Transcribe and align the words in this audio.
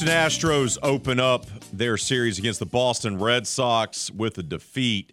Houston 0.00 0.16
Astros 0.16 0.78
open 0.82 1.20
up 1.20 1.44
their 1.74 1.98
series 1.98 2.38
against 2.38 2.58
the 2.58 2.64
Boston 2.64 3.18
Red 3.18 3.46
Sox 3.46 4.10
with 4.10 4.38
a 4.38 4.42
defeat. 4.42 5.12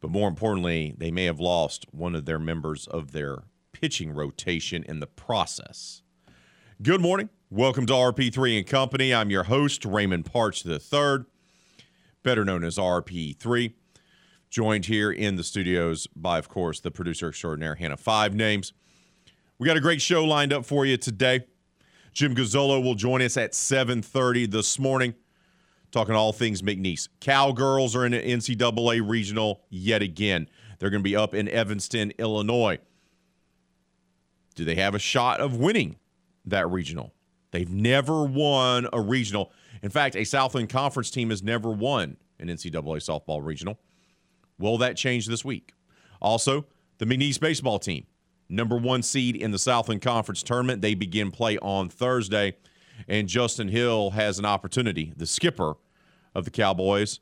But 0.00 0.10
more 0.10 0.28
importantly, 0.28 0.96
they 0.98 1.12
may 1.12 1.26
have 1.26 1.38
lost 1.38 1.86
one 1.92 2.16
of 2.16 2.24
their 2.24 2.40
members 2.40 2.88
of 2.88 3.12
their 3.12 3.44
pitching 3.70 4.10
rotation 4.10 4.82
in 4.82 4.98
the 4.98 5.06
process. 5.06 6.02
Good 6.82 7.00
morning. 7.00 7.28
Welcome 7.50 7.86
to 7.86 7.92
RP3 7.92 8.58
and 8.58 8.66
Company. 8.66 9.14
I'm 9.14 9.30
your 9.30 9.44
host, 9.44 9.84
Raymond 9.84 10.24
Parks 10.24 10.66
III, 10.66 11.26
better 12.24 12.44
known 12.44 12.64
as 12.64 12.78
RP3. 12.78 13.74
Joined 14.50 14.86
here 14.86 15.12
in 15.12 15.36
the 15.36 15.44
studios 15.44 16.08
by, 16.16 16.38
of 16.38 16.48
course, 16.48 16.80
the 16.80 16.90
producer 16.90 17.28
extraordinaire, 17.28 17.76
Hannah 17.76 17.96
Five 17.96 18.34
Names. 18.34 18.72
We 19.60 19.68
got 19.68 19.76
a 19.76 19.80
great 19.80 20.02
show 20.02 20.24
lined 20.24 20.52
up 20.52 20.64
for 20.64 20.84
you 20.84 20.96
today. 20.96 21.44
Jim 22.14 22.32
Gazzolo 22.32 22.80
will 22.80 22.94
join 22.94 23.20
us 23.22 23.36
at 23.36 23.54
7:30 23.54 24.46
this 24.46 24.78
morning, 24.78 25.14
talking 25.90 26.14
all 26.14 26.32
things 26.32 26.62
McNeese. 26.62 27.08
Cowgirls 27.20 27.96
are 27.96 28.06
in 28.06 28.14
an 28.14 28.22
NCAA 28.22 29.00
regional 29.00 29.64
yet 29.68 30.00
again. 30.00 30.48
They're 30.78 30.90
going 30.90 31.02
to 31.02 31.08
be 31.08 31.16
up 31.16 31.34
in 31.34 31.48
Evanston, 31.48 32.12
Illinois. 32.18 32.78
Do 34.54 34.64
they 34.64 34.76
have 34.76 34.94
a 34.94 35.00
shot 35.00 35.40
of 35.40 35.56
winning 35.56 35.96
that 36.44 36.70
regional? 36.70 37.12
They've 37.50 37.70
never 37.70 38.24
won 38.24 38.88
a 38.92 39.00
regional. 39.00 39.52
In 39.82 39.90
fact, 39.90 40.14
a 40.14 40.24
Southland 40.24 40.68
Conference 40.68 41.10
team 41.10 41.30
has 41.30 41.42
never 41.42 41.70
won 41.70 42.16
an 42.38 42.48
NCAA 42.48 42.98
softball 42.98 43.44
regional. 43.44 43.80
Will 44.58 44.78
that 44.78 44.96
change 44.96 45.26
this 45.26 45.44
week? 45.44 45.72
Also, 46.22 46.66
the 46.98 47.06
McNeese 47.06 47.40
baseball 47.40 47.80
team 47.80 48.06
number 48.48 48.76
one 48.76 49.02
seed 49.02 49.36
in 49.36 49.50
the 49.50 49.58
Southland 49.58 50.02
Conference 50.02 50.42
tournament. 50.42 50.82
They 50.82 50.94
begin 50.94 51.30
play 51.30 51.58
on 51.58 51.88
Thursday, 51.88 52.56
and 53.08 53.28
Justin 53.28 53.68
Hill 53.68 54.10
has 54.10 54.38
an 54.38 54.44
opportunity, 54.44 55.12
the 55.16 55.26
skipper 55.26 55.74
of 56.34 56.44
the 56.44 56.50
Cowboys, 56.50 57.20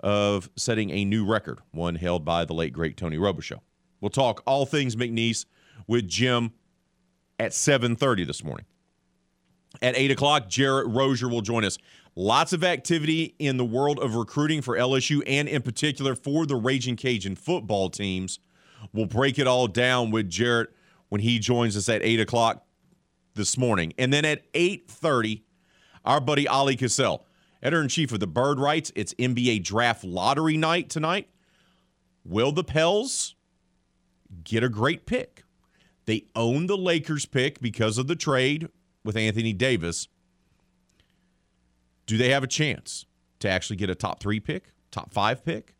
of 0.00 0.50
setting 0.56 0.90
a 0.90 1.04
new 1.04 1.24
record, 1.24 1.60
one 1.70 1.94
held 1.94 2.24
by 2.24 2.44
the 2.44 2.54
late 2.54 2.72
great 2.72 2.96
Tony 2.96 3.16
Robichaux. 3.16 3.60
We'll 4.00 4.10
talk 4.10 4.42
all 4.46 4.66
things 4.66 4.96
McNeese 4.96 5.46
with 5.86 6.08
Jim 6.08 6.52
at 7.38 7.52
7:30 7.52 8.24
this 8.24 8.42
morning. 8.42 8.66
At 9.80 9.96
8 9.96 10.10
o'clock, 10.10 10.48
Jarrett 10.48 10.86
Rozier 10.88 11.28
will 11.28 11.40
join 11.40 11.64
us. 11.64 11.78
Lots 12.14 12.52
of 12.52 12.62
activity 12.62 13.34
in 13.38 13.56
the 13.56 13.64
world 13.64 13.98
of 13.98 14.14
recruiting 14.14 14.60
for 14.60 14.76
LSU 14.76 15.22
and 15.26 15.48
in 15.48 15.62
particular 15.62 16.14
for 16.14 16.44
the 16.44 16.56
Raging 16.56 16.96
Cajun 16.96 17.36
football 17.36 17.88
teams. 17.88 18.38
We'll 18.92 19.06
break 19.06 19.38
it 19.38 19.46
all 19.46 19.66
down 19.68 20.10
with 20.10 20.28
Jarrett 20.28 20.70
when 21.08 21.20
he 21.20 21.38
joins 21.38 21.76
us 21.76 21.88
at 21.88 22.02
8 22.02 22.20
o'clock 22.20 22.64
this 23.34 23.56
morning. 23.56 23.92
And 23.98 24.12
then 24.12 24.24
at 24.24 24.50
8.30, 24.52 25.42
our 26.04 26.20
buddy 26.20 26.46
Oleh 26.46 26.76
Kosel, 26.76 27.22
editor-in-chief 27.62 28.12
of 28.12 28.20
the 28.20 28.26
Bird 28.26 28.58
Writes. 28.58 28.92
It's 28.94 29.14
NBA 29.14 29.64
draft 29.64 30.04
lottery 30.04 30.56
night 30.56 30.90
tonight. 30.90 31.28
Will 32.24 32.52
the 32.52 32.64
Pels 32.64 33.34
get 34.44 34.64
a 34.64 34.68
great 34.68 35.06
pick? 35.06 35.44
They 36.06 36.26
own 36.34 36.66
the 36.66 36.76
Lakers 36.76 37.26
pick 37.26 37.60
because 37.60 37.98
of 37.98 38.06
the 38.08 38.16
trade 38.16 38.68
with 39.04 39.16
Anthony 39.16 39.52
Davis. 39.52 40.08
Do 42.06 42.16
they 42.16 42.30
have 42.30 42.42
a 42.42 42.48
chance 42.48 43.06
to 43.38 43.48
actually 43.48 43.76
get 43.76 43.90
a 43.90 43.94
top 43.94 44.20
three 44.20 44.40
pick, 44.40 44.72
top 44.90 45.12
five 45.12 45.44
pick? 45.44 45.74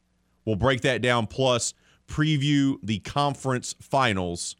We'll 0.45 0.57
break 0.57 0.81
that 0.83 1.03
down. 1.03 1.27
Plus, 1.27 1.75
preview 2.09 2.77
the 2.83 2.99
conference 3.01 3.75
finals. 3.81 4.57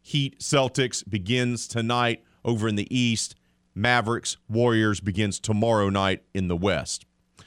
Heat 0.00 0.40
Celtics 0.40 1.08
begins 1.08 1.68
tonight 1.68 2.22
over 2.44 2.68
in 2.68 2.74
the 2.74 2.94
East. 2.96 3.34
Mavericks 3.74 4.36
Warriors 4.48 5.00
begins 5.00 5.40
tomorrow 5.40 5.88
night 5.88 6.22
in 6.34 6.48
the 6.48 6.56
West. 6.56 7.06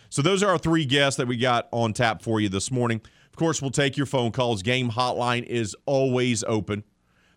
So 0.10 0.22
those 0.22 0.42
are 0.42 0.50
our 0.50 0.58
three 0.58 0.86
guests 0.86 1.18
that 1.18 1.28
we 1.28 1.38
got 1.38 1.68
on 1.72 1.94
tap 1.94 2.22
for 2.22 2.40
you 2.40 2.50
this 2.50 2.72
morning. 2.72 3.02
Of 3.28 3.36
course, 3.36 3.62
we'll 3.62 3.72
take 3.72 3.98
your 3.98 4.06
phone 4.06 4.32
calls. 4.32 4.64
Game 4.64 4.92
hotline 4.92 5.44
is 5.44 5.76
always 5.86 6.44
open. 6.46 6.84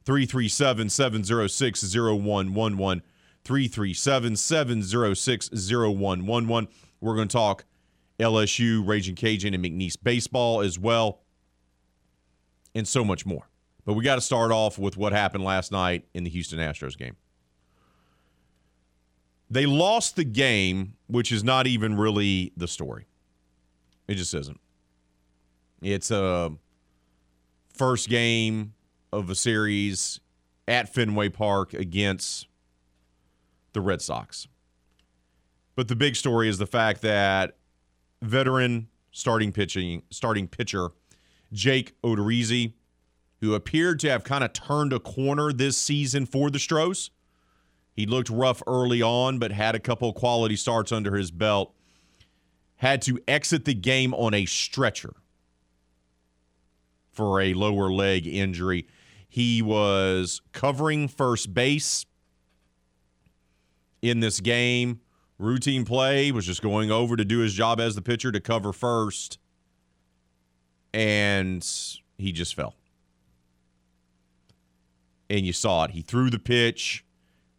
337 0.05 0.89
706 0.89 1.95
0111. 1.95 3.03
337 3.45 4.37
706 4.37 5.51
0111. 5.51 6.69
We're 7.01 7.15
going 7.15 7.29
to 7.29 7.33
talk 7.33 7.65
LSU, 8.19 8.87
Raging 8.87 9.17
Cajun, 9.17 9.55
and 9.55 9.65
McNeese 9.65 9.97
baseball 10.01 10.61
as 10.61 10.79
well 10.79 11.21
and 12.75 12.87
so 12.87 13.05
much 13.05 13.27
more. 13.27 13.49
But 13.85 13.95
we 13.95 14.05
got 14.05 14.17
to 14.17 14.21
start 14.21 14.53
off 14.53 14.79
with 14.79 14.97
what 14.97 15.13
happened 15.13 15.45
last 15.45 15.73
night 15.73 16.05
in 16.13 16.25
the 16.25 16.31
Houston 16.31 16.59
Astros 16.59 16.97
game. 16.97 17.17
They 19.51 19.65
lost 19.65 20.17
the 20.17 20.25
game, 20.25 20.95
which 21.07 21.33
is 21.33 21.43
not 21.43 21.67
even 21.67 21.97
really 21.97 22.53
the 22.57 22.69
story. 22.69 23.07
It 24.07 24.15
just 24.15 24.35
isn't. 24.35 24.61
It's 25.81 26.11
a 26.11 26.53
first 27.75 28.09
game 28.09 28.75
of 29.13 29.31
a 29.31 29.35
series 29.35 30.21
at 30.67 30.93
Fenway 30.93 31.31
Park 31.31 31.73
against 31.73 32.47
the 33.73 33.81
Red 33.81 34.03
Sox. 34.03 34.49
But 35.77 35.89
the 35.89 35.97
big 35.97 36.17
story 36.17 36.49
is 36.49 36.59
the 36.59 36.67
fact 36.67 37.01
that 37.03 37.57
veteran 38.21 38.89
starting 39.13 39.53
pitching 39.53 40.03
starting 40.11 40.49
pitcher 40.49 40.91
Jake 41.53 42.01
Odorizzi, 42.03 42.75
who 43.41 43.55
appeared 43.55 44.01
to 44.01 44.11
have 44.11 44.25
kind 44.25 44.45
of 44.45 44.53
turned 44.53 44.93
a 44.93 45.01
corner 45.01 45.53
this 45.53 45.77
season 45.77 46.27
for 46.27 46.51
the 46.51 46.59
Stros. 46.59 47.11
He 47.93 48.07
looked 48.07 48.31
rough 48.31 48.63
early 48.67 49.03
on, 49.03 49.39
but 49.39 49.53
had 49.53 49.75
a 49.75 49.81
couple 49.81 50.13
quality 50.13 50.57
starts 50.57 50.93
under 50.93 51.17
his 51.17 51.31
belt. 51.31 51.75
Had 52.77 53.03
to 53.03 53.19
exit 53.27 53.65
the 53.65 53.75
game 53.75 54.15
on 54.15 54.35
a 54.35 54.47
stretcher 54.47 55.15
for 57.11 57.41
a 57.41 57.55
lower 57.55 57.91
leg 57.91 58.27
injury. 58.27 58.87
He 59.29 59.61
was 59.63 60.41
covering 60.53 61.09
first 61.09 61.53
base 61.53 62.07
in 64.01 64.21
this 64.21 64.39
game. 64.39 65.01
Routine 65.39 65.85
play 65.85 66.31
was 66.31 66.47
just 66.47 66.63
going 66.63 66.91
over 66.91 67.17
to 67.17 67.25
do 67.25 67.41
his 67.41 67.55
job 67.55 67.81
as 67.81 67.95
the 67.97 68.03
pitcher 68.03 68.31
to 68.31 68.41
cover 68.41 68.73
first 68.73 69.39
and 70.93 71.67
he 72.17 72.33
just 72.33 72.55
fell. 72.55 72.75
And 75.31 75.45
you 75.45 75.53
saw 75.53 75.85
it. 75.85 75.91
He 75.91 76.03
threw 76.03 76.31
the 76.31 76.39
pitch, 76.39 77.05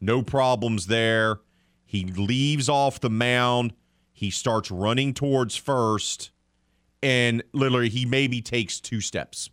no 0.02 0.22
problems 0.24 0.88
there. 0.88 1.40
He 1.86 2.06
leaves 2.06 2.70
off 2.70 3.00
the 3.00 3.10
mound. 3.10 3.74
He 4.12 4.31
starts 4.31 4.70
running 4.70 5.14
towards 5.14 5.56
first, 5.56 6.31
and 7.02 7.44
literally 7.54 7.90
he 7.90 8.06
maybe 8.06 8.42
takes 8.42 8.80
two 8.80 9.02
steps. 9.02 9.50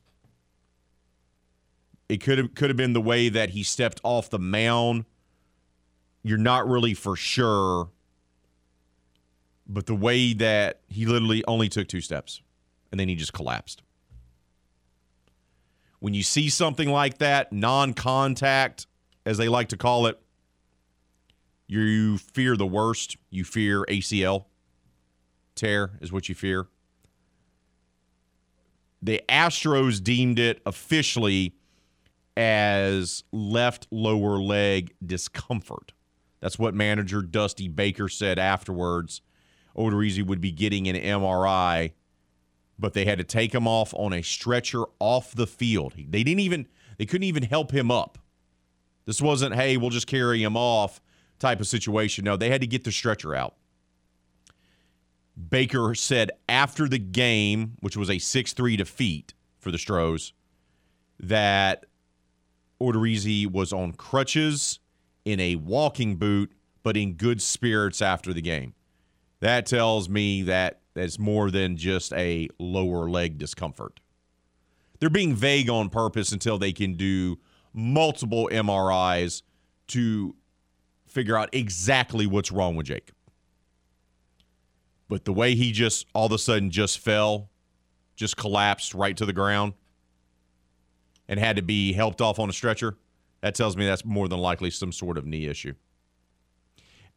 It 2.09 2.19
could 2.19 2.39
have 2.39 2.55
could 2.55 2.71
have 2.71 2.77
been 2.77 2.93
the 2.93 3.01
way 3.01 3.29
that 3.29 3.51
he 3.51 3.63
stepped 3.63 4.01
off 4.03 4.31
the 4.31 4.39
mound. 4.39 5.05
You're 6.23 6.39
not 6.39 6.69
really 6.69 6.95
for 6.95 7.17
sure, 7.17 7.91
but 9.67 9.87
the 9.87 9.95
way 9.95 10.33
that 10.35 10.81
he 10.89 11.07
literally 11.07 11.45
only 11.47 11.69
took 11.69 11.89
two 11.89 12.01
steps 12.01 12.43
and 12.91 13.01
then 13.01 13.09
he 13.09 13.15
just 13.15 13.33
collapsed. 13.33 13.83
When 15.99 16.15
you 16.15 16.23
see 16.23 16.49
something 16.49 16.89
like 16.89 17.19
that, 17.19 17.53
non 17.53 17.95
contact, 17.95 18.87
as 19.25 19.39
they 19.39 19.49
like 19.49 19.69
to 19.69 19.77
call 19.77 20.07
it, 20.07 20.21
you 21.67 22.19
fear 22.19 22.57
the 22.57 22.67
worst. 22.67 23.17
You 23.31 23.45
fear 23.45 23.85
ACL 23.89 24.45
tear, 25.57 25.99
is 26.01 26.13
what 26.13 26.29
you 26.29 26.35
fear. 26.35 26.69
The 29.03 29.23
Astros 29.29 30.03
deemed 30.03 30.39
it 30.39 30.61
officially 30.65 31.55
as 32.37 33.25
left 33.33 33.89
lower 33.91 34.39
leg 34.39 34.95
discomfort. 35.05 35.93
That's 36.41 36.59
what 36.59 36.75
manager 36.75 37.23
Dusty 37.23 37.67
Baker 37.67 38.09
said 38.09 38.39
afterwards. 38.39 39.23
Odorizzi 39.77 40.25
would 40.25 40.41
be 40.41 40.53
getting 40.53 40.87
an 40.89 40.97
MRI, 40.97 41.93
but 42.79 42.93
they 42.93 43.05
had 43.05 43.19
to 43.19 43.25
take 43.25 43.55
him 43.55 43.67
off 43.67 43.95
on 43.95 44.13
a 44.13 44.23
stretcher 44.23 44.85
off 44.99 45.35
the 45.35 45.47
field. 45.47 45.95
They 45.97 46.23
didn't 46.23 46.41
even 46.41 46.69
they 46.99 47.07
couldn't 47.07 47.25
even 47.25 47.43
help 47.43 47.73
him 47.73 47.91
up. 47.91 48.19
This 49.05 49.23
wasn't, 49.23 49.55
hey, 49.55 49.77
we'll 49.77 49.91
just 49.91 50.07
carry 50.07 50.43
him 50.43 50.57
off 50.57 51.01
type 51.39 51.61
of 51.61 51.67
situation. 51.67 52.25
No, 52.25 52.37
they 52.37 52.51
had 52.51 52.61
to 52.61 52.67
get 52.67 52.85
the 52.85 52.93
stretcher 52.93 53.35
out. 53.35 53.55
Baker 55.51 55.95
said 55.95 56.31
after 56.49 56.89
the 56.89 56.99
game, 56.99 57.77
which 57.81 57.97
was 57.97 58.11
a 58.11 58.19
6 58.19 58.53
3 58.53 58.77
defeat 58.77 59.35
for 59.59 59.71
the 59.71 59.79
Stros, 59.79 60.33
that 61.21 61.87
Odorizzi 62.81 63.51
was 63.51 63.73
on 63.73 63.93
crutches 63.93 64.81
in 65.25 65.39
a 65.41 65.57
walking 65.57 66.17
boot, 66.17 66.53
but 66.83 66.97
in 66.97 67.15
good 67.15 67.43
spirits 67.43 68.01
after 68.01 68.33
the 68.33 68.41
game. 68.41 68.75
That 69.41 69.67
tells 69.67 70.09
me 70.09 70.43
that 70.43 70.81
it's 71.05 71.19
more 71.19 71.51
than 71.51 71.77
just 71.77 72.13
a 72.15 72.49
lower 72.59 73.09
leg 73.09 73.39
discomfort. 73.39 74.01
They're 74.99 75.11
being 75.11 75.35
vague 75.35 75.69
on 75.69 75.91
purpose 75.91 76.33
until 76.33 76.59
they 76.59 76.73
can 76.73 76.95
do 76.95 77.39
multiple 77.73 78.49
MRIs 78.51 79.43
to 79.89 80.35
figure 81.07 81.37
out 81.37 81.51
exactly 81.53 82.27
what's 82.27 82.51
wrong 82.51 82.77
with 82.77 82.87
Jake. 82.87 83.11
But 85.09 85.25
the 85.25 85.33
way 85.33 85.55
he 85.55 85.73
just 85.73 86.07
all 86.15 86.27
of 86.27 86.33
a 86.33 86.39
sudden 86.39 86.71
just 86.71 86.99
fell, 86.99 87.51
just 88.17 88.37
collapsed 88.37 88.95
right 88.95 89.17
to 89.17 89.27
the 89.27 89.33
ground, 89.33 89.75
and 91.29 91.39
had 91.39 91.57
to 91.57 91.63
be 91.63 91.93
helped 91.93 92.21
off 92.21 92.39
on 92.39 92.49
a 92.49 92.53
stretcher, 92.53 92.97
that 93.43 93.55
tells 93.55 93.77
me 93.77 93.85
that's 93.85 94.05
more 94.05 94.29
than 94.29 94.39
likely 94.39 94.71
some 94.71 94.93
sort 94.93 95.19
of 95.19 95.27
knee 95.27 95.47
issue. 95.47 95.75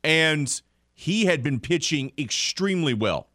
And 0.04 0.62
he 0.94 1.26
had 1.26 1.42
been 1.42 1.60
pitching 1.60 2.12
extremely 2.18 2.94
well. 2.94 3.29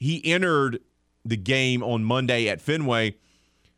He 0.00 0.24
entered 0.24 0.80
the 1.24 1.36
game 1.36 1.82
on 1.82 2.02
Monday 2.02 2.48
at 2.48 2.62
Fenway 2.62 3.16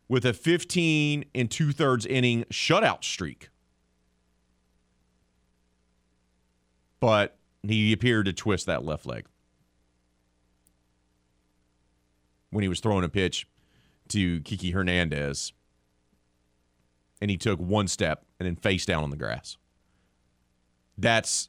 with 0.08 0.24
a 0.24 0.32
15 0.32 1.24
and 1.34 1.50
two 1.50 1.72
thirds 1.72 2.06
inning 2.06 2.44
shutout 2.44 3.02
streak. 3.02 3.50
But 7.00 7.36
he 7.64 7.92
appeared 7.92 8.26
to 8.26 8.32
twist 8.32 8.66
that 8.66 8.84
left 8.84 9.04
leg 9.04 9.26
when 12.50 12.62
he 12.62 12.68
was 12.68 12.78
throwing 12.78 13.04
a 13.04 13.08
pitch 13.08 13.48
to 14.08 14.40
Kiki 14.42 14.70
Hernandez. 14.70 15.52
And 17.20 17.30
he 17.30 17.36
took 17.36 17.58
one 17.58 17.88
step 17.88 18.24
and 18.38 18.46
then 18.46 18.56
face 18.56 18.86
down 18.86 19.02
on 19.02 19.10
the 19.10 19.16
grass. 19.16 19.56
That's 20.96 21.48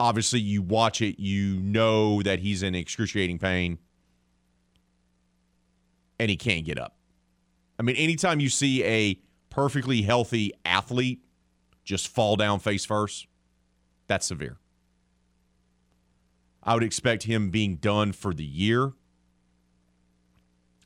obviously 0.00 0.40
you 0.40 0.62
watch 0.62 1.02
it, 1.02 1.18
you 1.18 1.58
know 1.60 2.22
that 2.22 2.40
he's 2.40 2.62
in 2.62 2.74
excruciating 2.74 3.38
pain 3.38 3.78
and 6.18 6.30
he 6.30 6.36
can't 6.36 6.64
get 6.64 6.78
up. 6.78 6.96
I 7.78 7.82
mean, 7.82 7.96
anytime 7.96 8.40
you 8.40 8.48
see 8.48 8.84
a 8.84 9.20
perfectly 9.50 10.02
healthy 10.02 10.52
athlete 10.64 11.22
just 11.84 12.08
fall 12.08 12.36
down 12.36 12.58
face 12.58 12.84
first, 12.84 13.26
that's 14.06 14.26
severe. 14.26 14.58
I 16.62 16.74
would 16.74 16.82
expect 16.82 17.22
him 17.22 17.50
being 17.50 17.76
done 17.76 18.12
for 18.12 18.34
the 18.34 18.44
year. 18.44 18.92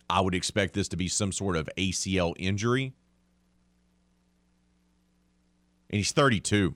I 0.08 0.20
would 0.20 0.35
expect 0.35 0.75
this 0.75 0.88
to 0.88 0.97
be 0.97 1.08
some 1.08 1.32
sort 1.32 1.56
of 1.56 1.69
ACL 1.79 2.35
injury. 2.38 2.93
And 5.91 5.97
he's 5.97 6.12
32. 6.12 6.75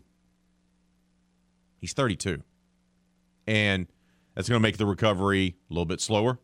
He's 1.87 1.93
32. 1.93 2.43
And 3.47 3.87
that's 4.35 4.49
going 4.49 4.61
to 4.61 4.63
make 4.63 4.77
the 4.77 4.87
recovery 4.87 5.55
a 5.71 5.73
little 5.73 5.85
bit 5.85 6.01
slower. 6.01 6.41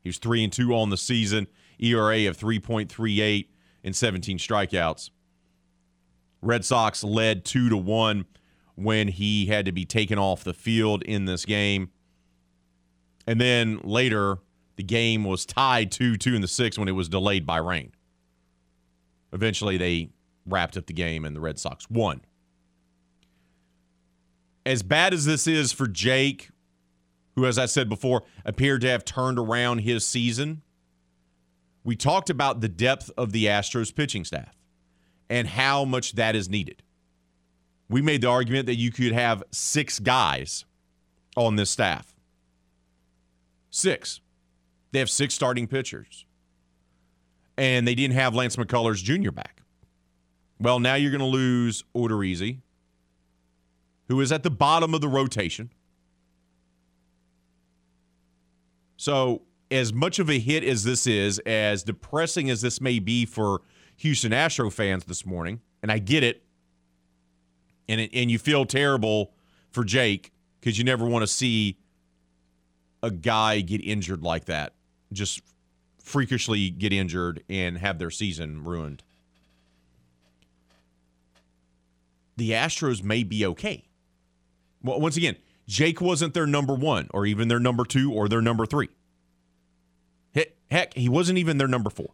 He 0.00 0.10
was 0.10 0.18
3 0.18 0.44
and 0.44 0.52
2 0.52 0.72
on 0.76 0.90
the 0.90 0.96
season, 0.96 1.48
ERA 1.80 2.28
of 2.28 2.38
3.38 2.38 3.48
and 3.82 3.96
17 3.96 4.38
strikeouts. 4.38 5.10
Red 6.40 6.64
Sox 6.64 7.02
led 7.02 7.44
2 7.44 7.68
to 7.70 7.76
1 7.76 8.26
when 8.76 9.08
he 9.08 9.46
had 9.46 9.64
to 9.64 9.72
be 9.72 9.84
taken 9.84 10.20
off 10.20 10.44
the 10.44 10.54
field 10.54 11.02
in 11.02 11.24
this 11.24 11.44
game. 11.44 11.90
And 13.26 13.40
then 13.40 13.80
later, 13.82 14.38
the 14.76 14.84
game 14.84 15.24
was 15.24 15.44
tied 15.44 15.90
2 15.90 16.16
2 16.16 16.36
in 16.36 16.42
the 16.42 16.46
sixth 16.46 16.78
when 16.78 16.86
it 16.86 16.92
was 16.92 17.08
delayed 17.08 17.44
by 17.44 17.56
rain. 17.56 17.90
Eventually, 19.32 19.78
they 19.78 20.10
wrapped 20.46 20.76
up 20.76 20.86
the 20.86 20.92
game 20.92 21.24
and 21.24 21.34
the 21.34 21.40
Red 21.40 21.58
Sox 21.58 21.90
won. 21.90 22.20
As 24.68 24.82
bad 24.82 25.14
as 25.14 25.24
this 25.24 25.46
is 25.46 25.72
for 25.72 25.86
Jake, 25.86 26.50
who, 27.34 27.46
as 27.46 27.58
I 27.58 27.66
said 27.66 27.88
before, 27.88 28.24
appeared 28.44 28.82
to 28.82 28.90
have 28.90 29.04
turned 29.04 29.38
around 29.38 29.78
his 29.78 30.04
season, 30.04 30.62
we 31.84 31.96
talked 31.96 32.28
about 32.28 32.60
the 32.60 32.68
depth 32.68 33.10
of 33.16 33.32
the 33.32 33.46
Astros 33.46 33.94
pitching 33.94 34.24
staff 34.24 34.56
and 35.30 35.48
how 35.48 35.84
much 35.84 36.12
that 36.12 36.36
is 36.36 36.48
needed 36.48 36.82
we 37.88 38.02
made 38.02 38.20
the 38.20 38.28
argument 38.28 38.66
that 38.66 38.76
you 38.76 38.90
could 38.90 39.12
have 39.12 39.42
six 39.50 39.98
guys 39.98 40.64
on 41.36 41.56
this 41.56 41.70
staff. 41.70 42.14
Six. 43.70 44.20
They 44.92 44.98
have 44.98 45.10
six 45.10 45.34
starting 45.34 45.66
pitchers. 45.66 46.24
And 47.56 47.88
they 47.88 47.94
didn't 47.94 48.14
have 48.14 48.34
Lance 48.34 48.56
McCullers 48.56 49.02
Jr. 49.02 49.30
back. 49.30 49.62
Well, 50.60 50.80
now 50.80 50.94
you're 50.94 51.10
going 51.10 51.20
to 51.20 51.26
lose 51.26 51.84
Odorizzi, 51.94 52.60
who 54.08 54.20
is 54.20 54.32
at 54.32 54.42
the 54.42 54.50
bottom 54.50 54.94
of 54.94 55.00
the 55.00 55.08
rotation. 55.08 55.70
So, 58.96 59.42
as 59.70 59.92
much 59.92 60.18
of 60.18 60.30
a 60.30 60.38
hit 60.38 60.64
as 60.64 60.82
this 60.82 61.06
is, 61.06 61.38
as 61.40 61.82
depressing 61.82 62.48
as 62.50 62.62
this 62.62 62.80
may 62.80 62.98
be 62.98 63.26
for 63.26 63.60
Houston 63.96 64.32
Astro 64.32 64.70
fans 64.70 65.04
this 65.04 65.26
morning, 65.26 65.60
and 65.82 65.92
I 65.92 65.98
get 65.98 66.24
it, 66.24 66.42
and 67.88 68.00
it, 68.00 68.10
and 68.14 68.30
you 68.30 68.38
feel 68.38 68.64
terrible 68.64 69.32
for 69.70 69.84
Jake 69.84 70.32
because 70.58 70.78
you 70.78 70.84
never 70.84 71.06
want 71.06 71.22
to 71.22 71.26
see 71.26 71.78
a 73.02 73.10
guy 73.10 73.60
get 73.60 73.84
injured 73.84 74.22
like 74.22 74.46
that, 74.46 74.72
just 75.12 75.42
freakishly 76.02 76.70
get 76.70 76.92
injured 76.92 77.44
and 77.48 77.78
have 77.78 77.98
their 77.98 78.10
season 78.10 78.64
ruined. 78.64 79.02
The 82.36 82.52
Astros 82.52 83.02
may 83.02 83.22
be 83.22 83.44
okay. 83.46 83.87
Well, 84.82 85.00
once 85.00 85.16
again, 85.16 85.36
Jake 85.66 86.00
wasn't 86.00 86.34
their 86.34 86.46
number 86.46 86.74
one, 86.74 87.08
or 87.12 87.26
even 87.26 87.48
their 87.48 87.60
number 87.60 87.84
two, 87.84 88.12
or 88.12 88.28
their 88.28 88.40
number 88.40 88.66
three. 88.66 88.88
Heck, 90.70 90.92
he 90.94 91.08
wasn't 91.08 91.38
even 91.38 91.56
their 91.56 91.68
number 91.68 91.88
four. 91.88 92.10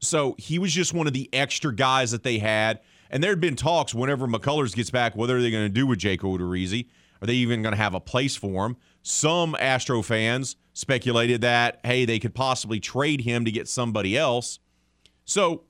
So 0.00 0.34
he 0.38 0.58
was 0.58 0.72
just 0.72 0.92
one 0.92 1.06
of 1.06 1.12
the 1.12 1.28
extra 1.32 1.74
guys 1.74 2.10
that 2.10 2.24
they 2.24 2.38
had 2.38 2.80
and 3.10 3.22
there 3.22 3.32
had 3.32 3.40
been 3.40 3.56
talks 3.56 3.92
whenever 3.92 4.26
McCullers 4.26 4.74
gets 4.74 4.90
back, 4.90 5.16
what 5.16 5.28
are 5.30 5.42
they 5.42 5.50
going 5.50 5.64
to 5.64 5.68
do 5.68 5.86
with 5.86 5.98
Jake 5.98 6.20
Odorizzi? 6.20 6.86
Are 7.20 7.26
they 7.26 7.34
even 7.34 7.60
going 7.60 7.72
to 7.72 7.80
have 7.80 7.94
a 7.94 8.00
place 8.00 8.36
for 8.36 8.64
him? 8.64 8.76
Some 9.02 9.56
Astro 9.58 10.00
fans 10.02 10.56
speculated 10.72 11.40
that, 11.40 11.80
hey, 11.84 12.04
they 12.04 12.18
could 12.18 12.34
possibly 12.34 12.80
trade 12.80 13.22
him 13.22 13.44
to 13.44 13.50
get 13.50 13.68
somebody 13.68 14.16
else. 14.16 14.60
So 15.24 15.64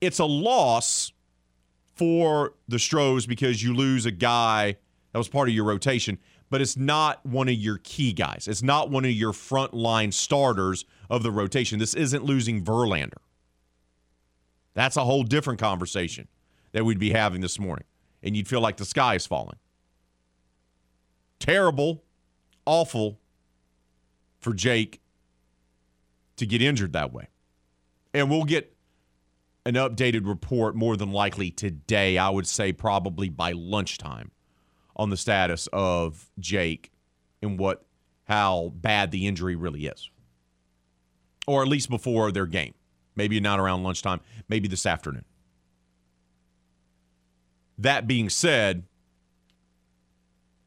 it's 0.00 0.18
a 0.18 0.24
loss 0.24 1.12
for 2.02 2.54
the 2.66 2.80
Stros 2.80 3.26
because 3.26 3.62
you 3.62 3.72
lose 3.72 4.06
a 4.06 4.10
guy 4.10 4.74
that 5.12 5.18
was 5.18 5.28
part 5.28 5.48
of 5.48 5.54
your 5.54 5.64
rotation, 5.64 6.18
but 6.50 6.60
it's 6.60 6.76
not 6.76 7.24
one 7.24 7.48
of 7.48 7.54
your 7.54 7.78
key 7.84 8.12
guys. 8.12 8.48
It's 8.48 8.60
not 8.60 8.90
one 8.90 9.04
of 9.04 9.12
your 9.12 9.30
frontline 9.30 10.12
starters 10.12 10.84
of 11.08 11.22
the 11.22 11.30
rotation. 11.30 11.78
This 11.78 11.94
isn't 11.94 12.24
losing 12.24 12.64
Verlander. 12.64 13.20
That's 14.74 14.96
a 14.96 15.04
whole 15.04 15.22
different 15.22 15.60
conversation 15.60 16.26
that 16.72 16.84
we'd 16.84 16.98
be 16.98 17.12
having 17.12 17.40
this 17.40 17.60
morning. 17.60 17.84
And 18.20 18.36
you'd 18.36 18.48
feel 18.48 18.60
like 18.60 18.78
the 18.78 18.84
sky 18.84 19.14
is 19.14 19.24
falling. 19.24 19.58
Terrible, 21.38 22.02
awful 22.66 23.20
for 24.40 24.52
Jake 24.52 25.00
to 26.34 26.46
get 26.46 26.62
injured 26.62 26.94
that 26.94 27.12
way. 27.12 27.28
And 28.12 28.28
we'll 28.28 28.42
get 28.42 28.74
an 29.64 29.74
updated 29.74 30.26
report 30.26 30.74
more 30.74 30.96
than 30.96 31.12
likely 31.12 31.50
today, 31.50 32.18
I 32.18 32.28
would 32.30 32.46
say 32.46 32.72
probably 32.72 33.28
by 33.28 33.52
lunchtime, 33.52 34.30
on 34.96 35.10
the 35.10 35.16
status 35.16 35.68
of 35.72 36.30
Jake 36.38 36.90
and 37.40 37.58
what 37.58 37.84
how 38.24 38.72
bad 38.76 39.10
the 39.10 39.26
injury 39.26 39.56
really 39.56 39.86
is. 39.86 40.10
Or 41.46 41.62
at 41.62 41.68
least 41.68 41.90
before 41.90 42.30
their 42.30 42.46
game. 42.46 42.74
Maybe 43.14 43.40
not 43.40 43.58
around 43.58 43.82
lunchtime, 43.82 44.20
maybe 44.48 44.68
this 44.68 44.86
afternoon. 44.86 45.24
That 47.76 48.06
being 48.06 48.30
said, 48.30 48.84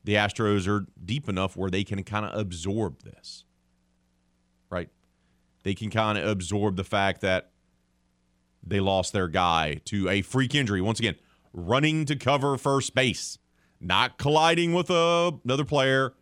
the 0.04 0.14
Astros 0.14 0.68
are 0.68 0.86
deep 1.04 1.28
enough 1.28 1.58
where 1.58 1.72
they 1.72 1.84
can 1.84 2.04
kind 2.04 2.26
of 2.26 2.40
absorb 2.40 3.02
this, 3.02 3.46
right? 4.70 4.90
They 5.64 5.74
can 5.74 5.90
kind 5.90 6.18
of 6.18 6.28
absorb 6.28 6.76
the 6.76 6.84
fact 6.84 7.22
that 7.22 7.52
they 8.66 8.80
lost 8.80 9.14
their 9.14 9.28
guy 9.28 9.82
to 9.86 10.10
a 10.10 10.22
freak 10.22 10.56
injury. 10.56 10.82
Once 10.82 11.00
again, 11.00 11.16
running 11.54 12.06
to 12.06 12.16
cover 12.16 12.58
first 12.58 12.96
base, 12.96 13.38
not 13.80 14.18
colliding 14.18 14.74
with 14.74 14.90
a, 14.90 15.32
another 15.44 15.66
player, 15.66 16.14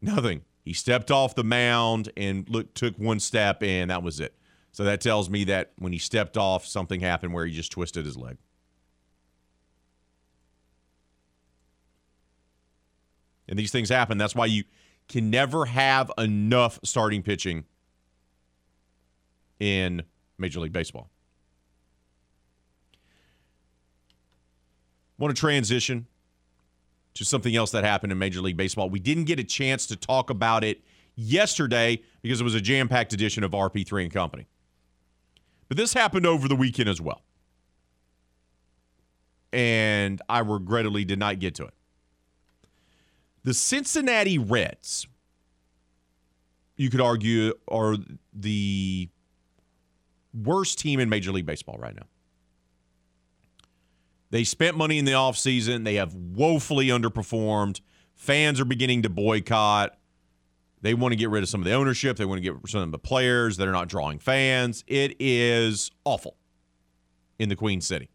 nothing. 0.00 0.42
He 0.64 0.72
stepped 0.72 1.10
off 1.10 1.34
the 1.34 1.44
mound 1.44 2.10
and 2.16 2.48
look, 2.48 2.74
took 2.74 2.96
one 2.98 3.20
step, 3.20 3.62
and 3.62 3.90
that 3.90 4.02
was 4.02 4.20
it. 4.20 4.34
So 4.72 4.84
that 4.84 5.00
tells 5.00 5.28
me 5.28 5.44
that 5.44 5.72
when 5.78 5.92
he 5.92 5.98
stepped 5.98 6.36
off, 6.36 6.66
something 6.66 7.00
happened 7.00 7.32
where 7.34 7.44
he 7.44 7.52
just 7.52 7.72
twisted 7.72 8.04
his 8.04 8.16
leg. 8.16 8.36
And 13.48 13.58
these 13.58 13.72
things 13.72 13.88
happen. 13.88 14.16
That's 14.16 14.34
why 14.34 14.46
you 14.46 14.62
can 15.08 15.28
never 15.28 15.64
have 15.64 16.12
enough 16.16 16.78
starting 16.84 17.22
pitching 17.22 17.64
in 19.58 20.04
Major 20.38 20.60
League 20.60 20.72
Baseball. 20.72 21.10
Want 25.20 25.36
to 25.36 25.38
transition 25.38 26.06
to 27.14 27.24
something 27.24 27.54
else 27.54 27.70
that 27.72 27.84
happened 27.84 28.10
in 28.10 28.18
Major 28.18 28.40
League 28.40 28.56
Baseball. 28.56 28.88
We 28.88 29.00
didn't 29.00 29.24
get 29.24 29.38
a 29.38 29.44
chance 29.44 29.86
to 29.86 29.96
talk 29.96 30.30
about 30.30 30.64
it 30.64 30.80
yesterday 31.14 32.02
because 32.22 32.40
it 32.40 32.44
was 32.44 32.54
a 32.54 32.60
jam 32.60 32.88
packed 32.88 33.12
edition 33.12 33.44
of 33.44 33.50
RP3 33.50 34.04
and 34.04 34.12
Company. 34.12 34.46
But 35.68 35.76
this 35.76 35.92
happened 35.92 36.26
over 36.26 36.48
the 36.48 36.56
weekend 36.56 36.88
as 36.88 37.02
well. 37.02 37.22
And 39.52 40.22
I 40.28 40.38
regrettably 40.38 41.04
did 41.04 41.18
not 41.18 41.38
get 41.38 41.54
to 41.56 41.64
it. 41.64 41.74
The 43.44 43.52
Cincinnati 43.52 44.38
Reds, 44.38 45.06
you 46.76 46.88
could 46.88 47.00
argue, 47.00 47.52
are 47.68 47.96
the 48.32 49.08
worst 50.32 50.78
team 50.78 50.98
in 50.98 51.10
Major 51.10 51.30
League 51.32 51.46
Baseball 51.46 51.76
right 51.78 51.94
now. 51.94 52.06
They 54.30 54.44
spent 54.44 54.76
money 54.76 54.98
in 54.98 55.04
the 55.04 55.12
offseason. 55.12 55.84
They 55.84 55.94
have 55.94 56.14
woefully 56.14 56.86
underperformed. 56.86 57.80
Fans 58.14 58.60
are 58.60 58.64
beginning 58.64 59.02
to 59.02 59.08
boycott. 59.08 59.96
They 60.82 60.94
want 60.94 61.12
to 61.12 61.16
get 61.16 61.30
rid 61.30 61.42
of 61.42 61.48
some 61.48 61.60
of 61.60 61.64
the 61.64 61.72
ownership. 61.72 62.16
They 62.16 62.24
want 62.24 62.38
to 62.38 62.42
get 62.42 62.54
rid 62.54 62.64
of 62.64 62.70
some 62.70 62.82
of 62.82 62.92
the 62.92 62.98
players 62.98 63.56
that 63.56 63.68
are 63.68 63.72
not 63.72 63.88
drawing 63.88 64.18
fans. 64.18 64.84
It 64.86 65.16
is 65.18 65.90
awful 66.04 66.36
in 67.38 67.48
the 67.48 67.56
Queen 67.56 67.80
City. 67.80 68.08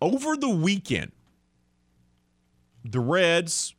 Over 0.00 0.36
the 0.36 0.48
weekend, 0.48 1.12
the 2.84 3.00
Reds 3.00 3.74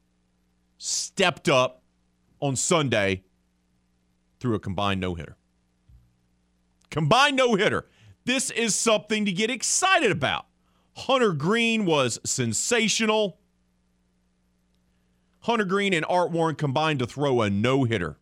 stepped 0.78 1.48
up 1.48 1.82
on 2.42 2.56
Sunday 2.56 3.24
through 4.40 4.56
a 4.56 4.60
combined 4.60 5.00
no 5.00 5.16
hitter. 5.16 5.38
Combined 6.90 7.38
no 7.38 7.56
hitter. 7.56 7.86
This 8.26 8.52
is 8.52 8.76
something 8.76 9.26
to 9.26 9.32
get 9.32 9.50
excited 9.50 10.12
about. 10.12 10.46
Hunter 10.96 11.34
Greene 11.34 11.86
was 11.86 12.20
sensational. 12.24 13.40
Hunter 15.42 15.66
Greene 15.66 15.94
and 15.94 16.06
Art 16.08 16.32
Warren 16.32 16.56
combined 16.56 17.00
to 17.00 17.08
throw 17.08 17.42
a 17.42 17.50
no 17.50 17.86
hitter. 17.86 18.18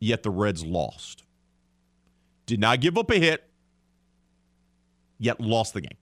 Yet 0.00 0.24
the 0.24 0.30
Reds 0.30 0.64
lost. 0.64 1.22
Did 2.44 2.58
not 2.58 2.80
give 2.80 2.98
up 2.98 3.10
a 3.10 3.16
hit, 3.16 3.48
yet 5.18 5.40
lost 5.40 5.74
the 5.74 5.80
game. 5.80 5.96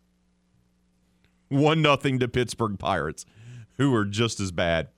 1 1.49 1.82
nothing 1.82 2.18
to 2.18 2.28
Pittsburgh 2.28 2.78
Pirates, 2.78 3.26
who 3.76 3.94
are 3.94 4.06
just 4.06 4.40
as 4.40 4.50
bad 4.52 4.88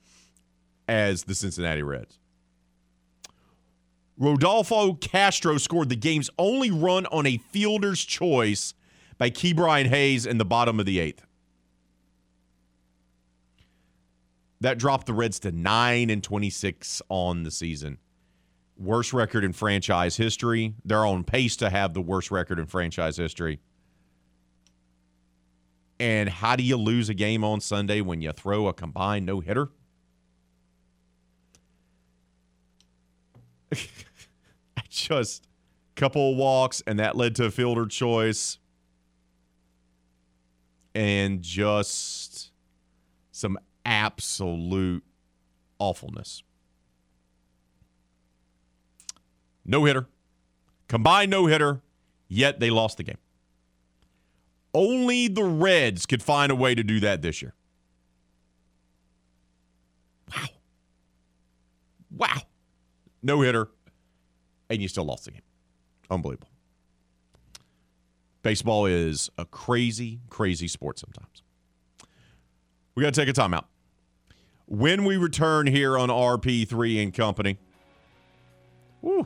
as 0.87 1.23
the 1.25 1.35
Cincinnati 1.35 1.83
Reds. 1.83 2.17
Rodolfo 4.17 4.93
Castro 4.93 5.57
scored 5.57 5.89
the 5.89 5.95
game's 5.95 6.29
only 6.37 6.71
run 6.71 7.05
on 7.07 7.25
a 7.25 7.37
fielder's 7.37 8.03
choice 8.03 8.73
by 9.17 9.29
Ke'Bryan 9.29 9.87
Hayes 9.87 10.25
in 10.25 10.37
the 10.37 10.45
bottom 10.45 10.79
of 10.79 10.85
the 10.85 10.99
eighth. 10.99 11.25
That 14.61 14.77
dropped 14.77 15.07
the 15.07 15.13
Reds 15.13 15.39
to 15.39 15.51
9 15.51 16.09
and 16.09 16.23
26 16.23 17.01
on 17.09 17.43
the 17.43 17.51
season. 17.51 17.97
Worst 18.77 19.13
record 19.13 19.43
in 19.43 19.53
franchise 19.53 20.15
history. 20.15 20.75
They're 20.85 21.05
on 21.05 21.23
pace 21.23 21.55
to 21.57 21.69
have 21.69 21.93
the 21.93 22.01
worst 22.01 22.31
record 22.31 22.59
in 22.59 22.65
franchise 22.67 23.17
history. 23.17 23.59
And 25.99 26.29
how 26.29 26.55
do 26.55 26.63
you 26.63 26.77
lose 26.77 27.09
a 27.09 27.13
game 27.13 27.43
on 27.43 27.61
Sunday 27.61 28.01
when 28.01 28.21
you 28.21 28.31
throw 28.31 28.67
a 28.67 28.73
combined 28.73 29.25
no 29.25 29.41
hitter? 29.41 29.69
just 34.89 35.47
a 35.95 35.99
couple 35.99 36.31
of 36.31 36.37
walks, 36.37 36.81
and 36.85 36.99
that 36.99 37.15
led 37.15 37.35
to 37.35 37.45
a 37.45 37.51
fielder 37.51 37.85
choice. 37.85 38.59
And 40.95 41.41
just 41.41 42.51
some 43.31 43.57
absolute 43.83 45.03
awfulness. 45.79 46.43
No 49.65 49.85
hitter. 49.85 50.07
Combined 50.87 51.31
no 51.31 51.47
hitter, 51.47 51.81
yet 52.27 52.59
they 52.59 52.69
lost 52.69 52.97
the 52.97 53.03
game. 53.03 53.17
Only 54.73 55.27
the 55.27 55.43
Reds 55.43 56.05
could 56.05 56.21
find 56.21 56.51
a 56.51 56.55
way 56.55 56.75
to 56.75 56.83
do 56.83 56.99
that 56.99 57.21
this 57.21 57.41
year. 57.41 57.53
Wow. 60.35 60.45
Wow. 62.15 62.41
No 63.23 63.41
hitter, 63.41 63.69
and 64.69 64.81
you 64.81 64.87
still 64.89 65.05
lost 65.05 65.25
the 65.25 65.31
game. 65.31 65.41
Unbelievable. 66.11 66.49
Baseball 68.41 68.85
is 68.85 69.31
a 69.37 69.45
crazy, 69.45 70.19
crazy 70.29 70.67
sport 70.67 70.99
sometimes. 70.99 71.41
We 72.93 73.01
got 73.01 73.13
to 73.13 73.25
take 73.25 73.29
a 73.29 73.39
timeout. 73.39 73.63
When 74.67 75.05
we 75.05 75.15
return 75.15 75.65
here 75.65 75.97
on 75.97 76.09
RP3 76.09 77.01
and 77.01 77.13
Company, 77.13 77.57
woo, 79.01 79.25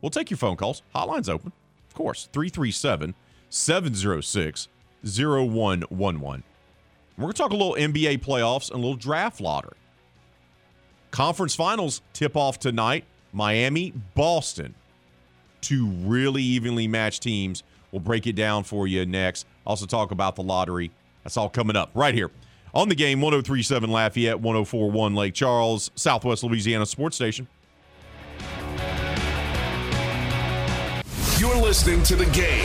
we'll 0.00 0.10
take 0.10 0.30
your 0.30 0.38
phone 0.38 0.56
calls. 0.56 0.82
Hotline's 0.94 1.28
open, 1.28 1.52
of 1.86 1.94
course, 1.94 2.28
337 2.32 3.14
706 3.50 4.68
0111. 5.04 6.42
We're 7.18 7.22
going 7.22 7.32
to 7.32 7.38
talk 7.38 7.50
a 7.50 7.56
little 7.56 7.74
NBA 7.74 8.18
playoffs 8.24 8.70
and 8.70 8.78
a 8.78 8.82
little 8.82 8.96
draft 8.96 9.40
lottery. 9.40 9.76
Conference 11.12 11.54
finals 11.54 12.00
tip 12.14 12.36
off 12.36 12.58
tonight. 12.58 13.04
Miami, 13.32 13.92
Boston. 14.14 14.74
Two 15.60 15.86
really 15.86 16.42
evenly 16.42 16.88
matched 16.88 17.22
teams. 17.22 17.62
We'll 17.92 18.00
break 18.00 18.26
it 18.26 18.32
down 18.32 18.64
for 18.64 18.88
you 18.88 19.06
next. 19.06 19.46
Also, 19.64 19.86
talk 19.86 20.10
about 20.10 20.34
the 20.36 20.42
lottery. 20.42 20.90
That's 21.22 21.36
all 21.36 21.50
coming 21.50 21.76
up 21.76 21.90
right 21.94 22.14
here 22.14 22.30
on 22.74 22.88
the 22.88 22.94
game 22.94 23.20
1037 23.20 23.90
Lafayette, 23.90 24.40
1041 24.40 25.14
Lake 25.14 25.34
Charles, 25.34 25.90
Southwest 25.94 26.42
Louisiana 26.42 26.86
Sports 26.86 27.16
Station. 27.16 27.46
You're 31.38 31.56
listening 31.56 32.02
to 32.04 32.16
the 32.16 32.26
game 32.26 32.64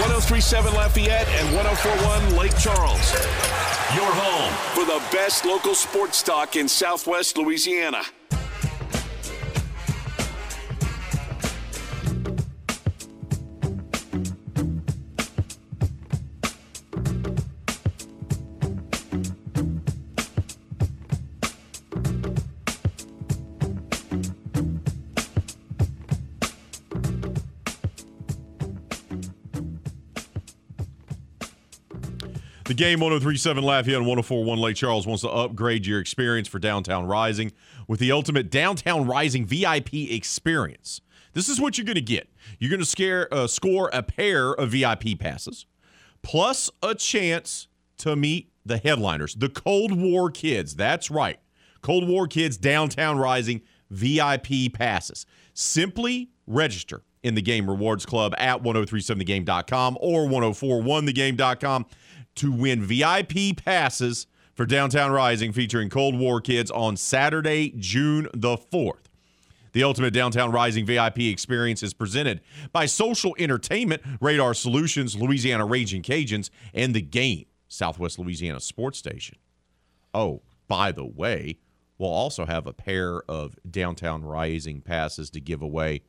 1037 0.00 0.74
Lafayette 0.74 1.28
and 1.28 1.56
1041 1.56 2.36
Lake 2.36 2.58
Charles. 2.58 3.73
Your 3.94 4.10
home 4.12 4.52
for 4.74 4.84
the 4.84 5.00
best 5.16 5.44
local 5.44 5.72
sports 5.72 6.20
talk 6.20 6.56
in 6.56 6.66
Southwest 6.66 7.38
Louisiana. 7.38 8.02
The 32.74 32.78
game 32.78 32.98
1037 32.98 33.62
Lafayette 33.62 33.98
and 33.98 34.06
1041 34.08 34.58
Lake 34.58 34.74
Charles 34.74 35.06
wants 35.06 35.22
to 35.22 35.30
upgrade 35.30 35.86
your 35.86 36.00
experience 36.00 36.48
for 36.48 36.58
Downtown 36.58 37.06
Rising 37.06 37.52
with 37.86 38.00
the 38.00 38.10
ultimate 38.10 38.50
Downtown 38.50 39.06
Rising 39.06 39.46
VIP 39.46 39.94
experience. 39.94 41.00
This 41.34 41.48
is 41.48 41.60
what 41.60 41.78
you're 41.78 41.84
going 41.84 41.94
to 41.94 42.00
get. 42.00 42.28
You're 42.58 42.70
going 42.70 42.80
to 42.80 42.84
scare, 42.84 43.32
uh, 43.32 43.46
score 43.46 43.90
a 43.92 44.02
pair 44.02 44.50
of 44.50 44.70
VIP 44.70 45.16
passes, 45.20 45.66
plus 46.22 46.68
a 46.82 46.96
chance 46.96 47.68
to 47.98 48.16
meet 48.16 48.50
the 48.66 48.78
headliners, 48.78 49.36
the 49.36 49.50
Cold 49.50 49.96
War 49.96 50.28
Kids. 50.28 50.74
That's 50.74 51.12
right. 51.12 51.38
Cold 51.80 52.08
War 52.08 52.26
Kids 52.26 52.56
Downtown 52.56 53.18
Rising 53.18 53.60
VIP 53.90 54.72
passes. 54.72 55.26
Simply 55.52 56.30
register 56.48 57.04
in 57.22 57.36
the 57.36 57.42
Game 57.42 57.70
Rewards 57.70 58.04
Club 58.04 58.34
at 58.36 58.64
1037thegame.com 58.64 59.96
or 60.00 60.26
1041thegame.com 60.26 61.86
to 62.36 62.52
win 62.52 62.82
VIP 62.82 63.56
passes 63.56 64.26
for 64.54 64.66
Downtown 64.66 65.10
Rising 65.10 65.52
featuring 65.52 65.90
Cold 65.90 66.18
War 66.18 66.40
Kids 66.40 66.70
on 66.70 66.96
Saturday, 66.96 67.74
June 67.76 68.28
the 68.32 68.56
4th. 68.56 69.06
The 69.72 69.82
Ultimate 69.82 70.14
Downtown 70.14 70.52
Rising 70.52 70.86
VIP 70.86 71.18
experience 71.20 71.82
is 71.82 71.94
presented 71.94 72.40
by 72.72 72.86
Social 72.86 73.34
Entertainment, 73.38 74.02
Radar 74.20 74.54
Solutions, 74.54 75.16
Louisiana 75.16 75.66
Raging 75.66 76.02
Cajuns, 76.02 76.48
and 76.72 76.94
The 76.94 77.02
Game, 77.02 77.46
Southwest 77.66 78.18
Louisiana 78.20 78.60
Sports 78.60 78.98
Station. 78.98 79.36
Oh, 80.14 80.42
by 80.68 80.92
the 80.92 81.04
way, 81.04 81.58
we'll 81.98 82.10
also 82.10 82.46
have 82.46 82.68
a 82.68 82.72
pair 82.72 83.22
of 83.28 83.58
Downtown 83.68 84.22
Rising 84.24 84.80
passes 84.80 85.28
to 85.30 85.40
give 85.40 85.60
away 85.60 86.02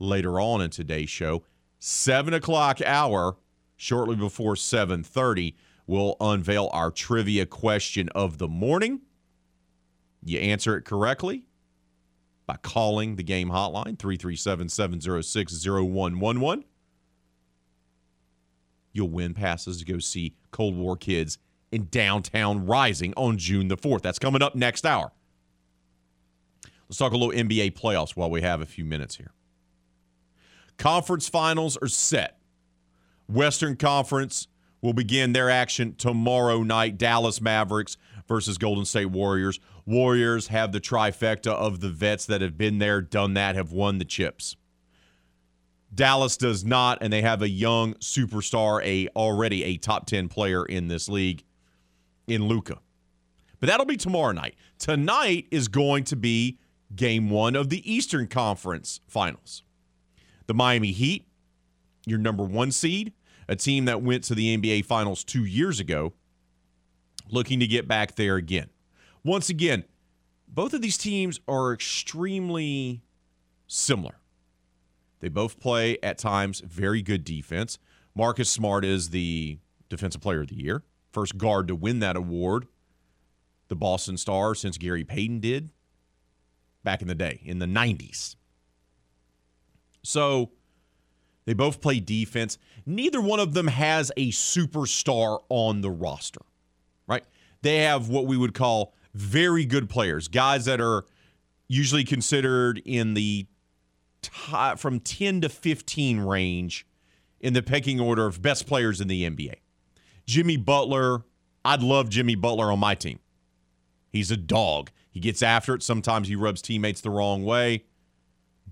later 0.00 0.40
on 0.40 0.60
in 0.60 0.70
today's 0.70 1.10
show. 1.10 1.44
Seven 1.78 2.34
o'clock 2.34 2.80
hour, 2.84 3.36
shortly 3.76 4.16
before 4.16 4.56
7:30, 4.56 5.54
we'll 5.86 6.16
unveil 6.20 6.68
our 6.72 6.90
trivia 6.90 7.46
question 7.46 8.08
of 8.10 8.38
the 8.38 8.48
morning. 8.48 9.02
You 10.24 10.40
answer 10.40 10.76
it 10.76 10.84
correctly 10.84 11.46
by 12.46 12.56
calling 12.56 13.16
the 13.16 13.22
game 13.22 13.50
hotline 13.50 13.96
337-706-0111. 13.96 16.64
You'll 18.92 19.10
win 19.10 19.34
passes 19.34 19.78
to 19.78 19.84
go 19.84 19.98
see 19.98 20.34
Cold 20.52 20.76
War 20.76 20.96
Kids 20.96 21.38
in 21.70 21.88
Downtown 21.90 22.66
Rising 22.66 23.12
on 23.16 23.36
June 23.36 23.68
the 23.68 23.76
4th. 23.76 24.02
That's 24.02 24.18
coming 24.18 24.42
up 24.42 24.54
next 24.54 24.86
hour. 24.86 25.12
Let's 26.88 26.98
talk 26.98 27.12
a 27.12 27.16
little 27.16 27.34
NBA 27.34 27.72
playoffs 27.72 28.16
while 28.16 28.30
we 28.30 28.42
have 28.42 28.60
a 28.60 28.66
few 28.66 28.84
minutes 28.84 29.16
here. 29.16 29.32
Conference 30.78 31.28
finals 31.28 31.76
are 31.76 31.88
set. 31.88 32.38
Western 33.28 33.76
Conference 33.76 34.48
will 34.80 34.92
begin 34.92 35.32
their 35.32 35.50
action 35.50 35.94
tomorrow 35.94 36.62
night. 36.62 36.98
Dallas 36.98 37.40
Mavericks 37.40 37.96
versus 38.28 38.58
Golden 38.58 38.84
State 38.84 39.06
Warriors. 39.06 39.58
Warriors 39.84 40.48
have 40.48 40.72
the 40.72 40.80
trifecta 40.80 41.52
of 41.52 41.80
the 41.80 41.90
vets 41.90 42.26
that 42.26 42.40
have 42.40 42.58
been 42.58 42.78
there, 42.78 43.00
done 43.00 43.34
that, 43.34 43.54
have 43.54 43.72
won 43.72 43.98
the 43.98 44.04
chips. 44.04 44.56
Dallas 45.94 46.36
does 46.36 46.64
not, 46.64 46.98
and 47.00 47.12
they 47.12 47.22
have 47.22 47.42
a 47.42 47.48
young 47.48 47.94
superstar, 47.94 48.84
a 48.84 49.08
already 49.16 49.64
a 49.64 49.76
top 49.76 50.06
10 50.06 50.28
player 50.28 50.64
in 50.64 50.88
this 50.88 51.08
league 51.08 51.44
in 52.26 52.46
Luka. 52.46 52.78
But 53.60 53.68
that'll 53.68 53.86
be 53.86 53.96
tomorrow 53.96 54.32
night. 54.32 54.56
Tonight 54.78 55.46
is 55.50 55.68
going 55.68 56.04
to 56.04 56.16
be 56.16 56.58
game 56.94 57.30
one 57.30 57.56
of 57.56 57.70
the 57.70 57.90
Eastern 57.90 58.26
Conference 58.26 59.00
Finals. 59.06 59.62
The 60.46 60.54
Miami 60.54 60.92
Heat, 60.92 61.26
your 62.04 62.18
number 62.18 62.44
one 62.44 62.70
seed, 62.70 63.12
a 63.48 63.56
team 63.56 63.84
that 63.84 64.02
went 64.02 64.24
to 64.24 64.34
the 64.34 64.56
NBA 64.56 64.84
Finals 64.84 65.24
two 65.24 65.44
years 65.44 65.80
ago, 65.80 66.12
looking 67.30 67.60
to 67.60 67.66
get 67.66 67.88
back 67.88 68.16
there 68.16 68.36
again. 68.36 68.68
Once 69.24 69.48
again, 69.48 69.84
both 70.48 70.72
of 70.72 70.82
these 70.82 70.98
teams 70.98 71.40
are 71.48 71.72
extremely 71.72 73.02
similar. 73.66 74.20
They 75.20 75.28
both 75.28 75.58
play 75.58 75.98
at 76.02 76.18
times 76.18 76.60
very 76.60 77.02
good 77.02 77.24
defense. 77.24 77.78
Marcus 78.14 78.50
Smart 78.50 78.84
is 78.84 79.10
the 79.10 79.58
Defensive 79.88 80.20
Player 80.20 80.42
of 80.42 80.48
the 80.48 80.56
Year, 80.56 80.82
first 81.12 81.38
guard 81.38 81.68
to 81.68 81.74
win 81.74 82.00
that 82.00 82.16
award. 82.16 82.66
The 83.68 83.76
Boston 83.76 84.16
Star 84.16 84.54
since 84.54 84.78
Gary 84.78 85.04
Payton 85.04 85.40
did 85.40 85.70
back 86.84 87.02
in 87.02 87.08
the 87.08 87.14
day 87.14 87.40
in 87.44 87.58
the 87.58 87.66
90s. 87.66 88.36
So 90.02 90.52
they 91.46 91.54
both 91.54 91.80
play 91.80 92.00
defense. 92.00 92.58
Neither 92.84 93.20
one 93.20 93.40
of 93.40 93.54
them 93.54 93.68
has 93.68 94.12
a 94.16 94.30
superstar 94.30 95.42
on 95.48 95.80
the 95.80 95.90
roster, 95.90 96.42
right? 97.06 97.24
They 97.62 97.78
have 97.78 98.08
what 98.08 98.26
we 98.26 98.36
would 98.36 98.52
call 98.52 98.94
very 99.14 99.64
good 99.64 99.88
players, 99.88 100.28
guys 100.28 100.66
that 100.66 100.80
are 100.80 101.06
usually 101.68 102.04
considered 102.04 102.82
in 102.84 103.14
the 103.14 103.46
t- 104.22 104.76
from 104.76 105.00
10 105.00 105.40
to 105.40 105.48
15 105.48 106.20
range 106.20 106.86
in 107.40 107.54
the 107.54 107.62
pecking 107.62 108.00
order 108.00 108.26
of 108.26 108.42
best 108.42 108.66
players 108.66 109.00
in 109.00 109.08
the 109.08 109.28
NBA. 109.28 109.54
Jimmy 110.26 110.56
Butler, 110.56 111.22
I'd 111.64 111.82
love 111.82 112.08
Jimmy 112.08 112.34
Butler 112.34 112.72
on 112.72 112.80
my 112.80 112.94
team. 112.94 113.20
He's 114.10 114.30
a 114.30 114.36
dog. 114.36 114.90
He 115.10 115.20
gets 115.20 115.42
after 115.42 115.74
it. 115.74 115.82
Sometimes 115.82 116.28
he 116.28 116.36
rubs 116.36 116.60
teammates 116.60 117.00
the 117.00 117.10
wrong 117.10 117.44
way, 117.44 117.84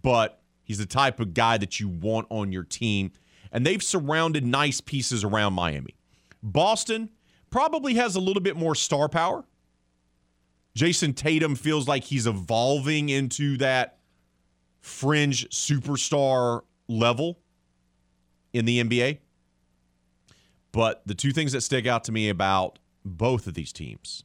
but 0.02 0.42
he's 0.64 0.78
the 0.78 0.86
type 0.86 1.20
of 1.20 1.34
guy 1.34 1.58
that 1.58 1.78
you 1.78 1.88
want 1.88 2.26
on 2.30 2.52
your 2.52 2.64
team. 2.64 3.12
And 3.52 3.64
they've 3.64 3.82
surrounded 3.82 4.44
nice 4.44 4.80
pieces 4.80 5.22
around 5.22 5.52
Miami. 5.52 5.94
Boston 6.42 7.10
probably 7.50 7.94
has 7.94 8.16
a 8.16 8.20
little 8.20 8.42
bit 8.42 8.56
more 8.56 8.74
star 8.74 9.08
power. 9.08 9.44
Jayson 10.76 11.14
Tatum 11.14 11.54
feels 11.54 11.86
like 11.86 12.04
he's 12.04 12.26
evolving 12.26 13.08
into 13.08 13.56
that 13.58 13.98
fringe 14.80 15.48
superstar 15.50 16.62
level 16.88 17.38
in 18.52 18.64
the 18.64 18.82
NBA. 18.82 19.18
But 20.72 21.02
the 21.06 21.14
two 21.14 21.30
things 21.30 21.52
that 21.52 21.60
stick 21.60 21.86
out 21.86 22.02
to 22.04 22.12
me 22.12 22.28
about 22.28 22.80
both 23.04 23.46
of 23.46 23.54
these 23.54 23.72
teams 23.72 24.24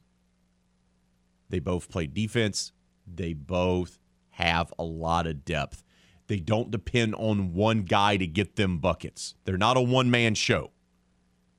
they 1.50 1.58
both 1.58 1.90
play 1.90 2.06
defense. 2.06 2.72
They 3.06 3.32
both 3.32 3.98
have 4.30 4.72
a 4.78 4.84
lot 4.84 5.26
of 5.26 5.44
depth. 5.44 5.82
They 6.30 6.38
don't 6.38 6.70
depend 6.70 7.16
on 7.16 7.54
one 7.54 7.82
guy 7.82 8.16
to 8.16 8.24
get 8.24 8.54
them 8.54 8.78
buckets. 8.78 9.34
They're 9.46 9.58
not 9.58 9.76
a 9.76 9.80
one 9.80 10.12
man 10.12 10.36
show. 10.36 10.70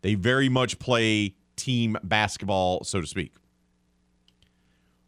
They 0.02 0.16
very 0.16 0.48
much 0.48 0.80
play 0.80 1.36
team 1.58 1.98
basketball, 2.04 2.86
so 2.86 3.02
to 3.02 3.06
speak. 3.06 3.34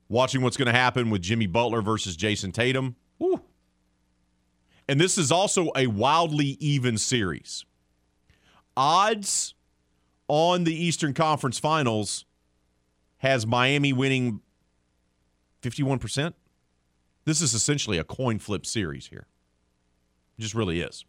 Watching 0.09 0.41
what's 0.41 0.57
going 0.57 0.65
to 0.65 0.77
happen 0.77 1.09
with 1.09 1.21
Jimmy 1.21 1.47
Butler 1.47 1.81
versus 1.81 2.17
Jayson 2.17 2.51
Tatum. 2.51 2.97
Woo. 3.19 3.39
And 4.89 4.99
this 4.99 5.17
is 5.17 5.31
also 5.31 5.71
a 5.77 5.87
wildly 5.87 6.57
even 6.59 6.97
series. 6.97 7.63
Odds 8.75 9.53
on 10.27 10.65
the 10.65 10.75
Eastern 10.75 11.13
Conference 11.13 11.57
Finals 11.57 12.25
has 13.19 13.47
Miami 13.47 13.93
winning 13.93 14.41
51%. 15.61 16.33
This 17.23 17.41
is 17.41 17.53
essentially 17.53 17.97
a 17.97 18.03
coin 18.03 18.39
flip 18.39 18.65
series 18.65 19.07
here. 19.07 19.27
It 20.37 20.41
just 20.41 20.55
really 20.55 20.81
is. 20.81 21.05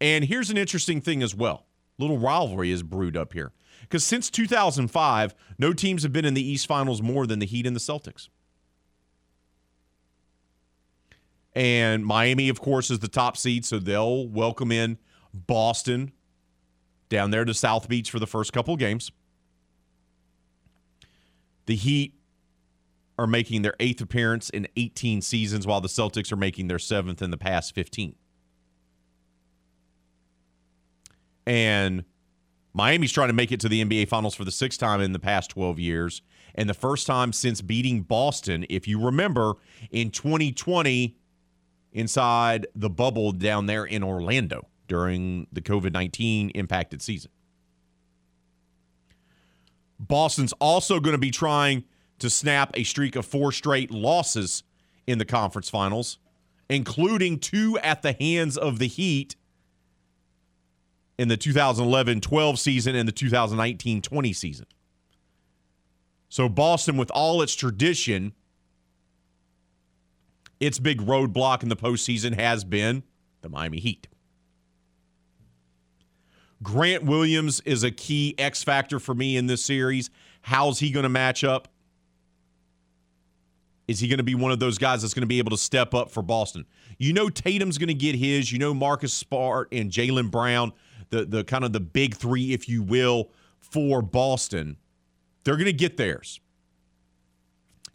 And 0.00 0.24
here's 0.24 0.50
an 0.50 0.56
interesting 0.56 1.00
thing 1.00 1.22
as 1.22 1.34
well. 1.34 1.66
Little 1.98 2.18
rivalry 2.18 2.70
is 2.70 2.82
brewed 2.82 3.16
up 3.16 3.32
here. 3.32 3.52
Because 3.82 4.04
since 4.04 4.30
2005, 4.30 5.34
no 5.58 5.72
teams 5.72 6.02
have 6.02 6.12
been 6.12 6.24
in 6.24 6.34
the 6.34 6.46
East 6.46 6.66
Finals 6.66 7.02
more 7.02 7.26
than 7.26 7.38
the 7.38 7.46
Heat 7.46 7.66
and 7.66 7.76
the 7.76 7.80
Celtics. 7.80 8.28
And 11.52 12.06
Miami, 12.06 12.48
of 12.48 12.60
course, 12.60 12.90
is 12.90 13.00
the 13.00 13.08
top 13.08 13.36
seed, 13.36 13.64
so 13.64 13.78
they'll 13.78 14.26
welcome 14.28 14.70
in 14.70 14.98
Boston 15.34 16.12
down 17.08 17.30
there 17.32 17.44
to 17.44 17.52
South 17.52 17.88
Beach 17.88 18.10
for 18.10 18.20
the 18.20 18.26
first 18.26 18.52
couple 18.52 18.76
games. 18.76 19.10
The 21.66 21.74
Heat 21.74 22.14
are 23.20 23.26
making 23.26 23.60
their 23.60 23.74
eighth 23.78 24.00
appearance 24.00 24.48
in 24.48 24.66
18 24.76 25.20
seasons, 25.20 25.66
while 25.66 25.82
the 25.82 25.88
Celtics 25.88 26.32
are 26.32 26.36
making 26.36 26.68
their 26.68 26.78
seventh 26.78 27.20
in 27.20 27.30
the 27.30 27.36
past 27.36 27.74
15. 27.74 28.16
And 31.46 32.04
Miami's 32.72 33.12
trying 33.12 33.28
to 33.28 33.34
make 33.34 33.52
it 33.52 33.60
to 33.60 33.68
the 33.68 33.84
NBA 33.84 34.08
Finals 34.08 34.34
for 34.34 34.46
the 34.46 34.50
sixth 34.50 34.80
time 34.80 35.02
in 35.02 35.12
the 35.12 35.18
past 35.18 35.50
12 35.50 35.78
years. 35.78 36.22
And 36.54 36.66
the 36.66 36.74
first 36.74 37.06
time 37.06 37.34
since 37.34 37.60
beating 37.60 38.00
Boston, 38.00 38.64
if 38.70 38.88
you 38.88 38.98
remember, 38.98 39.52
in 39.90 40.10
2020 40.10 41.14
inside 41.92 42.66
the 42.74 42.88
bubble 42.88 43.32
down 43.32 43.66
there 43.66 43.84
in 43.84 44.02
Orlando 44.02 44.66
during 44.88 45.46
the 45.52 45.60
COVID 45.60 45.92
19 45.92 46.50
impacted 46.50 47.02
season. 47.02 47.30
Boston's 49.98 50.54
also 50.54 51.00
going 51.00 51.12
to 51.12 51.18
be 51.18 51.30
trying 51.30 51.84
to 52.20 52.30
snap 52.30 52.70
a 52.74 52.84
streak 52.84 53.16
of 53.16 53.26
four 53.26 53.52
straight 53.52 53.90
losses 53.90 54.62
in 55.06 55.18
the 55.18 55.24
conference 55.24 55.68
finals, 55.68 56.18
including 56.68 57.38
two 57.38 57.78
at 57.82 58.02
the 58.02 58.12
hands 58.12 58.56
of 58.56 58.78
the 58.78 58.86
Heat 58.86 59.36
in 61.18 61.28
the 61.28 61.36
2011 61.36 62.20
12 62.20 62.58
season 62.58 62.94
and 62.94 63.06
the 63.06 63.12
2019 63.12 64.00
20 64.00 64.32
season. 64.32 64.66
So, 66.28 66.48
Boston, 66.48 66.96
with 66.96 67.10
all 67.10 67.42
its 67.42 67.54
tradition, 67.54 68.32
its 70.60 70.78
big 70.78 71.00
roadblock 71.00 71.62
in 71.62 71.68
the 71.68 71.76
postseason 71.76 72.38
has 72.38 72.62
been 72.62 73.02
the 73.42 73.48
Miami 73.48 73.80
Heat. 73.80 74.06
Grant 76.62 77.04
Williams 77.04 77.60
is 77.64 77.82
a 77.82 77.90
key 77.90 78.34
X 78.38 78.62
factor 78.62 79.00
for 79.00 79.14
me 79.14 79.36
in 79.36 79.46
this 79.46 79.64
series. 79.64 80.10
How's 80.42 80.78
he 80.78 80.90
going 80.90 81.04
to 81.04 81.08
match 81.08 81.42
up? 81.42 81.68
Is 83.90 83.98
he 83.98 84.06
going 84.06 84.18
to 84.18 84.22
be 84.22 84.36
one 84.36 84.52
of 84.52 84.60
those 84.60 84.78
guys 84.78 85.02
that's 85.02 85.14
going 85.14 85.22
to 85.22 85.26
be 85.26 85.38
able 85.38 85.50
to 85.50 85.56
step 85.56 85.94
up 85.94 86.12
for 86.12 86.22
Boston? 86.22 86.64
You 86.98 87.12
know 87.12 87.28
Tatum's 87.28 87.76
going 87.76 87.88
to 87.88 87.94
get 87.94 88.14
his. 88.14 88.52
You 88.52 88.60
know 88.60 88.72
Marcus 88.72 89.12
Smart 89.12 89.66
and 89.72 89.90
Jaylen 89.90 90.30
Brown, 90.30 90.72
the 91.08 91.24
the 91.24 91.42
kind 91.42 91.64
of 91.64 91.72
the 91.72 91.80
big 91.80 92.14
three, 92.14 92.52
if 92.52 92.68
you 92.68 92.84
will, 92.84 93.32
for 93.58 94.00
Boston. 94.00 94.76
They're 95.42 95.56
going 95.56 95.64
to 95.64 95.72
get 95.72 95.96
theirs. 95.96 96.38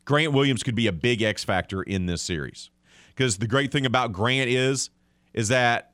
Grant 0.03 0.33
Williams 0.33 0.63
could 0.63 0.75
be 0.75 0.87
a 0.87 0.91
big 0.91 1.21
X 1.21 1.45
factor 1.45 1.81
in 1.81 2.07
this 2.07 2.21
series. 2.21 2.71
Because 3.15 3.37
the 3.37 3.47
great 3.47 3.71
thing 3.71 3.85
about 3.85 4.11
Grant 4.11 4.49
is, 4.49 4.89
is 5.33 5.47
that 5.47 5.93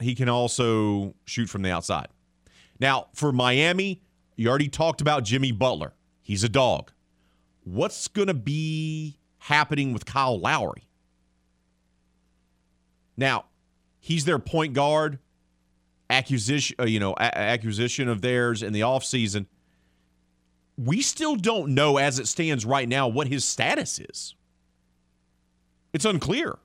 he 0.00 0.14
can 0.14 0.28
also 0.28 1.14
shoot 1.24 1.48
from 1.48 1.62
the 1.62 1.70
outside. 1.70 2.08
Now, 2.78 3.06
for 3.14 3.32
Miami, 3.32 4.02
you 4.36 4.50
already 4.50 4.68
talked 4.68 5.00
about 5.00 5.24
Jimmy 5.24 5.50
Butler. 5.50 5.94
He's 6.20 6.44
a 6.44 6.50
dog. 6.50 6.92
What's 7.64 8.08
going 8.08 8.28
to 8.28 8.34
be 8.34 9.18
happening 9.38 9.92
with 9.92 10.04
Kyle 10.04 10.38
Lowry? 10.38 10.88
Now, 13.16 13.44
he's 14.00 14.24
their 14.24 14.38
point 14.38 14.74
guard 14.74 15.18
acquisition, 16.10 16.76
uh, 16.80 16.84
you 16.84 17.00
know, 17.00 17.12
a- 17.12 17.38
acquisition 17.38 18.08
of 18.08 18.20
theirs 18.20 18.62
in 18.62 18.72
the 18.72 18.80
offseason. 18.80 19.46
We 20.76 21.02
still 21.02 21.36
don't 21.36 21.74
know 21.74 21.98
as 21.98 22.18
it 22.18 22.26
stands 22.26 22.64
right 22.64 22.88
now 22.88 23.08
what 23.08 23.28
his 23.28 23.44
status 23.44 23.98
is. 23.98 24.34
It's 25.92 26.04
unclear. 26.04 26.58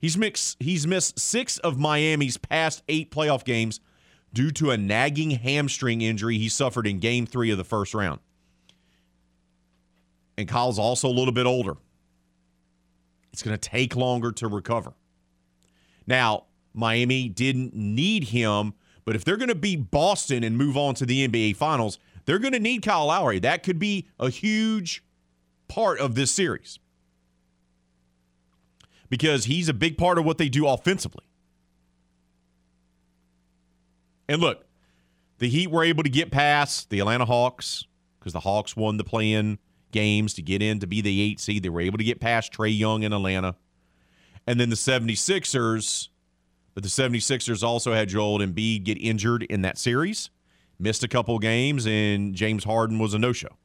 He's 0.00 0.16
mixed, 0.16 0.56
he's 0.60 0.86
missed 0.86 1.18
6 1.18 1.58
of 1.58 1.78
Miami's 1.78 2.36
past 2.36 2.82
8 2.88 3.10
playoff 3.10 3.44
games 3.44 3.80
due 4.32 4.50
to 4.52 4.70
a 4.70 4.76
nagging 4.76 5.32
hamstring 5.32 6.02
injury 6.02 6.38
he 6.38 6.48
suffered 6.48 6.86
in 6.86 7.00
game 7.00 7.26
3 7.26 7.50
of 7.50 7.58
the 7.58 7.64
first 7.64 7.94
round. 7.94 8.20
And 10.38 10.46
Kyle's 10.46 10.78
also 10.78 11.08
a 11.08 11.10
little 11.10 11.32
bit 11.32 11.46
older. 11.46 11.76
It's 13.32 13.42
going 13.42 13.58
to 13.58 13.68
take 13.68 13.96
longer 13.96 14.30
to 14.32 14.46
recover. 14.46 14.94
Now, 16.06 16.44
Miami 16.72 17.28
didn't 17.28 17.74
need 17.74 18.28
him, 18.28 18.74
but 19.04 19.16
if 19.16 19.24
they're 19.24 19.36
going 19.36 19.48
to 19.48 19.56
beat 19.56 19.90
Boston 19.90 20.44
and 20.44 20.56
move 20.56 20.76
on 20.76 20.94
to 20.94 21.04
the 21.04 21.26
NBA 21.26 21.56
Finals, 21.56 21.98
they're 22.24 22.38
going 22.38 22.52
to 22.52 22.60
need 22.60 22.82
Kyle 22.82 23.06
Lowry. 23.06 23.40
That 23.40 23.64
could 23.64 23.80
be 23.80 24.06
a 24.20 24.30
huge 24.30 25.02
part 25.66 25.98
of 25.98 26.14
this 26.14 26.30
series 26.30 26.78
because 29.10 29.46
he's 29.46 29.68
a 29.68 29.74
big 29.74 29.98
part 29.98 30.18
of 30.18 30.24
what 30.24 30.38
they 30.38 30.48
do 30.48 30.68
offensively. 30.68 31.24
And 34.28 34.40
look, 34.40 34.66
the 35.38 35.48
Heat 35.48 35.68
were 35.68 35.82
able 35.82 36.04
to 36.04 36.10
get 36.10 36.30
past 36.30 36.90
the 36.90 37.00
Atlanta 37.00 37.24
Hawks 37.24 37.86
because 38.20 38.32
the 38.32 38.40
Hawks 38.40 38.76
won 38.76 38.98
the 38.98 39.04
play 39.04 39.32
in 39.32 39.58
games 39.90 40.34
to 40.34 40.42
get 40.42 40.62
in 40.62 40.78
to 40.80 40.86
be 40.86 41.00
the 41.00 41.20
eight 41.20 41.40
seed. 41.40 41.62
They 41.62 41.68
were 41.68 41.80
able 41.80 41.98
to 41.98 42.04
get 42.04 42.20
past 42.20 42.52
Trae 42.52 42.76
Young 42.76 43.02
in 43.02 43.12
Atlanta. 43.12 43.56
And 44.46 44.58
then 44.58 44.70
the 44.70 44.76
76ers, 44.76 46.08
but 46.74 46.82
the 46.82 46.88
76ers 46.88 47.62
also 47.62 47.92
had 47.92 48.08
Joel 48.08 48.38
Embiid 48.38 48.84
get 48.84 48.98
injured 48.98 49.42
in 49.44 49.62
that 49.62 49.78
series, 49.78 50.30
missed 50.78 51.02
a 51.02 51.08
couple 51.08 51.38
games, 51.38 51.86
and 51.86 52.34
James 52.34 52.64
Harden 52.64 52.98
was 52.98 53.14
a 53.14 53.18
no 53.18 53.32
show. 53.32 53.56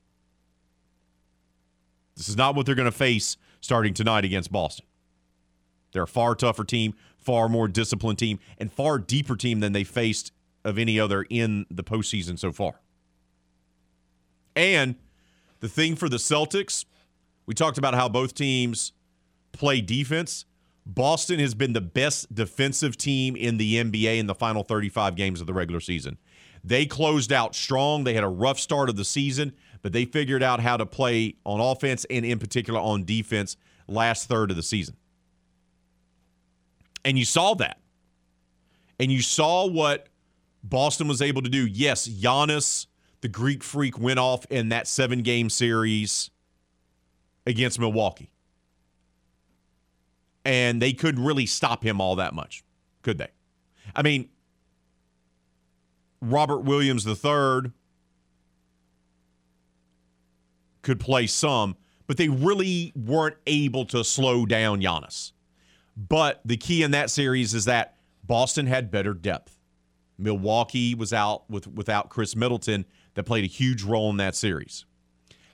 This 2.15 2.29
is 2.29 2.37
not 2.37 2.55
what 2.55 2.65
they're 2.65 2.75
going 2.75 2.85
to 2.85 2.91
face 2.91 3.37
starting 3.61 3.93
tonight 3.93 4.25
against 4.25 4.51
Boston. 4.51 4.85
They're 5.93 6.03
a 6.03 6.07
far 6.07 6.35
tougher 6.35 6.63
team, 6.63 6.95
far 7.17 7.47
more 7.47 7.67
disciplined 7.67 8.19
team, 8.19 8.39
and 8.57 8.71
far 8.71 8.99
deeper 8.99 9.35
team 9.35 9.61
than 9.61 9.73
they 9.73 9.83
faced 9.83 10.31
of 10.65 10.77
any 10.77 10.99
other 10.99 11.25
in 11.29 11.65
the 11.69 11.83
postseason 11.83 12.37
so 12.37 12.51
far. 12.51 12.81
And 14.55 14.95
the 15.63 15.69
thing 15.69 15.95
for 15.95 16.09
the 16.09 16.17
Celtics, 16.17 16.83
we 17.45 17.53
talked 17.53 17.77
about 17.77 17.95
how 17.95 18.09
both 18.09 18.35
teams 18.35 18.91
play 19.53 19.79
defense. 19.79 20.43
Boston 20.85 21.39
has 21.39 21.55
been 21.55 21.71
the 21.71 21.79
best 21.79 22.35
defensive 22.35 22.97
team 22.97 23.37
in 23.37 23.55
the 23.55 23.75
NBA 23.81 24.17
in 24.17 24.27
the 24.27 24.35
final 24.35 24.65
35 24.65 25.15
games 25.15 25.39
of 25.39 25.47
the 25.47 25.53
regular 25.53 25.79
season. 25.79 26.17
They 26.65 26.85
closed 26.85 27.31
out 27.31 27.55
strong. 27.55 28.03
They 28.03 28.13
had 28.13 28.25
a 28.25 28.29
rough 28.29 28.59
start 28.59 28.89
of 28.89 28.97
the 28.97 29.05
season, 29.05 29.53
but 29.81 29.93
they 29.93 30.03
figured 30.03 30.43
out 30.43 30.59
how 30.59 30.75
to 30.75 30.85
play 30.85 31.35
on 31.45 31.61
offense 31.61 32.05
and, 32.09 32.25
in 32.25 32.39
particular, 32.39 32.81
on 32.81 33.05
defense 33.05 33.55
last 33.87 34.27
third 34.27 34.51
of 34.51 34.57
the 34.57 34.63
season. 34.63 34.97
And 37.05 37.17
you 37.17 37.23
saw 37.23 37.53
that. 37.53 37.79
And 38.99 39.09
you 39.09 39.21
saw 39.21 39.65
what 39.65 40.09
Boston 40.61 41.07
was 41.07 41.21
able 41.21 41.41
to 41.41 41.49
do. 41.49 41.65
Yes, 41.65 42.05
Giannis, 42.05 42.87
the 43.23 43.29
Greek 43.29 43.63
freak, 43.63 43.97
went 43.97 44.19
off 44.19 44.45
in 44.49 44.67
that 44.69 44.85
seven 44.85 45.21
game 45.21 45.49
series 45.49 46.29
against 47.47 47.79
Milwaukee. 47.79 48.29
And 50.43 50.81
they 50.81 50.91
couldn't 50.91 51.23
really 51.23 51.45
stop 51.45 51.85
him 51.85 52.01
all 52.01 52.17
that 52.17 52.33
much, 52.33 52.65
could 53.01 53.17
they? 53.17 53.29
I 53.95 54.01
mean, 54.01 54.27
Robert 56.21 56.59
Williams 56.65 57.07
III 57.07 57.71
could 60.81 60.99
play 60.99 61.25
some, 61.25 61.77
but 62.07 62.17
they 62.17 62.27
really 62.27 62.91
weren't 62.93 63.37
able 63.47 63.85
to 63.85 64.03
slow 64.03 64.45
down 64.45 64.81
Giannis. 64.81 65.31
But 65.95 66.41
the 66.43 66.57
key 66.57 66.83
in 66.83 66.91
that 66.91 67.09
series 67.09 67.53
is 67.53 67.63
that 67.65 67.95
Boston 68.25 68.67
had 68.67 68.91
better 68.91 69.13
depth. 69.13 69.57
Milwaukee 70.17 70.93
was 70.93 71.13
out 71.13 71.49
with 71.49 71.67
without 71.67 72.09
Khris 72.09 72.35
Middleton 72.35 72.85
that 73.15 73.23
played 73.23 73.43
a 73.43 73.47
huge 73.47 73.83
role 73.83 74.09
in 74.09 74.17
that 74.17 74.35
series. 74.35 74.85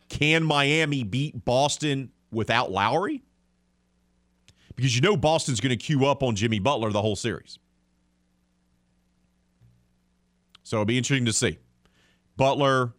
Can 0.10 0.44
Miami 0.44 1.04
beat 1.04 1.46
Boston 1.46 2.12
without 2.32 2.72
Lowry? 2.72 3.24
Because 4.76 4.96
you 4.96 5.02
know 5.02 5.18
Boston's 5.18 5.60
going 5.60 5.78
to 5.78 5.78
queue 5.78 6.06
up 6.06 6.24
on 6.24 6.36
Jimmy 6.36 6.60
Butler 6.60 6.92
the 6.92 7.02
whole 7.02 7.16
series. 7.16 7.60
So 10.64 10.78
it'll 10.78 10.86
be 10.86 10.98
interesting 10.98 11.26
to 11.26 11.34
see. 11.34 11.58
Butler 12.38 12.94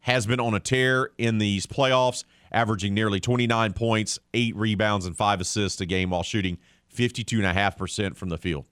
has 0.00 0.26
been 0.26 0.38
on 0.38 0.54
a 0.54 0.60
tear 0.60 1.10
in 1.18 1.38
these 1.38 1.66
playoffs, 1.66 2.22
averaging 2.52 2.94
nearly 2.94 3.18
29 3.18 3.72
points, 3.72 4.20
eight 4.34 4.54
rebounds, 4.54 5.04
and 5.04 5.16
five 5.16 5.40
assists 5.40 5.80
a 5.80 5.86
game 5.86 6.10
while 6.10 6.22
shooting 6.22 6.58
52.5% 6.94 8.16
from 8.16 8.28
the 8.28 8.38
field. 8.38 8.66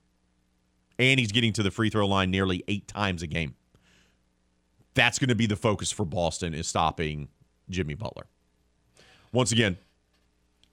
And 0.97 1.19
he's 1.19 1.33
getting 1.33 1.51
to 1.53 1.63
the 1.63 1.71
free 1.71 1.89
throw 1.89 2.07
line 2.07 2.31
nearly 2.31 2.63
eight 2.67 2.87
times 2.87 3.21
a 3.21 3.27
game. 3.27 3.55
That's 4.95 5.19
going 5.19 5.29
to 5.29 5.35
be 5.35 5.45
the 5.45 5.55
focus 5.55 5.91
for 5.91 6.05
Boston 6.05 6.53
is 6.53 6.67
stopping 6.67 7.27
Jimmy 7.69 7.93
Butler. 7.93 8.25
Once 9.31 9.51
again, 9.51 9.77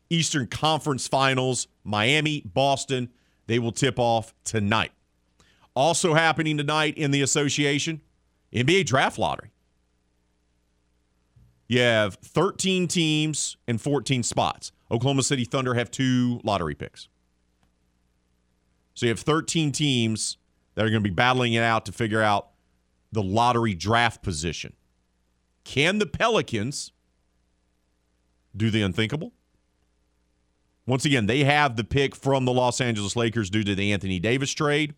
Eastern 0.08 0.46
Conference 0.46 1.08
Finals, 1.08 1.66
Miami, 1.84 2.42
Boston, 2.46 3.10
they 3.46 3.58
will 3.58 3.72
tip 3.72 3.98
off 3.98 4.32
tonight. 4.44 4.92
Also 5.74 6.14
happening 6.14 6.56
tonight 6.56 6.96
in 6.96 7.10
the 7.10 7.22
association, 7.22 8.00
NBA 8.52 8.86
draft 8.86 9.18
lottery. 9.18 9.50
You 11.66 11.80
have 11.80 12.16
13 12.16 12.86
teams 12.86 13.56
and 13.66 13.80
14 13.80 14.22
spots. 14.22 14.72
Oklahoma 14.90 15.22
City 15.22 15.44
Thunder 15.44 15.74
have 15.74 15.90
two 15.90 16.40
lottery 16.44 16.74
picks. 16.74 17.08
So 18.94 19.06
you 19.06 19.10
have 19.10 19.20
13 19.20 19.72
teams 19.72 20.36
that 20.74 20.84
are 20.84 20.90
going 20.90 21.02
to 21.02 21.08
be 21.08 21.14
battling 21.14 21.54
it 21.54 21.62
out 21.62 21.86
to 21.86 21.92
figure 21.92 22.22
out 22.22 22.51
the 23.12 23.22
lottery 23.22 23.74
draft 23.74 24.22
position. 24.22 24.72
Can 25.64 25.98
the 25.98 26.06
Pelicans 26.06 26.92
do 28.56 28.70
the 28.70 28.82
unthinkable? 28.82 29.32
Once 30.86 31.04
again, 31.04 31.26
they 31.26 31.44
have 31.44 31.76
the 31.76 31.84
pick 31.84 32.16
from 32.16 32.44
the 32.44 32.52
Los 32.52 32.80
Angeles 32.80 33.14
Lakers 33.14 33.50
due 33.50 33.62
to 33.62 33.74
the 33.74 33.92
Anthony 33.92 34.18
Davis 34.18 34.52
trade. 34.52 34.94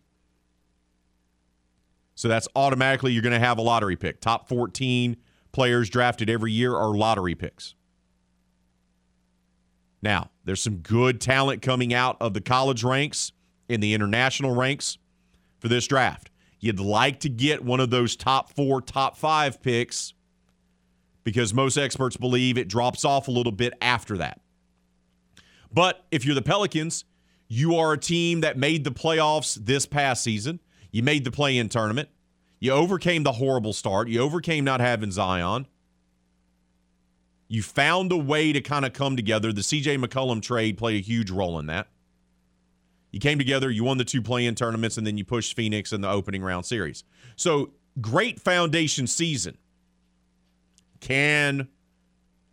So 2.15 2.27
that's 2.27 2.47
automatically 2.55 3.11
you're 3.11 3.21
going 3.21 3.33
to 3.33 3.39
have 3.39 3.57
a 3.57 3.61
lottery 3.61 3.95
pick. 3.95 4.21
Top 4.21 4.47
14 4.47 5.17
players 5.51 5.89
drafted 5.89 6.29
every 6.29 6.51
year 6.51 6.75
are 6.75 6.95
lottery 6.95 7.35
picks. 7.35 7.75
Now, 10.01 10.31
there's 10.43 10.61
some 10.61 10.77
good 10.77 11.19
talent 11.19 11.61
coming 11.61 11.93
out 11.93 12.17
of 12.19 12.33
the 12.33 12.41
college 12.41 12.83
ranks 12.83 13.31
in 13.67 13.81
the 13.81 13.93
international 13.93 14.55
ranks 14.55 14.97
for 15.59 15.67
this 15.67 15.87
draft. 15.87 16.29
You'd 16.65 16.79
like 16.79 17.19
to 17.19 17.29
get 17.29 17.63
one 17.63 17.79
of 17.79 17.91
those 17.91 18.15
top 18.15 18.51
four, 18.55 18.81
top 18.81 19.17
five 19.17 19.61
picks 19.61 20.15
because 21.23 21.53
most 21.53 21.77
experts 21.77 22.17
believe 22.17 22.57
it 22.57 22.67
drops 22.67 23.05
off 23.05 23.27
a 23.27 23.31
little 23.31 23.51
bit 23.51 23.75
after 23.81 24.17
that. 24.17 24.41
But 25.71 26.03
if 26.09 26.25
you're 26.25 26.33
the 26.33 26.41
Pelicans, 26.41 27.05
you 27.47 27.75
are 27.75 27.93
a 27.93 27.99
team 27.99 28.41
that 28.41 28.57
made 28.57 28.83
the 28.83 28.89
playoffs 28.89 29.63
this 29.63 29.85
past 29.85 30.23
season. 30.23 30.59
You 30.91 31.03
made 31.03 31.23
the 31.23 31.29
play 31.29 31.55
in 31.55 31.69
tournament. 31.69 32.09
You 32.59 32.71
overcame 32.71 33.21
the 33.21 33.33
horrible 33.33 33.73
start. 33.73 34.07
You 34.07 34.21
overcame 34.21 34.63
not 34.63 34.79
having 34.79 35.11
Zion. 35.11 35.67
You 37.47 37.61
found 37.61 38.11
a 38.11 38.17
way 38.17 38.51
to 38.53 38.61
kind 38.61 38.85
of 38.85 38.93
come 38.93 39.15
together. 39.15 39.53
The 39.53 39.61
CJ 39.61 40.03
McCollum 40.03 40.41
trade 40.41 40.79
played 40.79 40.97
a 40.97 41.05
huge 41.05 41.29
role 41.29 41.59
in 41.59 41.67
that. 41.67 41.89
You 43.15 43.21
came 43.21 43.37
together, 43.37 43.71
you 43.71 43.85
won 43.85 43.97
the 43.97 44.03
two 44.03 44.21
play 44.21 44.45
in 44.45 44.55
tournaments, 44.55 44.97
and 44.97 45.07
then 45.07 45.17
you 45.17 45.23
pushed 45.23 45.55
Phoenix 45.55 45.93
in 45.93 46.01
the 46.01 46.09
opening 46.09 46.43
round 46.43 46.65
series. 46.65 47.05
So, 47.37 47.71
great 48.01 48.41
foundation 48.41 49.07
season. 49.07 49.57
Can 50.99 51.69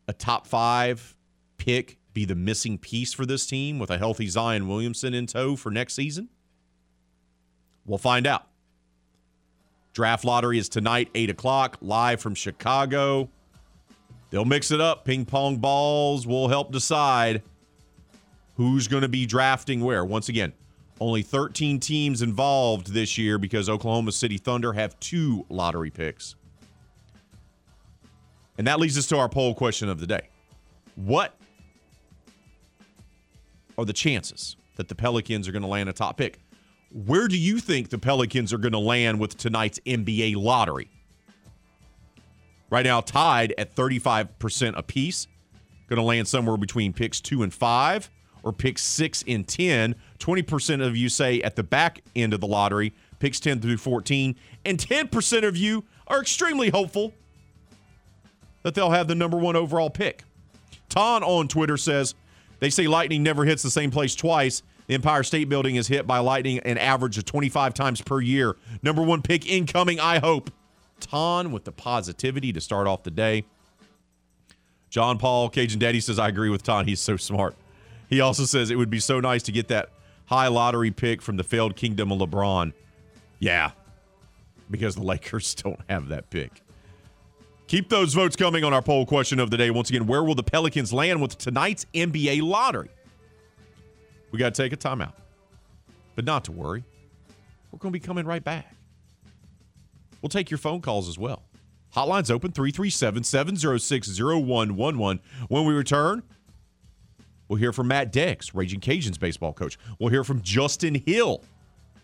a 0.07 0.13
top 0.13 0.47
five 0.47 1.17
pick 1.57 1.99
be 2.15 2.25
the 2.25 2.37
missing 2.37 2.79
piece 2.79 3.13
for 3.13 3.27
this 3.27 3.45
team 3.45 3.81
with 3.81 3.91
a 3.91 3.99
healthy 3.99 4.29
Zion 4.29 4.69
Williamson 4.69 5.15
in 5.15 5.27
tow 5.27 5.57
for 5.57 5.73
next 5.73 5.95
season? 5.95 6.29
We'll 7.85 7.99
find 7.99 8.25
out. 8.25 8.47
Draft 9.93 10.25
lottery 10.25 10.59
is 10.59 10.69
tonight, 10.69 11.11
8 11.13 11.29
o'clock, 11.31 11.79
live 11.81 12.21
from 12.21 12.37
Chicago. 12.37 13.29
They'll 14.31 14.45
mix 14.45 14.71
it 14.71 14.81
up. 14.81 15.05
Ping 15.05 15.25
pong 15.25 15.57
balls 15.57 16.25
will 16.25 16.47
help 16.47 16.71
decide 16.71 17.43
who's 18.57 18.89
going 18.89 19.03
to 19.03 19.09
be 19.09 19.27
drafting 19.27 19.81
where. 19.81 20.05
Once 20.05 20.29
again, 20.29 20.53
only 21.01 21.23
13 21.23 21.81
teams 21.81 22.23
involved 22.23 22.93
this 22.93 23.19
year 23.19 23.39
because 23.39 23.69
Oklahoma 23.69 24.13
City 24.13 24.39
Thunder 24.39 24.73
have 24.73 24.99
two 25.01 25.45
lottery 25.49 25.91
picks. 25.91 26.37
And 28.59 28.67
that 28.67 28.79
leads 28.79 28.97
us 28.99 29.07
to 29.09 29.19
our 29.19 29.29
poll 29.29 29.55
question 29.55 29.89
of 29.89 29.99
the 29.99 30.07
day. 30.07 30.29
What 30.95 31.35
are 33.79 33.85
the 33.85 33.93
chances 33.93 34.57
that 34.77 34.89
the 34.89 34.95
Pelicans 34.95 35.49
are 35.49 35.53
going 35.53 35.63
to 35.63 35.69
land 35.69 35.89
a 35.89 35.93
top 35.93 36.19
pick? 36.19 36.39
Where 36.93 37.27
do 37.27 37.39
you 37.39 37.59
think 37.59 37.89
the 37.89 37.99
Pelicans 37.99 38.53
are 38.53 38.59
going 38.59 38.73
to 38.73 38.79
land 38.79 39.19
with 39.19 39.37
tonight's 39.37 39.81
NBA 39.81 40.37
lottery? 40.37 40.91
Right 42.69 42.85
now, 42.85 43.01
tied 43.01 43.55
at 43.57 43.75
35% 43.75 44.77
apiece. 44.77 45.27
Going 45.89 45.99
to 45.99 46.03
land 46.03 46.29
somewhere 46.29 46.57
between 46.57 46.93
picks 46.93 47.21
two 47.21 47.43
and 47.43 47.53
five 47.53 48.11
or 48.43 48.53
picks 48.53 48.83
six 48.83 49.25
and 49.27 49.47
10. 49.47 49.95
20% 50.19 50.87
of 50.87 50.97
you 50.97 51.09
say 51.09 51.41
at 51.43 51.57
the 51.57 51.63
back 51.63 52.03
end 52.15 52.35
of 52.35 52.41
the 52.41 52.47
lottery, 52.47 52.93
picks 53.19 53.41
10 53.41 53.61
through 53.61 53.77
14. 53.77 54.37
And 54.65 54.79
10% 54.79 55.47
of 55.47 55.57
you 55.57 55.85
are 56.07 56.21
extremely 56.21 56.71
hopeful 56.71 57.13
that 58.63 58.75
they'll 58.75 58.91
have 58.91 59.09
the 59.09 59.15
number 59.15 59.37
one 59.37 59.57
overall 59.57 59.91
pick. 59.91 60.25
Ton 60.89 61.23
on 61.23 61.49
Twitter 61.49 61.77
says, 61.77 62.15
they 62.61 62.71
say 62.71 62.87
lightning 62.87 63.23
never 63.23 63.45
hits 63.45 63.63
the 63.63 63.71
same 63.71 63.91
place 63.91 64.15
twice. 64.15 64.63
The 64.87 64.95
Empire 64.95 65.23
State 65.23 65.49
Building 65.49 65.77
is 65.77 65.89
hit 65.89 66.07
by 66.07 66.19
lightning 66.19 66.59
an 66.61 66.79
average 66.79 67.19
of 67.19 67.25
25 67.25 67.75
times 67.75 68.01
per 68.01 68.21
year. 68.21 68.57
Number 68.83 69.03
one 69.03 69.23
pick 69.23 69.47
incoming, 69.47 69.99
I 69.99 70.19
hope. 70.19 70.51
Ton 71.01 71.51
with 71.51 71.65
the 71.65 71.73
positivity 71.73 72.53
to 72.53 72.61
start 72.61 72.87
off 72.87 73.03
the 73.03 73.11
day. 73.11 73.45
John 74.91 75.19
Paul, 75.19 75.49
Cajun 75.49 75.79
Daddy 75.79 76.01
says, 76.01 76.19
I 76.19 76.29
agree 76.29 76.51
with 76.51 76.63
Ton. 76.63 76.87
He's 76.87 77.01
so 77.01 77.17
smart. 77.17 77.57
He 78.13 78.21
also 78.21 78.45
says 78.45 78.71
it 78.71 78.77
would 78.77 78.91
be 78.91 79.01
so 79.01 79.21
nice 79.21 79.43
to 79.45 79.53
get 79.53 79.69
that 79.69 79.89
high 80.27 80.49
lottery 80.49 80.91
pick 80.91 81.23
from 81.23 81.39
the 81.39 81.43
failed 81.43 81.77
kingdom 81.77 82.13
of 82.13 82.19
LeBron. 82.19 82.75
Yeah, 83.39 83.71
because 84.71 84.97
the 84.97 85.03
Lakers 85.13 85.55
don't 85.55 85.81
have 85.89 86.09
that 86.09 86.29
pick. 86.29 86.61
Keep 87.69 87.89
those 87.89 88.13
votes 88.13 88.37
coming 88.37 88.65
on 88.65 88.75
our 88.75 88.83
poll 88.83 89.07
question 89.07 89.41
of 89.41 89.51
the 89.51 89.57
day. 89.57 89.71
Once 89.71 89.89
again, 89.89 90.07
where 90.07 90.23
will 90.23 90.35
the 90.35 90.43
Pelicans 90.43 90.93
land 90.93 91.23
with 91.23 91.39
tonight's 91.39 91.87
NBA 91.95 92.43
lottery? 92.43 92.91
We 94.31 94.39
got 94.39 94.55
to 94.55 94.63
take 94.63 94.75
a 94.75 94.77
timeout. 94.77 95.15
But 96.15 96.27
not 96.27 96.45
to 96.45 96.53
worry. 96.53 96.85
We're 97.71 97.79
going 97.79 97.95
to 97.95 97.99
be 97.99 98.07
coming 98.07 98.27
right 98.27 98.45
back. 98.45 98.75
We'll 100.21 100.29
take 100.29 100.51
your 100.51 100.59
phone 100.59 100.83
calls 100.83 101.09
as 101.09 101.17
well. 101.17 101.45
Hotline's 101.95 102.31
open 102.31 102.53
337 102.53 103.25
706 103.25 104.21
0111. 104.21 105.21
When 105.49 105.65
we 105.65 105.73
return, 105.73 106.23
we'll 107.53 107.59
hear 107.59 107.73
from 107.73 107.89
Matt 107.89 108.11
Deggs, 108.11 108.51
Raging 108.55 108.81
Cajuns 108.81 109.21
baseball 109.21 109.53
coach. 109.53 109.77
We'll 109.99 110.09
hear 110.09 110.25
from 110.25 110.41
Justin 110.41 110.95
Hill, 110.95 111.45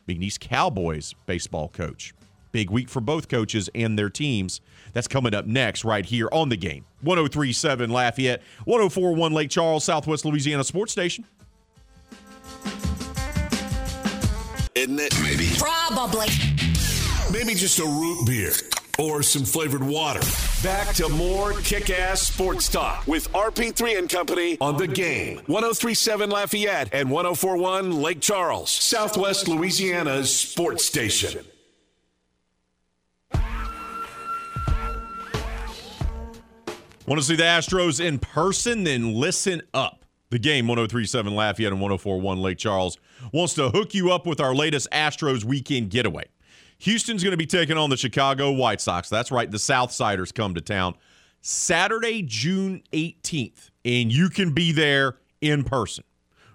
McNeese 0.06 0.38
Cowboys 0.38 1.14
baseball 1.24 1.68
coach. 1.70 2.12
Big 2.52 2.68
week 2.68 2.90
for 2.90 3.00
both 3.00 3.28
coaches 3.28 3.70
and 3.74 3.98
their 3.98 4.11
teams. 4.11 4.61
That's 4.92 5.08
coming 5.08 5.32
up 5.32 5.46
next, 5.46 5.87
right 5.87 6.04
here 6.04 6.28
on 6.32 6.50
the 6.50 6.56
game. 6.58 6.84
1037 7.00 7.88
Lafayette, 7.88 8.42
1041 8.66 9.32
Lake 9.32 9.48
Charles, 9.48 9.84
Southwest 9.84 10.26
Louisiana 10.26 10.64
Sports 10.64 10.92
Station. 10.92 11.24
Isn't 14.74 15.00
it? 15.00 15.14
Maybe. 15.22 15.48
Probably. 15.56 16.26
Maybe 17.32 17.54
just 17.54 17.78
a 17.78 17.87
root 17.87 18.26
beer 18.26 18.52
or 18.98 19.22
some 19.22 19.44
flavored 19.44 19.82
water. 19.82 20.20
Back 20.62 20.94
to 20.96 21.08
more 21.08 21.52
kick 21.62 21.88
ass 21.90 22.22
sports 22.22 22.68
talk 22.68 23.06
with 23.06 23.32
RP3 23.32 23.98
and 23.98 24.11
Company 24.11 24.58
on 24.61 24.76
the 24.76 24.88
game. 24.88 25.37
1037 25.46 26.30
Lafayette 26.30 26.88
and 26.92 27.11
1041 27.11 28.02
Lake 28.02 28.20
Charles, 28.20 28.70
Southwest 28.70 29.48
Louisiana's 29.48 30.37
sports 30.37 30.84
station. 30.84 31.44
Want 37.06 37.18
to 37.18 37.26
see 37.26 37.37
the 37.37 37.42
Astros 37.42 38.04
in 38.04 38.18
person? 38.18 38.84
Then 38.84 39.14
listen 39.14 39.62
up. 39.72 40.04
The 40.30 40.38
game 40.38 40.68
1037 40.68 41.34
Lafayette 41.34 41.72
and 41.72 41.80
1041 41.80 42.42
Lake 42.42 42.58
Charles 42.58 42.98
wants 43.32 43.54
to 43.54 43.70
hook 43.70 43.94
you 43.94 44.12
up 44.12 44.26
with 44.26 44.40
our 44.40 44.54
latest 44.54 44.88
Astros 44.92 45.42
weekend 45.42 45.88
getaway. 45.88 46.26
Houston's 46.79 47.23
going 47.23 47.33
to 47.33 47.37
be 47.37 47.47
taking 47.47 47.77
on 47.77 47.91
the 47.91 47.97
Chicago 47.97 48.53
White 48.53 48.81
Sox. 48.81 49.09
That's 49.09 49.31
right, 49.31 49.51
the 49.51 49.59
Southsiders 49.59 50.33
come 50.33 50.55
to 50.55 50.61
town 50.61 50.95
Saturday, 51.41 52.23
June 52.23 52.83
18th, 52.93 53.71
and 53.85 54.12
you 54.12 54.29
can 54.29 54.53
be 54.53 54.73
there 54.73 55.17
in 55.41 55.64
person. 55.64 56.05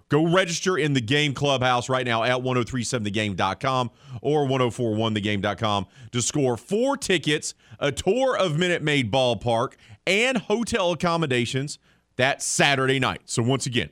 Go 0.10 0.32
register 0.32 0.78
in 0.78 0.94
the 0.94 1.02
game 1.02 1.34
clubhouse 1.34 1.90
right 1.90 2.06
now 2.06 2.24
at 2.24 2.38
1037thegame.com 2.38 3.90
or 4.22 4.46
1041thegame.com 4.46 5.88
to 6.12 6.22
score 6.22 6.56
four 6.56 6.98
tickets, 6.98 7.56
a 7.80 7.92
tour 7.92 8.38
of 8.38 8.58
Minute 8.58 8.84
Maid 8.84 9.12
Ballpark, 9.12 9.74
and 10.06 10.38
hotel 10.38 10.92
accommodations 10.92 11.80
that 12.18 12.44
Saturday 12.44 13.00
night. 13.00 13.22
So 13.26 13.42
once 13.42 13.66
again, 13.66 13.90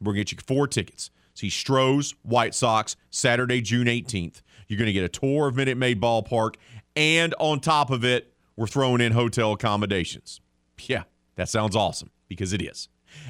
we're 0.00 0.12
going 0.12 0.24
to 0.24 0.36
get 0.36 0.40
you 0.40 0.44
four 0.46 0.68
tickets. 0.68 1.10
See 1.34 1.50
Stros 1.50 2.14
White 2.22 2.54
Sox, 2.54 2.94
Saturday, 3.10 3.60
June 3.60 3.88
18th. 3.88 4.42
You're 4.68 4.78
going 4.78 4.86
to 4.86 4.92
get 4.92 5.04
a 5.04 5.08
tour 5.08 5.48
of 5.48 5.56
Minute 5.56 5.76
Maid 5.76 6.00
Ballpark, 6.00 6.54
and 6.96 7.34
on 7.38 7.60
top 7.60 7.90
of 7.90 8.04
it, 8.04 8.32
we're 8.56 8.66
throwing 8.66 9.00
in 9.00 9.12
hotel 9.12 9.52
accommodations. 9.52 10.40
Yeah, 10.80 11.04
that 11.36 11.48
sounds 11.48 11.76
awesome 11.76 12.10
because 12.28 12.52
it 12.52 12.62
is. 12.62 12.88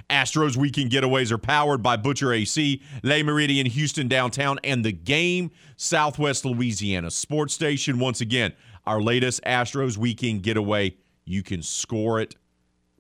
Astros 0.09 0.57
weekend 0.57 0.91
getaways 0.91 1.31
are 1.31 1.39
powered 1.39 1.83
by 1.83 1.97
Butcher 1.97 2.33
AC, 2.33 2.81
Le 3.03 3.15
Meridien 3.23 3.67
Houston 3.67 4.09
downtown, 4.09 4.59
and 4.65 4.85
the 4.85 4.93
game 4.93 5.51
Southwest 5.77 6.45
Louisiana 6.45 7.11
Sports 7.11 7.55
Station. 7.55 7.99
Once 7.99 8.21
again, 8.21 8.53
our 8.87 9.01
latest 9.01 9.43
Astros 9.45 9.97
weekend 9.97 10.43
getaway. 10.43 10.97
You 11.25 11.43
can 11.43 11.63
score 11.63 12.21
it 12.21 12.35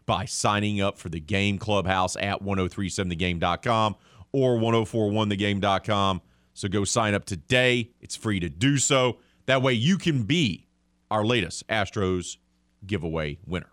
by 0.06 0.24
signing 0.24 0.80
up 0.80 0.98
for 0.98 1.08
the 1.08 1.20
game 1.20 1.58
clubhouse 1.58 2.16
at 2.16 2.42
1037thegame.com 2.42 3.96
or 4.32 4.58
1041thegame.com. 4.58 6.20
So 6.54 6.68
go 6.68 6.84
sign 6.84 7.14
up 7.14 7.24
today. 7.24 7.90
It's 8.00 8.16
free 8.16 8.40
to 8.40 8.48
do 8.48 8.78
so. 8.78 9.18
That 9.46 9.60
way 9.60 9.74
you 9.74 9.98
can 9.98 10.22
be 10.22 10.66
our 11.10 11.24
latest 11.24 11.66
Astros 11.68 12.38
giveaway 12.86 13.38
winner. 13.44 13.70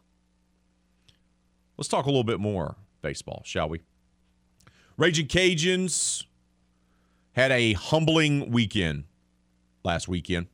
Let's 1.77 1.87
talk 1.87 2.05
a 2.05 2.09
little 2.09 2.23
bit 2.23 2.39
more 2.39 2.75
baseball, 3.01 3.41
shall 3.45 3.69
we? 3.69 3.81
Raging 4.97 5.27
Cajuns 5.27 6.25
had 7.31 7.51
a 7.51 7.73
humbling 7.73 8.51
weekend 8.51 9.05
last 9.83 10.07
weekend. 10.07 10.47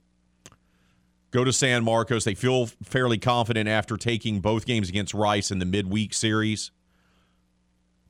Go 1.31 1.43
to 1.43 1.51
San 1.51 1.83
Marcos. 1.83 2.23
They 2.23 2.35
feel 2.35 2.67
fairly 2.83 3.17
confident 3.17 3.67
after 3.67 3.97
taking 3.97 4.39
both 4.39 4.65
games 4.65 4.89
against 4.89 5.13
Rice 5.13 5.51
in 5.51 5.59
the 5.59 5.65
midweek 5.65 6.13
series. 6.13 6.71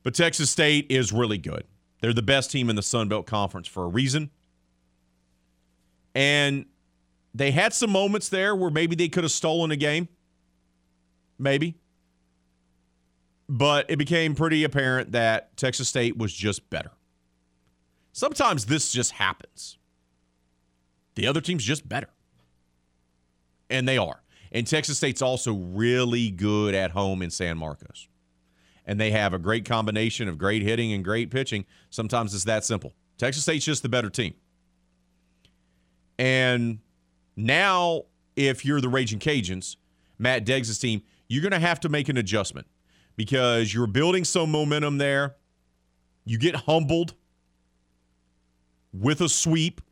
But 0.02 0.14
Texas 0.14 0.50
State 0.50 0.86
is 0.88 1.12
really 1.12 1.38
good. 1.38 1.64
They're 2.00 2.12
the 2.12 2.22
best 2.22 2.50
team 2.50 2.70
in 2.70 2.76
the 2.76 2.82
Sun 2.82 3.08
Belt 3.08 3.26
Conference 3.26 3.66
for 3.66 3.84
a 3.84 3.88
reason. 3.88 4.30
And 6.14 6.66
they 7.34 7.50
had 7.50 7.72
some 7.72 7.90
moments 7.90 8.28
there 8.28 8.54
where 8.54 8.70
maybe 8.70 8.96
they 8.96 9.08
could 9.08 9.24
have 9.24 9.32
stolen 9.32 9.70
a 9.70 9.76
game. 9.76 10.08
Maybe. 11.38 11.76
But 13.48 13.86
it 13.88 13.96
became 13.96 14.34
pretty 14.34 14.64
apparent 14.64 15.12
that 15.12 15.56
Texas 15.56 15.88
State 15.88 16.16
was 16.16 16.32
just 16.32 16.68
better. 16.70 16.90
Sometimes 18.12 18.66
this 18.66 18.92
just 18.92 19.12
happens. 19.12 19.78
The 21.14 21.26
other 21.26 21.40
team's 21.40 21.64
just 21.64 21.88
better. 21.88 22.10
And 23.70 23.88
they 23.88 23.98
are. 23.98 24.22
And 24.50 24.66
Texas 24.66 24.96
State's 24.96 25.22
also 25.22 25.52
really 25.52 26.30
good 26.30 26.74
at 26.74 26.92
home 26.92 27.22
in 27.22 27.30
San 27.30 27.58
Marcos. 27.58 28.08
And 28.88 28.98
they 28.98 29.12
have 29.12 29.34
a 29.34 29.38
great 29.38 29.64
combination 29.64 30.28
of 30.28 30.38
great 30.38 30.62
hitting 30.62 30.92
and 30.92 31.04
great 31.04 31.30
pitching. 31.30 31.66
Sometimes 31.90 32.34
it's 32.34 32.44
that 32.44 32.64
simple. 32.64 32.94
Texas 33.18 33.44
State's 33.44 33.64
just 33.64 33.82
the 33.82 33.88
better 33.88 34.10
team. 34.10 34.34
And 36.18 36.80
now, 37.36 38.04
if 38.34 38.64
you're 38.64 38.80
the 38.80 38.88
Raging 38.88 39.20
Cajuns, 39.20 39.76
Matt 40.18 40.44
Deggs' 40.44 40.80
team, 40.80 41.02
you're 41.28 41.42
going 41.42 41.52
to 41.52 41.60
have 41.60 41.78
to 41.80 41.88
make 41.88 42.08
an 42.08 42.16
adjustment 42.16 42.66
because 43.14 43.72
you're 43.72 43.86
building 43.86 44.24
some 44.24 44.50
momentum 44.50 44.98
there. 44.98 45.36
You 46.24 46.38
get 46.38 46.56
humbled 46.56 47.14
with 48.92 49.20
a 49.20 49.28
sweep 49.28 49.82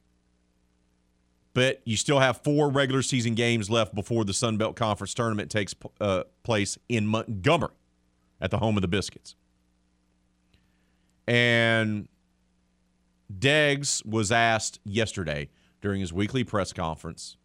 but 1.56 1.80
you 1.87 1.96
still 1.96 2.18
have 2.18 2.42
four 2.44 2.68
regular 2.68 3.00
season 3.00 3.35
games 3.35 3.70
left 3.70 3.94
before 3.94 4.26
the 4.26 4.35
Sun 4.35 4.59
Belt 4.59 4.76
Conference 4.76 5.14
tournament 5.14 5.50
takes 5.50 5.74
uh, 6.02 6.24
place 6.42 6.76
in 6.90 7.06
Montgomery 7.06 7.70
at 8.40 8.51
the 8.51 8.59
home 8.59 8.77
of 8.77 8.83
the 8.83 8.88
Biscuits. 8.88 9.35
And 11.27 12.09
Deggs 13.33 14.05
was 14.07 14.31
asked 14.31 14.81
yesterday 14.85 15.49
during 15.81 16.01
his 16.01 16.12
weekly 16.12 16.44
press 16.44 16.72
conference 16.72 17.37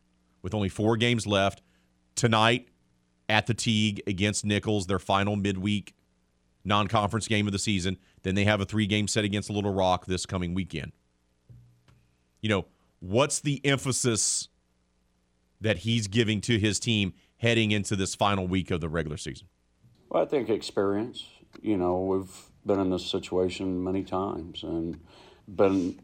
with 0.41 0.53
only 0.53 0.69
four 0.69 0.97
games 0.97 1.25
left 1.25 1.61
tonight 2.15 2.67
at 3.29 3.47
the 3.47 3.53
Tigue 3.53 4.01
against 4.07 4.45
Nicholls, 4.45 4.87
their 4.87 4.99
final 4.99 5.35
midweek 5.35 5.93
non 6.63 6.87
conference 6.87 7.27
game 7.27 7.47
of 7.47 7.53
the 7.53 7.59
season. 7.59 7.97
Then 8.23 8.35
they 8.35 8.43
have 8.43 8.61
a 8.61 8.65
three 8.65 8.85
game 8.85 9.07
set 9.07 9.23
against 9.23 9.49
Little 9.49 9.73
Rock 9.73 10.05
this 10.05 10.25
coming 10.25 10.53
weekend. 10.53 10.91
You 12.41 12.49
know, 12.49 12.65
what's 12.99 13.39
the 13.39 13.63
emphasis 13.65 14.49
that 15.59 15.79
he's 15.79 16.07
giving 16.07 16.41
to 16.41 16.59
his 16.59 16.79
team 16.79 17.13
heading 17.37 17.71
into 17.71 17.95
this 17.95 18.15
final 18.15 18.47
week 18.47 18.71
of 18.71 18.81
the 18.81 18.89
regular 18.89 19.17
season? 19.17 19.47
Well, 20.11 20.23
I 20.23 20.25
think 20.25 20.49
experience. 20.49 21.25
You 21.61 21.77
know, 21.77 22.01
we've 22.01 22.35
been 22.65 22.81
in 22.81 22.89
this 22.89 23.09
situation 23.09 23.81
many 23.81 24.03
times 24.03 24.61
and 24.61 24.99
been 25.47 26.01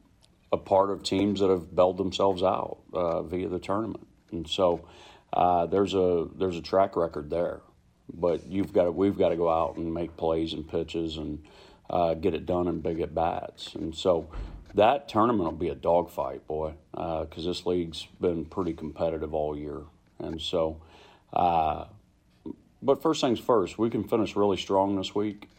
a 0.50 0.58
part 0.58 0.92
of 0.92 1.04
teams 1.04 1.42
that 1.42 1.50
have 1.50 1.76
bailed 1.76 1.98
themselves 1.98 2.42
out 2.42 2.78
uh, 2.94 3.24
via 3.24 3.50
the 3.50 3.60
tournament, 3.60 4.08
and 4.32 4.48
so 4.48 4.88
uh, 5.34 5.66
there's 5.66 5.94
a 5.94 6.26
there's 6.38 6.56
a 6.56 6.62
track 6.62 6.96
record 6.96 7.30
there. 7.30 7.60
But 8.14 8.48
you've 8.48 8.72
got 8.72 8.86
to, 8.86 8.92
we've 8.94 9.18
got 9.18 9.30
to 9.30 9.36
go 9.36 9.50
out 9.50 9.76
and 9.76 9.94
make 9.94 10.16
plays 10.16 10.54
and 10.54 10.66
pitches 10.66 11.18
and 11.18 11.44
uh, 11.90 12.14
get 12.14 12.34
it 12.34 12.46
done 12.46 12.70
in 12.70 12.80
big 12.80 13.02
at 13.02 13.14
bats, 13.14 13.76
and 13.76 13.94
so 13.94 14.30
that 14.74 15.10
tournament 15.10 15.44
will 15.44 15.58
be 15.58 15.68
a 15.68 15.76
dogfight, 15.76 16.48
boy, 16.48 16.76
because 16.94 17.46
uh, 17.46 17.50
this 17.50 17.66
league's 17.66 18.08
been 18.22 18.46
pretty 18.46 18.72
competitive 18.72 19.34
all 19.34 19.58
year, 19.58 19.82
and 20.18 20.42
so. 20.42 20.82
But 22.82 23.02
first 23.02 23.22
things 23.22 23.40
first, 23.40 23.78
we 23.78 23.90
can 23.90 24.04
finish 24.04 24.36
really 24.36 24.58
strong 24.58 24.96
this 24.96 25.16
week. 25.16 25.50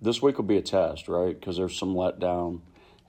This 0.00 0.22
week 0.22 0.38
will 0.38 0.44
be 0.44 0.56
a 0.56 0.62
test, 0.62 1.08
right? 1.08 1.38
Because 1.38 1.56
there's 1.56 1.78
some 1.78 1.94
letdown 1.94 2.60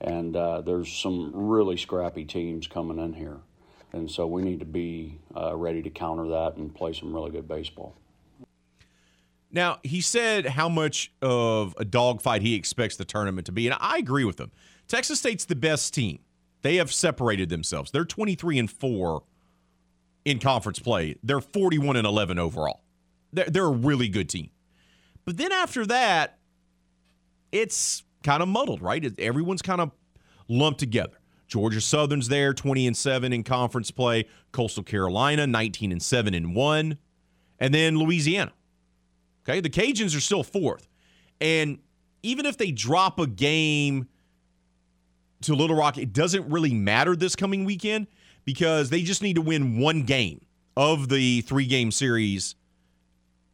and 0.02 0.36
uh, 0.36 0.62
there's 0.62 0.92
some 0.92 1.32
really 1.34 1.78
scrappy 1.78 2.26
teams 2.26 2.68
coming 2.68 3.00
in 3.00 3.14
here. 3.14 3.40
And 3.94 4.10
so 4.10 4.28
we 4.28 4.42
need 4.42 4.60
to 4.60 4.66
be 4.66 5.20
uh, 5.36 5.56
ready 5.56 5.82
to 5.82 5.90
counter 5.90 6.28
that 6.30 6.56
and 6.58 6.74
play 6.74 6.94
some 6.94 7.14
really 7.14 7.32
good 7.32 7.48
baseball. 7.48 7.96
Now, 9.52 9.78
he 9.84 10.02
said 10.02 10.48
how 10.48 10.68
much 10.68 11.14
of 11.22 11.76
a 11.78 11.86
dogfight 11.86 12.42
he 12.42 12.56
expects 12.56 12.96
the 12.98 13.06
tournament 13.06 13.46
to 13.46 13.52
be, 13.52 13.68
and 13.68 13.78
I 13.80 14.00
agree 14.00 14.26
with 14.26 14.40
him. 14.40 14.52
Texas 14.88 15.20
State's 15.20 15.46
the 15.46 15.56
best 15.56 15.94
team. 15.94 16.20
They 16.64 16.78
have 16.78 16.92
separated 16.92 17.50
themselves. 17.50 17.92
They're 17.92 18.04
23 18.04 18.58
and 18.58 18.72
4 18.72 19.24
in 20.26 20.40
conference 20.40 20.80
play. 20.80 21.16
They're 21.22 21.42
41 21.42 21.98
and 21.98 22.08
11 22.08 22.40
overall. 22.40 22.83
They're, 23.34 23.50
they're 23.50 23.66
a 23.66 23.72
really 23.72 24.08
good 24.08 24.30
team. 24.30 24.50
But 25.26 25.38
then 25.38 25.52
after 25.52 25.86
that, 25.88 26.40
it's 27.52 28.04
kind 28.24 28.42
of 28.42 28.50
muddled, 28.50 28.82
right? 28.82 29.20
Everyone's 29.20 29.62
kind 29.62 29.82
of 29.82 29.92
lumped 30.48 30.80
together. 30.80 31.20
Georgia 31.48 31.82
Southern's 31.82 32.30
there, 32.30 32.54
20 32.54 32.88
and 32.88 32.98
7 32.98 33.32
in 33.32 33.44
conference 33.44 33.92
play. 33.92 34.28
Coastal 34.52 34.84
Carolina, 34.84 35.46
19 35.46 35.92
and 35.92 36.02
7 36.02 36.34
and 36.34 36.56
1. 36.56 36.98
And 37.60 37.74
then 37.74 37.98
Louisiana. 37.98 38.54
Okay, 39.48 39.60
the 39.60 39.70
Cajuns 39.70 40.16
are 40.18 40.22
still 40.22 40.44
fourth. 40.44 40.88
And 41.40 41.80
even 42.24 42.46
if 42.46 42.58
they 42.58 42.72
drop 42.72 43.20
a 43.20 43.28
game 43.28 44.08
to 45.42 45.54
Little 45.54 45.76
Rock, 45.76 45.98
it 45.98 46.14
doesn't 46.14 46.50
really 46.50 46.74
matter 46.74 47.16
this 47.16 47.36
coming 47.36 47.66
weekend 47.66 48.08
because 48.46 48.90
they 48.90 49.02
just 49.04 49.22
need 49.22 49.36
to 49.36 49.42
win 49.42 49.80
one 49.80 50.04
game 50.04 50.42
of 50.76 51.10
the 51.10 51.42
three 51.42 51.66
game 51.66 51.92
series 51.92 52.56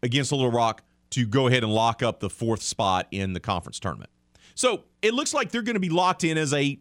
against 0.04 0.32
Little 0.32 0.52
Rock 0.52 0.84
to 1.12 1.26
go 1.26 1.48
ahead 1.48 1.64
and 1.64 1.74
lock 1.74 2.04
up 2.04 2.20
the 2.20 2.30
fourth 2.30 2.62
spot 2.62 3.08
in 3.12 3.34
the 3.34 3.40
conference 3.40 3.80
tournament. 3.80 4.10
So 4.56 4.84
it 5.02 5.14
looks 5.14 5.34
like 5.34 5.52
they're 5.52 5.62
going 5.62 5.76
to 5.76 5.80
be 5.80 5.90
locked 5.90 6.24
in 6.24 6.38
as 6.38 6.54
a 6.54 6.80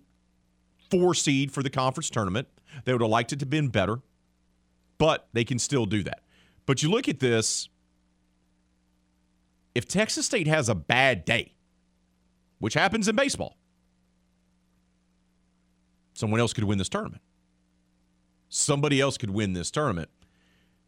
four 0.91 1.15
seed 1.15 1.53
for 1.53 1.63
the 1.63 1.71
conference 1.71 2.11
tournament. 2.11 2.49
They 2.85 2.93
would 2.93 3.03
have 3.03 3.11
liked 3.11 3.33
it 3.33 3.39
to 3.41 3.45
have 3.45 3.51
been 3.51 3.69
better, 3.69 4.01
but 4.99 5.29
they 5.33 5.45
can 5.45 5.59
still 5.59 5.87
do 5.87 6.03
that. 6.03 6.23
But 6.67 6.83
you 6.83 6.91
look 6.91 7.09
at 7.09 7.21
this 7.21 7.69
if 9.75 9.87
Texas 9.87 10.27
State 10.27 10.47
has 10.49 10.69
a 10.69 10.75
bad 10.75 11.25
day, 11.25 11.55
which 12.59 12.75
happens 12.75 13.07
in 13.07 13.15
baseball, 13.15 13.57
someone 16.15 16.41
else 16.41 16.53
could 16.53 16.65
win 16.65 16.79
this 16.79 16.89
tournament. 16.89 17.23
Somebody 18.49 19.01
else 19.01 19.17
could 19.17 19.31
win 19.31 19.53
this 19.53 19.71
tournament. 19.71 20.11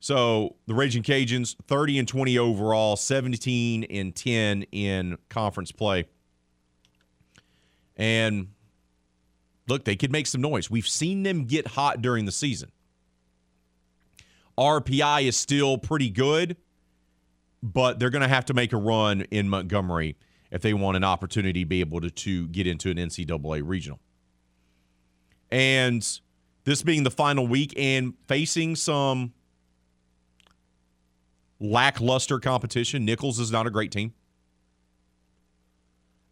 So 0.00 0.56
the 0.66 0.74
Raging 0.74 1.02
Cajuns, 1.02 1.54
30 1.68 2.00
and 2.00 2.08
20 2.08 2.38
overall, 2.38 2.96
17 2.96 3.84
and 3.84 4.16
10 4.16 4.62
in 4.72 5.18
conference 5.28 5.70
play. 5.70 6.06
And 7.96 8.48
look, 9.68 9.84
they 9.84 9.96
could 9.96 10.10
make 10.10 10.26
some 10.26 10.40
noise. 10.40 10.70
We've 10.70 10.88
seen 10.88 11.22
them 11.22 11.44
get 11.44 11.66
hot 11.66 12.00
during 12.00 12.24
the 12.24 12.32
season. 12.32 12.72
RPI 14.58 15.24
is 15.24 15.36
still 15.36 15.76
pretty 15.76 16.08
good, 16.08 16.56
but 17.62 17.98
they're 17.98 18.10
going 18.10 18.22
to 18.22 18.28
have 18.28 18.46
to 18.46 18.54
make 18.54 18.72
a 18.72 18.78
run 18.78 19.22
in 19.30 19.50
Montgomery 19.50 20.16
if 20.50 20.62
they 20.62 20.72
want 20.72 20.96
an 20.96 21.04
opportunity 21.04 21.60
to 21.60 21.68
be 21.68 21.80
able 21.80 22.00
to, 22.00 22.10
to 22.10 22.48
get 22.48 22.66
into 22.66 22.90
an 22.90 22.96
NCAA 22.96 23.62
regional. 23.64 24.00
And 25.50 26.06
this 26.64 26.82
being 26.82 27.04
the 27.04 27.10
final 27.10 27.46
week 27.46 27.74
and 27.76 28.14
facing 28.26 28.76
some 28.76 29.34
lackluster 31.60 32.40
competition, 32.40 33.04
Nicholls 33.04 33.38
is 33.38 33.52
not 33.52 33.66
a 33.66 33.70
great 33.70 33.92
team. 33.92 34.14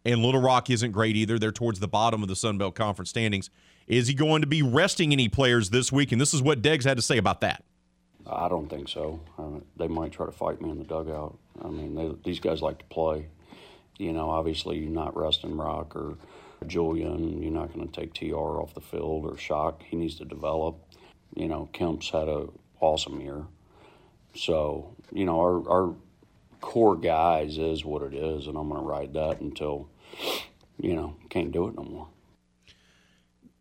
And 0.05 0.21
Little 0.21 0.41
Rock 0.41 0.69
isn't 0.69 0.91
great 0.91 1.15
either. 1.15 1.37
They're 1.37 1.51
towards 1.51 1.79
the 1.79 1.87
bottom 1.87 2.23
of 2.23 2.29
the 2.29 2.35
Sun 2.35 2.57
Belt 2.57 2.73
Conference 2.73 3.09
standings. 3.09 3.49
Is 3.87 4.07
he 4.07 4.13
going 4.13 4.41
to 4.41 4.47
be 4.47 4.61
resting 4.61 5.11
any 5.11 5.29
players 5.29 5.69
this 5.69 5.91
week? 5.91 6.11
And 6.11 6.19
this 6.19 6.33
is 6.33 6.41
what 6.41 6.61
Deggs 6.61 6.83
had 6.83 6.97
to 6.97 7.01
say 7.01 7.17
about 7.17 7.41
that. 7.41 7.63
I 8.25 8.47
don't 8.47 8.69
think 8.69 8.87
so. 8.87 9.19
They 9.77 9.87
might 9.87 10.11
try 10.11 10.25
to 10.25 10.31
fight 10.31 10.61
me 10.61 10.69
in 10.69 10.77
the 10.77 10.83
dugout. 10.83 11.37
I 11.63 11.67
mean, 11.69 11.95
they, 11.95 12.11
these 12.23 12.39
guys 12.39 12.61
like 12.61 12.79
to 12.79 12.85
play. 12.85 13.27
You 13.97 14.13
know, 14.13 14.29
obviously, 14.29 14.77
you're 14.77 14.89
not 14.89 15.17
resting 15.17 15.57
Rock 15.57 15.95
or 15.95 16.15
Julian. 16.67 17.41
You're 17.41 17.51
not 17.51 17.73
going 17.73 17.87
to 17.87 17.99
take 17.99 18.13
TR 18.13 18.35
off 18.35 18.73
the 18.73 18.81
field 18.81 19.25
or 19.25 19.37
Shock. 19.37 19.83
He 19.83 19.97
needs 19.97 20.15
to 20.15 20.25
develop. 20.25 20.77
You 21.35 21.47
know, 21.47 21.69
Kemp's 21.73 22.09
had 22.09 22.27
a 22.27 22.47
awesome 22.79 23.19
year. 23.19 23.45
So, 24.35 24.95
you 25.11 25.25
know, 25.25 25.39
our, 25.39 25.69
our 25.69 25.95
core 26.61 26.95
guys 26.95 27.57
is 27.57 27.85
what 27.85 28.01
it 28.01 28.13
is, 28.13 28.47
and 28.47 28.57
I'm 28.57 28.69
going 28.69 28.81
to 28.81 28.87
ride 28.87 29.13
that 29.13 29.41
until, 29.41 29.89
you 30.79 30.93
know, 30.93 31.15
can't 31.29 31.51
do 31.51 31.67
it 31.67 31.75
no 31.75 31.83
more. 31.83 32.07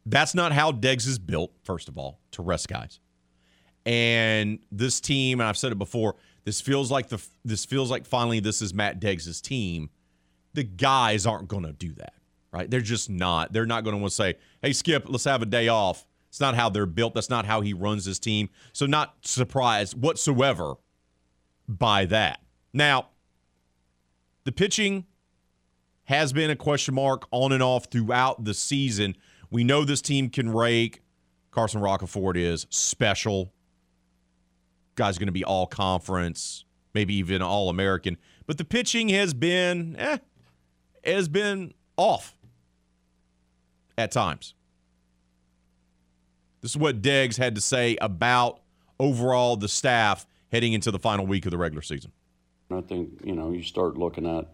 That's 0.06 0.34
not 0.34 0.52
how 0.52 0.72
Deggs 0.72 1.06
is 1.06 1.18
built, 1.18 1.52
first 1.64 1.88
of 1.88 1.98
all, 1.98 2.20
to 2.32 2.42
rest 2.42 2.68
guys. 2.68 3.00
And 3.84 4.58
this 4.72 5.00
team, 5.00 5.40
and 5.40 5.48
I've 5.48 5.56
said 5.56 5.72
it 5.72 5.78
before, 5.78 6.16
this 6.44 6.60
feels 6.60 6.90
like 6.90 7.08
the 7.08 7.22
this 7.44 7.64
feels 7.66 7.90
like 7.90 8.06
finally 8.06 8.40
this 8.40 8.62
is 8.62 8.72
Matt 8.72 9.00
Deggs' 9.00 9.40
team. 9.42 9.90
The 10.54 10.64
guys 10.64 11.26
aren't 11.26 11.48
going 11.48 11.64
to 11.64 11.72
do 11.72 11.92
that, 11.94 12.14
right? 12.52 12.70
They're 12.70 12.80
just 12.80 13.10
not. 13.10 13.52
They're 13.52 13.66
not 13.66 13.84
going 13.84 13.94
to 13.94 14.00
want 14.00 14.10
to 14.12 14.16
say, 14.16 14.34
"Hey, 14.62 14.72
Skip, 14.72 15.04
let's 15.08 15.24
have 15.24 15.42
a 15.42 15.46
day 15.46 15.68
off." 15.68 16.06
It's 16.28 16.40
not 16.40 16.54
how 16.54 16.68
they're 16.68 16.86
built. 16.86 17.14
That's 17.14 17.30
not 17.30 17.46
how 17.46 17.60
he 17.60 17.72
runs 17.72 18.04
his 18.04 18.18
team. 18.18 18.50
So 18.72 18.86
not 18.86 19.16
surprised 19.22 20.00
whatsoever 20.00 20.74
by 21.68 22.06
that. 22.06 22.40
Now, 22.72 23.08
the 24.44 24.52
pitching 24.52 25.04
has 26.04 26.32
been 26.32 26.48
a 26.48 26.56
question 26.56 26.94
mark 26.94 27.26
on 27.30 27.52
and 27.52 27.62
off 27.62 27.88
throughout 27.90 28.44
the 28.44 28.54
season. 28.54 29.14
We 29.50 29.62
know 29.62 29.84
this 29.84 30.00
team 30.00 30.30
can 30.30 30.50
rake. 30.50 31.02
Carson 31.50 31.80
Roccaforte 31.80 32.36
is 32.36 32.66
special. 32.70 33.52
Guy's 34.94 35.18
going 35.18 35.26
to 35.26 35.32
be 35.32 35.44
all 35.44 35.66
conference, 35.66 36.64
maybe 36.94 37.14
even 37.16 37.42
all 37.42 37.68
American. 37.68 38.16
But 38.46 38.58
the 38.58 38.64
pitching 38.64 39.10
has 39.10 39.34
been, 39.34 39.96
eh, 39.96 40.18
has 41.04 41.28
been 41.28 41.74
off 41.96 42.38
at 43.98 44.10
times. 44.10 44.54
This 46.60 46.72
is 46.72 46.76
what 46.78 47.02
Deggs 47.02 47.36
had 47.36 47.54
to 47.54 47.60
say 47.60 47.96
about 48.00 48.60
overall 48.98 49.56
the 49.56 49.68
staff 49.68 50.26
heading 50.52 50.72
into 50.72 50.90
the 50.90 50.98
final 50.98 51.26
week 51.26 51.44
of 51.46 51.50
the 51.50 51.58
regular 51.58 51.82
season. 51.82 52.12
I 52.70 52.80
think, 52.82 53.20
you 53.24 53.34
know, 53.34 53.50
you 53.50 53.62
start 53.62 53.96
looking 53.96 54.26
at 54.26 54.46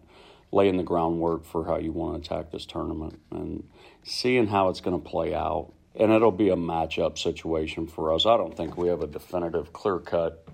laying 0.51 0.77
the 0.77 0.83
groundwork 0.83 1.45
for 1.45 1.65
how 1.65 1.77
you 1.77 1.91
want 1.91 2.23
to 2.23 2.35
attack 2.35 2.51
this 2.51 2.65
tournament 2.65 3.19
and 3.31 3.67
seeing 4.03 4.47
how 4.47 4.69
it's 4.69 4.81
going 4.81 4.99
to 4.99 5.09
play 5.09 5.33
out. 5.33 5.73
And 5.97 6.11
it'll 6.11 6.31
be 6.31 6.49
a 6.49 6.55
matchup 6.55 7.17
situation 7.17 7.87
for 7.87 8.13
us. 8.13 8.25
I 8.25 8.37
don't 8.37 8.55
think 8.55 8.77
we 8.77 8.89
have 8.89 9.01
a 9.01 9.07
definitive, 9.07 9.71
clear 9.73 9.99
cut, 9.99 10.47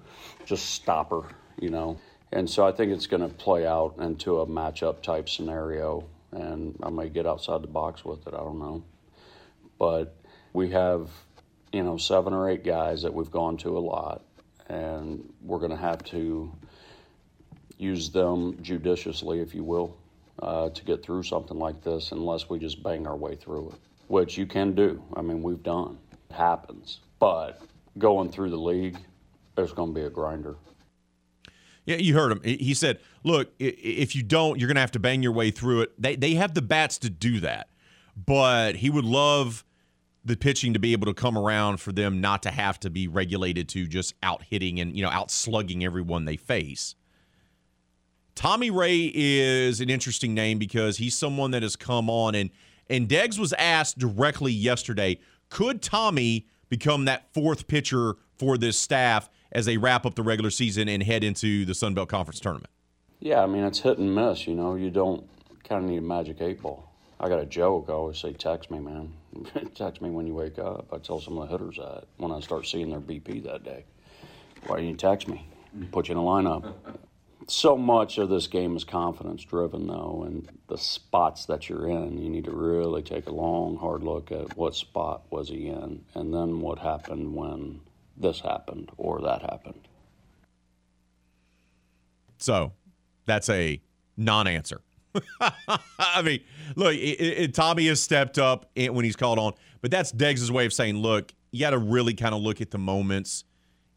just 0.46 0.70
stopper, 0.70 1.30
you 1.60 1.70
know. 1.70 2.00
And 2.32 2.50
so 2.50 2.66
I 2.66 2.72
think 2.72 2.92
it's 2.92 3.08
going 3.08 3.28
to 3.28 3.36
play 3.36 3.66
out 3.66 3.96
into 4.00 4.39
a 4.39 4.46
matchup 4.46 5.02
type 5.02 5.30
scenario. 5.30 6.08
And 6.32 6.78
I 6.82 6.89
may 6.89 7.10
get 7.10 7.26
outside 7.26 7.62
the 7.62 7.68
box 7.68 8.06
with 8.06 8.26
it. 8.28 8.34
I 8.34 8.38
don't 8.38 8.60
know. 8.60 8.84
But 9.78 10.16
we 10.54 10.70
have, 10.70 11.10
you 11.74 11.84
know, 11.84 11.98
seven 11.98 12.34
or 12.34 12.50
eight 12.50 12.64
guys 12.64 13.02
that 13.02 13.14
we've 13.14 13.32
gone 13.32 13.58
to 13.58 13.78
a 13.78 13.80
lot. 13.80 14.24
And 14.72 15.34
we're 15.41 15.59
going 15.59 15.72
to 15.72 15.78
have 15.78 16.01
to 16.05 16.49
use 17.78 18.09
them 18.09 18.57
judiciously, 18.61 19.41
if 19.41 19.53
you 19.53 19.65
will, 19.65 19.97
uh, 20.41 20.69
to 20.69 20.86
get 20.86 21.03
through 21.03 21.24
something 21.24 21.59
like 21.59 21.84
this, 21.84 22.13
unless 22.13 22.49
we 22.49 22.57
just 22.57 22.82
bang 22.82 23.05
our 23.05 23.17
way 23.17 23.36
through 23.36 23.72
it, 23.72 23.80
which 24.07 24.38
you 24.38 24.45
can 24.45 24.74
do. 24.74 25.03
I 25.15 25.22
mean, 25.22 25.43
we've 25.43 25.61
done. 25.61 25.97
It 26.30 26.36
happens. 26.36 27.01
But 27.19 27.61
going 27.97 28.32
through 28.32 28.51
the 28.51 28.57
league, 28.57 28.97
there's 29.55 29.74
going 29.74 29.93
to 29.93 29.99
be 29.99 30.05
a 30.05 30.09
grinder. 30.09 30.55
Yeah, 31.86 31.97
you 31.97 32.13
heard 32.13 32.32
him. 32.32 32.41
He 32.43 32.74
said, 32.74 32.99
"Look, 33.24 33.51
if 33.59 34.15
you 34.15 34.24
don't, 34.24 34.59
you're 34.59 34.67
going 34.67 34.76
to 34.76 34.82
have 34.82 34.91
to 34.91 34.99
bang 34.99 35.24
your 35.24 35.32
way 35.32 35.51
through 35.51 35.82
it. 35.82 36.01
They 36.01 36.15
they 36.15 36.36
have 36.36 36.53
the 36.53 36.61
bats 36.61 36.97
to 36.99 37.09
do 37.09 37.39
that, 37.39 37.69
but 38.15 38.76
he 38.78 38.89
would 38.89 39.03
love 39.03 39.65
the 40.24 40.38
pitching 40.38 40.74
to 40.74 40.80
be 40.80 40.91
able 40.91 41.07
to 41.07 41.13
come 41.13 41.38
around 41.38 41.80
for 41.80 41.91
them 41.91 42.22
not 42.22 42.43
to 42.43 42.51
have 42.51 42.80
to 42.80 42.89
be 42.89 43.07
regulated 43.07 43.67
to 43.69 43.88
just 43.88 44.13
out 44.22 44.43
hitting 44.43 44.80
and 44.80 44.95
you 44.95 45.03
know 45.03 45.09
out 45.09 45.32
slugging 45.32 45.84
everyone 45.84 46.26
they 46.26 46.38
face." 46.38 46.95
Tommy 48.36 48.72
Ray 48.72 49.11
is 49.13 49.82
an 49.82 49.89
interesting 49.89 50.34
name 50.34 50.57
because 50.57 50.97
he's 50.97 51.15
someone 51.15 51.51
that 51.51 51.63
has 51.63 51.76
come 51.76 52.09
on 52.09 52.36
and 52.36 52.49
and 52.89 53.07
Deggs 53.07 53.39
was 53.39 53.53
asked 53.53 53.99
directly 53.99 54.51
yesterday, 54.51 55.17
could 55.49 55.82
Tommy 55.82 56.47
become 56.67 57.05
that 57.05 57.34
fourth 57.34 57.67
pitcher 57.67 58.15
for 58.38 58.57
this 58.57 58.78
staff 58.78 59.30
as 59.51 59.65
they 59.65 59.78
wrap 59.78 60.05
up 60.05 60.15
the 60.15 60.24
regular 60.24 60.49
season 60.49 60.89
and 60.89 61.03
head 61.03 61.24
into 61.24 61.63
the 61.65 61.74
Sun 61.74 61.93
Belt 61.93 62.09
Conference 62.09 62.39
tournament? 62.39 62.69
Yeah, 63.19 63.43
I 63.43 63.45
mean 63.45 63.63
it's 63.63 63.80
hit 63.80 63.97
and 63.97 64.13
miss. 64.13 64.47
You 64.47 64.55
know, 64.55 64.76
you 64.76 64.89
don't 64.89 65.28
kind 65.63 65.86
of 65.86 65.89
need 65.89 65.97
a 65.97 66.01
magic 66.01 66.41
eight 66.41 66.61
ball. 66.61 66.91
I 67.19 67.30
got 67.30 67.39
a 67.39 67.45
joke. 67.45 67.86
I 67.88 67.93
always 67.93 68.17
say, 68.17 68.34
"Text 68.34 68.72
me, 68.72 68.80
man. 68.80 69.13
text 69.76 70.02
me 70.02 70.10
when 70.10 70.28
you 70.28 70.34
wake 70.34 70.60
up." 70.60 70.88
I 70.94 70.98
tell 70.98 71.20
some 71.20 71.38
of 71.38 71.48
the 71.48 71.58
hitters 71.58 71.78
that 71.78 72.06
when 72.18 72.32
I 72.32 72.40
start 72.40 72.68
seeing 72.68 72.90
their 72.90 73.00
BP 73.00 73.44
that 73.44 73.64
day. 73.64 73.86
Why 74.66 74.78
didn't 74.78 74.92
you 74.92 74.98
text 74.98 75.28
me? 75.28 75.48
Put 75.92 76.10
you 76.10 76.14
in 76.14 76.18
a 76.18 76.22
lineup. 76.22 76.74
so 77.48 77.78
much 77.78 78.18
of 78.18 78.30
this 78.30 78.48
game 78.48 78.76
is 78.76 78.84
confidence 78.84 79.44
driven, 79.44 79.88
though, 79.88 80.24
and 80.28 80.48
the 80.68 80.78
spots 80.78 81.46
that 81.46 81.70
you're 81.70 81.90
in, 81.90 82.18
you 82.18 82.30
need 82.30 82.46
to 82.46 82.52
really 82.52 83.02
take 83.02 83.28
a 83.28 83.32
long, 83.32 83.78
hard 83.78 84.04
look 84.04 84.32
at 84.32 84.56
what 84.56 84.76
spot 84.76 85.24
was 85.32 85.50
he 85.50 85.68
in, 85.68 86.04
and 86.14 86.34
then 86.34 86.60
what 86.60 86.80
happened 86.80 87.34
when 87.34 87.82
this 88.18 88.42
happened 88.42 88.92
or 88.98 89.22
that 89.22 89.42
happened. 89.42 89.88
So 92.38 92.74
that's 93.26 93.50
a 93.50 93.82
non 94.18 94.48
answer. 94.48 94.82
I 95.99 96.22
mean, 96.24 96.41
look, 96.76 96.93
it, 96.93 96.97
it, 96.97 97.53
Tommy 97.53 97.88
has 97.88 98.01
stepped 98.01 98.38
up 98.38 98.70
when 98.76 99.03
he's 99.03 99.16
called 99.16 99.39
on, 99.39 99.53
but 99.82 99.91
that's 99.91 100.12
Deggs' 100.12 100.49
way 100.49 100.66
of 100.66 100.74
saying, 100.74 100.97
look, 100.97 101.34
you 101.51 101.59
got 101.59 101.72
to 101.72 101.78
really 101.78 102.14
kind 102.14 102.34
of 102.34 102.41
look 102.41 102.62
at 102.62 102.72
the 102.72 102.78
moments 102.78 103.43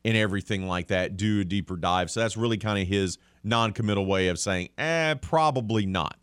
and 0.04 0.16
everything 0.16 0.66
like 0.66 0.88
that, 0.88 1.16
do 1.16 1.40
a 1.40 1.44
deeper 1.44 1.76
dive. 1.76 2.10
So 2.10 2.20
that's 2.20 2.36
really 2.36 2.58
kind 2.58 2.80
of 2.80 2.86
his 2.86 3.18
non 3.42 3.72
committal 3.72 4.06
way 4.06 4.28
of 4.28 4.38
saying, 4.38 4.68
eh, 4.76 5.14
probably 5.14 5.86
not. 5.86 6.18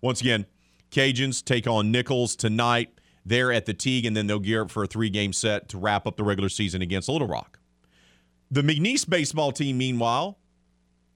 Once 0.00 0.20
again, 0.20 0.46
Cajuns 0.90 1.44
take 1.44 1.66
on 1.66 1.90
Nicholls 1.90 2.36
tonight. 2.36 2.90
They're 3.24 3.52
at 3.52 3.66
the 3.66 3.74
Tigue, 3.74 4.06
and 4.06 4.16
then 4.16 4.26
they'll 4.26 4.40
gear 4.40 4.62
up 4.62 4.70
for 4.70 4.82
a 4.84 4.86
three 4.86 5.10
game 5.10 5.32
set 5.32 5.68
to 5.70 5.78
wrap 5.78 6.06
up 6.06 6.16
the 6.16 6.24
regular 6.24 6.48
season 6.48 6.82
against 6.82 7.08
Little 7.08 7.28
Rock. 7.28 7.58
The 8.50 8.62
McNeese 8.62 9.08
baseball 9.08 9.52
team, 9.52 9.78
meanwhile, 9.78 10.38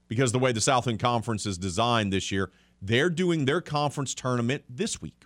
because 0.07 0.31
the 0.31 0.39
way 0.39 0.51
the 0.51 0.61
Southland 0.61 0.99
Conference 0.99 1.45
is 1.45 1.57
designed 1.57 2.11
this 2.11 2.31
year, 2.31 2.49
they're 2.81 3.09
doing 3.09 3.45
their 3.45 3.61
conference 3.61 4.13
tournament 4.13 4.63
this 4.69 5.01
week. 5.01 5.23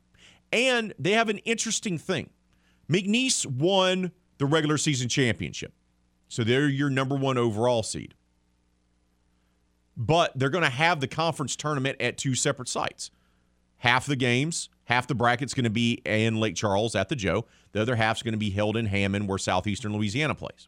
And 0.52 0.94
they 1.00 1.12
have 1.12 1.30
an 1.30 1.38
interesting 1.40 1.98
thing. 1.98 2.30
McNeese 2.90 3.46
won 3.46 4.12
the 4.38 4.46
regular 4.46 4.78
season 4.78 5.08
championship. 5.08 5.74
So 6.28 6.44
they're 6.44 6.68
your 6.68 6.90
number 6.90 7.16
one 7.16 7.38
overall 7.38 7.84
seed. 7.84 8.14
But 9.96 10.38
they're 10.38 10.50
going 10.50 10.64
to 10.64 10.70
have 10.70 11.00
the 11.00 11.08
conference 11.08 11.56
tournament 11.56 11.98
at 12.00 12.18
two 12.18 12.36
separate 12.36 12.70
sites. 12.70 13.12
Half 13.78 14.06
the 14.06 14.16
games 14.16 14.70
Half 14.92 15.08
the 15.08 15.16
bracket's 15.16 15.54
going 15.54 15.64
to 15.64 15.70
be 15.70 16.02
in 16.04 16.42
Lake 16.42 16.56
Charles 16.56 16.96
at 16.96 17.08
the 17.08 17.16
Joe. 17.16 17.46
The 17.72 17.82
other 17.82 17.96
half's 17.96 18.22
going 18.24 18.34
to 18.34 18.38
be 18.38 18.50
held 18.50 18.76
in 18.76 18.88
Hammond, 18.88 19.30
where 19.30 19.38
Southeastern 19.38 19.94
Louisiana 19.94 20.36
plays. 20.36 20.68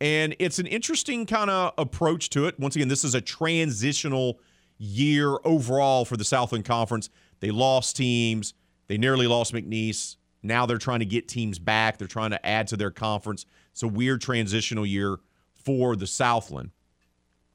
And 0.00 0.34
it's 0.40 0.58
an 0.58 0.66
interesting 0.66 1.26
kind 1.26 1.48
of 1.48 1.74
approach 1.78 2.28
to 2.30 2.48
it. 2.48 2.58
Once 2.58 2.74
again, 2.74 2.88
this 2.88 3.04
is 3.04 3.14
a 3.14 3.20
transitional 3.20 4.40
year 4.82 5.38
overall 5.44 6.04
for 6.04 6.16
the 6.16 6.24
Southland 6.24 6.64
Conference. 6.64 7.08
They 7.40 7.50
lost 7.50 7.96
teams. 7.96 8.52
They 8.88 8.98
nearly 8.98 9.26
lost 9.26 9.54
McNeese. 9.54 10.16
Now 10.42 10.66
they're 10.66 10.78
trying 10.78 10.98
to 10.98 11.06
get 11.06 11.28
teams 11.28 11.58
back. 11.58 11.98
They're 11.98 12.08
trying 12.08 12.30
to 12.30 12.44
add 12.44 12.66
to 12.68 12.76
their 12.76 12.90
conference. 12.90 13.46
It's 13.70 13.84
a 13.84 13.88
weird 13.88 14.20
transitional 14.20 14.84
year 14.84 15.18
for 15.54 15.94
the 15.94 16.06
Southland. 16.06 16.70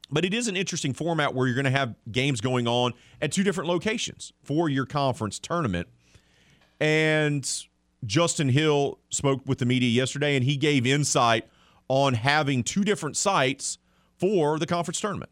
But 0.10 0.24
it 0.24 0.34
is 0.34 0.48
an 0.48 0.56
interesting 0.56 0.94
format 0.94 1.36
where 1.36 1.48
you're 1.48 1.56
going 1.56 1.66
to 1.66 1.72
have 1.72 1.96
games 2.10 2.40
going 2.40 2.66
on 2.66 2.94
at 3.22 3.34
two 3.34 3.44
different 3.44 3.70
locations 3.70 4.32
for 4.42 4.70
your 4.70 4.86
conference 4.86 5.38
tournament. 5.38 5.90
And 6.80 7.50
Justin 8.06 8.48
Hill 8.48 9.00
spoke 9.10 9.42
with 9.46 9.58
the 9.58 9.66
media 9.66 9.90
yesterday 9.90 10.38
and 10.38 10.46
he 10.46 10.56
gave 10.56 10.88
insight 10.88 11.46
on 11.90 12.14
having 12.14 12.64
two 12.64 12.86
different 12.86 13.18
sites 13.18 13.80
for 14.16 14.58
the 14.60 14.66
conference 14.66 15.02
tournament. 15.02 15.32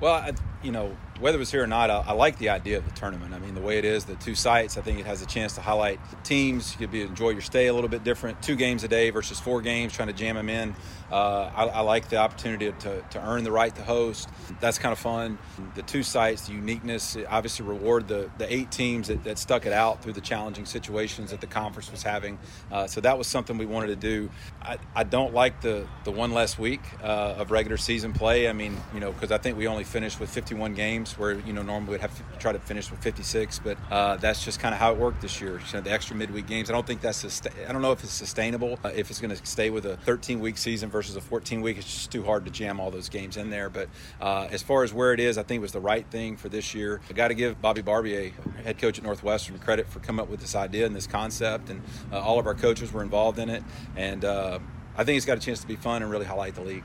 Well, 0.00 0.30
you 0.62 0.72
know, 0.72 0.96
whether 1.20 1.36
it 1.36 1.38
was 1.38 1.50
here 1.50 1.62
or 1.62 1.66
not, 1.66 1.90
I, 1.90 1.98
I, 2.08 2.12
like 2.12 2.38
the 2.38 2.48
idea 2.48 2.78
of 2.78 2.84
the 2.86 2.92
tournament. 2.92 3.34
I 3.34 3.38
mean, 3.38 3.54
the 3.54 3.60
way 3.60 3.78
it 3.78 3.84
is, 3.84 4.06
the 4.06 4.16
two 4.16 4.34
sites, 4.34 4.78
I 4.78 4.80
think 4.80 4.98
it 4.98 5.06
has 5.06 5.20
a 5.20 5.26
chance 5.26 5.54
to 5.54 5.60
highlight 5.60 6.00
teams. 6.24 6.72
You 6.72 6.78
could 6.78 6.90
be, 6.90 7.02
enjoy 7.02 7.30
your 7.30 7.42
stay 7.42 7.66
a 7.66 7.74
little 7.74 7.90
bit 7.90 8.04
different. 8.04 8.42
Two 8.42 8.56
games 8.56 8.84
a 8.84 8.88
day 8.88 9.10
versus 9.10 9.38
four 9.38 9.60
games, 9.60 9.92
trying 9.92 10.08
to 10.08 10.14
jam 10.14 10.36
them 10.36 10.48
in. 10.48 10.74
Uh, 11.12 11.50
I, 11.54 11.64
I, 11.66 11.80
like 11.80 12.08
the 12.08 12.18
opportunity 12.18 12.70
to, 12.70 13.02
to 13.02 13.20
earn 13.20 13.42
the 13.42 13.50
right 13.50 13.74
to 13.74 13.82
host. 13.82 14.28
That's 14.60 14.78
kind 14.78 14.92
of 14.92 14.98
fun. 14.98 15.38
The 15.74 15.82
two 15.82 16.04
sites, 16.04 16.46
the 16.46 16.52
uniqueness, 16.52 17.16
obviously 17.28 17.66
reward 17.66 18.06
the, 18.06 18.30
the 18.38 18.52
eight 18.52 18.70
teams 18.70 19.08
that, 19.08 19.24
that 19.24 19.38
stuck 19.38 19.66
it 19.66 19.72
out 19.72 20.02
through 20.02 20.12
the 20.12 20.20
challenging 20.20 20.66
situations 20.66 21.32
that 21.32 21.40
the 21.40 21.48
conference 21.48 21.90
was 21.90 22.04
having. 22.04 22.38
Uh, 22.70 22.86
so 22.86 23.00
that 23.00 23.18
was 23.18 23.26
something 23.26 23.58
we 23.58 23.66
wanted 23.66 23.88
to 23.88 23.96
do. 23.96 24.30
I, 24.62 24.78
I 24.94 25.02
don't 25.02 25.34
like 25.34 25.60
the, 25.60 25.86
the 26.04 26.12
one 26.12 26.30
less 26.30 26.56
week 26.58 26.82
uh, 27.02 27.34
of 27.38 27.50
regular 27.50 27.76
season 27.76 28.12
play. 28.12 28.48
I 28.48 28.52
mean, 28.52 28.76
you 28.94 29.00
know, 29.00 29.10
because 29.10 29.32
I 29.32 29.38
think 29.38 29.58
we 29.58 29.66
only 29.66 29.84
finished 29.84 30.20
with 30.20 30.30
51 30.30 30.74
games 30.74 31.09
where, 31.18 31.32
you 31.40 31.52
know, 31.52 31.62
normally 31.62 31.92
we'd 31.92 32.00
have 32.00 32.16
to 32.16 32.38
try 32.38 32.52
to 32.52 32.58
finish 32.58 32.90
with 32.90 33.02
56, 33.02 33.60
but 33.60 33.76
uh, 33.90 34.16
that's 34.16 34.44
just 34.44 34.60
kind 34.60 34.74
of 34.74 34.80
how 34.80 34.92
it 34.92 34.98
worked 34.98 35.20
this 35.20 35.40
year. 35.40 35.60
So 35.66 35.80
the 35.80 35.92
extra 35.92 36.16
midweek 36.16 36.46
games, 36.46 36.70
I 36.70 36.72
don't 36.72 36.86
think 36.86 37.00
that's, 37.00 37.24
I 37.68 37.72
don't 37.72 37.82
know 37.82 37.92
if 37.92 38.02
it's 38.02 38.12
sustainable, 38.12 38.78
uh, 38.84 38.88
if 38.94 39.10
it's 39.10 39.20
going 39.20 39.36
to 39.36 39.46
stay 39.46 39.70
with 39.70 39.84
a 39.86 39.96
13 39.98 40.40
week 40.40 40.56
season 40.56 40.88
versus 40.88 41.10
versus 41.10 41.16
a 41.16 41.20
14 41.28 41.60
week. 41.60 41.78
It's 41.78 41.86
just 41.86 42.12
too 42.12 42.22
hard 42.22 42.44
to 42.44 42.50
jam 42.50 42.78
all 42.78 42.90
those 42.90 43.08
games 43.08 43.36
in 43.36 43.50
there. 43.50 43.70
But 43.70 43.88
uh, 44.20 44.48
as 44.50 44.62
far 44.62 44.84
as 44.84 44.92
where 44.92 45.12
it 45.12 45.20
is, 45.20 45.38
I 45.38 45.42
think 45.42 45.58
it 45.58 45.62
was 45.62 45.72
the 45.72 45.80
right 45.80 46.06
thing 46.10 46.36
for 46.36 46.48
this 46.48 46.74
year. 46.74 47.00
I 47.08 47.14
got 47.14 47.28
to 47.28 47.34
give 47.34 47.60
Bobby 47.60 47.82
Barbier, 47.82 48.32
head 48.62 48.78
coach 48.78 48.98
at 48.98 49.04
Northwestern, 49.04 49.58
credit 49.58 49.88
for 49.88 50.00
coming 50.00 50.20
up 50.20 50.28
with 50.28 50.40
this 50.40 50.54
idea 50.54 50.86
and 50.86 50.94
this 50.94 51.06
concept. 51.06 51.70
And 51.70 51.82
uh, 52.12 52.20
all 52.20 52.38
of 52.38 52.46
our 52.46 52.54
coaches 52.54 52.92
were 52.92 53.02
involved 53.02 53.38
in 53.38 53.48
it. 53.48 53.62
And 53.96 54.24
uh, 54.24 54.58
I 54.96 55.04
think 55.04 55.16
it's 55.16 55.26
got 55.26 55.38
a 55.38 55.40
chance 55.40 55.60
to 55.60 55.66
be 55.66 55.76
fun 55.76 56.02
and 56.02 56.10
really 56.10 56.26
highlight 56.26 56.54
the 56.54 56.62
league. 56.62 56.84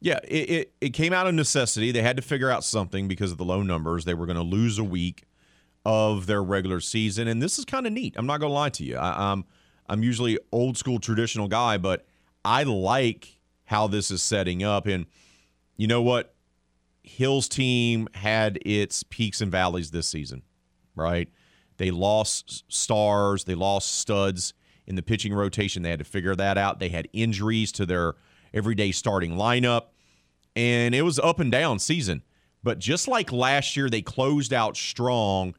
Yeah, 0.00 0.18
it, 0.26 0.50
it, 0.50 0.72
it, 0.80 0.88
came 0.90 1.12
out 1.12 1.26
of 1.26 1.34
necessity. 1.34 1.92
They 1.92 2.00
had 2.00 2.16
to 2.16 2.22
figure 2.22 2.50
out 2.50 2.64
something 2.64 3.06
because 3.06 3.32
of 3.32 3.38
the 3.38 3.44
low 3.44 3.62
numbers. 3.62 4.06
They 4.06 4.14
were 4.14 4.24
going 4.24 4.38
to 4.38 4.42
lose 4.42 4.78
a 4.78 4.84
week 4.84 5.24
of 5.84 6.26
their 6.26 6.42
regular 6.42 6.80
season, 6.80 7.28
and 7.28 7.42
this 7.42 7.58
is 7.58 7.66
kind 7.66 7.86
of 7.86 7.92
neat. 7.92 8.14
I'm 8.16 8.26
not 8.26 8.40
going 8.40 8.50
to 8.50 8.54
lie 8.54 8.70
to 8.70 8.84
you. 8.84 8.96
I, 8.96 9.32
I'm 9.32 9.44
I'm 9.90 10.02
usually 10.02 10.38
old 10.52 10.78
school 10.78 11.00
traditional 11.00 11.48
guy, 11.48 11.76
but 11.76 12.06
I 12.44 12.62
like 12.62 13.40
how 13.64 13.88
this 13.88 14.10
is 14.10 14.22
setting 14.22 14.62
up. 14.62 14.86
And 14.86 15.06
you 15.76 15.86
know 15.86 16.00
what? 16.00 16.34
Hill's 17.02 17.48
team 17.48 18.08
had 18.14 18.58
its 18.64 19.02
peaks 19.02 19.40
and 19.40 19.50
valleys 19.50 19.90
this 19.90 20.06
season, 20.06 20.42
right? 20.94 21.28
They 21.76 21.90
lost 21.90 22.64
stars, 22.68 23.44
they 23.44 23.54
lost 23.54 23.98
studs 23.98 24.54
in 24.86 24.96
the 24.96 25.02
pitching 25.02 25.34
rotation. 25.34 25.82
They 25.82 25.90
had 25.90 25.98
to 25.98 26.04
figure 26.04 26.36
that 26.36 26.56
out. 26.56 26.78
They 26.78 26.88
had 26.88 27.08
injuries 27.12 27.72
to 27.72 27.86
their 27.86 28.14
everyday 28.52 28.92
starting 28.92 29.32
lineup, 29.32 29.86
and 30.56 30.94
it 30.94 31.02
was 31.02 31.18
up 31.18 31.40
and 31.40 31.52
down 31.52 31.78
season. 31.78 32.22
But 32.62 32.78
just 32.78 33.08
like 33.08 33.32
last 33.32 33.76
year, 33.76 33.88
they 33.88 34.02
closed 34.02 34.52
out 34.52 34.76
strong. 34.76 35.54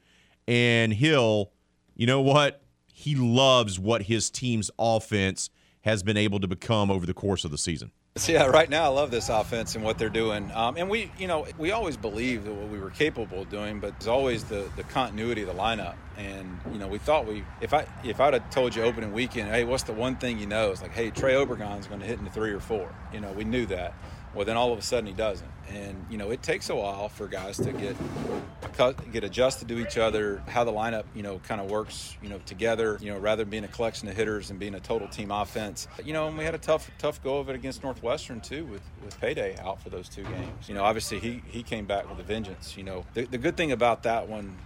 And 0.48 0.94
Hill, 0.94 1.52
you 1.96 2.06
know 2.06 2.22
what? 2.22 2.64
He 2.94 3.16
loves 3.16 3.80
what 3.80 4.04
his 4.04 4.30
team's 4.30 4.70
offense 4.78 5.50
has 5.82 6.04
been 6.04 6.18
able 6.18 6.40
to 6.40 6.48
become 6.48 6.92
over 6.92 7.06
the 7.06 7.14
course 7.14 7.44
of 7.44 7.52
the 7.52 7.58
season. 7.58 7.92
Yeah, 8.28 8.48
right 8.48 8.70
now 8.70 8.84
I 8.84 8.88
love 8.90 9.10
this 9.10 9.30
offense 9.30 9.76
and 9.76 9.86
what 9.86 9.98
they're 9.98 10.10
doing. 10.10 10.52
Um, 10.54 10.76
and 10.76 10.90
we, 10.90 11.10
you 11.18 11.28
know, 11.28 11.48
we 11.58 11.72
always 11.72 11.96
believed 11.96 12.46
that 12.46 12.54
what 12.54 12.68
we 12.68 12.78
were 12.78 12.90
capable 12.90 13.44
of 13.44 13.50
doing, 13.50 13.80
but 13.80 13.94
it's 13.96 14.08
always 14.08 14.44
the, 14.44 14.70
the 14.76 14.84
continuity 14.84 15.44
of 15.44 15.48
the 15.48 15.54
lineup. 15.54 15.96
And 16.18 16.60
you 16.74 16.78
know, 16.78 16.90
we 16.90 16.98
thought 16.98 17.26
we, 17.26 17.46
if 17.62 17.74
I 17.74 17.88
if 18.04 18.20
I'd 18.20 18.34
have 18.34 18.50
told 18.50 18.76
you 18.76 18.84
opening 18.84 19.14
weekend, 19.14 19.50
hey, 19.50 19.64
what's 19.64 19.84
the 19.84 19.94
one 19.94 20.18
thing 20.18 20.40
you 20.40 20.46
know? 20.46 20.72
It's 20.72 20.82
like, 20.82 20.92
hey, 20.92 21.10
Trey 21.10 21.36
Obregon's 21.36 21.88
going 21.88 22.02
to 22.02 22.06
hit 22.06 22.20
into 22.20 22.32
three 22.32 22.52
or 22.52 22.60
four. 22.60 22.94
You 23.14 23.22
know, 23.22 23.32
we 23.32 23.46
knew 23.46 23.66
that. 23.68 23.94
Well, 24.34 24.46
then 24.46 24.56
all 24.56 24.72
of 24.72 24.80
a 24.80 24.82
sudden 24.82 25.08
he 25.08 25.14
doesn't, 25.14 25.50
and 25.70 26.06
you 26.10 26.18
know 26.18 26.32
it 26.32 26.42
takes 26.42 26.70
a 26.70 26.76
while 26.76 27.10
for 27.10 27.28
guys 27.28 27.58
to 27.58 27.72
get 27.74 27.96
get 29.12 29.24
adjusted 29.24 29.68
to 29.68 29.80
each 29.80 29.98
other, 29.98 30.42
how 30.48 30.64
the 30.64 30.72
lineup 30.72 31.04
you 31.14 31.22
know 31.22 31.40
kind 31.40 31.60
of 31.60 31.70
works 31.70 32.16
you 32.22 32.30
know 32.30 32.40
together. 32.46 32.98
You 33.02 33.12
know 33.12 33.20
rather 33.20 33.44
than 33.44 33.50
being 33.50 33.64
a 33.64 33.70
collection 33.70 34.08
of 34.08 34.16
hitters 34.16 34.50
and 34.50 34.60
being 34.60 34.76
a 34.76 34.80
total 34.80 35.08
team 35.08 35.32
offense. 35.32 35.88
You 36.04 36.14
know, 36.14 36.28
and 36.28 36.38
we 36.38 36.46
had 36.46 36.56
a 36.56 36.60
tough 36.60 36.90
tough 36.98 37.22
go 37.24 37.40
of 37.40 37.50
it 37.50 37.56
against 37.56 37.84
Northwestern 37.84 38.40
too, 38.42 38.66
with 38.66 38.84
with 39.04 39.20
Payday 39.20 39.58
out 39.60 39.82
for 39.82 39.90
those 39.90 40.08
two 40.08 40.24
games. 40.24 40.70
You 40.70 40.76
know, 40.76 40.84
obviously 40.84 41.20
he 41.20 41.42
he 41.48 41.64
came 41.64 41.86
back 41.86 42.10
with 42.10 42.20
a 42.20 42.24
vengeance. 42.24 42.78
You 42.78 42.84
know, 42.84 43.06
the, 43.14 43.26
the 43.26 43.38
good 43.38 43.58
thing 43.58 43.72
about 43.72 44.04
that 44.04 44.30
one 44.30 44.58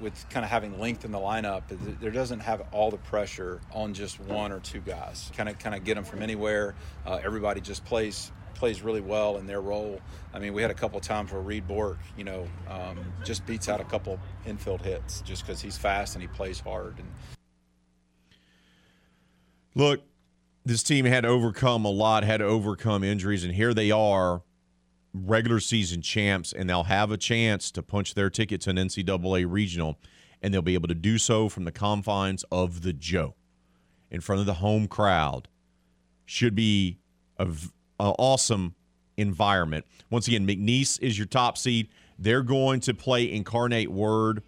with 0.00 0.28
kind 0.28 0.44
of 0.44 0.50
having 0.50 0.78
length 0.78 1.04
in 1.04 1.12
the 1.12 1.18
lineup, 1.18 1.62
there 2.00 2.10
doesn't 2.10 2.40
have 2.40 2.62
all 2.72 2.90
the 2.90 2.98
pressure 2.98 3.60
on 3.72 3.94
just 3.94 4.20
one 4.20 4.52
or 4.52 4.60
two 4.60 4.80
guys. 4.80 5.30
Kind 5.36 5.48
of, 5.48 5.58
kind 5.58 5.74
of 5.74 5.84
get 5.84 5.94
them 5.94 6.04
from 6.04 6.22
anywhere. 6.22 6.74
Uh, 7.06 7.20
everybody 7.22 7.60
just 7.60 7.84
plays 7.84 8.30
plays 8.54 8.82
really 8.82 9.00
well 9.00 9.36
in 9.38 9.46
their 9.46 9.60
role. 9.60 10.00
I 10.32 10.38
mean, 10.38 10.54
we 10.54 10.62
had 10.62 10.70
a 10.70 10.74
couple 10.74 11.00
times 11.00 11.32
where 11.32 11.40
Reid 11.40 11.66
Bourque, 11.66 11.98
you 12.16 12.24
know, 12.24 12.48
um, 12.68 12.98
just 13.24 13.44
beats 13.46 13.68
out 13.68 13.80
a 13.80 13.84
couple 13.84 14.18
infield 14.46 14.82
hits 14.82 15.20
just 15.22 15.46
because 15.46 15.60
he's 15.60 15.76
fast 15.76 16.14
and 16.14 16.22
he 16.22 16.28
plays 16.28 16.60
hard. 16.60 16.98
And 16.98 17.08
look, 19.74 20.02
this 20.64 20.82
team 20.82 21.04
had 21.04 21.26
overcome 21.26 21.84
a 21.84 21.90
lot, 21.90 22.24
had 22.24 22.38
to 22.38 22.44
overcome 22.44 23.04
injuries, 23.04 23.44
and 23.44 23.54
here 23.54 23.74
they 23.74 23.90
are, 23.90 24.42
regular 25.12 25.60
season 25.60 26.02
champs, 26.02 26.52
and 26.52 26.68
they'll 26.68 26.84
have 26.84 27.10
a 27.10 27.16
chance 27.16 27.70
to 27.70 27.82
punch 27.82 28.14
their 28.14 28.30
ticket 28.30 28.60
to 28.62 28.70
an 28.70 28.76
NCAA 28.76 29.46
regional, 29.48 29.98
and 30.42 30.52
they'll 30.52 30.62
be 30.62 30.74
able 30.74 30.88
to 30.88 30.94
do 30.94 31.18
so 31.18 31.48
from 31.48 31.64
the 31.64 31.72
confines 31.72 32.44
of 32.50 32.82
the 32.82 32.92
Joe, 32.92 33.34
in 34.10 34.20
front 34.20 34.40
of 34.40 34.46
the 34.46 34.54
home 34.54 34.88
crowd. 34.88 35.48
Should 36.26 36.54
be 36.54 36.98
a, 37.36 37.48
a 38.00 38.14
awesome 38.18 38.74
environment. 39.16 39.84
Once 40.10 40.28
again, 40.28 40.46
McNeese 40.46 41.00
is 41.00 41.18
your 41.18 41.26
top 41.26 41.56
seed. 41.58 41.88
They're 42.18 42.42
going 42.42 42.80
to 42.80 42.94
play 42.94 43.30
Incarnate 43.32 43.90
Word 43.90 44.42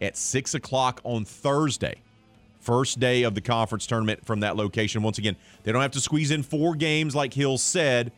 at 0.00 0.16
six 0.16 0.54
o'clock 0.54 1.00
on 1.04 1.24
Thursday 1.24 1.96
first 2.62 3.00
day 3.00 3.24
of 3.24 3.34
the 3.34 3.40
conference 3.40 3.86
tournament 3.86 4.24
from 4.24 4.40
that 4.40 4.56
location. 4.56 5.02
Once 5.02 5.18
again, 5.18 5.36
they 5.64 5.72
don't 5.72 5.82
have 5.82 5.90
to 5.90 6.00
squeeze 6.00 6.30
in 6.30 6.42
four 6.42 6.74
games 6.74 7.14
like 7.14 7.34
Hill 7.34 7.58
said. 7.58 8.12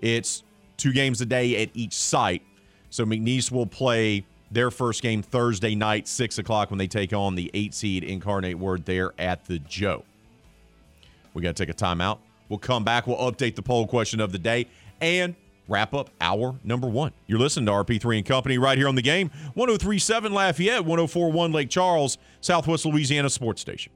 It's 0.00 0.42
two 0.78 0.92
games 0.92 1.20
a 1.20 1.26
day 1.26 1.62
at 1.62 1.70
each 1.74 1.92
site. 1.92 2.42
So 2.90 3.04
McNeese 3.04 3.52
will 3.52 3.66
play 3.66 4.24
their 4.50 4.70
first 4.70 5.02
game 5.02 5.22
Thursday 5.22 5.74
night, 5.74 6.08
6 6.08 6.38
o'clock, 6.38 6.70
when 6.70 6.78
they 6.78 6.86
take 6.86 7.12
on 7.12 7.34
the 7.34 7.50
eight 7.54 7.74
seed 7.74 8.02
Incarnate 8.02 8.58
Word 8.58 8.84
there 8.84 9.12
at 9.18 9.44
the 9.44 9.58
Joe. 9.60 10.04
We 11.34 11.42
got 11.42 11.56
to 11.56 11.66
take 11.66 11.74
a 11.74 11.76
timeout. 11.76 12.18
We'll 12.52 12.58
come 12.58 12.84
back. 12.84 13.06
We'll 13.06 13.16
update 13.16 13.54
the 13.54 13.62
poll 13.62 13.86
question 13.86 14.20
of 14.20 14.30
the 14.30 14.38
day 14.38 14.66
and 15.00 15.34
wrap 15.68 15.94
up 15.94 16.10
hour 16.20 16.54
number 16.62 16.86
one. 16.86 17.12
You're 17.26 17.38
listening 17.38 17.64
to 17.64 17.72
RP3 17.72 18.18
and 18.18 18.26
Company 18.26 18.58
right 18.58 18.76
here 18.76 18.88
on 18.88 18.94
the 18.94 19.00
game 19.00 19.30
1037 19.54 20.34
Lafayette, 20.34 20.84
1041 20.84 21.50
Lake 21.50 21.70
Charles, 21.70 22.18
Southwest 22.42 22.84
Louisiana 22.84 23.30
Sports 23.30 23.62
Station. 23.62 23.90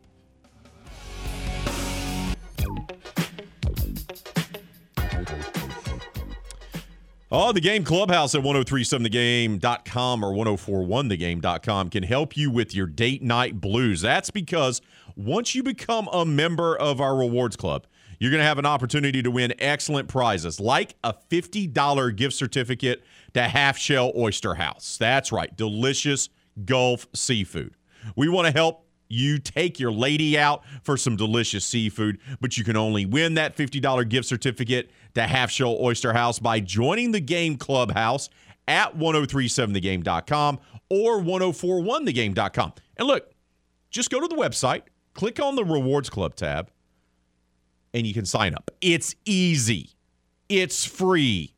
Oh, 7.31 7.53
the 7.53 7.61
game 7.61 7.85
clubhouse 7.85 8.35
at 8.35 8.41
1037thegame.com 8.41 10.25
or 10.25 10.33
1041thegame.com 10.33 11.91
can 11.91 12.05
help 12.05 12.39
you 12.39 12.51
with 12.51 12.75
your 12.75 12.87
date 12.87 13.23
night 13.23 13.61
blues. 13.61 14.01
That's 14.01 14.31
because 14.31 14.81
once 15.15 15.55
you 15.55 15.63
become 15.63 16.09
a 16.11 16.25
member 16.25 16.75
of 16.75 17.03
our 17.03 17.15
rewards 17.15 17.57
club, 17.57 17.87
you're 18.19 18.31
going 18.31 18.41
to 18.41 18.47
have 18.47 18.59
an 18.59 18.67
opportunity 18.67 19.23
to 19.23 19.31
win 19.31 19.55
excellent 19.59 20.09
prizes 20.09 20.61
like 20.61 20.95
a 21.05 21.15
$50 21.31 22.17
gift 22.17 22.35
certificate 22.35 23.05
to 23.35 23.43
Half 23.43 23.79
Shell 23.79 24.13
Oyster 24.17 24.55
House. 24.55 24.97
That's 24.99 25.33
right, 25.33 25.55
delicious 25.57 26.29
Gulf 26.65 27.07
seafood. 27.15 27.75
We 28.15 28.29
want 28.29 28.47
to 28.47 28.53
help 28.53 28.87
you 29.09 29.39
take 29.39 29.79
your 29.79 29.93
lady 29.93 30.39
out 30.39 30.63
for 30.83 30.97
some 30.97 31.17
delicious 31.17 31.65
seafood, 31.65 32.19
but 32.41 32.57
you 32.57 32.65
can 32.65 32.77
only 32.77 33.07
win 33.07 33.35
that 33.35 33.57
$50 33.57 34.09
gift 34.09 34.27
certificate 34.27 34.91
to 35.15 35.23
Half 35.23 35.51
Shell 35.51 35.77
Oyster 35.81 36.13
House 36.13 36.39
by 36.39 36.61
joining 36.61 37.13
the 37.13 37.21
game 37.21 37.57
clubhouse 37.57 38.29
at 38.69 38.97
1037thegame.com 38.97 40.59
or 40.91 41.21
1041thegame.com. 41.21 42.73
And 42.97 43.07
look, 43.07 43.31
just 43.91 44.11
go 44.11 44.21
to 44.21 44.29
the 44.29 44.37
website, 44.37 44.83
click 45.15 45.41
on 45.41 45.55
the 45.55 45.65
rewards 45.65 46.11
club 46.11 46.35
tab, 46.35 46.71
and 47.97 48.07
you 48.07 48.13
can 48.13 48.27
sign 48.27 48.55
up. 48.55 48.71
It's 48.81 49.15
easy, 49.25 49.97
it's 50.49 50.85
free. 50.85 51.55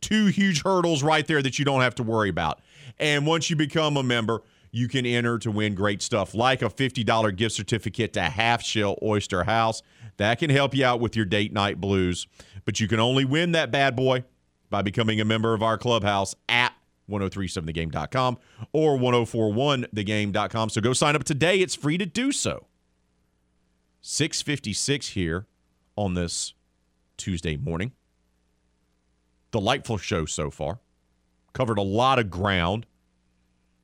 Two 0.00 0.26
huge 0.26 0.62
hurdles 0.64 1.02
right 1.02 1.24
there 1.24 1.42
that 1.42 1.60
you 1.60 1.64
don't 1.64 1.82
have 1.82 1.94
to 1.96 2.02
worry 2.02 2.28
about. 2.28 2.60
And 2.98 3.24
once 3.24 3.50
you 3.50 3.54
become 3.54 3.96
a 3.96 4.02
member, 4.02 4.42
you 4.72 4.88
can 4.88 5.06
enter 5.06 5.38
to 5.38 5.50
win 5.50 5.76
great 5.76 6.02
stuff 6.02 6.34
like 6.34 6.60
a 6.62 6.68
$50 6.68 7.36
gift 7.36 7.54
certificate 7.54 8.14
to 8.14 8.22
Half 8.22 8.64
Shell 8.64 8.98
Oyster 9.00 9.44
House. 9.44 9.82
That 10.16 10.38
can 10.40 10.50
help 10.50 10.74
you 10.74 10.84
out 10.84 10.98
with 10.98 11.14
your 11.14 11.24
date 11.24 11.52
night 11.52 11.80
blues. 11.80 12.26
But 12.64 12.80
you 12.80 12.88
can 12.88 12.98
only 12.98 13.24
win 13.24 13.52
that 13.52 13.70
bad 13.70 13.94
boy 13.94 14.24
by 14.70 14.82
becoming 14.82 15.20
a 15.20 15.24
member 15.24 15.54
of 15.54 15.62
our 15.62 15.78
clubhouse 15.78 16.34
at 16.48 16.72
1037thegame.com 17.08 18.38
or 18.72 18.98
1041thegame.com. 18.98 20.70
So 20.70 20.80
go 20.80 20.94
sign 20.94 21.14
up 21.14 21.24
today. 21.24 21.58
It's 21.58 21.76
free 21.76 21.98
to 21.98 22.06
do 22.06 22.32
so. 22.32 22.66
656 24.00 25.08
here 25.08 25.46
on 25.96 26.14
this 26.14 26.54
Tuesday 27.16 27.56
morning. 27.56 27.92
Delightful 29.50 29.98
show 29.98 30.24
so 30.24 30.50
far. 30.50 30.80
Covered 31.52 31.78
a 31.78 31.82
lot 31.82 32.18
of 32.18 32.30
ground. 32.30 32.86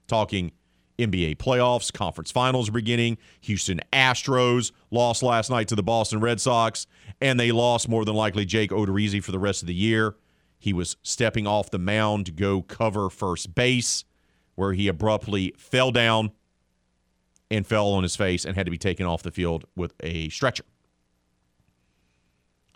Talking 0.06 0.52
NBA 0.98 1.36
playoffs, 1.36 1.92
conference 1.92 2.30
finals 2.30 2.70
beginning. 2.70 3.18
Houston 3.42 3.80
Astros 3.92 4.72
lost 4.90 5.22
last 5.22 5.50
night 5.50 5.68
to 5.68 5.76
the 5.76 5.82
Boston 5.82 6.20
Red 6.20 6.40
Sox, 6.40 6.86
and 7.20 7.38
they 7.38 7.52
lost 7.52 7.88
more 7.88 8.04
than 8.04 8.14
likely 8.14 8.44
Jake 8.44 8.70
Odorizzi 8.70 9.22
for 9.22 9.30
the 9.30 9.38
rest 9.38 9.62
of 9.62 9.68
the 9.68 9.74
year. 9.74 10.16
He 10.58 10.72
was 10.72 10.96
stepping 11.02 11.46
off 11.46 11.70
the 11.70 11.78
mound 11.78 12.26
to 12.26 12.32
go 12.32 12.62
cover 12.62 13.10
first 13.10 13.54
base, 13.54 14.04
where 14.56 14.72
he 14.72 14.88
abruptly 14.88 15.54
fell 15.56 15.92
down 15.92 16.32
and 17.50 17.66
fell 17.66 17.88
on 17.88 18.02
his 18.02 18.16
face 18.16 18.44
and 18.44 18.56
had 18.56 18.66
to 18.66 18.70
be 18.70 18.78
taken 18.78 19.06
off 19.06 19.22
the 19.22 19.30
field 19.30 19.64
with 19.76 19.94
a 20.00 20.28
stretcher. 20.30 20.64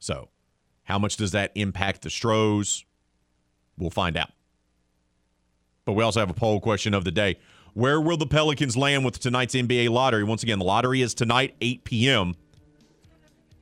So, 0.02 0.30
how 0.82 0.98
much 0.98 1.16
does 1.16 1.30
that 1.30 1.52
impact 1.54 2.02
the 2.02 2.10
Stros? 2.10 2.84
We'll 3.78 3.90
find 3.90 4.16
out. 4.16 4.30
But 5.84 5.92
we 5.92 6.02
also 6.02 6.18
have 6.18 6.28
a 6.28 6.34
poll 6.34 6.60
question 6.60 6.92
of 6.92 7.04
the 7.04 7.12
day. 7.12 7.38
Where 7.74 8.00
will 8.00 8.16
the 8.16 8.26
Pelicans 8.26 8.76
land 8.76 9.04
with 9.04 9.20
tonight's 9.20 9.54
NBA 9.54 9.90
lottery? 9.90 10.24
Once 10.24 10.42
again, 10.42 10.58
the 10.58 10.64
lottery 10.64 11.02
is 11.02 11.14
tonight, 11.14 11.54
8 11.60 11.84
p.m. 11.84 12.34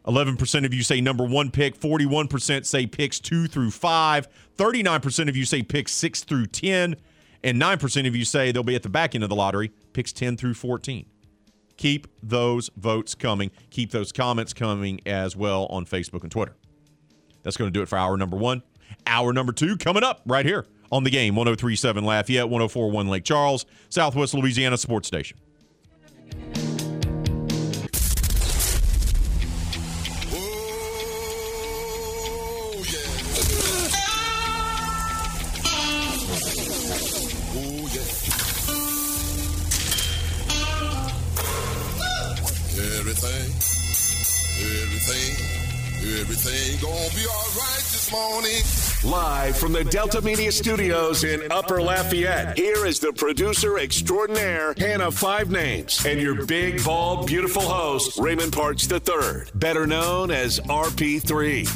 11% 0.06 0.64
of 0.64 0.72
you 0.72 0.82
say 0.82 1.02
number 1.02 1.24
one 1.24 1.50
pick, 1.50 1.78
41% 1.78 2.64
say 2.64 2.86
picks 2.86 3.20
two 3.20 3.46
through 3.46 3.70
five, 3.70 4.26
39% 4.56 5.28
of 5.28 5.36
you 5.36 5.44
say 5.44 5.62
picks 5.62 5.92
six 5.92 6.24
through 6.24 6.46
10, 6.46 6.96
and 7.44 7.60
9% 7.60 8.08
of 8.08 8.16
you 8.16 8.24
say 8.24 8.50
they'll 8.50 8.62
be 8.62 8.74
at 8.74 8.82
the 8.82 8.88
back 8.88 9.14
end 9.14 9.22
of 9.22 9.28
the 9.30 9.36
lottery, 9.36 9.72
picks 9.92 10.10
10 10.10 10.38
through 10.38 10.54
14. 10.54 11.04
Keep 11.80 12.08
those 12.22 12.68
votes 12.76 13.14
coming. 13.14 13.50
Keep 13.70 13.90
those 13.90 14.12
comments 14.12 14.52
coming 14.52 15.00
as 15.06 15.34
well 15.34 15.64
on 15.70 15.86
Facebook 15.86 16.20
and 16.20 16.30
Twitter. 16.30 16.54
That's 17.42 17.56
going 17.56 17.72
to 17.72 17.72
do 17.72 17.80
it 17.80 17.88
for 17.88 17.96
hour 17.96 18.18
number 18.18 18.36
one. 18.36 18.62
Hour 19.06 19.32
number 19.32 19.50
two 19.50 19.78
coming 19.78 20.04
up 20.04 20.20
right 20.26 20.44
here 20.44 20.66
on 20.92 21.04
the 21.04 21.10
game 21.10 21.34
1037 21.36 22.04
Lafayette, 22.04 22.50
1041 22.50 23.08
Lake 23.08 23.24
Charles, 23.24 23.64
Southwest 23.88 24.34
Louisiana 24.34 24.76
Sports 24.76 25.08
Station. 25.08 25.38
Everything, 43.22 43.52
everything, 44.80 46.20
everything 46.20 46.80
gonna 46.80 47.14
be 47.14 47.26
alright 47.26 47.84
this 47.84 48.10
morning. 48.10 49.12
Live 49.12 49.58
from 49.58 49.74
the 49.74 49.84
Delta 49.84 50.22
Media 50.22 50.50
Studios 50.50 51.22
in 51.22 51.52
Upper 51.52 51.82
Lafayette, 51.82 52.56
here 52.56 52.86
is 52.86 52.98
the 52.98 53.12
producer 53.12 53.78
extraordinaire, 53.78 54.72
Hannah 54.78 55.10
Five 55.10 55.50
Names, 55.50 56.02
and 56.06 56.18
your 56.18 56.46
big, 56.46 56.82
bald, 56.82 57.26
beautiful 57.26 57.60
host, 57.60 58.18
Raymond 58.18 58.54
Parks 58.54 58.90
III, 58.90 59.50
better 59.54 59.86
known 59.86 60.30
as 60.30 60.58
RP3. 60.60 61.66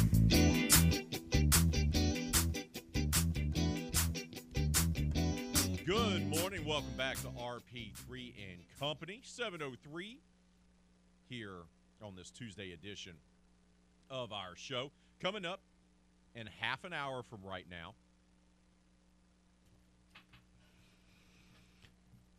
Good 5.85 6.27
morning. 6.27 6.65
Welcome 6.65 6.97
back 6.97 7.17
to 7.17 7.27
RP3 7.27 8.33
and 8.49 8.79
Company 8.79 9.21
703 9.23 10.17
here 11.29 11.63
on 12.01 12.15
this 12.15 12.29
Tuesday 12.31 12.71
edition 12.73 13.13
of 14.09 14.31
our 14.31 14.55
show. 14.55 14.91
Coming 15.19 15.45
up 15.45 15.61
in 16.35 16.47
half 16.47 16.83
an 16.83 16.93
hour 16.93 17.23
from 17.23 17.39
right 17.43 17.65
now. 17.69 17.95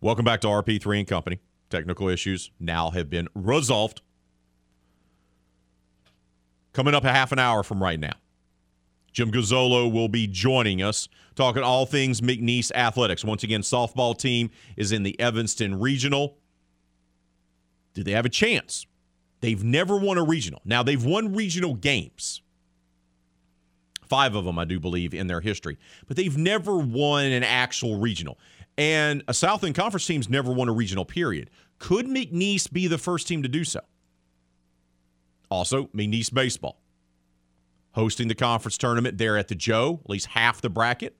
Welcome 0.01 0.25
back 0.25 0.41
to 0.43 0.47
RP3 0.47 1.01
and 1.01 1.09
Company. 1.09 1.41
Technical 1.71 2.09
issues 2.09 2.51
now 2.61 2.91
have 2.91 3.11
been 3.11 3.29
resolved. 3.35 4.03
Coming 6.73 6.95
up 6.95 7.05
a 7.05 7.13
half 7.13 7.33
an 7.33 7.39
hour 7.39 7.63
from 7.63 7.83
right 7.83 7.99
now. 7.99 8.13
Jim 9.13 9.33
Gazzolo 9.33 9.91
will 9.91 10.09
be 10.09 10.27
joining 10.27 10.83
us, 10.83 11.09
talking 11.35 11.63
all 11.63 11.87
things 11.87 12.21
McNeese 12.21 12.71
athletics. 12.73 13.25
Once 13.25 13.43
again, 13.43 13.63
softball 13.63 14.17
team 14.17 14.51
is 14.77 14.93
in 14.93 15.03
the 15.03 15.19
Evanston 15.19 15.81
Regional. 15.81 16.37
Do 17.97 18.05
they 18.05 18.13
have 18.13 18.27
a 18.27 18.29
chance? 18.29 18.87
They've 19.41 19.65
never 19.65 19.97
won 19.97 20.19
a 20.19 20.23
regional. 20.23 20.61
Now 20.67 20.83
they've 20.83 21.03
won 21.03 21.35
regional 21.35 21.73
games. 21.75 22.43
Five 24.03 24.35
of 24.35 24.45
them, 24.45 24.59
I 24.59 24.67
do 24.67 24.79
believe, 24.79 25.15
in 25.15 25.29
their 25.29 25.41
history. 25.41 25.79
But 26.07 26.19
they've 26.19 26.37
never 26.37 26.77
won 26.77 27.25
an 27.25 27.43
actual 27.43 27.99
regional. 27.99 28.39
And 28.77 29.25
a 29.29 29.33
Southland 29.33 29.75
Conference 29.77 30.07
team's 30.07 30.29
never 30.29 30.53
won 30.53 30.69
a 30.69 30.73
regional, 30.73 31.07
period. 31.07 31.49
Could 31.79 32.07
McNeese 32.07 32.71
be 32.71 32.87
the 32.87 32.99
first 32.99 33.27
team 33.27 33.43
to 33.43 33.49
do 33.49 33.65
so? 33.65 33.81
Also, 35.51 35.87
McNeese 35.87 36.33
Baseball 36.33 36.79
hosting 37.93 38.29
the 38.29 38.35
conference 38.35 38.77
tournament 38.77 39.17
there 39.17 39.39
at 39.39 39.49
the 39.49 39.55
Joe, 39.55 40.01
at 40.05 40.11
least 40.11 40.27
half 40.27 40.61
the 40.61 40.69
bracket. 40.69 41.17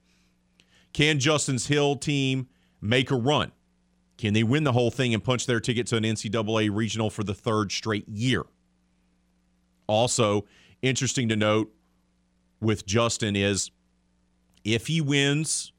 Can 0.93 1.19
Justin's 1.19 1.69
Hill 1.69 1.97
team 1.97 2.49
make 2.83 3.11
a 3.11 3.17
run? 3.17 3.53
Can 4.19 4.33
they 4.33 4.43
win 4.43 4.65
the 4.65 4.73
whole 4.73 4.91
thing 4.91 5.13
and 5.13 5.23
punch 5.23 5.47
their 5.47 5.61
ticket 5.61 5.87
to 5.89 5.97
an 5.97 6.05
NCAA 6.05 6.75
regional 6.75 7.11
for 7.11 7.23
the 7.23 7.35
third 7.35 7.71
straight 7.71 8.09
year? 8.09 8.45
Also, 9.87 10.47
interesting 10.83 11.29
to 11.29 11.37
note 11.37 11.73
with 12.61 12.87
Justin 12.87 13.37
is 13.37 13.71
if 14.65 14.87
he 14.87 15.01
wins, 15.01 15.73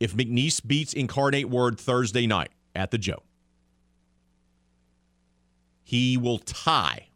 if 0.00 0.14
McNeese 0.14 0.64
beats 0.66 0.92
Incarnate 0.92 1.48
Word 1.48 1.78
Thursday 1.78 2.26
night 2.26 2.50
at 2.74 2.90
the 2.90 2.98
Joe, 2.98 3.22
he 5.82 6.16
will 6.16 6.38
tie, 6.38 7.08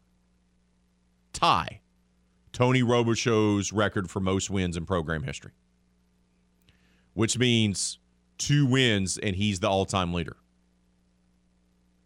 tie 1.33 1.81
Tony 2.53 2.81
Robichaux's 2.81 3.73
record 3.73 4.09
for 4.09 4.21
most 4.21 4.49
wins 4.49 4.77
in 4.77 4.85
program 4.85 5.23
history, 5.23 5.51
which 7.13 7.37
means 7.37 7.99
two 8.41 8.65
wins 8.65 9.17
and 9.17 9.35
he's 9.35 9.59
the 9.59 9.69
all 9.69 9.85
time 9.85 10.13
leader. 10.13 10.35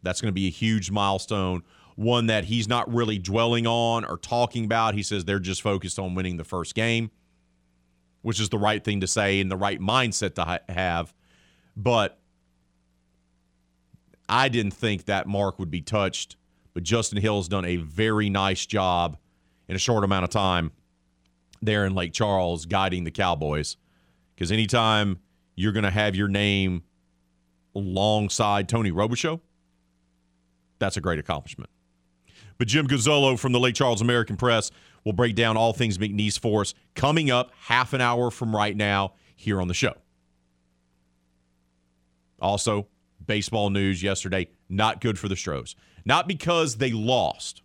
That's 0.04 0.22
going 0.22 0.30
to 0.30 0.36
be 0.36 0.48
a 0.48 0.52
huge 0.52 0.92
milestone, 0.92 1.64
one 1.96 2.28
that 2.28 2.46
he's 2.46 2.68
not 2.68 2.94
really 2.94 3.18
dwelling 3.18 3.66
on 3.66 4.06
or 4.06 4.18
talking 4.18 4.66
about. 4.66 4.94
He 4.94 5.02
says 5.02 5.26
they're 5.26 5.40
just 5.40 5.62
focused 5.62 5.98
on 5.98 6.14
winning 6.14 6.38
the 6.38 6.44
first 6.44 6.76
game, 6.76 7.10
which 8.22 8.40
is 8.40 8.50
the 8.50 8.58
right 8.58 8.84
thing 8.84 9.02
to 9.02 9.08
say 9.08 9.40
and 9.40 9.50
the 9.50 9.58
right 9.58 9.80
mindset 9.80 10.36
to 10.36 10.44
ha- 10.44 10.60
have. 10.70 11.14
But 11.76 12.20
I 14.28 14.50
didn't 14.50 14.74
think 14.74 15.06
that 15.06 15.28
mark 15.28 15.58
would 15.58 15.72
be 15.72 15.82
touched. 15.82 16.36
But 16.74 16.84
Justin 16.84 17.22
Hill 17.22 17.38
has 17.38 17.48
done 17.48 17.66
a 17.66 17.78
very 17.78 18.30
nice 18.30 18.66
job 18.66 19.18
in 19.68 19.76
a 19.76 19.80
short 19.80 20.04
amount 20.04 20.26
of 20.26 20.30
time 20.30 20.72
there 21.62 21.86
in 21.86 21.96
Lake 21.96 22.14
Charles 22.14 22.66
guiding 22.66 23.06
the 23.06 23.12
Cowboys. 23.12 23.78
Because 24.36 24.52
anytime 24.52 25.20
you're 25.56 25.72
going 25.72 25.84
to 25.84 25.92
have 25.92 26.16
your 26.16 26.28
name 26.28 26.84
alongside 27.74 28.70
Tony 28.70 28.92
Robichaux, 28.92 29.40
that's 30.80 30.98
a 30.98 31.02
great 31.02 31.20
accomplishment. 31.20 31.70
But 32.58 32.68
Jim 32.68 32.88
Gazzolo 32.88 33.38
from 33.38 33.52
the 33.52 33.60
Lake 33.60 33.76
Charles 33.76 34.02
American 34.02 34.38
Press 34.38 34.72
will 35.04 35.14
break 35.14 35.36
down 35.36 35.58
all 35.58 35.74
things 35.74 35.98
McNeese 35.98 36.40
for 36.40 36.62
us 36.62 36.74
coming 36.96 37.30
up 37.30 37.52
half 37.60 37.94
an 37.94 38.02
hour 38.02 38.32
from 38.32 38.56
right 38.56 38.76
now 38.76 39.14
here 39.36 39.62
on 39.62 39.68
the 39.68 39.74
show. 39.74 39.94
Also, 42.40 42.88
baseball 43.26 43.70
news 43.70 44.02
yesterday, 44.04 44.48
not 44.70 45.02
good 45.02 45.20
for 45.20 45.28
the 45.28 45.36
Stros. 45.36 45.76
Not 46.06 46.28
because 46.28 46.78
they 46.78 46.92
lost. 46.92 47.62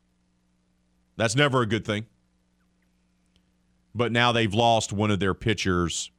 That's 1.17 1.37
never 1.37 1.63
a 1.63 1.67
good 1.67 1.85
thing. 1.85 2.07
But 3.95 4.13
now 4.13 4.33
they've 4.33 4.55
lost 4.55 4.93
one 4.93 5.11
of 5.11 5.21
their 5.21 5.35
pitchers, 5.35 6.11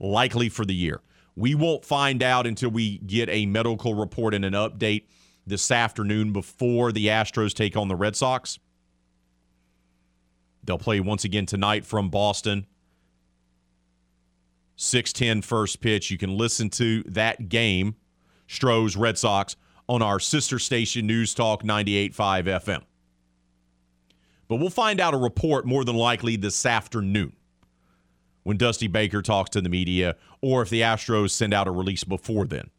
likely 0.00 0.48
for 0.48 0.64
the 0.64 0.74
year. 0.74 1.00
We 1.38 1.54
won't 1.54 1.84
find 1.84 2.20
out 2.20 2.48
until 2.48 2.70
we 2.70 2.98
get 2.98 3.28
a 3.28 3.46
medical 3.46 3.94
report 3.94 4.34
and 4.34 4.44
an 4.44 4.54
update 4.54 5.04
this 5.46 5.70
afternoon 5.70 6.32
before 6.32 6.90
the 6.90 7.06
Astros 7.06 7.54
take 7.54 7.76
on 7.76 7.86
the 7.86 7.94
Red 7.94 8.16
Sox. 8.16 8.58
They'll 10.64 10.78
play 10.78 10.98
once 10.98 11.22
again 11.22 11.46
tonight 11.46 11.86
from 11.86 12.10
Boston. 12.10 12.66
610 14.74 15.42
first 15.42 15.80
pitch. 15.80 16.10
You 16.10 16.18
can 16.18 16.36
listen 16.36 16.70
to 16.70 17.04
that 17.04 17.48
game, 17.48 17.94
Stros 18.48 18.96
Red 18.96 19.16
Sox, 19.16 19.54
on 19.88 20.02
our 20.02 20.18
sister 20.18 20.58
station, 20.58 21.06
News 21.06 21.34
Talk 21.34 21.62
98.5 21.62 22.46
FM. 22.46 22.82
But 24.48 24.56
we'll 24.56 24.70
find 24.70 25.00
out 25.00 25.14
a 25.14 25.18
report 25.18 25.66
more 25.66 25.84
than 25.84 25.94
likely 25.94 26.34
this 26.34 26.66
afternoon 26.66 27.34
when 28.42 28.56
Dusty 28.56 28.86
Baker 28.86 29.22
talks 29.22 29.50
to 29.50 29.60
the 29.60 29.68
media, 29.68 30.16
or 30.40 30.62
if 30.62 30.70
the 30.70 30.80
Astros 30.80 31.30
send 31.30 31.52
out 31.52 31.68
a 31.68 31.70
release 31.70 32.04
before 32.04 32.46
then. 32.46 32.70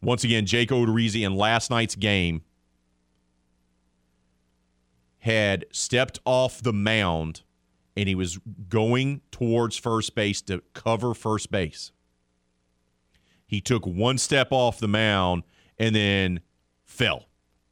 Once 0.00 0.24
again, 0.24 0.46
Jake 0.46 0.70
Odorizzi 0.70 1.24
in 1.24 1.34
last 1.34 1.70
night's 1.70 1.96
game 1.96 2.42
had 5.20 5.64
stepped 5.72 6.20
off 6.24 6.62
the 6.62 6.72
mound 6.72 7.42
and 7.96 8.08
he 8.08 8.14
was 8.14 8.38
going 8.68 9.20
towards 9.32 9.76
first 9.76 10.14
base 10.14 10.40
to 10.42 10.62
cover 10.72 11.14
first 11.14 11.50
base. 11.50 11.90
He 13.44 13.60
took 13.60 13.84
one 13.84 14.18
step 14.18 14.48
off 14.52 14.78
the 14.78 14.86
mound 14.86 15.42
and 15.78 15.96
then 15.96 16.40
fell 16.84 17.24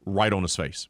right 0.04 0.32
on 0.32 0.42
his 0.42 0.56
face. 0.56 0.88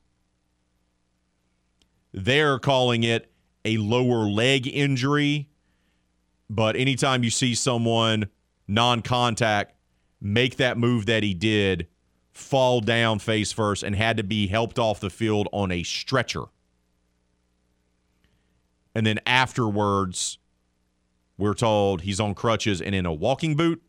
They're 2.15 2.59
calling 2.59 3.03
it 3.03 3.31
a 3.67 3.77
lower 3.79 4.31
leg 4.31 4.67
injury, 4.67 5.49
but 6.49 6.77
anytime 6.77 7.25
you 7.25 7.31
see 7.31 7.55
someone 7.55 8.31
non 8.69 9.03
contact 9.03 9.75
make 10.21 10.57
that 10.57 10.79
move 10.79 11.07
that 11.07 11.23
he 11.23 11.35
did, 11.35 11.89
fall 12.33 12.81
down 12.81 13.19
face 13.19 13.53
first, 13.53 13.83
and 13.83 13.97
had 13.97 14.17
to 14.17 14.23
be 14.23 14.47
helped 14.47 14.79
off 14.79 15.01
the 15.01 15.11
field 15.11 15.49
on 15.53 15.73
a 15.73 15.83
stretcher. 15.83 16.45
And 18.95 19.07
then 19.07 19.19
afterwards, 19.27 20.39
we're 21.37 21.55
told 21.55 22.03
he's 22.03 22.21
on 22.21 22.35
crutches 22.35 22.81
and 22.81 22.95
in 22.95 23.05
a 23.05 23.13
walking 23.13 23.57
boot. 23.57 23.83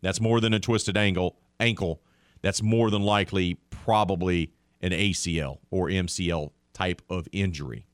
That's 0.00 0.20
more 0.20 0.40
than 0.40 0.54
a 0.54 0.60
twisted 0.60 0.96
ankle. 0.96 1.36
Ankle. 1.60 2.00
That's 2.40 2.62
more 2.62 2.90
than 2.90 3.02
likely 3.02 3.58
probably 3.70 4.52
an 4.80 4.92
ACL 4.92 5.58
or 5.70 5.88
MCL 5.88 6.50
type 6.72 7.02
of 7.10 7.28
injury. 7.30 7.86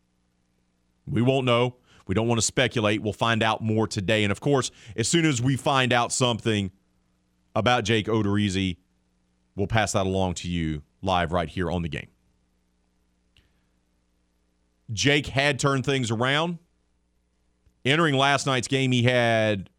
We 1.11 1.23
won't 1.23 1.47
know. 1.47 1.77
We 2.07 2.15
don't 2.15 2.27
want 2.27 2.39
to 2.39 2.47
speculate. 2.47 3.03
We'll 3.03 3.13
find 3.13 3.43
out 3.43 3.63
more 3.63 3.87
today. 3.87 4.25
And 4.25 4.33
of 4.33 4.41
course, 4.41 4.71
as 4.97 5.09
soon 5.09 5.27
as 5.27 5.43
we 5.43 5.57
find 5.57 5.93
out 5.93 6.13
something 6.13 6.71
about 7.55 7.85
Jake 7.85 8.07
Odorizzi, 8.07 8.79
we'll 9.55 9.67
pass 9.67 9.93
that 9.93 10.07
along 10.07 10.35
to 10.35 10.49
you 10.49 10.83
live 11.03 11.33
right 11.33 11.49
here 11.49 11.71
on 11.71 11.83
the 11.83 11.89
game. 11.89 12.09
Jake 14.93 15.27
had 15.27 15.59
turned 15.59 15.85
things 15.85 16.11
around. 16.11 16.59
Entering 17.85 18.15
last 18.15 18.47
night's 18.47 18.69
game, 18.69 18.91
he 18.91 19.03
had 19.03 19.71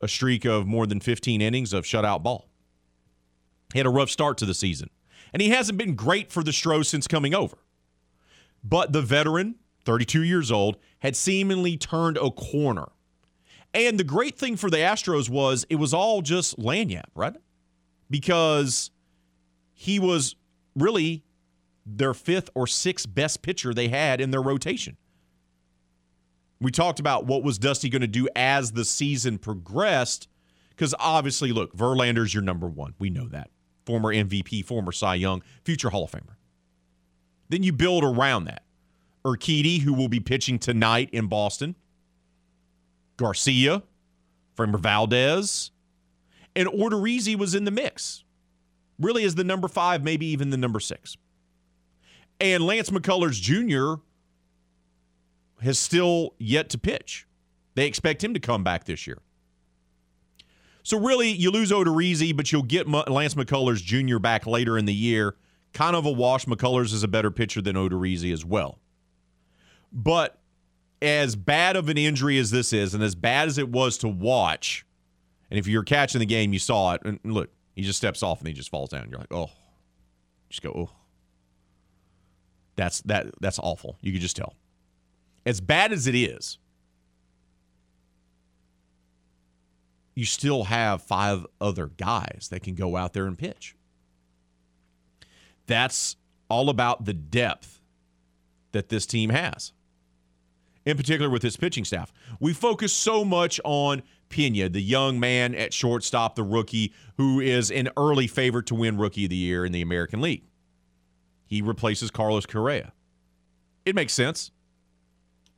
a 0.00 0.08
streak 0.08 0.44
of 0.44 0.66
more 0.66 0.86
than 0.86 1.00
15 1.00 1.40
innings 1.40 1.72
of 1.72 1.84
shutout 1.84 2.22
ball. 2.22 2.48
He 3.72 3.78
had 3.78 3.86
a 3.86 3.90
rough 3.90 4.10
start 4.10 4.38
to 4.38 4.46
the 4.46 4.54
season, 4.54 4.88
and 5.32 5.42
he 5.42 5.50
hasn't 5.50 5.78
been 5.78 5.94
great 5.94 6.32
for 6.32 6.42
the 6.42 6.52
Stros 6.52 6.88
since 6.88 7.06
coming 7.06 7.34
over. 7.34 7.58
But 8.64 8.92
the 8.92 9.02
veteran, 9.02 9.56
32 9.88 10.22
years 10.22 10.52
old, 10.52 10.76
had 10.98 11.16
seemingly 11.16 11.78
turned 11.78 12.18
a 12.18 12.30
corner. 12.30 12.88
And 13.72 13.98
the 13.98 14.04
great 14.04 14.36
thing 14.36 14.54
for 14.54 14.68
the 14.68 14.76
Astros 14.76 15.30
was 15.30 15.64
it 15.70 15.76
was 15.76 15.94
all 15.94 16.20
just 16.20 16.58
Lagniappe, 16.58 17.08
right? 17.14 17.34
Because 18.10 18.90
he 19.72 19.98
was 19.98 20.36
really 20.76 21.24
their 21.86 22.12
fifth 22.12 22.50
or 22.54 22.66
sixth 22.66 23.14
best 23.14 23.40
pitcher 23.40 23.72
they 23.72 23.88
had 23.88 24.20
in 24.20 24.30
their 24.30 24.42
rotation. 24.42 24.98
We 26.60 26.70
talked 26.70 27.00
about 27.00 27.24
what 27.24 27.42
was 27.42 27.56
Dusty 27.58 27.88
going 27.88 28.02
to 28.02 28.06
do 28.06 28.28
as 28.36 28.72
the 28.72 28.84
season 28.84 29.38
progressed, 29.38 30.28
because 30.68 30.94
obviously, 30.98 31.50
look, 31.50 31.74
Verlander's 31.74 32.34
your 32.34 32.42
number 32.42 32.66
one. 32.66 32.92
We 32.98 33.08
know 33.08 33.26
that. 33.28 33.48
Former 33.86 34.12
MVP, 34.12 34.66
former 34.66 34.92
Cy 34.92 35.14
Young, 35.14 35.42
future 35.64 35.88
Hall 35.88 36.04
of 36.04 36.10
Famer. 36.10 36.36
Then 37.48 37.62
you 37.62 37.72
build 37.72 38.04
around 38.04 38.44
that. 38.44 38.64
Urquidy, 39.28 39.80
who 39.80 39.92
will 39.92 40.08
be 40.08 40.20
pitching 40.20 40.58
tonight 40.58 41.10
in 41.12 41.26
Boston. 41.26 41.74
Garcia, 43.16 43.82
Framber 44.56 44.78
Valdez, 44.78 45.70
and 46.56 46.68
Odorizzi 46.68 47.36
was 47.36 47.54
in 47.54 47.64
the 47.64 47.70
mix. 47.70 48.24
Really 48.98 49.24
is 49.24 49.34
the 49.34 49.44
number 49.44 49.68
five, 49.68 50.02
maybe 50.02 50.26
even 50.26 50.50
the 50.50 50.56
number 50.56 50.80
six. 50.80 51.16
And 52.40 52.64
Lance 52.64 52.90
McCullers 52.90 53.40
Jr. 53.40 54.02
has 55.62 55.78
still 55.78 56.34
yet 56.38 56.68
to 56.70 56.78
pitch. 56.78 57.26
They 57.74 57.86
expect 57.86 58.22
him 58.22 58.34
to 58.34 58.40
come 58.40 58.64
back 58.64 58.84
this 58.84 59.06
year. 59.06 59.18
So 60.82 60.98
really, 60.98 61.30
you 61.30 61.50
lose 61.50 61.70
Odorizzi, 61.70 62.34
but 62.34 62.50
you'll 62.50 62.62
get 62.62 62.88
Lance 62.88 63.34
McCullers 63.34 63.82
Jr. 63.82 64.18
back 64.18 64.46
later 64.46 64.78
in 64.78 64.86
the 64.86 64.94
year. 64.94 65.36
Kind 65.74 65.94
of 65.94 66.06
a 66.06 66.10
wash. 66.10 66.46
McCullers 66.46 66.94
is 66.94 67.02
a 67.02 67.08
better 67.08 67.30
pitcher 67.30 67.60
than 67.60 67.76
Odorizzi 67.76 68.32
as 68.32 68.44
well. 68.44 68.78
But 69.92 70.38
as 71.00 71.36
bad 71.36 71.76
of 71.76 71.88
an 71.88 71.96
injury 71.98 72.38
as 72.38 72.50
this 72.50 72.72
is, 72.72 72.94
and 72.94 73.02
as 73.02 73.14
bad 73.14 73.48
as 73.48 73.58
it 73.58 73.68
was 73.68 73.98
to 73.98 74.08
watch, 74.08 74.84
and 75.50 75.58
if 75.58 75.66
you're 75.66 75.84
catching 75.84 76.18
the 76.18 76.26
game, 76.26 76.52
you 76.52 76.58
saw 76.58 76.94
it. 76.94 77.02
And 77.04 77.18
look, 77.24 77.50
he 77.74 77.82
just 77.82 77.98
steps 77.98 78.22
off 78.22 78.40
and 78.40 78.48
he 78.48 78.54
just 78.54 78.70
falls 78.70 78.90
down. 78.90 79.08
You're 79.10 79.18
like, 79.20 79.32
oh, 79.32 79.50
just 80.50 80.62
go, 80.62 80.70
oh. 80.70 80.90
That's 82.76 83.00
that. 83.02 83.26
That's 83.40 83.58
awful. 83.58 83.98
You 84.02 84.12
could 84.12 84.20
just 84.20 84.36
tell. 84.36 84.54
as 85.48 85.62
bad 85.62 85.92
as 85.92 86.06
it 86.06 86.14
is, 86.14 86.58
you 90.14 90.26
still 90.26 90.64
have 90.64 91.02
five 91.02 91.46
other 91.58 91.86
guys 91.86 92.48
that 92.50 92.62
can 92.62 92.74
go 92.74 92.96
out 92.96 93.14
there 93.14 93.26
and 93.26 93.38
pitch. 93.38 93.74
That's 95.66 96.16
all 96.50 96.68
about 96.68 97.06
the 97.06 97.14
depth 97.14 97.80
that 98.72 98.90
this 98.90 99.06
team 99.06 99.30
has, 99.30 99.72
in 100.88 100.96
particular 100.96 101.28
with 101.28 101.42
his 101.42 101.56
pitching 101.56 101.84
staff. 101.84 102.12
We 102.40 102.54
focus 102.54 102.94
so 102.94 103.22
much 103.22 103.60
on 103.62 104.02
Pena, 104.30 104.70
the 104.70 104.80
young 104.80 105.20
man 105.20 105.54
at 105.54 105.74
shortstop, 105.74 106.34
the 106.34 106.42
rookie, 106.42 106.94
who 107.18 107.40
is 107.40 107.70
an 107.70 107.90
early 107.98 108.26
favorite 108.26 108.64
to 108.66 108.74
win 108.74 108.96
Rookie 108.96 109.24
of 109.24 109.30
the 109.30 109.36
Year 109.36 109.66
in 109.66 109.72
the 109.72 109.82
American 109.82 110.22
League. 110.22 110.44
He 111.46 111.60
replaces 111.60 112.10
Carlos 112.10 112.46
Correa. 112.46 112.94
It 113.84 113.94
makes 113.94 114.14
sense. 114.14 114.50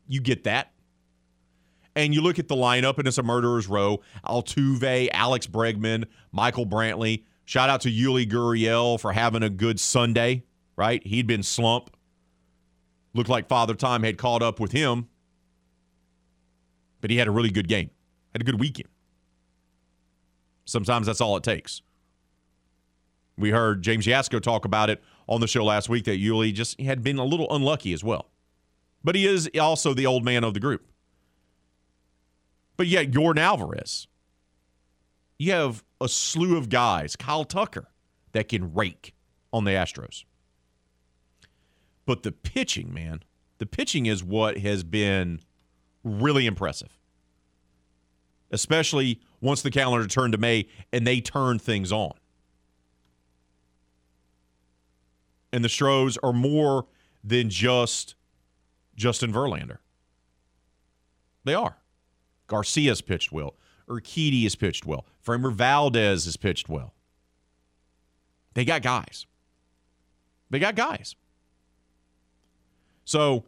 You 0.08 0.20
get 0.20 0.42
that. 0.44 0.72
And 1.94 2.12
you 2.12 2.22
look 2.22 2.40
at 2.40 2.48
the 2.48 2.56
lineup, 2.56 2.98
and 2.98 3.06
it's 3.06 3.18
a 3.18 3.22
murderer's 3.22 3.68
row. 3.68 4.00
Altuve, 4.24 5.10
Alex 5.12 5.46
Bregman, 5.46 6.06
Michael 6.32 6.66
Brantley. 6.66 7.24
Shout 7.44 7.70
out 7.70 7.82
to 7.82 7.88
Yuli 7.88 8.28
Gurriel 8.28 8.98
for 8.98 9.12
having 9.12 9.44
a 9.44 9.50
good 9.50 9.78
Sunday, 9.78 10.44
right? 10.76 11.04
He'd 11.06 11.28
been 11.28 11.44
slump. 11.44 11.96
Looked 13.14 13.30
like 13.30 13.48
Father 13.48 13.74
Time 13.74 14.02
had 14.04 14.18
caught 14.18 14.42
up 14.42 14.60
with 14.60 14.72
him, 14.72 15.08
but 17.00 17.10
he 17.10 17.16
had 17.16 17.28
a 17.28 17.30
really 17.30 17.50
good 17.50 17.68
game, 17.68 17.90
had 18.32 18.42
a 18.42 18.44
good 18.44 18.60
weekend. 18.60 18.88
Sometimes 20.64 21.06
that's 21.06 21.20
all 21.20 21.36
it 21.36 21.42
takes. 21.42 21.82
We 23.36 23.50
heard 23.50 23.82
James 23.82 24.06
Yasko 24.06 24.40
talk 24.40 24.64
about 24.64 24.90
it 24.90 25.02
on 25.26 25.40
the 25.40 25.48
show 25.48 25.64
last 25.64 25.88
week 25.88 26.04
that 26.04 26.20
Yuli 26.20 26.52
just 26.52 26.80
had 26.80 27.02
been 27.02 27.18
a 27.18 27.24
little 27.24 27.46
unlucky 27.54 27.92
as 27.92 28.04
well. 28.04 28.30
But 29.02 29.14
he 29.14 29.26
is 29.26 29.50
also 29.58 29.94
the 29.94 30.06
old 30.06 30.24
man 30.24 30.44
of 30.44 30.52
the 30.52 30.60
group. 30.60 30.86
But 32.76 32.86
yet, 32.86 33.10
Yordan 33.10 33.38
Alvarez, 33.38 34.08
you 35.38 35.52
have 35.52 35.82
a 36.00 36.08
slew 36.08 36.56
of 36.56 36.68
guys, 36.68 37.16
Kyle 37.16 37.44
Tucker, 37.44 37.88
that 38.32 38.48
can 38.48 38.74
rake 38.74 39.14
on 39.52 39.64
the 39.64 39.72
Astros. 39.72 40.24
But 42.06 42.22
the 42.22 42.32
pitching, 42.32 42.92
man, 42.92 43.22
the 43.58 43.66
pitching 43.66 44.06
is 44.06 44.22
what 44.22 44.58
has 44.58 44.82
been 44.82 45.40
really 46.04 46.46
impressive. 46.46 46.98
Especially 48.50 49.20
once 49.40 49.62
the 49.62 49.70
calendar 49.70 50.06
turned 50.06 50.32
to 50.32 50.38
May 50.38 50.66
and 50.92 51.06
they 51.06 51.20
turned 51.20 51.62
things 51.62 51.92
on. 51.92 52.12
And 55.52 55.64
the 55.64 55.68
Stros 55.68 56.16
are 56.22 56.32
more 56.32 56.86
than 57.24 57.50
just 57.50 58.14
Justin 58.96 59.32
Verlander. 59.32 59.78
They 61.44 61.54
are. 61.54 61.76
Garcia's 62.46 63.00
pitched 63.00 63.32
well. 63.32 63.54
Urquidy 63.88 64.44
has 64.44 64.54
pitched 64.54 64.86
well. 64.86 65.06
Framber 65.24 65.52
Valdez 65.52 66.24
has 66.24 66.36
pitched 66.36 66.68
well. 66.68 66.94
They 68.54 68.64
got 68.64 68.82
guys. 68.82 69.26
They 70.50 70.58
got 70.58 70.74
guys. 70.74 71.14
So 73.04 73.44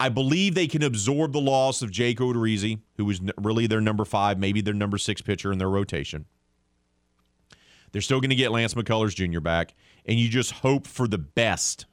I 0.00 0.08
believe 0.08 0.54
they 0.54 0.66
can 0.66 0.82
absorb 0.82 1.34
the 1.34 1.40
loss 1.42 1.82
of 1.82 1.90
Jake 1.90 2.20
Odorizzi, 2.20 2.80
who 2.96 3.04
was 3.04 3.20
really 3.36 3.66
their 3.66 3.82
number 3.82 4.06
five, 4.06 4.38
maybe 4.38 4.62
their 4.62 4.72
number 4.72 4.96
six 4.96 5.20
pitcher 5.20 5.52
in 5.52 5.58
their 5.58 5.68
rotation. 5.68 6.24
They're 7.92 8.00
still 8.00 8.20
going 8.20 8.30
to 8.30 8.36
get 8.36 8.50
Lance 8.50 8.72
McCullers 8.72 9.14
Jr. 9.14 9.40
back, 9.40 9.74
and 10.06 10.18
you 10.18 10.30
just 10.30 10.52
hope 10.52 10.86
for 10.86 11.06
the 11.06 11.18
best 11.18 11.84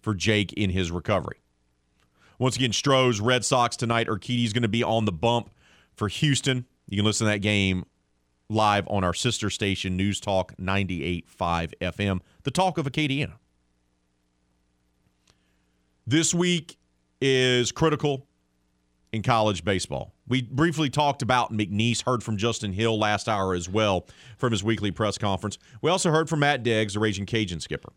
for 0.00 0.12
Jake 0.12 0.52
in 0.54 0.70
his 0.70 0.90
recovery. 0.90 1.40
Once 2.36 2.56
again, 2.56 2.72
Stros, 2.72 3.20
Red 3.20 3.44
Sox 3.44 3.76
tonight. 3.76 4.08
Urquidy's 4.08 4.52
going 4.52 4.62
to 4.62 4.68
be 4.68 4.82
on 4.82 5.04
the 5.04 5.12
bump 5.12 5.48
for 5.94 6.08
Houston. 6.08 6.66
You 6.88 6.96
can 6.96 7.04
listen 7.04 7.26
to 7.26 7.32
that 7.32 7.38
game 7.38 7.84
live 8.48 8.88
on 8.88 9.04
our 9.04 9.14
sister 9.14 9.50
station, 9.50 9.96
News 9.96 10.18
Talk 10.18 10.52
98.5 10.56 11.74
FM, 11.80 12.20
the 12.42 12.50
talk 12.50 12.76
of 12.76 12.86
Acadiana. 12.86 13.34
This 16.04 16.34
week 16.34 16.76
is 17.24 17.70
critical 17.70 18.26
in 19.12 19.22
college 19.22 19.64
baseball. 19.64 20.12
We 20.26 20.42
briefly 20.42 20.90
talked 20.90 21.22
about 21.22 21.52
McNeese, 21.52 22.02
heard 22.02 22.24
from 22.24 22.36
Justin 22.36 22.72
Hill 22.72 22.98
last 22.98 23.28
hour 23.28 23.54
as 23.54 23.68
well 23.68 24.06
from 24.38 24.50
his 24.50 24.64
weekly 24.64 24.90
press 24.90 25.18
conference. 25.18 25.56
We 25.82 25.90
also 25.90 26.10
heard 26.10 26.28
from 26.28 26.40
Matt 26.40 26.64
Deggs, 26.64 26.94
the 26.94 27.00
Raging 27.00 27.24
Cajun 27.24 27.60
skipper. 27.60 27.92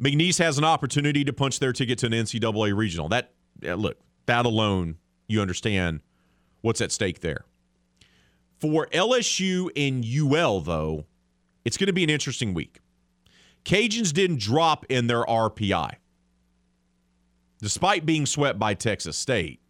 McNeese 0.00 0.38
has 0.38 0.58
an 0.58 0.64
opportunity 0.64 1.24
to 1.24 1.32
punch 1.32 1.58
their 1.58 1.72
ticket 1.72 1.98
to 1.98 2.06
an 2.06 2.12
NCAA 2.12 2.76
regional. 2.76 3.08
That 3.08 3.32
look, 3.62 3.98
that 4.26 4.46
alone, 4.46 4.98
you 5.26 5.40
understand 5.40 6.00
what's 6.60 6.80
at 6.80 6.92
stake 6.92 7.20
there. 7.20 7.44
For 8.60 8.86
LSU 8.88 9.70
and 9.74 10.04
UL, 10.04 10.60
though, 10.60 11.06
it's 11.64 11.76
going 11.76 11.88
to 11.88 11.92
be 11.92 12.04
an 12.04 12.10
interesting 12.10 12.54
week. 12.54 12.78
Cajuns 13.64 14.12
didn't 14.12 14.38
drop 14.38 14.86
in 14.88 15.08
their 15.08 15.24
RPI. 15.24 15.94
Despite 17.62 18.04
being 18.04 18.26
swept 18.26 18.58
by 18.58 18.74
Texas 18.74 19.16
State, 19.16 19.60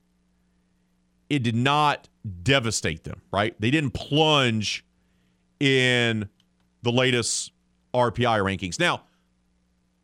it 1.28 1.42
did 1.42 1.54
not 1.54 2.08
devastate 2.42 3.04
them, 3.04 3.20
right? 3.30 3.54
They 3.60 3.70
didn't 3.70 3.90
plunge 3.90 4.84
in 5.60 6.28
the 6.82 6.90
latest 6.90 7.52
RPI 7.92 8.40
rankings. 8.40 8.80
Now, 8.80 9.02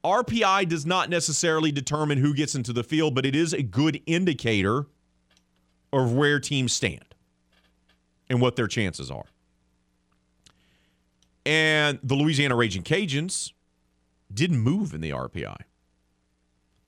RPI 0.05 0.68
does 0.68 0.84
not 0.84 1.09
necessarily 1.09 1.72
determine 1.72 2.18
who 2.18 2.34
gets 2.34 2.55
into 2.55 2.74
the 2.74 2.84
field, 2.84 3.14
but 3.14 3.24
it 3.24 3.34
is 3.34 3.55
a 3.55 3.62
good 3.62 4.03
indicator 4.07 4.86
of 5.91 6.12
where 6.12 6.39
teams 6.39 6.74
stand 6.74 7.14
and 8.28 8.41
what 8.41 8.57
their 8.57 8.68
chances 8.68 9.11
are. 9.11 9.24
And 11.47 11.99
the 12.03 12.14
Louisiana 12.14 12.55
Raging 12.55 12.82
Cajuns 12.82 13.53
didn't 14.32 14.59
move 14.59 14.93
in 14.93 15.01
the 15.01 15.11
RPI. 15.11 15.57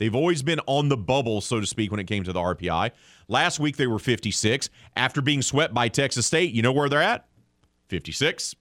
They've 0.00 0.14
always 0.14 0.42
been 0.42 0.60
on 0.66 0.88
the 0.88 0.96
bubble, 0.96 1.42
so 1.42 1.60
to 1.60 1.66
speak, 1.66 1.90
when 1.90 2.00
it 2.00 2.06
came 2.06 2.24
to 2.24 2.32
the 2.32 2.40
RPI. 2.40 2.90
Last 3.28 3.60
week 3.60 3.76
they 3.76 3.86
were 3.86 3.98
56. 3.98 4.70
After 4.96 5.20
being 5.20 5.42
swept 5.42 5.74
by 5.74 5.88
Texas 5.88 6.26
State, 6.26 6.54
you 6.54 6.62
know 6.62 6.72
where 6.72 6.88
they're 6.88 7.02
at? 7.02 7.26
56. 7.88 8.56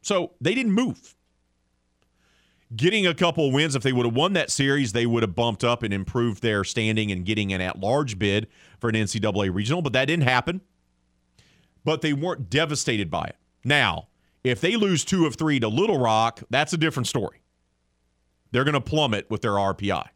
So 0.00 0.32
they 0.40 0.54
didn't 0.54 0.72
move. 0.72 1.14
Getting 2.74 3.06
a 3.06 3.14
couple 3.14 3.52
wins, 3.52 3.74
if 3.74 3.82
they 3.82 3.92
would 3.92 4.06
have 4.06 4.16
won 4.16 4.32
that 4.32 4.50
series, 4.50 4.92
they 4.92 5.04
would 5.04 5.22
have 5.22 5.34
bumped 5.34 5.64
up 5.64 5.82
and 5.82 5.92
improved 5.92 6.42
their 6.42 6.64
standing 6.64 7.12
and 7.12 7.26
getting 7.26 7.52
an 7.52 7.60
at 7.60 7.78
large 7.78 8.18
bid 8.18 8.46
for 8.78 8.88
an 8.88 8.94
NCAA 8.94 9.54
regional, 9.54 9.82
but 9.82 9.92
that 9.92 10.06
didn't 10.06 10.24
happen. 10.24 10.62
But 11.84 12.00
they 12.00 12.14
weren't 12.14 12.48
devastated 12.48 13.10
by 13.10 13.24
it. 13.24 13.36
Now, 13.64 14.08
if 14.42 14.62
they 14.62 14.76
lose 14.76 15.04
two 15.04 15.26
of 15.26 15.34
three 15.34 15.60
to 15.60 15.68
Little 15.68 15.98
Rock, 15.98 16.42
that's 16.48 16.72
a 16.72 16.78
different 16.78 17.06
story. 17.06 17.42
They're 18.50 18.64
going 18.64 18.74
to 18.74 18.80
plummet 18.80 19.28
with 19.30 19.42
their 19.42 19.52
RPI. 19.52 20.08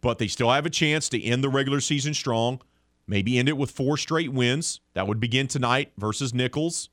But 0.00 0.18
they 0.18 0.28
still 0.28 0.50
have 0.50 0.66
a 0.66 0.70
chance 0.70 1.08
to 1.10 1.22
end 1.22 1.42
the 1.42 1.48
regular 1.48 1.80
season 1.80 2.14
strong, 2.14 2.60
maybe 3.06 3.38
end 3.38 3.48
it 3.48 3.56
with 3.56 3.70
four 3.70 3.96
straight 3.96 4.32
wins. 4.32 4.80
That 4.94 5.06
would 5.06 5.20
begin 5.20 5.46
tonight 5.46 5.92
versus 5.96 6.34
Nicholls 6.34 6.90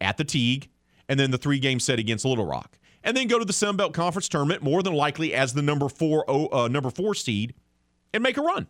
at 0.00 0.16
the 0.16 0.24
Tigue, 0.24 0.68
and 1.08 1.20
then 1.20 1.30
the 1.30 1.38
three 1.38 1.58
game 1.58 1.80
set 1.80 1.98
against 1.98 2.24
Little 2.24 2.46
Rock. 2.46 2.78
And 3.02 3.16
then 3.16 3.28
go 3.28 3.38
to 3.38 3.44
the 3.44 3.52
Sun 3.52 3.76
Belt 3.76 3.92
Conference 3.92 4.28
tournament, 4.28 4.62
more 4.62 4.82
than 4.82 4.92
likely 4.92 5.34
as 5.34 5.54
the 5.54 5.62
number 5.62 5.88
four, 5.88 6.24
uh, 6.28 6.68
number 6.68 6.90
four 6.90 7.14
seed, 7.14 7.54
and 8.12 8.22
make 8.22 8.36
a 8.36 8.42
run. 8.42 8.66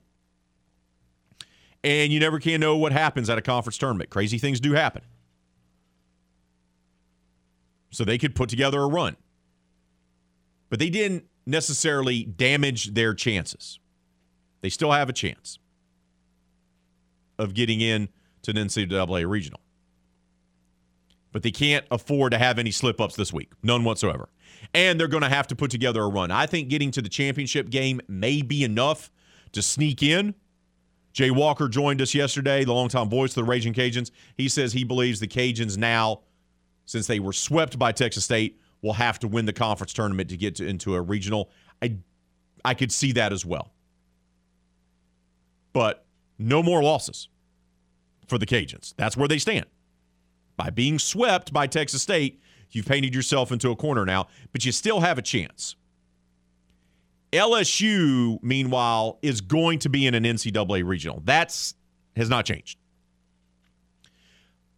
And 1.82 2.12
you 2.12 2.20
never 2.20 2.38
can 2.38 2.60
know 2.60 2.76
what 2.76 2.92
happens 2.92 3.30
at 3.30 3.38
a 3.38 3.42
conference 3.42 3.78
tournament. 3.78 4.10
Crazy 4.10 4.38
things 4.38 4.60
do 4.60 4.72
happen. 4.72 5.02
So 7.90 8.04
they 8.04 8.18
could 8.18 8.34
put 8.34 8.48
together 8.48 8.80
a 8.80 8.86
run. 8.86 9.16
But 10.70 10.78
they 10.78 10.88
didn't 10.88 11.24
necessarily 11.46 12.24
damage 12.24 12.94
their 12.94 13.12
chances. 13.12 13.78
They 14.62 14.70
still 14.70 14.92
have 14.92 15.08
a 15.08 15.12
chance 15.12 15.58
of 17.38 17.54
getting 17.54 17.80
in 17.80 18.08
to 18.42 18.52
an 18.52 18.56
NCAA 18.56 19.28
regional. 19.28 19.60
But 21.32 21.42
they 21.42 21.50
can't 21.50 21.84
afford 21.90 22.32
to 22.32 22.38
have 22.38 22.58
any 22.58 22.70
slip 22.70 23.00
ups 23.00 23.16
this 23.16 23.32
week. 23.32 23.52
None 23.62 23.84
whatsoever. 23.84 24.28
And 24.74 24.98
they're 24.98 25.08
going 25.08 25.22
to 25.22 25.28
have 25.28 25.46
to 25.48 25.56
put 25.56 25.70
together 25.70 26.02
a 26.02 26.08
run. 26.08 26.30
I 26.30 26.46
think 26.46 26.68
getting 26.68 26.90
to 26.92 27.02
the 27.02 27.08
championship 27.08 27.70
game 27.70 28.00
may 28.08 28.42
be 28.42 28.64
enough 28.64 29.10
to 29.52 29.62
sneak 29.62 30.02
in. 30.02 30.34
Jay 31.12 31.30
Walker 31.30 31.68
joined 31.68 32.00
us 32.00 32.14
yesterday, 32.14 32.64
the 32.64 32.72
longtime 32.72 33.08
voice 33.08 33.30
of 33.30 33.36
the 33.36 33.44
Raging 33.44 33.74
Cajuns. 33.74 34.10
He 34.36 34.48
says 34.48 34.72
he 34.72 34.84
believes 34.84 35.18
the 35.18 35.26
Cajuns 35.26 35.76
now 35.76 36.20
since 36.84 37.06
they 37.06 37.18
were 37.18 37.32
swept 37.32 37.78
by 37.78 37.92
Texas 37.92 38.24
State, 38.24 38.59
will 38.82 38.94
have 38.94 39.18
to 39.20 39.28
win 39.28 39.46
the 39.46 39.52
conference 39.52 39.92
tournament 39.92 40.30
to 40.30 40.36
get 40.36 40.56
to, 40.56 40.66
into 40.66 40.94
a 40.94 41.00
regional. 41.00 41.50
I, 41.82 41.96
I 42.64 42.74
could 42.74 42.92
see 42.92 43.12
that 43.12 43.32
as 43.32 43.44
well. 43.44 43.72
But 45.72 46.04
no 46.38 46.62
more 46.62 46.82
losses 46.82 47.28
for 48.26 48.38
the 48.38 48.46
Cajuns. 48.46 48.94
That's 48.96 49.16
where 49.16 49.28
they 49.28 49.38
stand. 49.38 49.66
By 50.56 50.70
being 50.70 50.98
swept 50.98 51.52
by 51.52 51.66
Texas 51.66 52.02
State, 52.02 52.40
you've 52.70 52.86
painted 52.86 53.14
yourself 53.14 53.52
into 53.52 53.70
a 53.70 53.76
corner 53.76 54.04
now, 54.04 54.28
but 54.52 54.64
you 54.64 54.72
still 54.72 55.00
have 55.00 55.18
a 55.18 55.22
chance. 55.22 55.76
LSU, 57.32 58.42
meanwhile, 58.42 59.18
is 59.22 59.40
going 59.40 59.78
to 59.80 59.88
be 59.88 60.06
in 60.06 60.14
an 60.14 60.24
NCAA 60.24 60.84
regional. 60.84 61.22
That's 61.24 61.74
has 62.16 62.28
not 62.28 62.44
changed. 62.44 62.79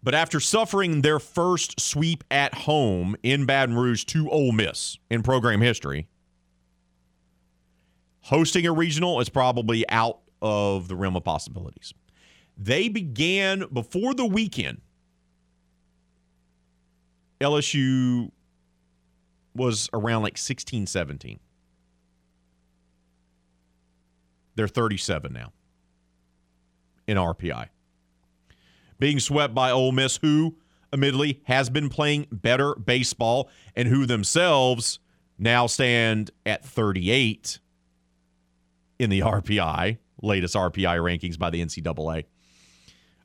But 0.02 0.14
after 0.14 0.40
suffering 0.40 1.02
their 1.02 1.20
first 1.20 1.80
sweep 1.80 2.24
at 2.30 2.54
home 2.54 3.16
in 3.22 3.46
Baton 3.46 3.76
Rouge 3.76 4.04
to 4.06 4.28
Ole 4.30 4.52
Miss 4.52 4.98
in 5.10 5.22
program 5.22 5.60
history, 5.60 6.08
hosting 8.22 8.66
a 8.66 8.72
regional 8.72 9.20
is 9.20 9.28
probably 9.28 9.88
out 9.88 10.18
of 10.40 10.88
the 10.88 10.96
realm 10.96 11.14
of 11.14 11.22
possibilities. 11.22 11.94
They 12.58 12.88
began 12.88 13.64
before 13.72 14.12
the 14.14 14.26
weekend. 14.26 14.80
LSU 17.40 18.30
was 19.54 19.88
around 19.92 20.22
like 20.22 20.36
16, 20.36 20.86
17. 20.86 21.38
They're 24.54 24.68
37 24.68 25.32
now 25.32 25.52
in 27.06 27.16
RPI. 27.16 27.68
Being 29.02 29.18
swept 29.18 29.52
by 29.52 29.72
Ole 29.72 29.90
Miss, 29.90 30.18
who 30.18 30.54
admittedly 30.92 31.40
has 31.46 31.68
been 31.68 31.88
playing 31.88 32.28
better 32.30 32.76
baseball 32.76 33.50
and 33.74 33.88
who 33.88 34.06
themselves 34.06 35.00
now 35.36 35.66
stand 35.66 36.30
at 36.46 36.64
38 36.64 37.58
in 39.00 39.10
the 39.10 39.18
RPI, 39.22 39.98
latest 40.22 40.54
RPI 40.54 41.00
rankings 41.00 41.36
by 41.36 41.50
the 41.50 41.60
NCAA. 41.60 42.26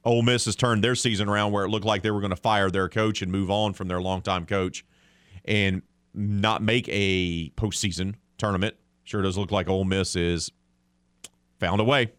Ole 0.04 0.24
Miss 0.24 0.46
has 0.46 0.56
turned 0.56 0.84
their 0.84 0.96
season 0.96 1.30
around 1.30 1.52
where 1.52 1.64
it 1.64 1.70
looked 1.70 1.86
like 1.86 2.02
they 2.02 2.10
were 2.10 2.22
going 2.22 2.32
to 2.32 2.36
fire 2.36 2.72
their 2.72 2.90
coach 2.90 3.22
and 3.22 3.32
move 3.32 3.52
on 3.52 3.74
from 3.74 3.88
their 3.88 4.02
longtime 4.02 4.48
coach 4.48 4.84
and 5.46 5.84
not 6.16 6.64
make 6.64 6.90
a 6.90 7.52
postseason 7.52 8.16
tournament. 8.40 8.74
Sure 9.04 9.22
does 9.22 9.38
look 9.38 9.52
like 9.52 9.70
Ole 9.70 9.86
Miss 9.86 10.16
is 10.16 10.52
found 11.60 11.82
a 11.82 11.84
way. 11.84 12.14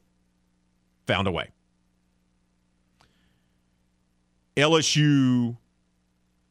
Found 1.08 1.26
a 1.26 1.32
way. 1.32 1.50
LSU 4.58 5.56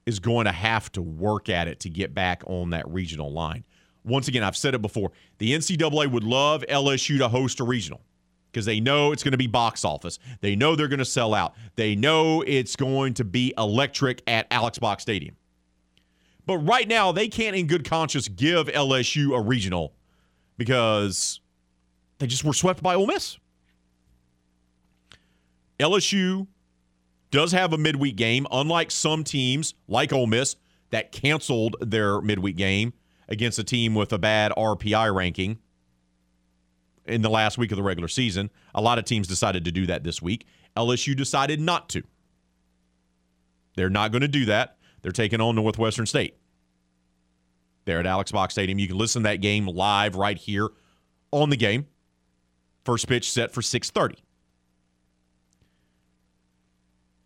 is 0.05 0.19
going 0.19 0.45
to 0.45 0.51
have 0.51 0.89
to 0.93 1.01
work 1.01 1.49
at 1.49 1.67
it 1.67 1.81
to 1.81 1.89
get 1.89 2.13
back 2.13 2.41
on 2.47 2.69
that 2.69 2.87
regional 2.87 3.31
line. 3.31 3.65
Once 4.05 4.29
again, 4.29 4.41
I've 4.41 4.55
said 4.55 4.73
it 4.73 4.81
before. 4.81 5.11
The 5.37 5.53
NCAA 5.53 6.09
would 6.09 6.23
love 6.23 6.63
LSU 6.69 7.17
to 7.17 7.27
host 7.27 7.59
a 7.59 7.65
regional 7.65 8.01
because 8.49 8.65
they 8.65 8.79
know 8.79 9.11
it's 9.11 9.23
going 9.23 9.33
to 9.33 9.37
be 9.37 9.47
box 9.47 9.83
office. 9.83 10.17
They 10.39 10.55
know 10.55 10.77
they're 10.77 10.87
going 10.87 10.99
to 10.99 11.05
sell 11.05 11.33
out. 11.33 11.55
They 11.75 11.95
know 11.95 12.41
it's 12.47 12.77
going 12.77 13.15
to 13.15 13.25
be 13.25 13.53
electric 13.57 14.23
at 14.25 14.47
Alex 14.49 14.79
Box 14.79 15.03
Stadium. 15.03 15.35
But 16.45 16.59
right 16.59 16.87
now, 16.87 17.11
they 17.11 17.27
can't, 17.27 17.57
in 17.57 17.67
good 17.67 17.83
conscience, 17.83 18.29
give 18.29 18.67
LSU 18.67 19.37
a 19.37 19.41
regional 19.41 19.91
because 20.57 21.41
they 22.19 22.27
just 22.27 22.45
were 22.45 22.53
swept 22.53 22.81
by 22.81 22.95
Ole 22.95 23.07
Miss. 23.07 23.37
LSU 25.77 26.47
does 27.31 27.51
have 27.51 27.73
a 27.73 27.77
midweek 27.77 28.15
game, 28.15 28.47
unlike 28.51 28.91
some 28.91 29.23
teams 29.23 29.73
like 29.87 30.13
Ole 30.13 30.27
Miss 30.27 30.55
that 30.91 31.11
canceled 31.11 31.75
their 31.81 32.21
midweek 32.21 32.55
game 32.55 32.93
against 33.27 33.59
a 33.59 33.63
team 33.63 33.93
with 33.93 34.13
a 34.13 34.17
bad 34.17 34.51
RPI 34.57 35.13
ranking 35.13 35.59
in 37.05 37.21
the 37.21 37.29
last 37.29 37.57
week 37.57 37.71
of 37.71 37.77
the 37.77 37.83
regular 37.83 38.07
season. 38.07 38.49
A 38.75 38.81
lot 38.81 38.97
of 38.97 39.05
teams 39.05 39.27
decided 39.27 39.65
to 39.65 39.71
do 39.71 39.85
that 39.87 40.03
this 40.03 40.21
week. 40.21 40.45
LSU 40.75 41.15
decided 41.15 41.59
not 41.59 41.89
to. 41.89 42.03
They're 43.75 43.89
not 43.89 44.11
going 44.11 44.21
to 44.21 44.27
do 44.27 44.45
that. 44.45 44.77
They're 45.01 45.11
taking 45.11 45.41
on 45.41 45.55
Northwestern 45.55 46.05
State. 46.05 46.37
There 47.85 47.99
at 47.99 48.05
Alex 48.05 48.31
Box 48.31 48.53
Stadium. 48.53 48.79
You 48.79 48.87
can 48.87 48.97
listen 48.97 49.23
to 49.23 49.29
that 49.29 49.37
game 49.37 49.67
live 49.67 50.15
right 50.15 50.37
here 50.37 50.67
on 51.31 51.49
the 51.49 51.55
game. 51.55 51.87
First 52.83 53.07
pitch 53.07 53.31
set 53.31 53.51
for 53.51 53.61
630. 53.61 54.21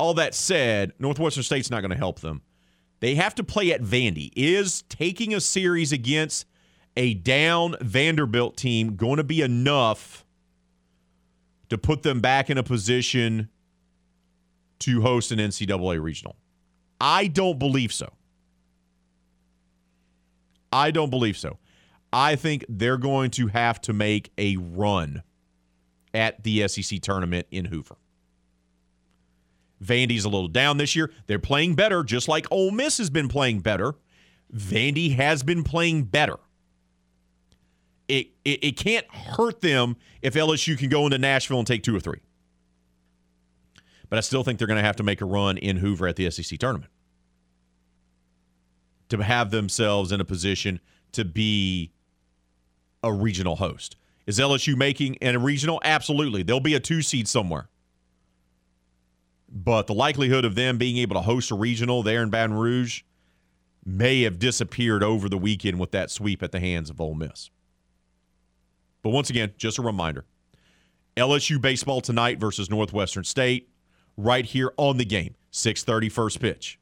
All 0.01 0.15
that 0.15 0.33
said, 0.33 0.93
Northwestern 0.97 1.43
State's 1.43 1.69
not 1.69 1.81
going 1.81 1.91
to 1.91 1.95
help 1.95 2.21
them. 2.21 2.41
They 3.01 3.13
have 3.13 3.35
to 3.35 3.43
play 3.43 3.71
at 3.71 3.83
Vandy. 3.83 4.31
Is 4.35 4.81
taking 4.89 5.31
a 5.31 5.39
series 5.39 5.91
against 5.91 6.47
a 6.97 7.13
down 7.13 7.75
Vanderbilt 7.81 8.57
team 8.57 8.95
going 8.95 9.17
to 9.17 9.23
be 9.23 9.43
enough 9.43 10.25
to 11.69 11.77
put 11.77 12.01
them 12.01 12.19
back 12.19 12.49
in 12.49 12.57
a 12.57 12.63
position 12.63 13.49
to 14.79 15.01
host 15.03 15.31
an 15.31 15.37
NCAA 15.37 16.01
regional? 16.01 16.35
I 16.99 17.27
don't 17.27 17.59
believe 17.59 17.93
so. 17.93 18.11
I 20.73 20.89
don't 20.89 21.11
believe 21.11 21.37
so. 21.37 21.59
I 22.11 22.37
think 22.37 22.65
they're 22.67 22.97
going 22.97 23.29
to 23.31 23.49
have 23.49 23.79
to 23.81 23.93
make 23.93 24.31
a 24.39 24.57
run 24.57 25.21
at 26.11 26.41
the 26.41 26.67
SEC 26.67 27.01
tournament 27.01 27.45
in 27.51 27.65
Hoover. 27.65 27.97
Vandy's 29.83 30.25
a 30.25 30.29
little 30.29 30.47
down 30.47 30.77
this 30.77 30.95
year. 30.95 31.11
They're 31.27 31.39
playing 31.39 31.75
better, 31.75 32.03
just 32.03 32.27
like 32.27 32.45
Ole 32.51 32.71
Miss 32.71 32.97
has 32.97 33.09
been 33.09 33.27
playing 33.27 33.61
better. 33.61 33.95
Vandy 34.55 35.15
has 35.15 35.43
been 35.43 35.63
playing 35.63 36.03
better. 36.03 36.37
It, 38.07 38.31
it, 38.43 38.63
it 38.63 38.77
can't 38.77 39.07
hurt 39.09 39.61
them 39.61 39.95
if 40.21 40.33
LSU 40.33 40.77
can 40.77 40.89
go 40.89 41.05
into 41.05 41.17
Nashville 41.17 41.59
and 41.59 41.67
take 41.67 41.83
two 41.83 41.95
or 41.95 41.99
three. 41.99 42.19
But 44.09 44.17
I 44.17 44.21
still 44.21 44.43
think 44.43 44.59
they're 44.59 44.67
going 44.67 44.79
to 44.79 44.85
have 44.85 44.97
to 44.97 45.03
make 45.03 45.21
a 45.21 45.25
run 45.25 45.57
in 45.57 45.77
Hoover 45.77 46.07
at 46.07 46.17
the 46.17 46.29
SEC 46.29 46.59
tournament 46.59 46.91
to 49.07 49.23
have 49.23 49.51
themselves 49.51 50.11
in 50.11 50.19
a 50.19 50.25
position 50.25 50.79
to 51.13 51.23
be 51.23 51.93
a 53.03 53.11
regional 53.11 53.55
host. 53.55 53.95
Is 54.27 54.37
LSU 54.37 54.75
making 54.75 55.17
a 55.21 55.37
regional? 55.37 55.81
Absolutely. 55.83 56.43
They'll 56.43 56.59
be 56.59 56.75
a 56.75 56.79
two 56.79 57.01
seed 57.01 57.27
somewhere. 57.27 57.69
But 59.51 59.87
the 59.87 59.93
likelihood 59.93 60.45
of 60.45 60.55
them 60.55 60.77
being 60.77 60.97
able 60.97 61.15
to 61.15 61.21
host 61.21 61.51
a 61.51 61.55
regional 61.55 62.03
there 62.03 62.23
in 62.23 62.29
Baton 62.29 62.55
Rouge 62.55 63.01
may 63.85 64.21
have 64.21 64.39
disappeared 64.39 65.03
over 65.03 65.27
the 65.27 65.37
weekend 65.37 65.79
with 65.79 65.91
that 65.91 66.09
sweep 66.09 66.41
at 66.41 66.51
the 66.51 66.59
hands 66.59 66.89
of 66.89 67.01
Ole 67.01 67.15
Miss. 67.15 67.49
But 69.01 69.09
once 69.09 69.29
again, 69.29 69.53
just 69.57 69.77
a 69.77 69.81
reminder 69.81 70.25
LSU 71.17 71.59
baseball 71.59 71.99
tonight 71.99 72.39
versus 72.39 72.69
Northwestern 72.69 73.25
State, 73.25 73.69
right 74.15 74.45
here 74.45 74.71
on 74.77 74.97
the 74.97 75.05
game, 75.05 75.35
6:30 75.51 76.09
first 76.09 76.39
pitch. 76.39 76.79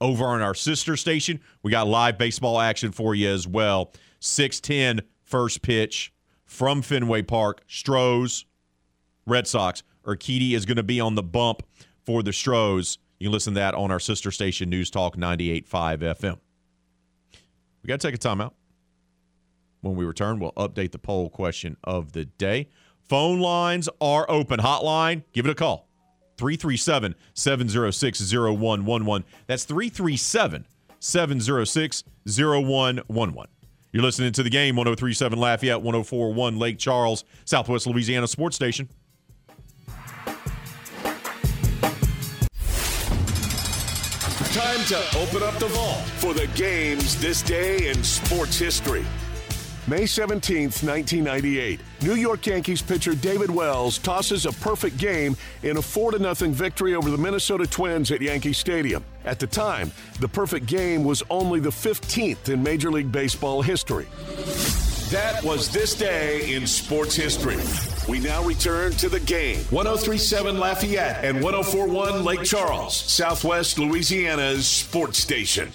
Over 0.00 0.24
on 0.26 0.40
our 0.40 0.54
sister 0.54 0.96
station, 0.96 1.40
we 1.62 1.70
got 1.70 1.86
live 1.86 2.16
baseball 2.16 2.60
action 2.60 2.92
for 2.92 3.14
you 3.14 3.28
as 3.28 3.46
well. 3.46 3.92
6:10 4.20 5.02
first 5.22 5.60
pitch 5.60 6.12
from 6.44 6.80
Fenway 6.80 7.22
Park. 7.22 7.62
Stros, 7.66 8.46
Red 9.26 9.46
Sox. 9.46 9.82
Urquidy 10.04 10.52
is 10.52 10.64
going 10.64 10.76
to 10.76 10.84
be 10.84 11.00
on 11.00 11.16
the 11.16 11.22
bump 11.22 11.62
for 12.06 12.22
the 12.22 12.32
Stros. 12.32 12.98
You 13.18 13.26
can 13.26 13.32
listen 13.32 13.54
to 13.54 13.60
that 13.60 13.74
on 13.74 13.90
our 13.90 14.00
sister 14.00 14.30
station, 14.30 14.70
News 14.70 14.90
Talk 14.90 15.16
98.5 15.16 15.98
FM. 15.98 16.38
We 17.82 17.88
got 17.88 18.00
to 18.00 18.06
take 18.06 18.14
a 18.14 18.18
timeout. 18.18 18.52
When 19.80 19.96
we 19.96 20.04
return, 20.04 20.38
we'll 20.38 20.52
update 20.52 20.92
the 20.92 20.98
poll 20.98 21.28
question 21.28 21.76
of 21.84 22.12
the 22.12 22.24
day. 22.24 22.68
Phone 23.08 23.40
lines 23.40 23.88
are 24.00 24.26
open. 24.28 24.60
Hotline, 24.60 25.22
give 25.32 25.46
it 25.46 25.50
a 25.50 25.54
call. 25.54 25.88
337 26.38 27.14
706 27.34 28.32
0111. 28.32 29.24
That's 29.46 29.64
337 29.64 30.66
706 30.98 32.04
0111. 32.26 33.50
You're 33.92 34.02
listening 34.02 34.32
to 34.32 34.42
the 34.42 34.50
game 34.50 34.76
1037 34.76 35.38
Lafayette, 35.38 35.80
1041 35.80 36.58
Lake 36.58 36.78
Charles, 36.78 37.24
Southwest 37.44 37.86
Louisiana 37.86 38.26
Sports 38.26 38.56
Station. 38.56 38.88
Time 44.56 44.82
to 44.86 44.96
open 45.18 45.42
up 45.42 45.58
the 45.58 45.66
vault 45.66 46.00
for 46.16 46.32
the 46.32 46.46
games 46.54 47.20
this 47.20 47.42
day 47.42 47.90
in 47.90 48.02
sports 48.02 48.58
history. 48.58 49.04
May 49.86 50.04
17th, 50.04 50.82
1998. 50.82 51.78
New 52.00 52.14
York 52.14 52.46
Yankees 52.46 52.80
pitcher 52.80 53.14
David 53.14 53.50
Wells 53.50 53.98
tosses 53.98 54.46
a 54.46 54.52
perfect 54.52 54.96
game 54.96 55.36
in 55.62 55.76
a 55.76 55.82
4 55.82 56.16
0 56.16 56.32
victory 56.52 56.94
over 56.94 57.10
the 57.10 57.18
Minnesota 57.18 57.66
Twins 57.66 58.10
at 58.10 58.22
Yankee 58.22 58.54
Stadium. 58.54 59.04
At 59.26 59.38
the 59.38 59.46
time, 59.46 59.92
the 60.20 60.28
perfect 60.28 60.64
game 60.64 61.04
was 61.04 61.22
only 61.28 61.60
the 61.60 61.68
15th 61.68 62.48
in 62.48 62.62
Major 62.62 62.90
League 62.90 63.12
Baseball 63.12 63.60
history. 63.60 64.06
That 65.10 65.44
was 65.44 65.68
this 65.68 65.94
day 65.94 66.52
in 66.52 66.66
sports 66.66 67.14
history. 67.14 67.58
We 68.08 68.18
now 68.18 68.42
return 68.42 68.90
to 68.94 69.08
the 69.08 69.20
game. 69.20 69.58
1037 69.70 70.58
Lafayette 70.58 71.24
and 71.24 71.40
1041 71.40 72.24
Lake 72.24 72.42
Charles, 72.42 72.96
Southwest 72.96 73.78
Louisiana's 73.78 74.66
sports 74.66 75.20
station. 75.20 75.70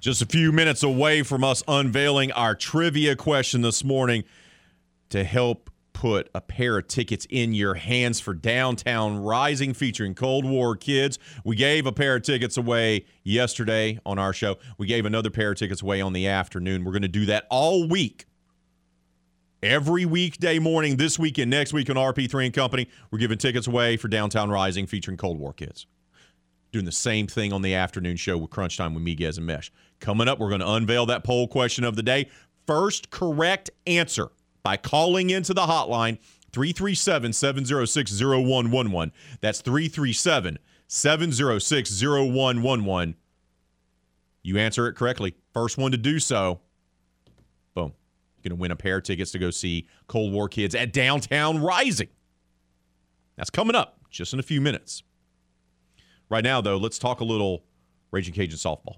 Just 0.00 0.20
a 0.20 0.26
few 0.26 0.50
minutes 0.50 0.82
away 0.82 1.22
from 1.22 1.44
us 1.44 1.62
unveiling 1.68 2.32
our 2.32 2.56
trivia 2.56 3.14
question 3.14 3.62
this 3.62 3.84
morning 3.84 4.24
to 5.10 5.24
help 5.24 5.70
put 5.96 6.28
a 6.34 6.40
pair 6.42 6.76
of 6.76 6.86
tickets 6.88 7.26
in 7.30 7.54
your 7.54 7.72
hands 7.72 8.20
for 8.20 8.34
Downtown 8.34 9.16
Rising 9.16 9.72
featuring 9.72 10.14
Cold 10.14 10.44
War 10.44 10.76
Kids. 10.76 11.18
We 11.42 11.56
gave 11.56 11.86
a 11.86 11.92
pair 11.92 12.16
of 12.16 12.22
tickets 12.22 12.58
away 12.58 13.06
yesterday 13.24 13.98
on 14.04 14.18
our 14.18 14.34
show. 14.34 14.56
We 14.76 14.86
gave 14.86 15.06
another 15.06 15.30
pair 15.30 15.52
of 15.52 15.58
tickets 15.58 15.80
away 15.80 16.02
on 16.02 16.12
the 16.12 16.26
afternoon. 16.26 16.84
We're 16.84 16.92
going 16.92 17.00
to 17.00 17.08
do 17.08 17.24
that 17.26 17.46
all 17.50 17.88
week. 17.88 18.26
Every 19.62 20.04
weekday 20.04 20.58
morning, 20.58 20.98
this 20.98 21.18
week 21.18 21.38
and 21.38 21.50
next 21.50 21.72
week 21.72 21.88
on 21.88 21.96
RP3 21.96 22.44
and 22.44 22.54
Company, 22.54 22.88
we're 23.10 23.18
giving 23.18 23.38
tickets 23.38 23.66
away 23.66 23.96
for 23.96 24.08
Downtown 24.08 24.50
Rising 24.50 24.86
featuring 24.86 25.16
Cold 25.16 25.38
War 25.38 25.54
Kids. 25.54 25.86
Doing 26.72 26.84
the 26.84 26.92
same 26.92 27.26
thing 27.26 27.54
on 27.54 27.62
the 27.62 27.74
afternoon 27.74 28.16
show 28.16 28.36
with 28.36 28.50
Crunch 28.50 28.76
Time 28.76 28.92
with 28.92 29.02
Miguez 29.02 29.38
and 29.38 29.46
Mesh. 29.46 29.72
Coming 29.98 30.28
up, 30.28 30.38
we're 30.38 30.50
going 30.50 30.60
to 30.60 30.70
unveil 30.70 31.06
that 31.06 31.24
poll 31.24 31.48
question 31.48 31.84
of 31.84 31.96
the 31.96 32.02
day. 32.02 32.28
First 32.66 33.08
correct 33.10 33.70
answer 33.86 34.28
by 34.66 34.76
calling 34.76 35.30
into 35.30 35.54
the 35.54 35.60
hotline 35.60 36.18
337 36.50 37.32
706 37.32 38.20
0111. 38.20 39.12
That's 39.40 39.60
337 39.60 40.58
706 40.88 42.02
0111. 42.02 43.14
You 44.42 44.58
answer 44.58 44.88
it 44.88 44.94
correctly. 44.94 45.36
First 45.54 45.78
one 45.78 45.92
to 45.92 45.96
do 45.96 46.18
so, 46.18 46.58
boom. 47.74 47.92
You're 48.34 48.50
going 48.50 48.58
to 48.58 48.60
win 48.60 48.72
a 48.72 48.76
pair 48.76 48.96
of 48.96 49.04
tickets 49.04 49.30
to 49.30 49.38
go 49.38 49.52
see 49.52 49.86
Cold 50.08 50.32
War 50.32 50.48
Kids 50.48 50.74
at 50.74 50.92
Downtown 50.92 51.62
Rising. 51.62 52.08
That's 53.36 53.50
coming 53.50 53.76
up 53.76 54.00
just 54.10 54.32
in 54.32 54.40
a 54.40 54.42
few 54.42 54.60
minutes. 54.60 55.04
Right 56.28 56.42
now, 56.42 56.60
though, 56.60 56.76
let's 56.76 56.98
talk 56.98 57.20
a 57.20 57.24
little 57.24 57.62
Raging 58.10 58.34
Cajun 58.34 58.58
softball. 58.58 58.96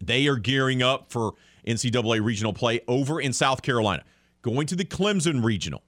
They 0.00 0.28
are 0.28 0.36
gearing 0.36 0.80
up 0.80 1.10
for 1.10 1.32
NCAA 1.66 2.24
regional 2.24 2.52
play 2.52 2.82
over 2.86 3.20
in 3.20 3.32
South 3.32 3.60
Carolina 3.62 4.04
going 4.44 4.66
to 4.68 4.76
the 4.76 4.84
Clemson 4.84 5.42
Regional. 5.42 5.82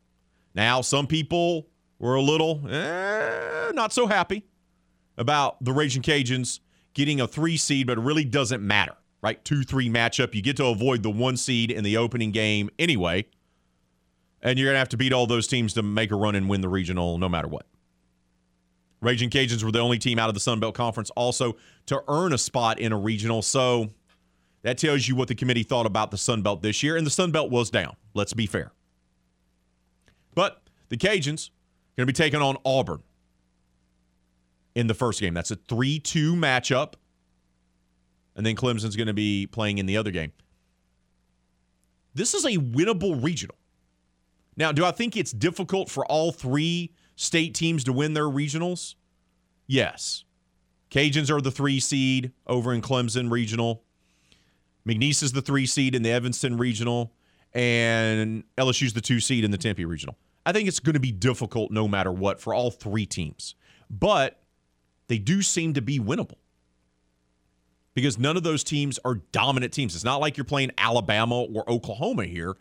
Now, 0.55 0.81
some 0.81 1.07
people 1.07 1.69
were 1.99 2.15
a 2.15 2.23
little 2.23 2.63
eh, 2.69 3.71
not 3.75 3.93
so 3.93 4.07
happy 4.07 4.45
about 5.17 5.63
the 5.63 5.73
Raging 5.73 6.03
Cajuns 6.03 6.61
getting 6.95 7.21
a 7.21 7.29
three 7.29 7.59
seed, 7.59 7.87
but 7.87 7.99
it 7.99 8.01
really 8.01 8.25
doesn't 8.25 8.67
matter, 8.67 8.95
right? 9.23 9.43
2 9.45 9.63
3 9.63 9.91
matchup. 9.91 10.35
You 10.35 10.43
get 10.43 10.57
to 10.57 10.67
avoid 10.67 11.03
the 11.03 11.11
one 11.11 11.37
seed 11.37 11.71
in 11.71 11.85
the 11.85 11.99
opening 11.99 12.33
game 12.33 12.71
anyway. 12.79 13.27
And 14.43 14.59
you're 14.59 14.67
going 14.67 14.75
to 14.75 14.81
have 14.81 14.89
to 14.91 14.97
beat 14.97 15.13
all 15.13 15.27
those 15.27 15.47
teams 15.47 15.75
to 15.75 15.83
make 15.83 16.11
a 16.11 16.17
run 16.17 16.35
and 16.35 16.49
win 16.49 16.63
the 16.63 16.69
regional 16.69 17.19
no 17.19 17.29
matter 17.29 17.49
what. 17.49 17.67
Raging 19.03 19.29
Cajuns 19.29 19.63
were 19.63 19.73
the 19.73 19.81
only 19.81 19.99
team 19.99 20.19
out 20.19 20.29
of 20.29 20.35
the 20.35 20.41
Sun 20.41 20.61
Belt 20.61 20.75
Conference 20.75 21.11
also 21.11 21.57
to 21.87 22.03
earn 22.09 22.33
a 22.33 22.39
spot 22.39 22.79
in 22.79 22.93
a 22.93 22.99
regional. 22.99 23.43
So 23.43 23.91
that 24.67 24.79
tells 24.79 25.07
you 25.07 25.15
what 25.15 25.29
the 25.29 25.35
committee 25.37 25.63
thought 25.63 25.87
about 25.87 26.11
the 26.11 26.19
Sun 26.19 26.43
Belt 26.43 26.61
this 26.61 26.83
year, 26.83 26.97
and 26.97 27.07
the 27.07 27.11
Sun 27.11 27.31
Belt 27.31 27.53
was 27.53 27.71
down. 27.71 27.95
Let's 28.15 28.33
be 28.33 28.47
fair. 28.47 28.73
But 30.35 30.61
the 30.89 30.97
Cajuns 30.97 31.51
going 31.97 32.05
to 32.05 32.07
be 32.07 32.13
taking 32.13 32.43
on 32.43 32.57
Auburn 32.65 33.05
in 34.75 34.89
the 34.89 34.95
first 34.95 35.21
game. 35.21 35.35
That's 35.35 35.53
a 35.53 35.55
3 35.55 36.01
2 36.01 36.35
matchup. 36.35 36.95
And 38.35 38.45
then 38.45 38.57
Clemson's 38.57 38.97
going 38.97 39.07
to 39.07 39.15
be 39.15 39.47
playing 39.47 39.79
in 39.79 39.87
the 39.87 39.97
other 39.97 40.11
game. 40.11 40.33
This 42.13 42.35
is 42.35 42.45
a 42.45 42.59
winnable 42.59 43.23
regional. 43.23 43.57
Now, 44.57 44.73
do 44.73 44.85
I 44.85 44.91
think 44.91 45.17
it's 45.17 45.31
difficult 45.31 45.89
for 45.89 46.05
all 46.07 46.33
three 46.33 46.93
state 47.15 47.55
teams 47.55 47.85
to 47.85 47.93
win 47.93 48.15
their 48.15 48.25
regionals? 48.25 48.97
Yes. 49.69 50.25
Cajuns 50.91 51.31
are 51.31 51.41
the 51.41 51.53
three 51.53 51.79
seed 51.79 52.33
over 52.49 52.75
in 52.75 52.83
Clemson 52.83 53.31
Regional. 53.31 53.85
McNeese 54.87 55.23
is 55.23 55.33
the 55.33 55.43
three 55.43 55.67
seed 55.67 55.95
in 55.95 56.03
the 56.03 56.11
Evanston 56.11 56.57
Regional, 56.57 57.13
and 57.53 58.45
LSU's 58.57 58.93
the 58.93 59.01
two 59.01 59.21
seed 59.21 59.45
in 59.45 59.51
the 59.51 59.59
Tempe 59.59 59.85
Regional. 59.85 60.17
I 60.45 60.53
think 60.53 60.69
it's 60.69 60.79
going 60.79 60.95
to 60.95 61.01
be 61.01 61.11
difficult 61.11 61.73
no 61.73 61.89
matter 61.89 62.13
what 62.13 62.41
for 62.41 62.55
all 62.55 62.71
three 62.71 63.05
teams, 63.05 63.57
but 63.91 64.41
they 65.09 65.19
do 65.19 65.43
seem 65.43 65.75
to 65.75 65.83
be 65.83 65.99
winnable 65.99 66.37
because 67.95 68.19
none 68.19 68.37
of 68.37 68.45
those 68.45 68.63
teams 68.63 69.01
are 69.05 69.17
dominant 69.33 69.73
teams. 69.73 69.95
It's 69.95 70.05
not 70.05 70.21
like 70.21 70.37
you're 70.37 70.45
playing 70.45 70.71
Alabama 70.79 71.43
or 71.43 71.69
Oklahoma 71.69 72.27
here. 72.27 72.57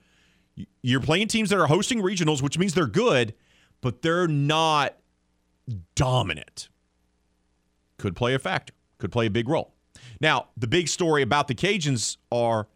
You're 0.81 1.01
playing 1.01 1.27
teams 1.27 1.49
that 1.49 1.59
are 1.59 1.67
hosting 1.67 2.01
regionals, 2.01 2.41
which 2.41 2.57
means 2.57 2.73
they're 2.73 2.87
good, 2.87 3.35
but 3.81 4.01
they're 4.01 4.27
not 4.27 4.97
dominant. 5.93 6.69
Could 7.97 8.15
play 8.15 8.33
a 8.33 8.39
factor, 8.39 8.73
could 8.97 9.11
play 9.11 9.27
a 9.27 9.29
big 9.29 9.47
role. 9.47 9.74
Now, 10.25 10.47
the 10.57 10.65
big 10.65 10.87
story 10.87 11.21
about 11.21 11.47
the 11.47 11.53
Cajuns 11.53 12.17
are 12.31 12.67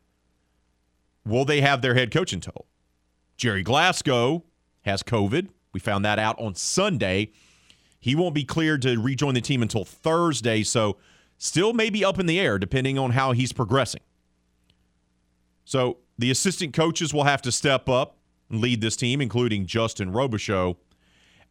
will 1.25 1.45
they 1.45 1.61
have 1.61 1.81
their 1.81 1.95
head 1.95 2.11
coach 2.11 2.31
in 2.31 2.41
tow? 2.41 2.67
Gerry 3.37 3.63
Glasgow 3.63 4.43
has 4.83 5.01
COVID. 5.01 5.47
We 5.73 5.79
found 5.79 6.05
that 6.05 6.19
out 6.19 6.39
on 6.39 6.53
Sunday. 6.53 7.31
He 7.99 8.13
won't 8.13 8.35
be 8.35 8.43
cleared 8.43 8.83
to 8.83 8.99
rejoin 8.99 9.33
the 9.33 9.41
team 9.41 9.63
until 9.63 9.83
Thursday, 9.83 10.61
so 10.61 10.97
still 11.39 11.73
maybe 11.73 12.05
up 12.05 12.19
in 12.19 12.27
the 12.27 12.39
air 12.39 12.59
depending 12.59 12.99
on 12.99 13.13
how 13.13 13.31
he's 13.31 13.51
progressing. 13.51 14.01
So 15.65 15.97
the 16.19 16.29
assistant 16.29 16.75
coaches 16.75 17.15
will 17.15 17.23
have 17.23 17.41
to 17.41 17.51
step 17.51 17.89
up 17.89 18.17
and 18.51 18.61
lead 18.61 18.79
this 18.79 18.95
team, 18.95 19.21
including 19.21 19.65
Justin 19.65 20.11
Robichaux. 20.11 20.75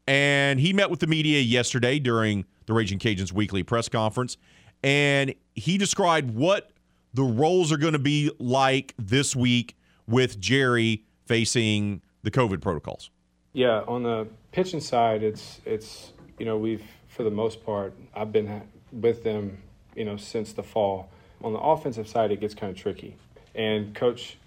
And 0.06 0.60
he 0.60 0.72
met 0.72 0.90
with 0.90 1.00
the 1.00 1.08
media 1.08 1.40
yesterday 1.40 1.98
during 1.98 2.44
the 2.66 2.72
Raging 2.72 3.00
Cajuns 3.00 3.32
weekly 3.32 3.64
press 3.64 3.88
conference 3.88 4.36
and 4.82 5.34
he 5.54 5.78
described 5.78 6.34
what 6.34 6.70
the 7.14 7.22
roles 7.22 7.72
are 7.72 7.76
going 7.76 7.94
to 7.94 7.98
be 7.98 8.30
like 8.38 8.94
this 8.98 9.34
week 9.34 9.76
with 10.06 10.40
Gerry 10.40 11.04
facing 11.26 12.02
the 12.22 12.30
COVID 12.30 12.60
protocols. 12.60 13.10
Yeah, 13.52 13.82
on 13.88 14.02
the 14.02 14.28
pitching 14.52 14.80
side, 14.80 15.22
it's 15.22 15.60
it's 15.64 16.12
you 16.38 16.46
know 16.46 16.56
we've 16.56 16.84
for 17.08 17.24
the 17.24 17.30
most 17.30 17.64
part 17.64 17.94
I've 18.14 18.32
been 18.32 18.62
with 18.92 19.24
them 19.24 19.58
you 19.96 20.04
know 20.04 20.16
since 20.16 20.52
the 20.52 20.62
fall. 20.62 21.10
On 21.42 21.52
the 21.52 21.58
offensive 21.58 22.08
side, 22.08 22.32
it 22.32 22.40
gets 22.40 22.54
kind 22.54 22.70
of 22.70 22.76
tricky, 22.76 23.16
and 23.54 23.94
coach 23.94 24.38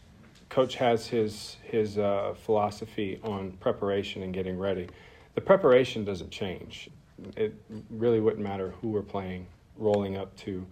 coach 0.49 0.75
has 0.75 1.07
his 1.07 1.57
his 1.63 1.97
uh, 1.97 2.35
philosophy 2.45 3.19
on 3.23 3.51
preparation 3.59 4.23
and 4.23 4.33
getting 4.33 4.57
ready. 4.57 4.87
The 5.35 5.41
preparation 5.41 6.03
doesn't 6.03 6.31
change. 6.31 6.89
It 7.37 7.53
really 7.89 8.19
wouldn't 8.19 8.43
matter 8.43 8.73
who 8.81 8.89
we're 8.89 9.01
playing 9.01 9.47
rolling 9.81 10.17
up 10.17 10.35
to 10.37 10.65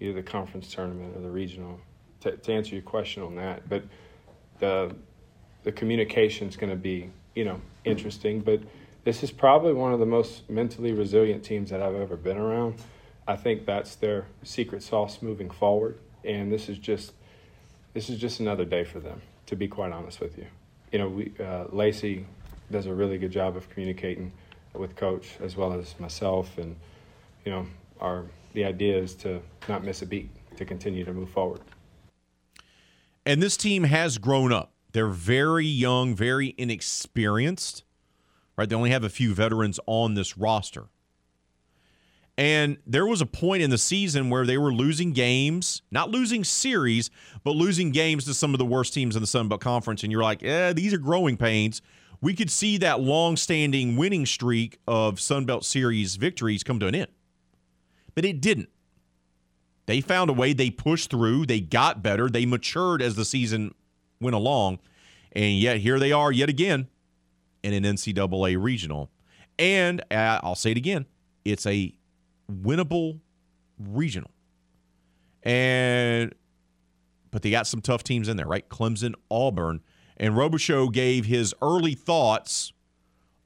either 0.00 0.14
the 0.14 0.22
conference 0.22 0.72
tournament 0.72 1.16
or 1.16 1.20
the 1.20 1.30
regional. 1.30 1.80
To, 2.20 2.36
to 2.36 2.52
answer 2.52 2.74
your 2.74 2.82
question 2.82 3.22
on 3.22 3.36
that, 3.36 3.68
but 3.68 3.84
the 4.58 4.94
the 5.64 5.72
communication 5.72 6.48
is 6.48 6.56
going 6.56 6.70
to 6.70 6.76
be 6.76 7.10
you 7.34 7.44
know 7.44 7.60
interesting. 7.84 8.40
But 8.40 8.60
this 9.04 9.22
is 9.22 9.30
probably 9.32 9.72
one 9.72 9.92
of 9.92 9.98
the 9.98 10.06
most 10.06 10.48
mentally 10.48 10.92
resilient 10.92 11.44
teams 11.44 11.70
that 11.70 11.82
I've 11.82 11.96
ever 11.96 12.16
been 12.16 12.36
around. 12.36 12.76
I 13.26 13.36
think 13.36 13.66
that's 13.66 13.96
their 13.96 14.26
secret 14.42 14.82
sauce 14.82 15.22
moving 15.22 15.50
forward, 15.50 15.98
and 16.24 16.52
this 16.52 16.68
is 16.68 16.78
just 16.78 17.12
this 17.94 18.08
is 18.08 18.18
just 18.18 18.40
another 18.40 18.64
day 18.64 18.84
for 18.84 19.00
them. 19.00 19.22
To 19.46 19.56
be 19.56 19.68
quite 19.68 19.92
honest 19.92 20.20
with 20.20 20.38
you, 20.38 20.46
you 20.92 20.98
know, 20.98 21.08
we, 21.08 21.32
uh, 21.38 21.64
Lacey 21.70 22.26
does 22.70 22.86
a 22.86 22.94
really 22.94 23.18
good 23.18 23.32
job 23.32 23.56
of 23.56 23.68
communicating 23.68 24.32
with 24.72 24.96
coach 24.96 25.36
as 25.40 25.56
well 25.56 25.72
as 25.72 25.98
myself, 25.98 26.56
and 26.56 26.76
you 27.44 27.52
know, 27.52 27.66
our 28.02 28.26
the 28.52 28.64
idea 28.64 28.98
is 28.98 29.14
to 29.14 29.40
not 29.68 29.82
miss 29.82 30.02
a 30.02 30.06
beat 30.06 30.28
to 30.56 30.64
continue 30.64 31.04
to 31.04 31.14
move 31.14 31.30
forward. 31.30 31.60
And 33.24 33.42
this 33.42 33.56
team 33.56 33.84
has 33.84 34.18
grown 34.18 34.52
up. 34.52 34.72
They're 34.92 35.08
very 35.08 35.66
young, 35.66 36.14
very 36.14 36.54
inexperienced. 36.58 37.84
Right? 38.56 38.68
They 38.68 38.76
only 38.76 38.90
have 38.90 39.04
a 39.04 39.08
few 39.08 39.34
veterans 39.34 39.80
on 39.86 40.14
this 40.14 40.36
roster. 40.36 40.88
And 42.36 42.78
there 42.86 43.06
was 43.06 43.20
a 43.20 43.26
point 43.26 43.62
in 43.62 43.70
the 43.70 43.78
season 43.78 44.28
where 44.28 44.44
they 44.44 44.58
were 44.58 44.72
losing 44.72 45.12
games, 45.12 45.82
not 45.90 46.10
losing 46.10 46.44
series, 46.44 47.10
but 47.44 47.52
losing 47.52 47.90
games 47.90 48.24
to 48.24 48.34
some 48.34 48.54
of 48.54 48.58
the 48.58 48.64
worst 48.64 48.92
teams 48.92 49.16
in 49.16 49.22
the 49.22 49.26
Sun 49.26 49.48
Belt 49.48 49.60
Conference. 49.60 50.02
And 50.02 50.10
you're 50.10 50.22
like, 50.22 50.42
eh, 50.42 50.72
these 50.72 50.92
are 50.92 50.98
growing 50.98 51.36
pains. 51.36 51.80
We 52.20 52.34
could 52.34 52.50
see 52.50 52.78
that 52.78 53.00
long 53.00 53.36
standing 53.36 53.96
winning 53.96 54.26
streak 54.26 54.78
of 54.86 55.20
Sun 55.20 55.46
Belt 55.46 55.64
Series 55.64 56.16
victories 56.16 56.62
come 56.62 56.78
to 56.80 56.86
an 56.86 56.94
end 56.94 57.08
but 58.14 58.24
it 58.24 58.40
didn't. 58.40 58.68
They 59.86 60.00
found 60.00 60.30
a 60.30 60.32
way, 60.32 60.52
they 60.52 60.70
pushed 60.70 61.10
through, 61.10 61.46
they 61.46 61.60
got 61.60 62.02
better, 62.02 62.28
they 62.28 62.46
matured 62.46 63.02
as 63.02 63.16
the 63.16 63.24
season 63.24 63.74
went 64.20 64.36
along, 64.36 64.78
and 65.32 65.58
yet 65.58 65.78
here 65.78 65.98
they 65.98 66.12
are 66.12 66.30
yet 66.30 66.48
again 66.48 66.88
in 67.62 67.72
an 67.72 67.82
NCAA 67.82 68.62
regional. 68.62 69.10
And 69.58 70.00
uh, 70.10 70.40
I'll 70.42 70.54
say 70.54 70.70
it 70.70 70.76
again, 70.76 71.06
it's 71.44 71.66
a 71.66 71.94
winnable 72.50 73.20
regional. 73.78 74.30
And 75.42 76.34
but 77.30 77.42
they 77.42 77.50
got 77.50 77.66
some 77.66 77.80
tough 77.80 78.04
teams 78.04 78.28
in 78.28 78.36
there, 78.36 78.46
right? 78.46 78.68
Clemson, 78.68 79.14
Auburn, 79.30 79.80
and 80.18 80.34
Robichaux 80.34 80.92
gave 80.92 81.24
his 81.24 81.54
early 81.62 81.94
thoughts 81.94 82.72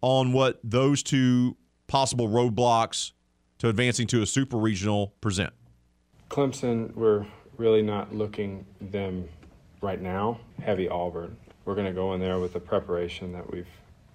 on 0.03 0.33
what 0.33 0.61
those 0.62 1.03
two 1.03 1.57
possible 1.87 2.29
roadblocks 2.29 3.12
to 3.59 3.69
advancing 3.69 4.07
to 4.09 4.23
a 4.23 4.27
super 4.27 4.57
regional 4.57 5.15
present? 5.21 5.53
Clemson, 6.31 6.95
we're 6.95 7.27
really 7.57 7.83
not 7.83 8.15
looking 8.15 8.67
them 8.81 9.29
right 9.81 10.01
now. 10.01 10.41
Heavy 10.63 10.89
Auburn. 10.89 11.37
we're 11.65 11.75
going 11.75 11.87
to 11.87 11.93
go 11.93 12.15
in 12.15 12.21
there 12.21 12.39
with 12.39 12.53
the 12.53 12.61
preparation 12.61 13.33
that 13.33 13.51
we've 13.51 13.69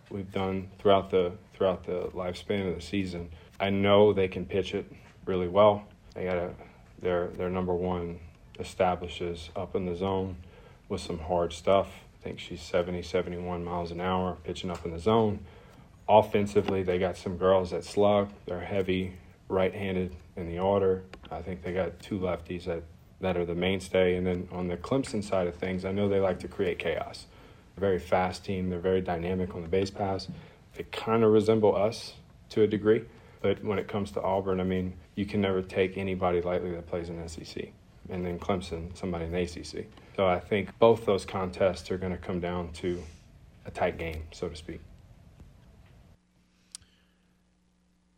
we've 0.09 0.31
done 0.31 0.69
throughout 0.77 1.09
the 1.09 1.31
throughout 1.53 1.85
the 1.85 2.09
lifespan 2.13 2.67
of 2.67 2.75
the 2.75 2.81
season. 2.81 3.29
I 3.59 3.69
know 3.69 4.13
they 4.13 4.27
can 4.27 4.45
pitch 4.45 4.73
it 4.73 4.91
really 5.25 5.47
well. 5.47 5.83
They 6.13 6.25
got 6.25 6.37
a 6.37 6.53
their 7.01 7.27
their 7.27 7.49
number 7.49 7.73
one 7.73 8.19
establishes 8.59 9.49
up 9.55 9.75
in 9.75 9.85
the 9.85 9.95
zone 9.95 10.35
with 10.89 11.01
some 11.01 11.19
hard 11.19 11.53
stuff. 11.53 11.87
I 12.19 12.23
think 12.23 12.39
she's 12.39 12.61
70, 12.61 13.01
71 13.01 13.63
miles 13.63 13.89
an 13.91 13.99
hour 14.01 14.37
pitching 14.43 14.69
up 14.69 14.85
in 14.85 14.91
the 14.91 14.99
zone. 14.99 15.39
Offensively, 16.07 16.83
they 16.83 16.99
got 16.99 17.17
some 17.17 17.37
girls 17.37 17.71
that 17.71 17.83
slug. 17.83 18.29
They're 18.45 18.59
heavy 18.59 19.13
right-handed 19.51 20.15
in 20.35 20.47
the 20.47 20.59
order. 20.59 21.03
I 21.29 21.41
think 21.41 21.61
they 21.61 21.73
got 21.73 21.99
two 21.99 22.19
lefties 22.19 22.65
that 22.65 22.83
that 23.21 23.37
are 23.37 23.45
the 23.45 23.55
mainstay. 23.55 24.15
And 24.15 24.25
then 24.25 24.47
on 24.51 24.67
the 24.67 24.77
Clemson 24.77 25.23
side 25.23 25.47
of 25.47 25.55
things, 25.55 25.85
I 25.85 25.91
know 25.91 26.09
they 26.09 26.19
like 26.19 26.39
to 26.39 26.47
create 26.47 26.79
chaos. 26.79 27.27
very 27.77 27.99
fast 27.99 28.43
team. 28.43 28.69
They're 28.69 28.79
very 28.79 29.01
dynamic 29.01 29.55
on 29.55 29.61
the 29.61 29.67
base 29.67 29.89
pass. 29.89 30.27
They 30.75 30.83
kind 30.91 31.23
of 31.23 31.31
resemble 31.31 31.75
us 31.75 32.13
to 32.49 32.63
a 32.63 32.67
degree. 32.67 33.03
But 33.41 33.63
when 33.63 33.79
it 33.79 33.87
comes 33.87 34.11
to 34.11 34.21
Auburn, 34.21 34.59
I 34.59 34.63
mean, 34.63 34.93
you 35.15 35.25
can 35.25 35.41
never 35.41 35.61
take 35.61 35.97
anybody 35.97 36.41
lightly 36.41 36.71
that 36.71 36.85
plays 36.87 37.09
in 37.09 37.27
SEC. 37.27 37.71
And 38.09 38.25
then 38.25 38.37
Clemson, 38.39 38.95
somebody 38.95 39.25
in 39.25 39.31
the 39.31 39.41
ACC. 39.41 39.85
So 40.15 40.27
I 40.27 40.39
think 40.39 40.77
both 40.77 41.05
those 41.05 41.25
contests 41.25 41.89
are 41.91 41.97
going 41.97 42.11
to 42.11 42.17
come 42.17 42.39
down 42.39 42.71
to 42.73 43.01
a 43.65 43.71
tight 43.71 43.97
game, 43.97 44.23
so 44.31 44.49
to 44.49 44.55
speak. 44.55 44.81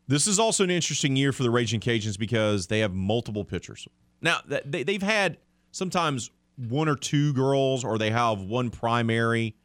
This 0.07 0.27
is 0.27 0.39
also 0.39 0.63
an 0.63 0.69
interesting 0.69 1.15
year 1.15 1.31
for 1.31 1.43
the 1.43 1.49
Raging 1.49 1.79
Cajuns 1.79 2.17
because 2.19 2.67
they 2.67 2.79
have 2.79 2.93
multiple 2.93 3.45
pitchers. 3.45 3.87
Now, 4.21 4.39
they've 4.65 5.01
had 5.01 5.37
sometimes 5.71 6.29
one 6.55 6.87
or 6.87 6.95
two 6.95 7.33
girls, 7.33 7.83
or 7.83 7.97
they 7.97 8.11
have 8.11 8.41
one 8.41 8.69
primary. 8.69 9.55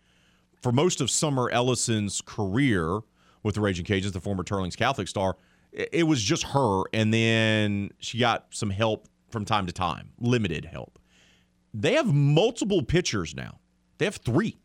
For 0.63 0.73
most 0.73 1.01
of 1.01 1.11
Summer 1.11 1.51
Ellyson's 1.51 2.21
career 2.21 3.01
with 3.43 3.55
the 3.55 3.61
Raging 3.61 3.85
Cajuns, 3.85 4.13
the 4.13 4.21
former 4.21 4.43
Teurlings 4.43 4.77
Catholic 4.77 5.09
star, 5.09 5.37
it 5.73 6.07
was 6.07 6.23
just 6.23 6.45
her, 6.45 6.85
and 6.93 7.13
then 7.13 7.91
she 7.99 8.19
got 8.19 8.47
some 8.51 8.71
help 8.71 9.07
from 9.31 9.45
time 9.45 9.67
to 9.67 9.73
time, 9.73 10.11
limited 10.19 10.65
help. 10.65 10.99
They 11.75 11.93
have 11.95 12.13
multiple 12.13 12.83
pitchers 12.83 13.35
now. 13.35 13.59
They 13.99 14.07
have 14.07 14.17
three. 14.17 14.57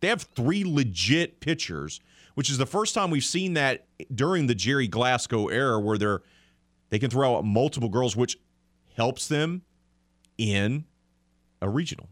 They 0.00 0.08
have 0.08 0.22
three 0.22 0.64
legit 0.64 1.40
pitchers, 1.40 2.00
which 2.34 2.50
is 2.50 2.58
the 2.58 2.66
first 2.66 2.94
time 2.94 3.10
we've 3.10 3.24
seen 3.24 3.54
that 3.54 3.86
during 4.14 4.46
the 4.46 4.54
Gerry 4.54 4.88
Glasgow 4.88 5.48
era, 5.48 5.80
where 5.80 5.98
they're 5.98 6.22
they 6.90 6.98
can 6.98 7.10
throw 7.10 7.36
out 7.36 7.44
multiple 7.44 7.88
girls, 7.88 8.14
which 8.14 8.36
helps 8.96 9.28
them 9.28 9.62
in 10.36 10.84
a 11.62 11.68
regional 11.68 12.08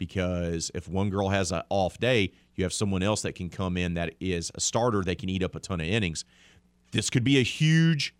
because 0.00 0.70
if 0.74 0.88
one 0.88 1.10
girl 1.10 1.28
has 1.28 1.52
an 1.52 1.62
off 1.68 1.98
day, 1.98 2.32
you 2.54 2.64
have 2.64 2.72
someone 2.72 3.02
else 3.02 3.22
that 3.22 3.34
can 3.34 3.50
come 3.50 3.76
in 3.76 3.94
that 3.94 4.14
is 4.18 4.50
a 4.54 4.60
starter 4.60 5.02
that 5.02 5.18
can 5.18 5.28
eat 5.28 5.42
up 5.42 5.54
a 5.54 5.60
ton 5.60 5.80
of 5.80 5.86
innings. 5.86 6.24
This 6.92 7.10
could 7.10 7.22
be 7.22 7.38
a 7.38 7.42
huge 7.42 8.14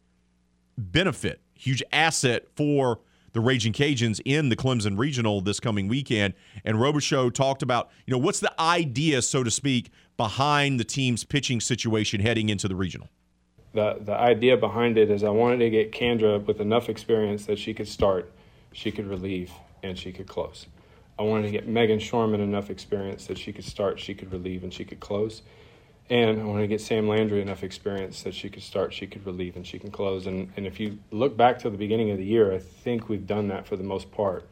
benefit, 0.76 1.40
huge 1.54 1.82
asset 1.90 2.46
for 2.54 3.00
the 3.32 3.40
Raging 3.40 3.72
Cajuns 3.72 4.20
in 4.24 4.48
the 4.48 4.56
Clemson 4.56 4.98
Regional 4.98 5.40
this 5.40 5.60
coming 5.60 5.88
weekend. 5.88 6.34
And 6.64 6.76
Robichaux 6.76 7.32
talked 7.32 7.62
about, 7.62 7.90
you 8.06 8.12
know, 8.12 8.18
what's 8.18 8.40
the 8.40 8.52
idea, 8.60 9.22
so 9.22 9.42
to 9.44 9.50
speak, 9.50 9.90
behind 10.16 10.80
the 10.80 10.84
team's 10.84 11.24
pitching 11.24 11.60
situation 11.60 12.20
heading 12.20 12.48
into 12.48 12.68
the 12.68 12.76
regional? 12.76 13.08
the 13.72 13.98
the 14.00 14.14
idea 14.14 14.56
behind 14.56 14.98
it 14.98 15.10
is 15.10 15.22
I 15.22 15.30
wanted 15.30 15.58
to 15.58 15.70
get 15.70 15.92
Kandra 15.92 16.44
with 16.44 16.60
enough 16.60 16.88
experience 16.88 17.46
that 17.46 17.58
she 17.58 17.72
could 17.74 17.88
start, 17.88 18.32
she 18.72 18.90
could 18.90 19.06
relieve, 19.06 19.52
and 19.82 19.98
she 19.98 20.12
could 20.12 20.26
close. 20.26 20.66
I 21.18 21.22
wanted 21.22 21.44
to 21.44 21.50
get 21.50 21.68
Meghan 21.68 22.00
Schorman 22.00 22.40
enough 22.40 22.70
experience 22.70 23.26
that 23.26 23.38
she 23.38 23.52
could 23.52 23.64
start, 23.64 24.00
she 24.00 24.14
could 24.14 24.32
relieve, 24.32 24.64
and 24.64 24.72
she 24.72 24.84
could 24.84 25.00
close. 25.00 25.42
And 26.10 26.40
I 26.40 26.44
wanted 26.44 26.62
to 26.62 26.66
get 26.66 26.80
Sam 26.80 27.06
Landry 27.06 27.40
enough 27.40 27.62
experience 27.62 28.24
that 28.24 28.34
she 28.34 28.48
could 28.48 28.64
start, 28.64 28.92
she 28.92 29.06
could 29.06 29.24
relieve, 29.24 29.54
and 29.54 29.64
she 29.64 29.78
can 29.78 29.92
close. 29.92 30.26
And, 30.26 30.52
and 30.56 30.66
if 30.66 30.80
you 30.80 30.98
look 31.12 31.36
back 31.36 31.60
to 31.60 31.70
the 31.70 31.78
beginning 31.78 32.10
of 32.10 32.18
the 32.18 32.24
year, 32.24 32.52
I 32.52 32.58
think 32.58 33.08
we've 33.08 33.28
done 33.28 33.46
that 33.48 33.64
for 33.64 33.76
the 33.76 33.84
most 33.84 34.10
part. 34.10 34.44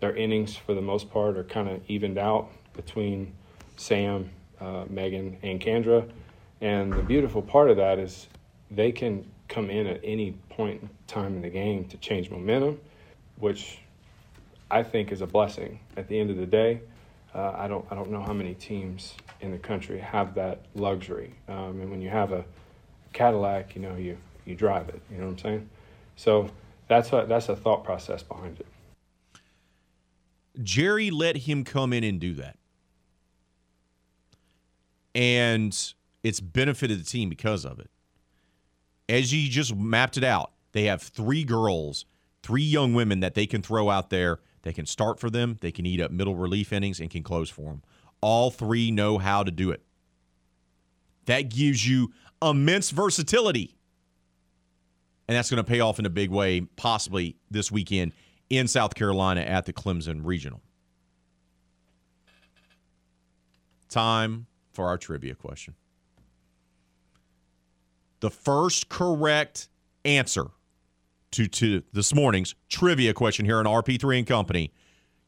Their 0.00 0.14
innings, 0.14 0.56
for 0.56 0.74
the 0.74 0.82
most 0.82 1.10
part, 1.10 1.38
are 1.38 1.44
kind 1.44 1.70
of 1.70 1.80
evened 1.88 2.18
out 2.18 2.50
between 2.74 3.32
Sam, 3.78 4.28
uh, 4.60 4.84
Meghan, 4.84 5.36
and 5.42 5.58
Kandra. 5.58 6.06
And 6.60 6.92
the 6.92 7.02
beautiful 7.02 7.40
part 7.40 7.70
of 7.70 7.78
that 7.78 7.98
is 7.98 8.26
they 8.70 8.92
can 8.92 9.24
come 9.48 9.70
in 9.70 9.86
at 9.86 10.00
any 10.04 10.32
point 10.50 10.82
in 10.82 10.90
time 11.06 11.36
in 11.36 11.40
the 11.40 11.48
game 11.48 11.86
to 11.86 11.96
change 11.96 12.30
momentum, 12.30 12.78
which 13.38 13.78
I 14.70 14.82
think 14.82 15.12
is 15.12 15.22
a 15.22 15.26
blessing. 15.26 15.80
At 15.96 16.08
the 16.08 16.20
end 16.20 16.30
of 16.30 16.36
the 16.36 16.46
day, 16.46 16.80
uh, 17.36 17.54
I 17.56 17.68
don't 17.68 17.84
I 17.90 17.94
don't 17.94 18.10
know 18.10 18.22
how 18.22 18.32
many 18.32 18.54
teams 18.54 19.14
in 19.40 19.52
the 19.52 19.58
country 19.58 19.98
have 19.98 20.34
that 20.34 20.62
luxury. 20.74 21.34
Um, 21.48 21.80
and 21.80 21.90
when 21.90 22.00
you 22.00 22.08
have 22.08 22.32
a 22.32 22.44
Cadillac, 23.12 23.76
you 23.76 23.82
know 23.82 23.96
you 23.96 24.16
you 24.44 24.54
drive 24.54 24.88
it. 24.88 25.00
You 25.10 25.18
know 25.18 25.26
what 25.26 25.32
I'm 25.32 25.38
saying? 25.38 25.68
So 26.16 26.50
that's 26.88 27.12
a 27.12 27.26
that's 27.28 27.48
a 27.48 27.56
thought 27.56 27.84
process 27.84 28.22
behind 28.22 28.60
it. 28.60 28.66
Gerry 30.62 31.10
let 31.10 31.36
him 31.36 31.64
come 31.64 31.92
in 31.92 32.02
and 32.02 32.18
do 32.18 32.32
that. 32.34 32.56
And 35.14 35.76
it's 36.22 36.40
benefited 36.40 36.98
the 36.98 37.04
team 37.04 37.28
because 37.28 37.64
of 37.64 37.78
it 37.78 37.90
as 39.08 39.32
you 39.32 39.48
just 39.48 39.74
mapped 39.74 40.16
it 40.16 40.24
out, 40.24 40.52
they 40.72 40.84
have 40.84 41.02
three 41.02 41.44
girls, 41.44 42.04
three 42.42 42.62
young 42.62 42.94
women 42.94 43.20
that 43.20 43.34
they 43.34 43.46
can 43.46 43.62
throw 43.62 43.90
out 43.90 44.10
there. 44.10 44.40
They 44.66 44.72
can 44.72 44.84
start 44.84 45.20
for 45.20 45.30
them, 45.30 45.58
they 45.60 45.70
can 45.70 45.86
eat 45.86 46.00
up 46.00 46.10
middle 46.10 46.34
relief 46.34 46.72
innings, 46.72 46.98
and 46.98 47.08
can 47.08 47.22
close 47.22 47.48
for 47.48 47.66
them. 47.66 47.84
All 48.20 48.50
three 48.50 48.90
know 48.90 49.16
how 49.16 49.44
to 49.44 49.52
do 49.52 49.70
it. 49.70 49.80
That 51.26 51.50
gives 51.50 51.88
you 51.88 52.12
immense 52.42 52.90
versatility. 52.90 53.76
And 55.28 55.36
that's 55.36 55.50
going 55.50 55.64
to 55.64 55.70
pay 55.70 55.78
off 55.78 56.00
in 56.00 56.06
a 56.06 56.10
big 56.10 56.30
way, 56.30 56.62
possibly 56.62 57.36
this 57.48 57.70
weekend 57.70 58.10
in 58.50 58.66
South 58.66 58.96
Carolina 58.96 59.42
at 59.42 59.66
the 59.66 59.72
Clemson 59.72 60.22
Regional. 60.24 60.60
Time 63.88 64.48
for 64.72 64.88
our 64.88 64.98
trivia 64.98 65.36
question 65.36 65.76
the 68.18 68.30
first 68.30 68.88
correct 68.88 69.68
answer 70.04 70.46
to, 71.32 71.46
to 71.48 71.82
this 71.92 72.14
morning's 72.14 72.54
trivia 72.68 73.12
question 73.14 73.44
here 73.44 73.58
on 73.58 73.64
RP3 73.64 74.18
and 74.18 74.26
Company, 74.26 74.72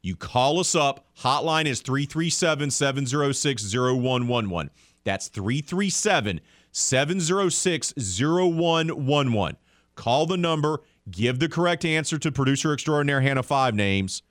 you 0.03 0.17
call 0.17 0.61
us 0.61 0.75
up. 0.75 1.07
Hotline 1.21 1.67
is 1.67 1.81
337 1.81 2.71
706 2.71 3.75
0111. 3.75 4.71
That's 5.05 5.29
337 5.29 6.41
706 6.73 7.95
0111. 7.97 9.57
Call 9.95 10.27
the 10.27 10.37
number, 10.37 10.83
give 11.11 11.41
the 11.41 11.49
correct 11.49 11.85
answer 11.85 12.19
to 12.19 12.31
producer 12.31 12.73
extraordinaire 12.73 13.21
Hannah 13.21 13.43
Five 13.43 13.75
Names, 13.75 14.23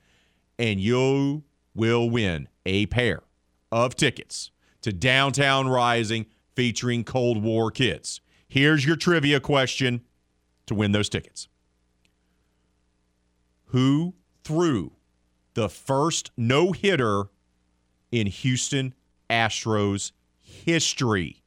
and 0.58 0.80
you 0.80 1.44
will 1.74 2.08
win 2.08 2.48
a 2.64 2.86
pair 2.86 3.22
of 3.70 3.94
tickets 3.94 4.50
to 4.80 4.92
Downtown 4.92 5.68
Rising 5.68 6.26
featuring 6.54 7.04
Cold 7.04 7.42
War 7.42 7.70
Kids. 7.70 8.20
Here's 8.48 8.86
your 8.86 8.96
trivia 8.96 9.40
question 9.40 10.00
to 10.66 10.74
win 10.74 10.92
those 10.92 11.08
tickets 11.08 11.48
Who 13.68 14.14
threw 14.44 14.92
the 15.52 15.68
first 15.68 16.30
no 16.36 16.72
hitter 16.72 17.24
in 18.10 18.26
Houston 18.26 18.94
Astros 19.28 20.12
history? 20.40 21.42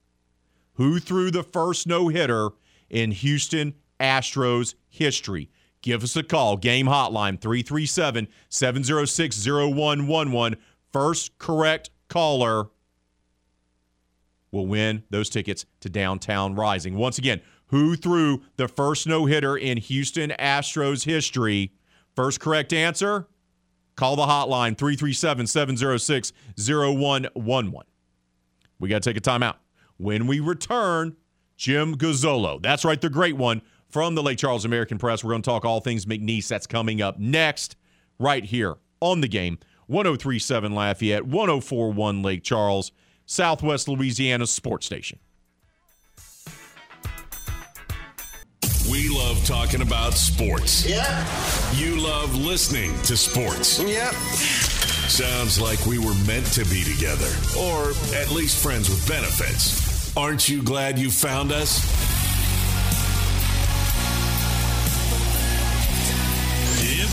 Who 0.74 1.00
threw 1.00 1.32
the 1.32 1.44
first 1.44 1.88
no 1.88 2.10
hitter 2.10 2.52
in 2.90 3.12
Houston 3.12 3.74
Astros 4.00 4.76
history? 4.88 5.50
Give 5.82 6.04
us 6.04 6.16
a 6.16 6.22
call. 6.22 6.58
Game 6.58 6.86
hotline 6.86 7.42
337 7.42 8.28
706 8.50 9.48
0111. 9.48 10.60
First 10.92 11.38
correct 11.40 11.90
caller 12.08 12.70
will 14.52 14.68
win 14.68 15.04
those 15.10 15.30
tickets 15.30 15.66
to 15.80 15.90
Downtown 15.90 16.54
Rising. 16.54 16.96
Once 16.96 17.18
again, 17.18 17.42
who 17.68 17.96
threw 17.96 18.44
the 18.58 18.68
first 18.68 19.08
no 19.08 19.26
hitter 19.26 19.58
in 19.58 19.78
Houston 19.78 20.32
Astros 20.38 21.06
history? 21.06 21.72
First 22.16 22.40
correct 22.40 22.74
answer? 22.74 23.28
Call 23.96 24.16
the 24.16 24.24
hotline 24.24 24.78
337 24.78 25.48
706 25.48 26.34
0111. 26.58 27.74
We 28.80 28.90
got 28.90 29.04
to 29.04 29.10
take 29.14 29.18
a 29.18 29.22
timeout. 29.22 29.56
When 29.98 30.28
we 30.28 30.40
return, 30.40 31.16
Jim 31.58 31.96
Gazzolo. 31.96 32.62
That's 32.62 32.84
right, 32.84 33.00
the 33.00 33.10
great 33.10 33.38
one 33.38 33.62
from 33.90 34.16
the 34.16 34.24
Lake 34.24 34.40
Charles 34.40 34.66
American 34.66 34.98
Press. 34.98 35.24
We're 35.24 35.32
going 35.32 35.44
to 35.44 35.50
talk 35.50 35.64
all 35.64 35.80
things 35.80 36.06
McNeese. 36.06 36.48
That's 36.48 36.66
coming 36.66 37.02
up 37.02 37.20
next, 37.20 37.76
right 38.18 38.44
here 38.44 38.78
on 39.00 39.22
the 39.22 39.28
game. 39.28 39.60
1037 39.88 40.74
Lafayette, 40.74 41.26
1041 41.26 42.24
Lake 42.24 42.44
Charles. 42.44 42.92
Southwest 43.26 43.88
Louisiana 43.88 44.48
sports 44.48 44.86
station. 44.86 45.20
We 48.92 49.08
love 49.08 49.46
talking 49.46 49.82
about 49.82 50.16
sports. 50.16 50.86
Yeah. 50.86 51.26
You 51.76 51.96
love 51.96 52.36
listening 52.36 52.92
to 53.04 53.16
sports. 53.16 53.80
Yep. 53.80 54.12
Sounds 55.08 55.62
like 55.62 55.86
we 55.86 55.98
were 55.98 56.14
meant 56.28 56.46
to 56.48 56.66
be 56.66 56.84
together, 56.84 57.32
or 57.58 57.92
at 58.14 58.32
least 58.32 58.62
friends 58.62 58.90
with 58.90 59.08
benefits. 59.08 60.14
Aren't 60.18 60.50
you 60.50 60.62
glad 60.62 61.00
you 61.00 61.10
found 61.10 61.54
us? 61.54 61.86
Yep. 66.84 67.08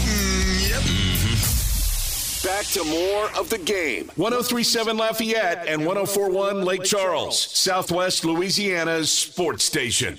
Yep. 0.70 0.82
Mm-hmm. 0.82 2.48
Back 2.48 2.66
to 2.72 2.82
more 2.82 3.30
of 3.40 3.50
the 3.50 3.58
game. 3.58 4.10
1037 4.16 4.96
Lafayette 4.96 5.68
and 5.68 5.86
1041 5.86 6.64
Lake 6.64 6.82
Charles, 6.82 7.40
Southwest 7.40 8.24
Louisiana's 8.24 9.12
sports 9.12 9.62
station. 9.62 10.18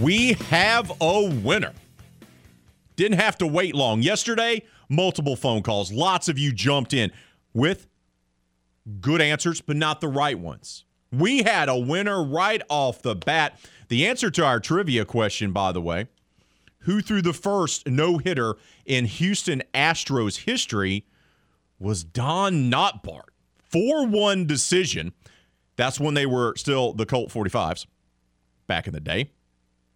We 0.00 0.32
have 0.32 0.90
a 1.00 1.28
winner. 1.28 1.72
Didn't 2.96 3.20
have 3.20 3.38
to 3.38 3.46
wait 3.46 3.76
long. 3.76 4.02
Yesterday, 4.02 4.64
multiple 4.88 5.36
phone 5.36 5.62
calls. 5.62 5.92
Lots 5.92 6.28
of 6.28 6.38
you 6.38 6.52
jumped 6.52 6.92
in 6.92 7.12
with 7.52 7.86
good 9.00 9.20
answers, 9.20 9.60
but 9.60 9.76
not 9.76 10.00
the 10.00 10.08
right 10.08 10.38
ones. 10.38 10.84
We 11.12 11.44
had 11.44 11.68
a 11.68 11.78
winner 11.78 12.24
right 12.24 12.60
off 12.68 13.02
the 13.02 13.14
bat. 13.14 13.58
The 13.88 14.06
answer 14.06 14.30
to 14.32 14.44
our 14.44 14.58
trivia 14.58 15.04
question, 15.04 15.52
by 15.52 15.70
the 15.70 15.80
way, 15.80 16.08
who 16.80 17.00
threw 17.00 17.22
the 17.22 17.32
first 17.32 17.86
no 17.86 18.18
hitter 18.18 18.56
in 18.84 19.04
Houston 19.04 19.62
Astros 19.72 20.44
history 20.44 21.06
was 21.78 22.02
Don 22.02 22.68
Nottebart. 22.68 23.28
4 23.70 24.06
1 24.06 24.46
decision. 24.46 25.12
That's 25.76 26.00
when 26.00 26.14
they 26.14 26.26
were 26.26 26.54
still 26.56 26.92
the 26.92 27.06
Colt 27.06 27.30
45s 27.30 27.86
back 28.66 28.86
in 28.86 28.92
the 28.92 29.00
day 29.00 29.30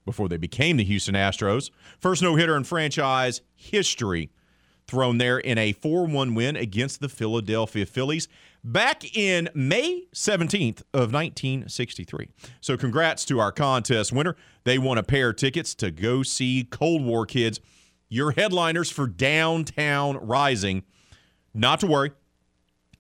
before 0.08 0.26
they 0.26 0.38
became 0.38 0.78
the 0.78 0.84
Houston 0.84 1.14
Astros. 1.14 1.70
First 2.00 2.22
no 2.22 2.34
hitter 2.34 2.56
in 2.56 2.64
franchise 2.64 3.42
history 3.54 4.30
thrown 4.86 5.18
there 5.18 5.38
in 5.38 5.58
a 5.58 5.72
4 5.72 6.06
1 6.06 6.34
win 6.34 6.56
against 6.56 7.02
the 7.02 7.10
Philadelphia 7.10 7.84
Phillies 7.84 8.26
back 8.64 9.14
in 9.14 9.50
May 9.54 10.04
17th 10.14 10.80
of 10.94 11.12
1963. 11.12 12.30
So 12.62 12.78
congrats 12.78 13.26
to 13.26 13.38
our 13.38 13.52
contest 13.52 14.10
winner. 14.10 14.34
They 14.64 14.78
won 14.78 14.96
a 14.96 15.02
pair 15.02 15.28
of 15.28 15.36
tickets 15.36 15.74
to 15.74 15.90
go 15.90 16.22
see 16.22 16.66
Cold 16.70 17.04
War 17.04 17.26
Kids, 17.26 17.60
your 18.08 18.30
headliners 18.30 18.90
for 18.90 19.06
Downtown 19.06 20.16
Rising. 20.16 20.84
Not 21.52 21.80
to 21.80 21.86
worry, 21.86 22.12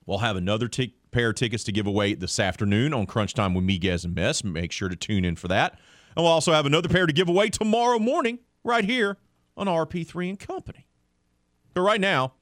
we'll 0.04 0.18
have 0.18 0.36
another 0.36 0.68
t- 0.68 0.94
pair 1.10 1.30
of 1.30 1.36
tickets 1.36 1.64
to 1.64 1.72
give 1.72 1.86
away 1.86 2.12
this 2.12 2.38
afternoon 2.38 2.92
on 2.92 3.06
Crunch 3.06 3.32
Time 3.32 3.54
with 3.54 3.64
Miguez 3.64 4.04
and 4.04 4.14
Mess. 4.14 4.44
Make 4.44 4.72
sure 4.72 4.90
to 4.90 4.96
tune 4.96 5.24
in 5.24 5.36
for 5.36 5.48
that. 5.48 5.78
And 6.16 6.24
we'll 6.24 6.32
also 6.32 6.52
have 6.52 6.66
another 6.66 6.88
pair 6.88 7.06
to 7.06 7.12
give 7.12 7.28
away 7.28 7.48
tomorrow 7.50 7.98
morning 7.98 8.40
right 8.64 8.84
here 8.84 9.18
on 9.56 9.66
RP3 9.66 10.30
and 10.30 10.38
Company. 10.38 10.86
But 11.74 11.82
right 11.82 12.00
now, 12.00 12.34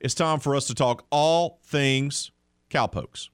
it's 0.00 0.14
time 0.14 0.40
for 0.40 0.54
us 0.56 0.66
to 0.66 0.74
talk 0.74 1.06
all 1.10 1.60
things 1.64 2.30
Cowpokes. 2.70 3.28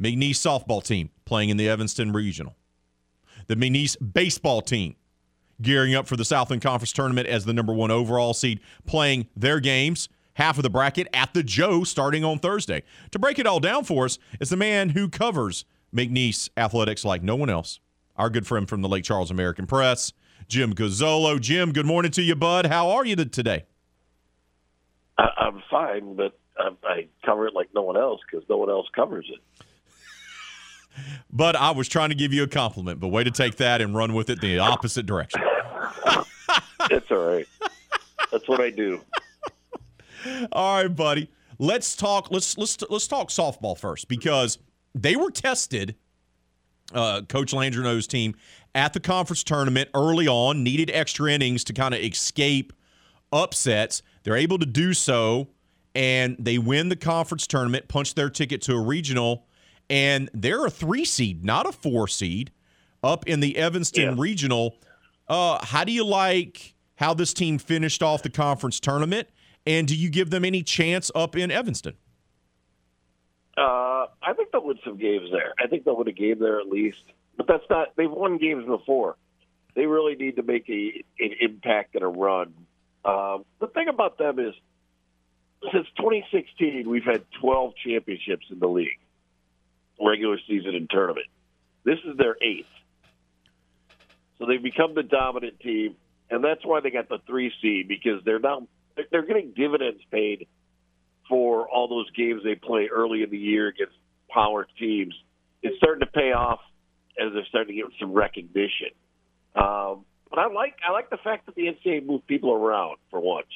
McNeese 0.00 0.36
softball 0.36 0.82
team 0.82 1.10
playing 1.24 1.50
in 1.50 1.56
the 1.56 1.68
Evanston 1.68 2.12
Regional. 2.12 2.56
The 3.46 3.56
McNeese 3.56 3.96
baseball 4.12 4.62
team 4.62 4.96
gearing 5.60 5.94
up 5.94 6.06
for 6.06 6.16
the 6.16 6.24
Southland 6.24 6.62
Conference 6.62 6.92
Tournament 6.92 7.28
as 7.28 7.44
the 7.44 7.52
number 7.52 7.72
one 7.72 7.90
overall 7.90 8.32
seed, 8.32 8.60
playing 8.86 9.28
their 9.36 9.60
games, 9.60 10.08
half 10.34 10.56
of 10.56 10.62
the 10.62 10.70
bracket 10.70 11.08
at 11.12 11.34
the 11.34 11.42
Joe 11.42 11.84
starting 11.84 12.24
on 12.24 12.38
Thursday. 12.38 12.82
To 13.10 13.18
break 13.18 13.38
it 13.38 13.46
all 13.46 13.60
down 13.60 13.84
for 13.84 14.06
us 14.06 14.18
is 14.40 14.48
the 14.48 14.56
man 14.56 14.90
who 14.90 15.08
covers 15.08 15.64
McNeese 15.94 16.48
athletics 16.56 17.04
like 17.04 17.22
no 17.22 17.36
one 17.36 17.50
else, 17.50 17.80
our 18.20 18.28
good 18.28 18.46
friend 18.46 18.68
from 18.68 18.82
the 18.82 18.88
Lake 18.88 19.02
Charles 19.02 19.30
American 19.30 19.66
Press, 19.66 20.12
Jim 20.46 20.74
Gazzolo. 20.74 21.40
Jim, 21.40 21.72
good 21.72 21.86
morning 21.86 22.12
to 22.12 22.22
you, 22.22 22.34
bud. 22.34 22.66
How 22.66 22.90
are 22.90 23.06
you 23.06 23.16
today? 23.16 23.64
I, 25.16 25.28
I'm 25.38 25.62
fine, 25.70 26.16
but 26.16 26.38
I, 26.58 26.68
I 26.84 27.06
cover 27.24 27.46
it 27.46 27.54
like 27.54 27.70
no 27.74 27.80
one 27.80 27.96
else 27.96 28.20
because 28.30 28.46
no 28.46 28.58
one 28.58 28.68
else 28.68 28.86
covers 28.94 29.26
it. 29.32 29.40
But 31.32 31.54
I 31.56 31.70
was 31.70 31.88
trying 31.88 32.10
to 32.10 32.16
give 32.16 32.32
you 32.32 32.42
a 32.42 32.48
compliment, 32.48 32.98
but 32.98 33.08
way 33.08 33.22
to 33.22 33.30
take 33.30 33.56
that 33.56 33.80
and 33.80 33.94
run 33.94 34.12
with 34.12 34.28
it 34.28 34.40
the 34.40 34.58
opposite 34.58 35.06
direction. 35.06 35.40
It's 36.90 37.08
all 37.10 37.24
right. 37.24 37.46
That's 38.32 38.48
what 38.48 38.60
I 38.60 38.70
do. 38.70 39.00
All 40.52 40.82
right, 40.82 40.88
buddy. 40.88 41.30
Let's 41.58 41.94
talk. 41.94 42.32
Let's 42.32 42.58
let's 42.58 42.76
let's 42.90 43.06
talk 43.06 43.28
softball 43.28 43.78
first 43.78 44.08
because 44.08 44.58
they 44.94 45.14
were 45.14 45.30
tested. 45.30 45.94
Uh, 46.92 47.22
Coach 47.22 47.52
Landreneau's 47.52 48.06
team 48.06 48.34
at 48.74 48.92
the 48.92 49.00
conference 49.00 49.42
tournament 49.44 49.88
early 49.94 50.26
on 50.28 50.62
needed 50.64 50.90
extra 50.92 51.30
innings 51.30 51.64
to 51.64 51.72
kind 51.72 51.94
of 51.94 52.00
escape 52.00 52.72
upsets. 53.32 54.02
They're 54.22 54.36
able 54.36 54.58
to 54.58 54.66
do 54.66 54.92
so, 54.94 55.48
and 55.94 56.36
they 56.38 56.58
win 56.58 56.88
the 56.88 56.96
conference 56.96 57.46
tournament, 57.46 57.88
punch 57.88 58.14
their 58.14 58.30
ticket 58.30 58.60
to 58.62 58.74
a 58.74 58.80
regional, 58.80 59.46
and 59.88 60.30
they're 60.34 60.66
a 60.66 60.70
three 60.70 61.04
seed, 61.04 61.44
not 61.44 61.66
a 61.68 61.72
four 61.72 62.08
seed, 62.08 62.50
up 63.02 63.26
in 63.26 63.40
the 63.40 63.56
Evanston 63.56 64.02
Yeah. 64.02 64.14
regional. 64.16 64.76
Uh, 65.28 65.64
how 65.64 65.84
do 65.84 65.92
you 65.92 66.04
like 66.04 66.74
how 66.96 67.14
this 67.14 67.32
team 67.32 67.58
finished 67.58 68.02
off 68.02 68.22
the 68.22 68.30
conference 68.30 68.78
tournament? 68.80 69.28
And 69.66 69.86
do 69.86 69.94
you 69.94 70.10
give 70.10 70.30
them 70.30 70.44
any 70.44 70.62
chance 70.62 71.10
up 71.14 71.36
in 71.36 71.50
Evanston? 71.50 71.94
Uh, 73.60 74.06
I 74.22 74.32
think 74.34 74.52
they'll 74.52 74.64
win 74.64 74.78
some 74.84 74.96
games 74.96 75.28
there. 75.30 75.52
I 75.62 75.66
think 75.66 75.84
they'll 75.84 75.96
win 75.96 76.08
a 76.08 76.12
game 76.12 76.38
there 76.38 76.60
at 76.60 76.66
least. 76.66 77.02
But 77.36 77.46
that's 77.46 77.64
not. 77.68 77.88
They've 77.94 78.10
won 78.10 78.38
games 78.38 78.64
before. 78.64 79.16
They 79.74 79.84
really 79.86 80.14
need 80.14 80.36
to 80.36 80.42
make 80.42 80.68
a 80.70 81.04
an 81.18 81.32
impact 81.40 81.94
and 81.94 82.02
a 82.02 82.08
run. 82.08 82.54
Um, 83.04 83.44
the 83.60 83.66
thing 83.66 83.88
about 83.88 84.16
them 84.16 84.38
is, 84.38 84.54
since 85.72 85.86
2016, 85.98 86.88
we've 86.88 87.04
had 87.04 87.24
12 87.40 87.74
championships 87.84 88.46
in 88.50 88.58
the 88.58 88.66
league, 88.66 88.98
regular 90.00 90.38
season 90.46 90.74
and 90.74 90.88
tournament. 90.88 91.26
This 91.84 91.98
is 92.04 92.16
their 92.16 92.36
eighth. 92.42 92.66
So 94.38 94.46
they've 94.46 94.62
become 94.62 94.94
the 94.94 95.02
dominant 95.02 95.60
team, 95.60 95.96
and 96.30 96.42
that's 96.42 96.64
why 96.64 96.80
they 96.80 96.90
got 96.90 97.10
the 97.10 97.18
three 97.26 97.52
seed 97.60 97.88
because 97.88 98.24
they're 98.24 98.38
now 98.38 98.66
they're 99.10 99.26
getting 99.26 99.52
dividends 99.54 100.00
paid 100.10 100.46
for 101.30 101.66
all 101.66 101.88
those 101.88 102.10
games 102.10 102.42
they 102.44 102.56
play 102.56 102.90
early 102.92 103.22
in 103.22 103.30
the 103.30 103.38
year 103.38 103.68
against 103.68 103.94
power 104.28 104.66
teams. 104.78 105.14
It's 105.62 105.76
starting 105.78 106.00
to 106.00 106.12
pay 106.12 106.32
off 106.32 106.60
as 107.18 107.32
they're 107.32 107.46
starting 107.48 107.76
to 107.76 107.82
get 107.82 107.90
some 107.98 108.12
recognition. 108.12 108.90
Um, 109.54 110.04
but 110.28 110.38
I 110.38 110.46
like 110.46 110.74
I 110.86 110.92
like 110.92 111.10
the 111.10 111.18
fact 111.22 111.46
that 111.46 111.54
the 111.54 111.62
NCAA 111.62 112.04
moved 112.06 112.26
people 112.26 112.52
around 112.52 112.98
for 113.10 113.20
once, 113.20 113.48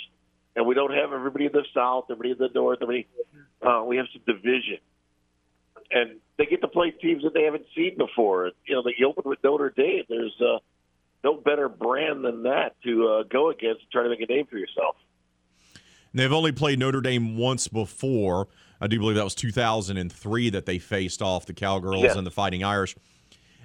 and 0.57 0.67
we 0.67 0.75
don't 0.75 0.93
have 0.93 1.13
everybody 1.13 1.47
in 1.47 1.53
the 1.53 1.65
south, 1.75 2.07
everybody 2.11 2.31
in 2.31 2.39
the 2.39 2.49
north, 2.55 2.79
everybody. 2.83 3.07
Uh, 3.63 3.85
we 3.85 3.97
have 3.97 4.07
some 4.13 4.23
division, 4.27 4.79
and 5.91 6.19
they 6.37 6.47
get 6.47 6.61
to 6.63 6.69
play 6.69 6.91
teams 6.91 7.23
that 7.23 7.33
they 7.33 7.45
haven't 7.45 7.67
seen 7.77 7.97
before. 7.97 8.51
You 8.67 8.75
know, 8.75 8.83
they 8.83 9.05
open 9.05 9.23
with 9.27 9.39
Notre 9.45 9.71
Dame. 9.71 10.03
There's 10.09 10.35
uh, 10.41 10.59
no 11.23 11.35
better 11.35 11.69
brand 11.69 12.25
than 12.25 12.43
that 12.43 12.75
to 12.85 13.09
uh, 13.09 13.23
go 13.23 13.51
against 13.51 13.83
and 13.83 13.91
try 13.93 14.03
to 14.03 14.11
make 14.11 14.21
a 14.21 14.27
name 14.27 14.47
for 14.47 14.59
yourself. 14.59 14.97
They've 16.15 16.33
only 16.33 16.53
played 16.53 16.79
Notre 16.79 17.01
Dame 17.01 17.37
once 17.37 17.67
before. 17.69 18.49
I 18.81 18.87
do 18.87 18.99
believe 18.99 19.17
that 19.17 19.25
was 19.25 19.35
2003 19.35 20.51
that 20.51 20.67
they 20.67 20.79
faced 20.79 21.21
off 21.23 21.47
the 21.47 21.55
Cowgirls 21.55 22.03
Yeah. 22.05 22.17
and 22.17 22.27
the 22.27 22.31
Fighting 22.31 22.63
Irish. 22.65 22.95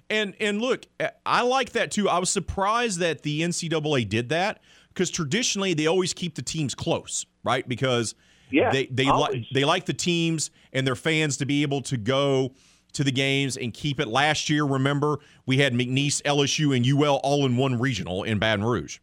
And 0.10 0.34
and 0.40 0.60
look, 0.60 0.86
I 1.26 1.42
like 1.44 1.72
that 1.74 1.92
too. 1.92 2.10
I 2.10 2.18
was 2.18 2.30
surprised 2.32 3.00
that 3.00 3.22
the 3.22 3.42
NCAA 3.44 4.10
did 4.10 4.30
that 4.30 4.62
because 4.90 5.12
traditionally 5.12 5.76
they 5.76 5.86
always 5.86 6.14
keep 6.14 6.34
the 6.36 6.42
teams 6.42 6.74
close, 6.74 7.28
right? 7.44 7.68
Because 7.68 8.16
Yeah, 8.50 8.72
they 8.72 8.88
they 8.88 9.06
like 9.06 9.46
they 9.54 9.64
like 9.66 9.86
the 9.86 9.94
teams 9.94 10.50
and 10.74 10.88
their 10.88 10.96
fans 10.96 11.38
to 11.38 11.46
be 11.46 11.62
able 11.62 11.82
to 11.84 11.98
go 11.98 12.54
to 12.94 13.04
the 13.04 13.12
games 13.12 13.56
and 13.56 13.72
keep 13.72 14.00
it. 14.00 14.08
Last 14.08 14.50
year, 14.50 14.64
remember 14.64 15.20
we 15.46 15.58
had 15.60 15.74
McNeese, 15.76 16.24
LSU, 16.24 16.76
and 16.76 16.84
UL 16.88 17.18
all 17.24 17.46
in 17.46 17.56
one 17.56 17.78
regional 17.78 18.24
in 18.24 18.40
Baton 18.40 18.66
Rouge 18.66 18.98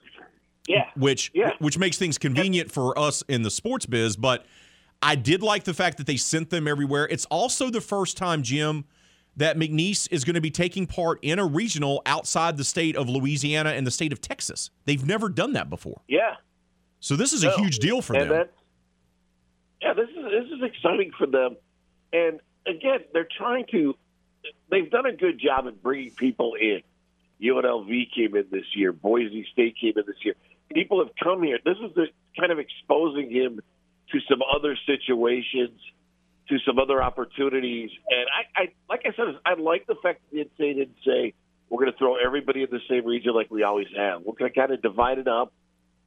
Yeah, 0.68 0.90
which 0.96 1.30
Yeah. 1.34 1.52
which 1.58 1.78
makes 1.78 1.96
things 1.98 2.18
convenient 2.18 2.70
for 2.72 2.98
us 2.98 3.22
in 3.28 3.42
the 3.42 3.50
sports 3.50 3.86
biz. 3.86 4.16
But 4.16 4.44
I 5.02 5.14
did 5.14 5.42
like 5.42 5.64
the 5.64 5.74
fact 5.74 5.98
that 5.98 6.06
they 6.06 6.16
sent 6.16 6.50
them 6.50 6.66
everywhere. 6.66 7.06
It's 7.08 7.26
also 7.26 7.70
the 7.70 7.80
first 7.80 8.16
time, 8.16 8.42
Jim, 8.42 8.84
that 9.36 9.56
McNeese 9.56 10.08
is 10.10 10.24
going 10.24 10.34
to 10.34 10.40
be 10.40 10.50
taking 10.50 10.86
part 10.86 11.18
in 11.22 11.38
a 11.38 11.44
regional 11.44 12.02
outside 12.06 12.56
the 12.56 12.64
state 12.64 12.96
of 12.96 13.08
Louisiana 13.08 13.70
and 13.70 13.86
the 13.86 13.90
state 13.90 14.12
of 14.12 14.20
Texas. 14.20 14.70
They've 14.86 15.04
never 15.04 15.28
done 15.28 15.52
that 15.52 15.68
before, 15.68 16.00
yeah. 16.08 16.36
so 17.00 17.16
this 17.16 17.32
is 17.32 17.44
a 17.44 17.50
huge 17.58 17.78
deal 17.78 18.00
for 18.00 18.16
and 18.16 18.30
them. 18.30 18.48
Yeah, 19.82 19.92
this 19.92 20.08
is 20.08 20.24
this 20.24 20.46
is 20.56 20.62
exciting 20.62 21.12
for 21.18 21.26
them. 21.26 21.56
And 22.12 22.40
again, 22.66 23.00
they're 23.12 23.28
trying 23.36 23.66
to. 23.72 23.94
They've 24.70 24.90
done 24.90 25.06
a 25.06 25.12
good 25.12 25.38
job 25.38 25.66
at 25.66 25.82
bringing 25.82 26.10
people 26.12 26.54
in. 26.54 26.82
UNLV 27.42 28.10
came 28.14 28.34
in 28.36 28.46
this 28.50 28.64
year. 28.74 28.92
Boise 28.92 29.46
State 29.52 29.76
came 29.78 29.92
in 29.96 30.04
this 30.06 30.16
year. 30.24 30.34
People 30.72 31.04
have 31.04 31.14
come 31.22 31.42
here. 31.42 31.58
This 31.64 31.76
is 31.78 31.94
the 31.94 32.06
kind 32.38 32.52
of 32.52 32.58
exposing 32.58 33.30
him 33.30 33.60
to 34.12 34.18
some 34.28 34.40
other 34.54 34.76
situations 34.86 35.80
to 36.48 36.58
some 36.66 36.78
other 36.78 37.02
opportunities. 37.02 37.90
And 38.08 38.26
I, 38.30 38.62
I 38.62 38.72
like 38.88 39.02
I 39.04 39.10
said, 39.16 39.38
I 39.44 39.54
like 39.60 39.86
the 39.86 39.96
fact 40.02 40.20
that 40.32 40.48
the 40.58 40.64
NCAA 40.64 40.76
didn't 40.76 40.96
say 41.04 41.34
we're 41.68 41.80
going 41.80 41.92
to 41.92 41.98
throw 41.98 42.16
everybody 42.16 42.62
in 42.62 42.68
the 42.70 42.80
same 42.88 43.04
region 43.04 43.34
like 43.34 43.50
we 43.50 43.62
always 43.62 43.88
have. 43.96 44.22
We're 44.22 44.34
going 44.34 44.52
to 44.52 44.58
kind 44.58 44.72
of 44.72 44.82
divide 44.82 45.18
it 45.18 45.28
up. 45.28 45.52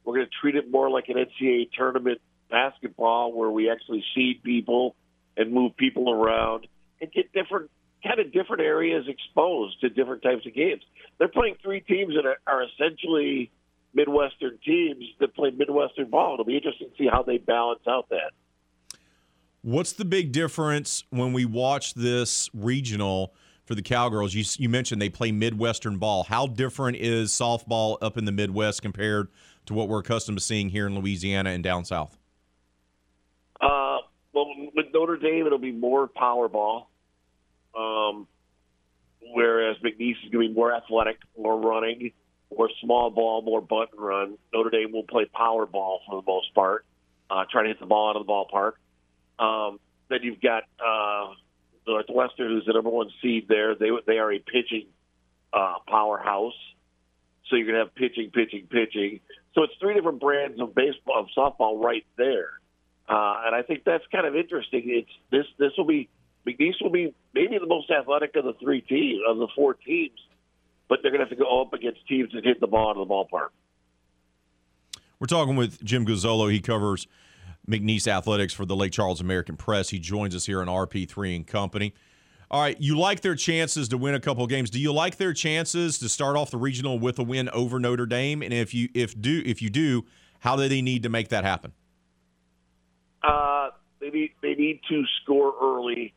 We're 0.03 0.15
going 0.15 0.27
to 0.27 0.31
treat 0.41 0.55
it 0.55 0.71
more 0.71 0.89
like 0.89 1.09
an 1.09 1.15
NCAA 1.15 1.71
tournament 1.77 2.21
basketball 2.49 3.33
where 3.33 3.49
we 3.49 3.69
actually 3.69 4.03
seed 4.15 4.41
people 4.43 4.95
and 5.35 5.51
move 5.51 5.75
people 5.77 6.11
around 6.11 6.67
and 7.01 7.11
get 7.11 7.31
different 7.33 7.69
kind 8.01 8.19
of 8.19 8.31
different 8.31 8.61
areas 8.61 9.05
exposed 9.09 9.81
to 9.81 9.89
different 9.89 10.23
types 10.23 10.45
of 10.45 10.53
games. 10.53 10.81
They're 11.17 11.27
playing 11.27 11.55
three 11.61 11.81
teams 11.81 12.13
that 12.15 12.25
are, 12.25 12.37
are 12.47 12.63
essentially 12.63 13.51
Midwestern 13.93 14.59
teams 14.63 15.03
that 15.19 15.35
play 15.35 15.51
Midwestern 15.51 16.09
ball. 16.09 16.33
It'll 16.33 16.45
be 16.45 16.55
interesting 16.55 16.89
to 16.89 16.95
see 16.97 17.09
how 17.11 17.23
they 17.23 17.37
balance 17.37 17.81
out 17.87 18.09
that. 18.09 18.31
What's 19.61 19.91
the 19.93 20.05
big 20.05 20.31
difference 20.31 21.03
when 21.09 21.33
we 21.33 21.43
watch 21.43 21.93
this 21.93 22.49
regional 22.53 23.33
for 23.65 23.75
the 23.75 23.81
Cowgirls? 23.81 24.33
You, 24.33 24.45
you 24.57 24.69
mentioned 24.69 25.01
they 25.01 25.09
play 25.09 25.31
Midwestern 25.31 25.97
ball. 25.97 26.23
How 26.23 26.47
different 26.47 26.97
is 26.97 27.31
softball 27.31 27.97
up 28.01 28.17
in 28.17 28.25
the 28.25 28.31
Midwest 28.31 28.81
compared 28.81 29.27
to 29.65 29.73
what 29.73 29.89
we're 29.89 29.99
accustomed 29.99 30.37
to 30.37 30.43
seeing 30.43 30.69
here 30.69 30.87
in 30.87 30.95
Louisiana 30.95 31.49
and 31.49 31.63
down 31.63 31.83
south? 31.83 32.17
Uh, 33.59 33.97
well, 34.33 34.45
with 34.73 34.85
Notre 34.93 35.17
Dame, 35.17 35.45
it'll 35.45 35.57
be 35.57 35.73
more 35.73 36.07
power 36.07 36.47
ball, 36.47 36.89
um, 37.77 38.27
whereas 39.33 39.75
McNeese 39.83 40.11
is 40.23 40.31
going 40.31 40.47
to 40.47 40.49
be 40.49 40.53
more 40.53 40.73
athletic, 40.73 41.17
more 41.37 41.59
running, 41.59 42.11
more 42.55 42.69
small 42.81 43.09
ball, 43.09 43.41
more 43.41 43.61
bunt 43.61 43.89
and 43.91 44.01
run. 44.01 44.37
Notre 44.53 44.69
Dame 44.69 44.91
will 44.91 45.03
play 45.03 45.25
power 45.25 45.65
ball 45.65 46.01
for 46.07 46.21
the 46.21 46.25
most 46.25 46.53
part, 46.53 46.85
uh, 47.29 47.45
trying 47.51 47.65
to 47.65 47.69
hit 47.69 47.79
the 47.79 47.85
ball 47.85 48.09
out 48.09 48.15
of 48.15 48.25
the 48.25 48.31
ballpark. 48.31 48.73
Um, 49.43 49.79
then 50.09 50.19
you've 50.23 50.41
got 50.41 50.63
uh, 50.79 51.33
Northwestern, 51.87 52.49
who's 52.49 52.65
the 52.65 52.73
number 52.73 52.89
one 52.89 53.09
seed 53.21 53.47
there. 53.47 53.75
They 53.75 53.89
they 54.05 54.17
are 54.17 54.33
a 54.33 54.39
pitching 54.39 54.87
uh, 55.53 55.75
powerhouse, 55.87 56.53
so 57.49 57.55
you're 57.55 57.67
gonna 57.67 57.79
have 57.79 57.95
pitching, 57.95 58.31
pitching, 58.33 58.67
pitching. 58.69 59.19
So 59.53 59.63
it's 59.63 59.73
three 59.79 59.93
different 59.93 60.19
brands 60.19 60.59
of 60.59 60.75
baseball, 60.75 61.19
of 61.19 61.27
softball, 61.37 61.83
right 61.83 62.05
there. 62.17 62.49
Uh, 63.07 63.41
and 63.45 63.55
I 63.55 63.63
think 63.63 63.83
that's 63.85 64.03
kind 64.11 64.27
of 64.27 64.35
interesting. 64.35 64.83
It's 64.85 65.09
this 65.31 65.45
this 65.57 65.71
will 65.77 65.85
be 65.85 66.09
McNeese 66.45 66.81
will 66.81 66.91
be 66.91 67.13
maybe 67.33 67.57
the 67.57 67.67
most 67.67 67.89
athletic 67.89 68.35
of 68.35 68.45
the 68.45 68.53
three 68.53 68.81
teams 68.81 69.21
of 69.27 69.37
the 69.37 69.47
four 69.55 69.73
teams, 69.73 70.19
but 70.89 70.99
they're 71.01 71.11
going 71.11 71.19
to 71.19 71.25
have 71.25 71.37
to 71.37 71.41
go 71.41 71.61
up 71.61 71.73
against 71.73 72.05
teams 72.07 72.31
that 72.33 72.43
hit 72.43 72.59
the 72.59 72.67
ball 72.67 72.89
out 72.89 72.97
of 72.97 73.07
the 73.07 73.13
ballpark. 73.13 73.49
We're 75.19 75.27
talking 75.27 75.55
with 75.55 75.83
Jim 75.83 76.05
Gazzolo. 76.05 76.51
He 76.51 76.59
covers 76.59 77.07
McNeese 77.69 78.07
athletics 78.07 78.53
for 78.53 78.65
the 78.65 78.75
Lake 78.75 78.91
Charles 78.91 79.21
American 79.21 79.55
Press. 79.55 79.89
He 79.89 79.99
joins 79.99 80.35
us 80.35 80.45
here 80.45 80.61
on 80.61 80.67
RP3 80.67 81.35
and 81.35 81.47
Company. 81.47 81.93
All 82.51 82.61
right, 82.61 82.79
you 82.81 82.97
like 82.97 83.21
their 83.21 83.35
chances 83.35 83.89
to 83.89 83.97
win 83.97 84.15
a 84.15 84.19
couple 84.19 84.43
of 84.43 84.49
games. 84.49 84.71
Do 84.71 84.79
you 84.79 84.91
like 84.91 85.17
their 85.17 85.33
chances 85.33 85.99
to 85.99 86.09
start 86.09 86.35
off 86.35 86.49
the 86.49 86.57
regional 86.57 86.97
with 86.97 87.19
a 87.19 87.23
win 87.23 87.47
over 87.49 87.79
Notre 87.79 88.07
Dame? 88.07 88.41
And 88.41 88.51
if 88.51 88.73
you 88.73 88.89
if 88.95 89.19
do 89.19 89.43
if 89.45 89.61
you 89.61 89.69
do, 89.69 90.05
how 90.39 90.55
do 90.55 90.67
they 90.67 90.81
need 90.81 91.03
to 91.03 91.09
make 91.09 91.29
that 91.29 91.43
happen? 91.43 91.73
Uh, 93.21 93.69
they 93.99 94.09
need 94.09 94.31
they 94.41 94.55
need 94.55 94.81
to 94.89 95.03
score 95.21 95.53
early 95.61 96.15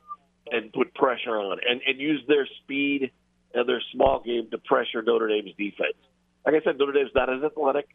and 0.50 0.72
put 0.72 0.94
pressure 0.94 1.36
on 1.36 1.58
and, 1.68 1.82
and 1.86 2.00
use 2.00 2.22
their 2.28 2.48
speed 2.62 3.10
and 3.54 3.68
their 3.68 3.82
small 3.92 4.22
game 4.24 4.48
to 4.50 4.58
pressure 4.58 5.02
Notre 5.02 5.28
Dame's 5.28 5.54
defense. 5.56 5.96
Like 6.44 6.54
I 6.54 6.64
said, 6.64 6.78
Notre 6.78 6.92
Dame's 6.92 7.10
not 7.14 7.32
as 7.32 7.42
athletic, 7.42 7.88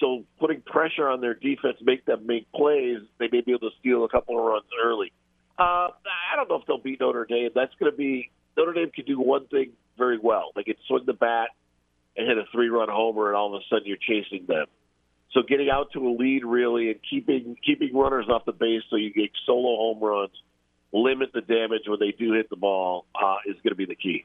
so 0.00 0.24
putting 0.38 0.60
pressure 0.62 1.08
on 1.08 1.20
their 1.20 1.34
defense, 1.34 1.76
make 1.82 2.04
them 2.04 2.26
make 2.26 2.50
plays, 2.52 2.98
they 3.18 3.28
may 3.30 3.40
be 3.40 3.52
able 3.52 3.70
to 3.70 3.76
steal 3.80 4.04
a 4.04 4.08
couple 4.08 4.38
of 4.38 4.44
runs 4.44 4.66
early. 4.84 5.12
Uh, 5.58 5.88
I 5.88 6.36
don't 6.36 6.48
know 6.48 6.56
if 6.56 6.66
they'll 6.66 6.78
beat 6.78 7.00
Notre 7.00 7.24
Dame. 7.24 7.50
That's 7.54 7.72
going 7.80 7.90
to 7.90 7.96
be 7.96 8.30
Notre 8.56 8.72
Dame 8.72 8.90
can 8.90 9.04
do 9.04 9.18
one 9.18 9.46
thing 9.46 9.72
very 9.96 10.18
well. 10.18 10.50
They 10.54 10.64
can 10.64 10.74
swing 10.86 11.04
the 11.06 11.14
bat 11.14 11.50
and 12.16 12.26
hit 12.26 12.38
a 12.38 12.44
three-run 12.52 12.88
homer, 12.90 13.28
and 13.28 13.36
all 13.36 13.54
of 13.54 13.60
a 13.60 13.64
sudden 13.70 13.86
you're 13.86 13.96
chasing 13.96 14.46
them. 14.46 14.66
So 15.32 15.42
getting 15.46 15.68
out 15.70 15.92
to 15.92 16.06
a 16.06 16.12
lead 16.16 16.44
really 16.44 16.90
and 16.90 17.00
keeping 17.08 17.56
keeping 17.64 17.94
runners 17.94 18.26
off 18.28 18.44
the 18.46 18.52
base 18.52 18.82
so 18.88 18.96
you 18.96 19.12
get 19.12 19.30
solo 19.44 19.76
home 19.76 19.98
runs, 20.00 20.32
limit 20.92 21.30
the 21.34 21.42
damage 21.42 21.82
when 21.86 21.98
they 22.00 22.12
do 22.12 22.32
hit 22.32 22.48
the 22.48 22.56
ball 22.56 23.06
uh, 23.14 23.36
is 23.46 23.56
going 23.56 23.70
to 23.70 23.76
be 23.76 23.86
the 23.86 23.96
key. 23.96 24.24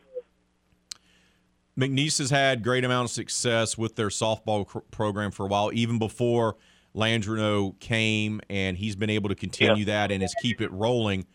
McNeese 1.80 2.18
has 2.20 2.30
had 2.30 2.64
great 2.64 2.84
amount 2.84 3.06
of 3.06 3.12
success 3.12 3.78
with 3.78 3.96
their 3.96 4.10
softball 4.10 4.66
cr- 4.68 4.80
program 4.92 5.32
for 5.32 5.46
a 5.46 5.50
while, 5.50 5.72
even 5.74 6.00
before 6.00 6.58
Landreneau 6.94 7.80
came, 7.80 8.42
and 8.50 8.78
he's 8.78 8.96
been 8.96 9.10
able 9.10 9.30
to 9.30 9.36
continue 9.36 9.86
yeah. 9.86 10.08
that 10.08 10.12
and 10.12 10.22
is 10.22 10.36
keep 10.42 10.62
it 10.62 10.72
rolling. 10.72 11.26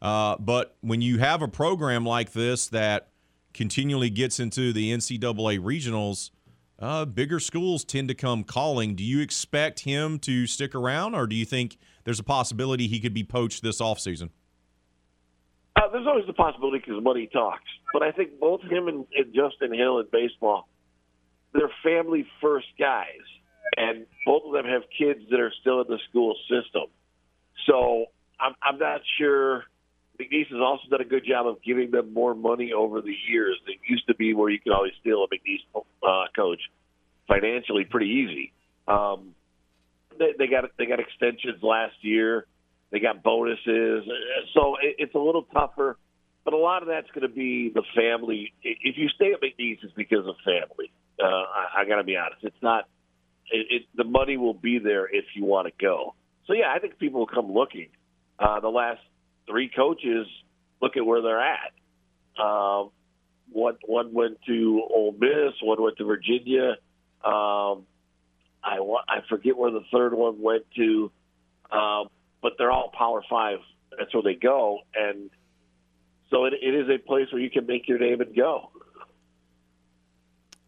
Uh, 0.00 0.36
but 0.38 0.76
when 0.80 1.00
you 1.00 1.18
have 1.18 1.42
a 1.42 1.48
program 1.48 2.06
like 2.06 2.32
this 2.32 2.68
that 2.68 3.08
continually 3.52 4.10
gets 4.10 4.38
into 4.40 4.72
the 4.72 4.92
NCAA 4.92 5.58
regionals, 5.58 6.30
uh, 6.78 7.04
bigger 7.04 7.40
schools 7.40 7.84
tend 7.84 8.08
to 8.08 8.14
come 8.14 8.42
calling. 8.42 8.94
Do 8.94 9.04
you 9.04 9.20
expect 9.20 9.80
him 9.80 10.18
to 10.20 10.46
stick 10.46 10.74
around, 10.74 11.14
or 11.14 11.26
do 11.26 11.36
you 11.36 11.44
think 11.44 11.76
there's 12.04 12.20
a 12.20 12.24
possibility 12.24 12.86
he 12.86 13.00
could 13.00 13.12
be 13.12 13.24
poached 13.24 13.62
this 13.62 13.80
offseason? 13.80 14.30
Uh, 15.80 15.88
there's 15.90 16.06
always 16.06 16.26
the 16.26 16.32
possibility 16.32 16.78
because 16.78 17.02
money 17.02 17.26
talks. 17.32 17.64
But 17.92 18.02
I 18.02 18.12
think 18.12 18.38
both 18.38 18.60
him 18.62 18.88
and, 18.88 19.06
and 19.16 19.34
Justin 19.34 19.72
Hill 19.72 19.98
in 19.98 20.06
baseball, 20.12 20.68
they're 21.54 21.70
family 21.82 22.26
first 22.40 22.66
guys, 22.78 23.24
and 23.76 24.04
both 24.26 24.42
of 24.44 24.52
them 24.52 24.66
have 24.66 24.82
kids 24.96 25.20
that 25.30 25.40
are 25.40 25.52
still 25.60 25.80
in 25.80 25.86
the 25.88 25.98
school 26.10 26.36
system. 26.50 26.88
So 27.66 28.06
I'm, 28.38 28.54
I'm 28.62 28.78
not 28.78 29.00
sure. 29.18 29.64
McNeese 30.20 30.48
has 30.50 30.60
also 30.60 30.82
done 30.90 31.00
a 31.00 31.04
good 31.04 31.24
job 31.26 31.46
of 31.46 31.62
giving 31.62 31.90
them 31.90 32.12
more 32.12 32.34
money 32.34 32.72
over 32.74 33.00
the 33.00 33.14
years. 33.28 33.56
It 33.66 33.78
used 33.88 34.06
to 34.08 34.14
be 34.14 34.34
where 34.34 34.50
you 34.50 34.60
could 34.60 34.72
always 34.72 34.92
steal 35.00 35.24
a 35.24 35.28
McNeese 35.28 35.82
uh, 36.06 36.26
coach 36.36 36.60
financially 37.26 37.84
pretty 37.84 38.06
easy. 38.06 38.52
Um, 38.86 39.34
they, 40.18 40.34
they 40.38 40.46
got 40.46 40.64
they 40.76 40.84
got 40.84 41.00
extensions 41.00 41.62
last 41.62 41.94
year. 42.02 42.46
They 42.90 42.98
got 42.98 43.22
bonuses, 43.22 44.04
so 44.54 44.76
it's 44.80 45.14
a 45.14 45.18
little 45.18 45.44
tougher. 45.44 45.96
But 46.44 46.54
a 46.54 46.56
lot 46.56 46.82
of 46.82 46.88
that's 46.88 47.08
going 47.10 47.28
to 47.28 47.34
be 47.34 47.70
the 47.72 47.82
family. 47.94 48.52
If 48.62 48.96
you 48.96 49.08
stay 49.10 49.32
at 49.32 49.40
McNeese, 49.40 49.78
it's 49.82 49.92
because 49.94 50.26
of 50.26 50.34
family. 50.44 50.90
Uh, 51.22 51.26
I, 51.26 51.82
I 51.82 51.84
got 51.86 51.96
to 51.96 52.04
be 52.04 52.16
honest. 52.16 52.42
It's 52.42 52.62
not. 52.62 52.88
It, 53.52 53.66
it, 53.70 53.82
the 53.94 54.04
money 54.04 54.36
will 54.36 54.54
be 54.54 54.78
there 54.78 55.06
if 55.06 55.24
you 55.34 55.44
want 55.44 55.66
to 55.68 55.72
go. 55.78 56.14
So 56.46 56.54
yeah, 56.54 56.72
I 56.74 56.78
think 56.78 56.98
people 56.98 57.20
will 57.20 57.26
come 57.26 57.52
looking. 57.52 57.88
Uh, 58.38 58.60
the 58.60 58.68
last 58.68 59.00
three 59.48 59.68
coaches 59.74 60.26
look 60.80 60.96
at 60.96 61.04
where 61.04 61.20
they're 61.22 61.40
at. 61.40 61.72
Um, 62.42 62.90
one 63.52 63.76
one 63.84 64.14
went 64.14 64.38
to 64.46 64.82
Ole 64.94 65.14
Miss, 65.18 65.54
one 65.62 65.82
went 65.82 65.98
to 65.98 66.04
Virginia. 66.04 66.76
Um, 67.24 67.86
I 68.62 68.78
I 69.08 69.20
forget 69.28 69.56
where 69.56 69.70
the 69.70 69.84
third 69.92 70.14
one 70.14 70.40
went 70.40 70.64
to, 70.76 71.10
um, 71.70 72.08
but 72.42 72.52
they're 72.58 72.72
all 72.72 72.90
Power 72.96 73.22
Five. 73.28 73.58
That's 73.98 74.12
where 74.14 74.22
they 74.22 74.34
go, 74.34 74.80
and 74.94 75.30
so 76.30 76.44
it, 76.44 76.54
it 76.62 76.74
is 76.74 76.88
a 76.88 76.98
place 76.98 77.26
where 77.32 77.42
you 77.42 77.50
can 77.50 77.66
make 77.66 77.88
your 77.88 77.98
name 77.98 78.20
and 78.20 78.34
go. 78.34 78.70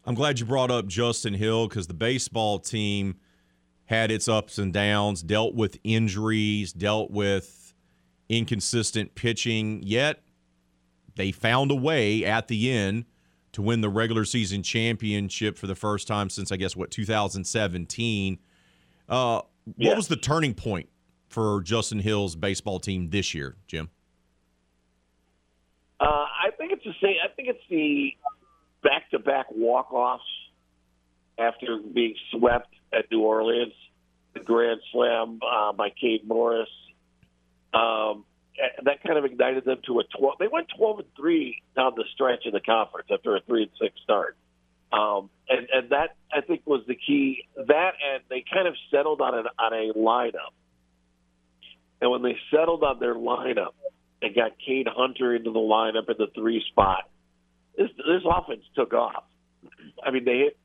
I'm 0.05 0.15
glad 0.15 0.41
you 0.41 0.47
brought 0.47 0.71
up 0.71 0.87
Justin 0.87 1.35
Hill 1.35 1.69
because 1.69 1.87
the 1.87 1.95
baseball 1.95 2.59
team 2.59 3.17
had 3.85 4.11
its 4.11 4.27
ups 4.27 4.59
and 4.59 4.73
downs, 4.73 5.23
dealt 5.23 5.55
with 5.55 5.79
injuries, 5.85 6.73
dealt 6.73 7.11
with 7.11 7.75
inconsistent 8.29 9.15
pitching, 9.15 9.81
yet 9.85 10.23
they 11.15 11.31
found 11.31 11.71
a 11.71 11.75
way 11.75 12.25
at 12.25 12.49
the 12.49 12.71
end 12.71 13.05
to 13.53 13.63
win 13.63 13.83
the 13.83 13.89
regular 13.91 14.25
season 14.25 14.63
championship 14.63 15.59
for 15.59 15.67
the 15.67 15.75
first 15.75 16.09
time 16.09 16.31
since, 16.31 16.51
I 16.51 16.57
guess, 16.57 16.75
what, 16.75 16.91
2017. 16.91 18.39
Uh, 19.09 19.43
what 19.65 19.77
yeah. 19.77 19.95
was 19.95 20.09
the 20.09 20.17
turning 20.17 20.55
point 20.55 20.89
for 21.33 21.63
Justin 21.63 21.99
Hill's 21.99 22.37
baseball 22.37 22.79
team 22.79 23.11
this 23.11 23.35
year, 23.35 23.57
Jim? 23.67 23.91
Uh, 26.01 26.05
I 26.05 26.51
think 26.59 26.73
it's 26.73 26.85
the 26.85 26.95
same. 27.03 27.17
I 27.25 27.29
think 27.35 27.49
it's 27.49 27.63
the 27.71 28.13
back-to-back 28.83 29.47
walk-offs 29.51 30.25
after 31.39 31.79
being 31.79 32.15
swept 32.31 32.75
at 32.93 33.11
New 33.11 33.21
Orleans, 33.21 33.73
the 34.35 34.41
Grand 34.41 34.81
Slam 34.93 35.41
uh, 35.49 35.73
by 35.73 35.91
Cade 35.91 36.27
Morris. 36.27 36.69
Um, 37.73 38.25
that 38.85 39.03
kind 39.03 39.19
of 39.19 39.25
ignited 39.25 39.65
them 39.65 39.79
to 39.87 40.01
a 40.01 40.05
12. 40.19 40.35
They 40.39 40.49
went 40.49 40.69
12 40.77 40.99
and 40.99 41.09
three 41.17 41.63
down 41.75 41.93
the 41.97 42.05
stretch 42.13 42.45
in 42.45 42.53
the 42.53 42.61
conference 42.61 43.09
after 43.11 43.37
a 43.37 43.41
three 43.41 43.63
and 43.63 43.71
six 43.81 43.95
start. 44.03 44.37
Um, 44.93 45.31
and, 45.49 45.67
and 45.73 45.91
that 45.91 46.17
I 46.33 46.43
think 46.43 46.63
was 46.67 46.83
the 46.87 46.95
key. 46.95 47.47
That 47.57 47.93
and 48.13 48.23
they 48.29 48.45
kind 48.53 48.69
of 48.69 48.75
settled 48.91 49.23
on 49.23 49.39
an 49.39 49.47
on 49.59 49.73
a 49.73 49.93
lineup. 49.97 50.53
And 52.03 52.11
when 52.11 52.23
they 52.23 52.37
settled 52.51 52.83
on 52.83 52.99
their 52.99 53.15
lineup, 53.15 53.73
and 54.23 54.35
got 54.35 54.53
Kate 54.65 54.87
Hunter 54.89 55.35
into 55.35 55.51
the 55.51 55.59
lineup 55.59 56.09
in 56.09 56.17
the 56.19 56.29
three 56.35 56.65
spot. 56.71 57.09
This 57.77 57.89
this 57.97 58.23
offense 58.25 58.63
took 58.77 58.95
off. 58.95 59.25
I 60.05 60.11
mean, 60.11 60.25
they 60.25 60.39
hit, 60.39 60.57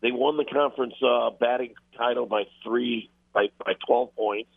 they 0.00 0.12
won 0.12 0.36
the 0.36 0.44
conference 0.44 0.94
uh, 1.02 1.30
batting 1.30 1.74
title 1.96 2.26
by 2.26 2.44
three 2.64 3.10
by 3.32 3.48
by 3.58 3.72
twelve 3.86 4.14
points. 4.14 4.50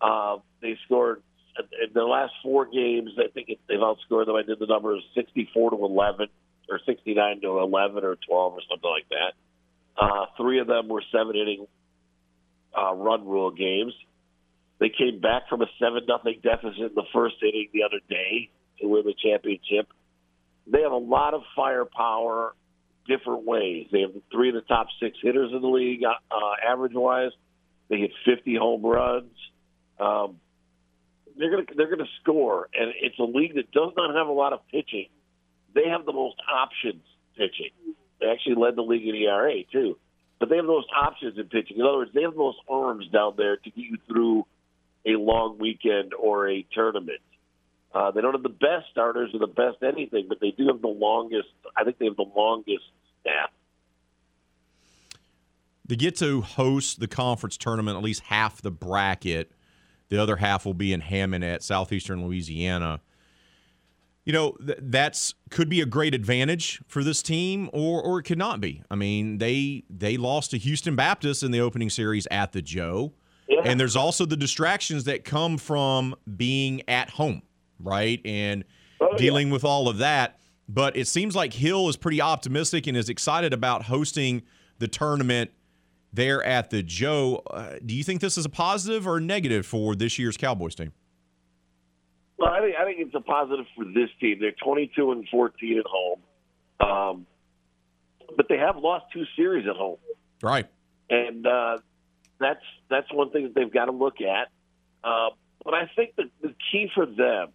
Uh, 0.00 0.38
they 0.60 0.78
scored 0.84 1.22
in 1.58 1.92
the 1.94 2.02
last 2.02 2.32
four 2.42 2.66
games, 2.66 3.12
I 3.18 3.30
think 3.32 3.48
it, 3.48 3.60
they've 3.68 3.78
outscored 3.78 4.26
them. 4.26 4.36
I 4.36 4.42
did 4.42 4.58
the 4.58 4.66
numbers 4.66 5.02
64 5.14 5.70
to 5.70 5.76
11 5.76 6.28
or 6.68 6.80
69 6.84 7.40
to 7.40 7.58
11 7.60 8.04
or 8.04 8.16
12 8.16 8.52
or 8.52 8.60
something 8.68 8.90
like 8.90 9.08
that. 9.08 9.32
Uh, 9.96 10.26
three 10.36 10.60
of 10.60 10.66
them 10.66 10.88
were 10.88 11.02
seven 11.10 11.34
inning 11.34 11.66
uh, 12.78 12.92
run 12.92 13.26
rule 13.26 13.50
games. 13.50 13.94
They 14.78 14.90
came 14.90 15.20
back 15.20 15.48
from 15.48 15.62
a 15.62 15.66
seven 15.78 16.02
nothing 16.06 16.40
deficit 16.42 16.78
in 16.78 16.94
the 16.94 17.06
first 17.12 17.36
inning 17.42 17.68
the 17.72 17.84
other 17.84 18.00
day 18.08 18.50
to 18.80 18.88
win 18.88 19.04
the 19.04 19.14
championship. 19.14 19.88
They 20.66 20.82
have 20.82 20.92
a 20.92 20.96
lot 20.96 21.32
of 21.32 21.42
firepower, 21.54 22.54
different 23.08 23.46
ways. 23.46 23.86
They 23.90 24.00
have 24.00 24.10
three 24.30 24.50
of 24.50 24.54
the 24.54 24.62
top 24.62 24.88
six 25.00 25.16
hitters 25.22 25.52
in 25.52 25.62
the 25.62 25.68
league, 25.68 26.02
uh, 26.04 26.70
average 26.70 26.92
wise. 26.94 27.30
They 27.88 27.98
hit 27.98 28.10
50 28.26 28.56
home 28.56 28.84
runs. 28.84 29.32
Um, 29.98 30.40
they're 31.38 31.50
going 31.50 31.66
to 31.66 31.74
they're 31.74 31.86
going 31.86 31.98
to 31.98 32.10
score, 32.22 32.68
and 32.74 32.92
it's 33.00 33.18
a 33.18 33.22
league 33.22 33.54
that 33.54 33.70
does 33.70 33.92
not 33.96 34.14
have 34.14 34.26
a 34.26 34.32
lot 34.32 34.52
of 34.52 34.60
pitching. 34.70 35.08
They 35.74 35.88
have 35.88 36.06
the 36.06 36.12
most 36.12 36.36
options 36.50 37.02
pitching. 37.36 37.70
They 38.20 38.26
actually 38.26 38.54
led 38.56 38.76
the 38.76 38.82
league 38.82 39.06
in 39.06 39.14
ERA 39.14 39.62
too, 39.70 39.98
but 40.40 40.48
they 40.48 40.56
have 40.56 40.64
the 40.64 40.72
most 40.72 40.88
options 40.96 41.38
in 41.38 41.44
pitching. 41.44 41.76
In 41.76 41.82
other 41.82 41.98
words, 41.98 42.10
they 42.14 42.22
have 42.22 42.32
the 42.32 42.38
most 42.38 42.58
arms 42.68 43.06
down 43.08 43.34
there 43.36 43.56
to 43.56 43.70
get 43.70 43.76
you 43.76 43.98
through 44.08 44.46
a 45.06 45.18
long 45.18 45.58
weekend 45.58 46.12
or 46.14 46.48
a 46.48 46.66
tournament. 46.72 47.20
Uh, 47.94 48.10
they 48.10 48.20
don't 48.20 48.34
have 48.34 48.42
the 48.42 48.48
best 48.48 48.90
starters 48.90 49.30
or 49.32 49.38
the 49.38 49.46
best 49.46 49.82
anything, 49.82 50.26
but 50.28 50.38
they 50.40 50.50
do 50.50 50.66
have 50.66 50.82
the 50.82 50.88
longest. 50.88 51.48
I 51.76 51.84
think 51.84 51.98
they 51.98 52.06
have 52.06 52.16
the 52.16 52.30
longest 52.34 52.84
staff. 53.20 53.50
They 55.86 55.96
get 55.96 56.16
to 56.16 56.40
host 56.40 57.00
the 57.00 57.06
conference 57.06 57.56
tournament, 57.56 57.96
at 57.96 58.02
least 58.02 58.22
half 58.22 58.60
the 58.60 58.72
bracket. 58.72 59.52
The 60.08 60.20
other 60.20 60.36
half 60.36 60.66
will 60.66 60.74
be 60.74 60.92
in 60.92 61.00
Hammond 61.00 61.44
at 61.44 61.62
Southeastern 61.62 62.24
Louisiana. 62.24 63.00
You 64.24 64.32
know, 64.32 64.52
th- 64.64 64.78
that's 64.82 65.34
could 65.50 65.68
be 65.68 65.80
a 65.80 65.86
great 65.86 66.12
advantage 66.12 66.82
for 66.88 67.04
this 67.04 67.22
team, 67.22 67.70
or 67.72 68.02
or 68.02 68.18
it 68.18 68.24
could 68.24 68.38
not 68.38 68.60
be. 68.60 68.82
I 68.90 68.96
mean, 68.96 69.38
they 69.38 69.84
they 69.88 70.16
lost 70.16 70.50
to 70.50 70.58
Houston 70.58 70.96
Baptist 70.96 71.44
in 71.44 71.52
the 71.52 71.60
opening 71.60 71.90
series 71.90 72.26
at 72.30 72.50
the 72.52 72.60
Joe, 72.60 73.12
yeah. 73.48 73.60
and 73.64 73.78
there's 73.78 73.96
also 73.96 74.26
the 74.26 74.36
distractions 74.36 75.04
that 75.04 75.24
come 75.24 75.58
from 75.58 76.14
being 76.36 76.82
at 76.88 77.10
home, 77.10 77.42
right, 77.80 78.20
and 78.24 78.64
oh, 79.00 79.16
dealing 79.16 79.48
yeah. 79.48 79.52
with 79.54 79.64
all 79.64 79.88
of 79.88 79.98
that. 79.98 80.38
But 80.68 80.96
it 80.96 81.06
seems 81.06 81.36
like 81.36 81.52
Hill 81.52 81.88
is 81.88 81.96
pretty 81.96 82.20
optimistic 82.20 82.86
and 82.86 82.96
is 82.96 83.08
excited 83.08 83.52
about 83.52 83.84
hosting 83.84 84.42
the 84.78 84.88
tournament 84.88 85.52
there 86.12 86.42
at 86.42 86.70
the 86.70 86.82
Joe. 86.82 87.42
Uh, 87.48 87.74
do 87.84 87.94
you 87.94 88.02
think 88.02 88.20
this 88.20 88.36
is 88.36 88.44
a 88.44 88.48
positive 88.48 89.06
or 89.06 89.18
a 89.18 89.20
negative 89.20 89.64
for 89.64 89.94
this 89.94 90.18
year's 90.18 90.36
Cowboys 90.36 90.74
team? 90.74 90.92
Well, 92.38 92.50
I 92.50 92.60
think 92.60 92.76
I 92.76 92.84
think 92.84 92.98
it's 93.00 93.14
a 93.14 93.20
positive 93.20 93.64
for 93.74 93.84
this 93.84 94.10
team. 94.20 94.38
They're 94.40 94.52
22 94.62 95.12
and 95.12 95.26
14 95.28 95.78
at 95.78 95.86
home, 95.86 96.20
um, 96.80 97.26
but 98.36 98.46
they 98.48 98.58
have 98.58 98.76
lost 98.76 99.06
two 99.12 99.24
series 99.36 99.66
at 99.66 99.76
home. 99.76 99.96
Right, 100.42 100.66
and 101.08 101.46
uh, 101.46 101.78
that's 102.38 102.64
that's 102.90 103.12
one 103.12 103.30
thing 103.30 103.44
that 103.44 103.54
they've 103.54 103.72
got 103.72 103.86
to 103.86 103.92
look 103.92 104.20
at. 104.20 104.48
Uh, 105.04 105.30
but 105.64 105.74
I 105.74 105.90
think 105.94 106.16
the, 106.16 106.24
the 106.42 106.54
key 106.70 106.88
for 106.94 107.06
them 107.06 107.48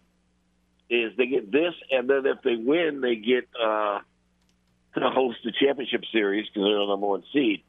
is 0.90 1.12
they 1.16 1.26
get 1.26 1.50
this, 1.50 1.74
and 1.90 2.08
then 2.08 2.26
if 2.26 2.42
they 2.42 2.56
win, 2.56 3.00
they 3.00 3.16
get 3.16 3.48
uh, 3.58 4.00
to 4.94 5.10
host 5.10 5.38
the 5.44 5.52
championship 5.58 6.02
series 6.12 6.46
because 6.46 6.64
they're 6.64 6.78
the 6.78 6.86
number 6.86 7.06
one 7.06 7.24
seed 7.32 7.62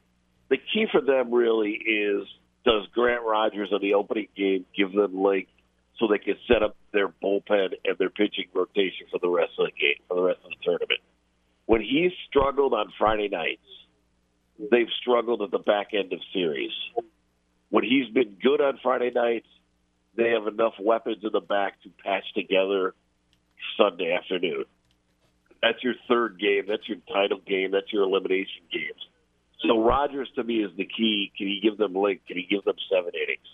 the 0.54 0.58
key 0.58 0.86
for 0.92 1.02
them 1.02 1.34
really 1.34 1.72
is 1.72 2.28
does 2.64 2.86
Grant 2.94 3.24
Rogers 3.24 3.70
on 3.74 3.82
the 3.82 3.96
opening 3.96 4.28
game 4.38 4.66
give 4.78 4.94
them 4.94 5.20
length 5.20 5.50
so 5.98 6.08
they 6.08 6.20
can 6.20 6.36
set 6.48 6.62
up 6.62 6.76
their 6.92 7.08
bullpen 7.08 7.74
and 7.84 7.98
their 7.98 8.12
pitching 8.12 8.46
rotation 8.54 9.08
for 9.12 9.20
the 9.20 9.30
rest 9.30 9.52
of 9.58 9.66
the 9.66 9.72
game, 9.72 9.98
for 10.08 10.16
the 10.16 10.22
rest 10.22 10.40
of 10.44 10.52
the 10.52 10.64
tournament. 10.64 11.00
When 11.66 11.82
he's 11.82 12.12
struggled 12.30 12.74
on 12.74 12.94
Friday 13.00 13.30
nights, 13.30 13.66
they've 14.60 14.88
struggled 15.02 15.42
at 15.42 15.52
the 15.52 15.60
back 15.60 15.90
end 15.94 16.14
of 16.14 16.20
series. 16.34 16.72
When 17.70 17.84
he's 17.84 18.10
been 18.14 18.38
good 18.42 18.62
on 18.62 18.80
Friday 18.84 19.12
nights, 19.14 19.48
they 20.16 20.30
have 20.30 20.48
enough 20.48 20.74
weapons 20.80 21.24
in 21.24 21.32
the 21.32 21.42
back 21.42 21.82
to 21.84 21.90
patch 22.04 22.26
together 22.36 22.94
Sunday 23.78 24.14
afternoon. 24.14 24.66
That's 25.62 25.82
your 25.84 25.96
third 26.08 26.40
game. 26.40 26.66
That's 26.68 26.88
your 26.88 26.98
title 27.12 27.40
game. 27.48 27.72
That's 27.72 27.92
your 27.92 28.04
elimination 28.04 28.64
games. 28.72 29.08
So 29.66 29.82
Rogers 29.82 30.30
to 30.36 30.44
me 30.44 30.64
is 30.64 30.72
the 30.78 30.86
key. 30.86 31.32
Can 31.38 31.48
he 31.48 31.60
give 31.64 31.78
them 31.78 31.96
length? 31.96 32.26
Can 32.28 32.38
he 32.38 32.44
give 32.44 32.64
them 32.66 32.76
seven 32.92 33.12
innings? 33.16 33.48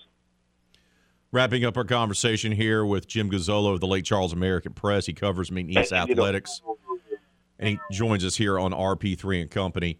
Wrapping 1.31 1.63
up 1.63 1.77
our 1.77 1.83
conversation 1.83 2.51
here 2.51 2.83
with 2.83 3.07
Jim 3.07 3.29
Gazzolo 3.29 3.73
of 3.73 3.79
the 3.79 3.85
Lake 3.85 4.03
Charles 4.03 4.33
American 4.33 4.73
Press. 4.73 5.05
He 5.05 5.13
covers 5.13 5.51
McNeese 5.51 5.91
and, 5.91 6.09
athletics, 6.09 6.61
know, 6.65 6.77
and 7.59 7.69
he 7.69 7.95
joins 7.95 8.25
us 8.25 8.35
here 8.35 8.57
on 8.57 8.71
RP3 8.71 9.43
and 9.43 9.51
Company. 9.51 9.99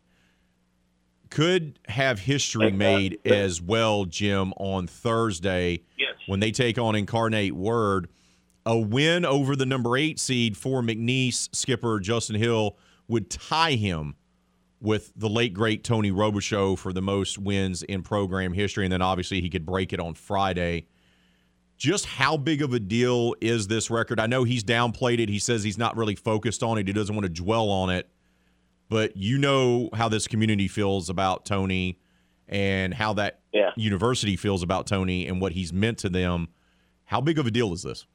Could 1.29 1.79
have 1.87 2.19
history 2.19 2.71
made 2.71 3.19
as 3.25 3.61
well, 3.61 4.05
Jim, 4.05 4.51
on 4.57 4.87
Thursday 4.87 5.83
yes. 5.97 6.15
when 6.27 6.39
they 6.39 6.51
take 6.51 6.77
on 6.77 6.95
Incarnate 6.95 7.53
Word. 7.53 8.09
A 8.65 8.77
win 8.77 9.25
over 9.25 9.55
the 9.55 9.65
number 9.65 9.95
eight 9.95 10.19
seed 10.19 10.57
for 10.57 10.81
McNeese 10.81 11.55
skipper 11.55 11.99
Justin 11.99 12.35
Hill 12.35 12.77
would 13.07 13.29
tie 13.29 13.71
him 13.71 14.15
with 14.81 15.11
the 15.15 15.29
late 15.29 15.53
great 15.53 15.83
Tony 15.83 16.11
Robichaux 16.11 16.77
for 16.77 16.93
the 16.93 17.01
most 17.01 17.37
wins 17.37 17.83
in 17.83 18.01
program 18.01 18.53
history, 18.53 18.85
and 18.85 18.93
then 18.93 19.01
obviously 19.01 19.41
he 19.41 19.49
could 19.49 19.65
break 19.65 19.93
it 19.93 19.99
on 19.99 20.13
Friday. 20.13 20.87
Just 21.77 22.05
how 22.05 22.37
big 22.37 22.61
of 22.61 22.73
a 22.73 22.79
deal 22.79 23.35
is 23.41 23.67
this 23.67 23.89
record? 23.89 24.19
I 24.19 24.27
know 24.27 24.43
he's 24.43 24.63
downplayed 24.63 25.19
it. 25.19 25.29
He 25.29 25.39
says 25.39 25.63
he's 25.63 25.77
not 25.77 25.95
really 25.95 26.15
focused 26.15 26.61
on 26.61 26.77
it. 26.77 26.87
He 26.87 26.93
doesn't 26.93 27.15
want 27.15 27.23
to 27.25 27.41
dwell 27.41 27.69
on 27.69 27.89
it. 27.89 28.09
But 28.89 29.15
you 29.15 29.37
know 29.37 29.89
how 29.93 30.09
this 30.09 30.27
community 30.27 30.67
feels 30.67 31.09
about 31.09 31.45
Tony 31.45 31.99
and 32.47 32.93
how 32.93 33.13
that 33.13 33.41
yeah. 33.53 33.69
university 33.75 34.35
feels 34.35 34.63
about 34.63 34.87
Tony 34.87 35.27
and 35.27 35.39
what 35.39 35.51
he's 35.51 35.71
meant 35.71 35.99
to 35.99 36.09
them. 36.09 36.49
How 37.05 37.21
big 37.21 37.37
of 37.37 37.45
a 37.45 37.51
deal 37.51 37.71
is 37.73 37.83
this? 37.83 38.07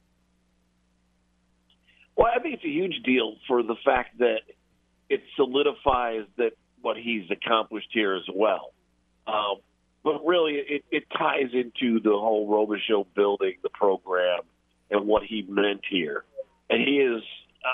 Well, 2.17 2.27
I 2.33 2.39
think 2.39 2.55
it's 2.55 2.65
a 2.65 2.69
huge 2.69 3.01
deal 3.03 3.35
for 3.47 3.63
the 3.63 3.75
fact 3.83 4.17
that 4.19 4.41
it 5.09 5.21
solidifies 5.35 6.25
that 6.37 6.51
what 6.81 6.97
he's 6.97 7.29
accomplished 7.31 7.89
here 7.91 8.15
as 8.15 8.23
well. 8.33 8.73
Um, 9.27 9.55
but 10.03 10.25
really, 10.25 10.53
it, 10.55 10.85
it 10.91 11.03
ties 11.17 11.51
into 11.53 11.99
the 11.99 12.11
whole 12.11 12.47
Robichaux 12.47 13.07
building 13.15 13.55
the 13.63 13.69
program 13.69 14.41
and 14.91 15.07
what 15.07 15.23
he 15.23 15.41
meant 15.47 15.81
here. 15.89 16.25
And 16.69 16.81
he 16.81 16.97
is, 16.97 17.23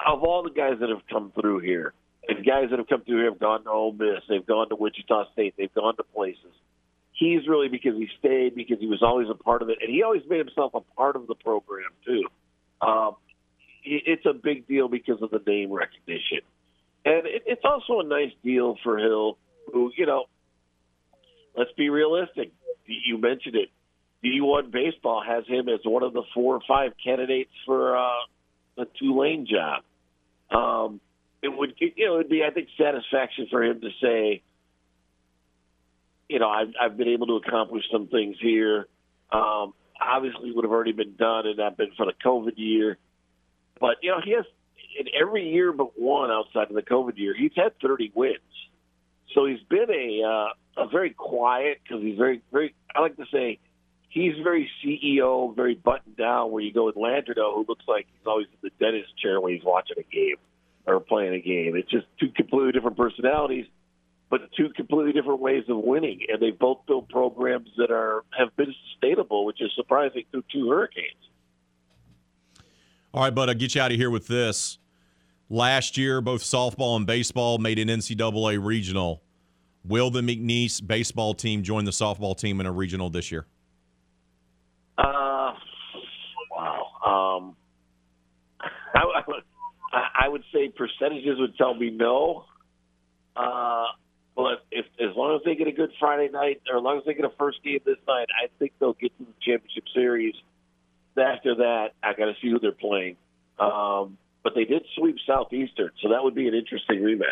of 0.07 0.23
all 0.23 0.44
the 0.44 0.49
guys 0.49 0.80
that 0.80 0.90
have 0.90 1.06
come 1.10 1.32
through 1.40 1.60
here, 1.60 1.94
and 2.31 2.45
guys 2.45 2.69
that 2.69 2.79
have 2.79 2.87
come 2.87 3.03
through 3.03 3.17
here 3.17 3.31
have 3.31 3.39
gone 3.39 3.63
to 3.63 3.69
Ole 3.69 3.91
Miss, 3.93 4.23
they've 4.29 4.45
gone 4.45 4.69
to 4.69 4.75
Wichita 4.75 5.31
State, 5.33 5.55
they've 5.57 5.73
gone 5.73 5.95
to 5.97 6.03
places. 6.03 6.53
He's 7.11 7.47
really 7.47 7.67
because 7.67 7.95
he 7.97 8.07
stayed, 8.19 8.55
because 8.55 8.79
he 8.79 8.87
was 8.87 9.03
always 9.03 9.27
a 9.29 9.35
part 9.35 9.61
of 9.61 9.69
it, 9.69 9.79
and 9.81 9.91
he 9.91 10.01
always 10.01 10.23
made 10.29 10.39
himself 10.39 10.73
a 10.73 10.81
part 10.95 11.15
of 11.15 11.27
the 11.27 11.35
program 11.35 11.89
too. 12.05 12.23
Um, 12.81 13.15
it's 13.83 14.25
a 14.25 14.33
big 14.33 14.67
deal 14.67 14.87
because 14.87 15.21
of 15.21 15.31
the 15.31 15.41
name 15.45 15.71
recognition. 15.71 16.39
And 17.03 17.25
it, 17.25 17.43
it's 17.45 17.61
also 17.63 17.99
a 17.99 18.03
nice 18.03 18.31
deal 18.43 18.77
for 18.83 18.97
Hill, 18.97 19.37
who, 19.71 19.91
you 19.97 20.05
know, 20.05 20.25
let's 21.55 21.71
be 21.77 21.89
realistic. 21.89 22.51
You 22.85 23.17
mentioned 23.17 23.55
it. 23.55 23.69
D1 24.23 24.71
Baseball 24.71 25.23
has 25.25 25.45
him 25.47 25.67
as 25.67 25.79
one 25.83 26.03
of 26.03 26.13
the 26.13 26.23
four 26.33 26.55
or 26.55 26.61
five 26.67 26.91
candidates 27.03 27.51
for 27.65 27.97
uh, 27.97 28.21
a 28.77 28.85
Tulane 28.99 29.47
job. 29.47 29.83
Um, 30.51 31.01
it 31.41 31.49
would, 31.49 31.73
you 31.80 32.05
know, 32.05 32.15
it 32.15 32.18
would 32.18 32.30
be, 32.30 32.43
I 32.43 32.51
think, 32.51 32.69
satisfaction 32.77 33.47
for 33.49 33.63
him 33.63 33.81
to 33.81 33.89
say, 34.01 34.43
you 36.30 36.39
know, 36.39 36.49
I've, 36.49 36.73
I've 36.80 36.97
been 36.97 37.09
able 37.09 37.27
to 37.27 37.35
accomplish 37.35 37.84
some 37.91 38.07
things 38.07 38.38
here. 38.39 38.88
Um, 39.31 39.73
obviously, 39.99 40.51
would 40.51 40.63
have 40.63 40.72
already 40.72 40.93
been 40.93 41.15
done, 41.15 41.47
and 41.47 41.57
not 41.57 41.77
been 41.77 41.91
for 41.97 42.05
the 42.05 42.13
COVID 42.23 42.53
year. 42.55 42.97
But 43.80 43.97
you 44.01 44.11
know, 44.11 44.22
he 44.23 44.31
has 44.31 44.45
in 44.99 45.07
every 45.19 45.49
year 45.49 45.72
but 45.72 45.99
one 45.99 46.31
outside 46.31 46.69
of 46.69 46.76
the 46.76 46.84
COVID 46.84 47.18
year, 47.18 47.34
he's 47.38 47.51
had 47.55 47.73
30 47.81 48.11
wins. 48.13 48.38
So 49.34 49.45
he's 49.45 49.61
been 49.69 49.89
a 49.89 50.23
uh, 50.23 50.84
a 50.84 50.88
very 50.88 51.11
quiet 51.11 51.80
because 51.84 52.03
he's 52.03 52.18
very 52.18 52.41
very. 52.51 52.76
I 52.95 53.01
like 53.01 53.18
to 53.18 53.26
say 53.31 53.59
he's 54.09 54.35
very 54.43 54.69
CEO, 54.84 55.55
very 55.55 55.76
buttoned 55.76 56.18
down. 56.18 56.51
Where 56.51 56.61
you 56.61 56.72
go 56.72 56.85
with 56.85 56.95
Landreneau, 56.95 57.55
who 57.55 57.65
looks 57.68 57.85
like 57.88 58.07
he's 58.07 58.27
always 58.27 58.47
in 58.47 58.69
the 58.69 58.85
dentist 58.85 59.18
chair 59.18 59.41
when 59.41 59.53
he's 59.53 59.63
watching 59.63 59.97
a 59.97 60.03
game 60.03 60.35
or 60.85 60.99
playing 60.99 61.33
a 61.33 61.39
game. 61.39 61.75
It's 61.75 61.89
just 61.89 62.05
two 62.19 62.29
completely 62.35 62.71
different 62.71 62.97
personalities, 62.97 63.65
but 64.29 64.41
two 64.57 64.69
completely 64.75 65.13
different 65.13 65.39
ways 65.39 65.63
of 65.69 65.77
winning. 65.77 66.21
And 66.29 66.41
they 66.41 66.51
both 66.51 66.79
built 66.87 67.09
programs 67.09 67.69
that 67.77 67.91
are 67.91 68.23
have 68.37 68.55
been 68.55 68.73
sustainable, 68.91 69.45
which 69.45 69.61
is 69.61 69.71
surprising 69.75 70.23
through 70.31 70.43
two 70.51 70.69
hurricanes. 70.69 71.15
All 73.13 73.23
right, 73.23 73.33
bud, 73.33 73.49
I'll 73.49 73.55
get 73.55 73.75
you 73.75 73.81
out 73.81 73.91
of 73.91 73.97
here 73.97 74.09
with 74.09 74.27
this. 74.27 74.77
Last 75.49 75.97
year, 75.97 76.21
both 76.21 76.43
softball 76.43 76.95
and 76.95 77.05
baseball 77.05 77.57
made 77.57 77.77
an 77.77 77.89
NCAA 77.89 78.63
regional. 78.63 79.21
Will 79.83 80.09
the 80.09 80.21
McNeese 80.21 80.85
baseball 80.85 81.33
team 81.33 81.61
join 81.61 81.83
the 81.83 81.91
softball 81.91 82.37
team 82.37 82.61
in 82.61 82.65
a 82.65 82.71
regional 82.71 83.09
this 83.09 83.31
year? 83.31 83.47
Uh, 84.97 85.51
wow. 86.51 86.85
Um, 87.05 87.55
I, 88.95 88.99
I 88.99 89.21
would 90.27 90.43
say 90.53 90.69
percentages 90.69 91.39
would 91.39 91.57
tell 91.57 91.73
me 91.73 91.89
no. 91.89 92.45
Uh, 93.35 93.85
but 94.35 94.64
if 94.72 94.85
as 94.99 95.15
long 95.15 95.35
as 95.35 95.41
they 95.45 95.56
get 95.56 95.68
a 95.68 95.72
good 95.72 95.91
Friday 95.99 96.30
night, 96.31 96.61
or 96.69 96.77
as 96.77 96.84
long 96.84 96.98
as 96.98 97.03
they 97.06 97.14
get 97.14 97.26
a 97.26 97.34
first 97.38 97.64
game 97.64 97.80
this 97.85 97.98
night, 98.07 98.27
I 98.31 98.48
think 98.60 98.73
they'll 98.80 98.93
get 98.93 99.18
to 99.18 99.26
the 99.26 99.34
championship 99.41 99.84
series. 99.93 100.35
After 101.18 101.56
that, 101.56 101.89
I 102.02 102.14
got 102.14 102.26
to 102.26 102.34
see 102.41 102.49
who 102.49 102.60
they're 102.60 102.72
playing. 102.72 103.18
Um, 103.60 104.18
but 104.43 104.56
they 104.56 104.65
did 104.65 104.84
sweep 104.95 105.18
Southeastern, 105.27 105.91
so 106.02 106.10
that 106.10 106.23
would 106.23 106.35
be 106.35 106.48
an 106.48 106.53
interesting 106.53 107.02
rematch. 107.02 107.26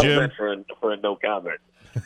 Jim, 0.00 0.30
for 0.36 0.52
a, 0.52 0.64
for 0.80 0.92
a 0.92 0.96
no 0.96 1.16
comment. 1.16 1.60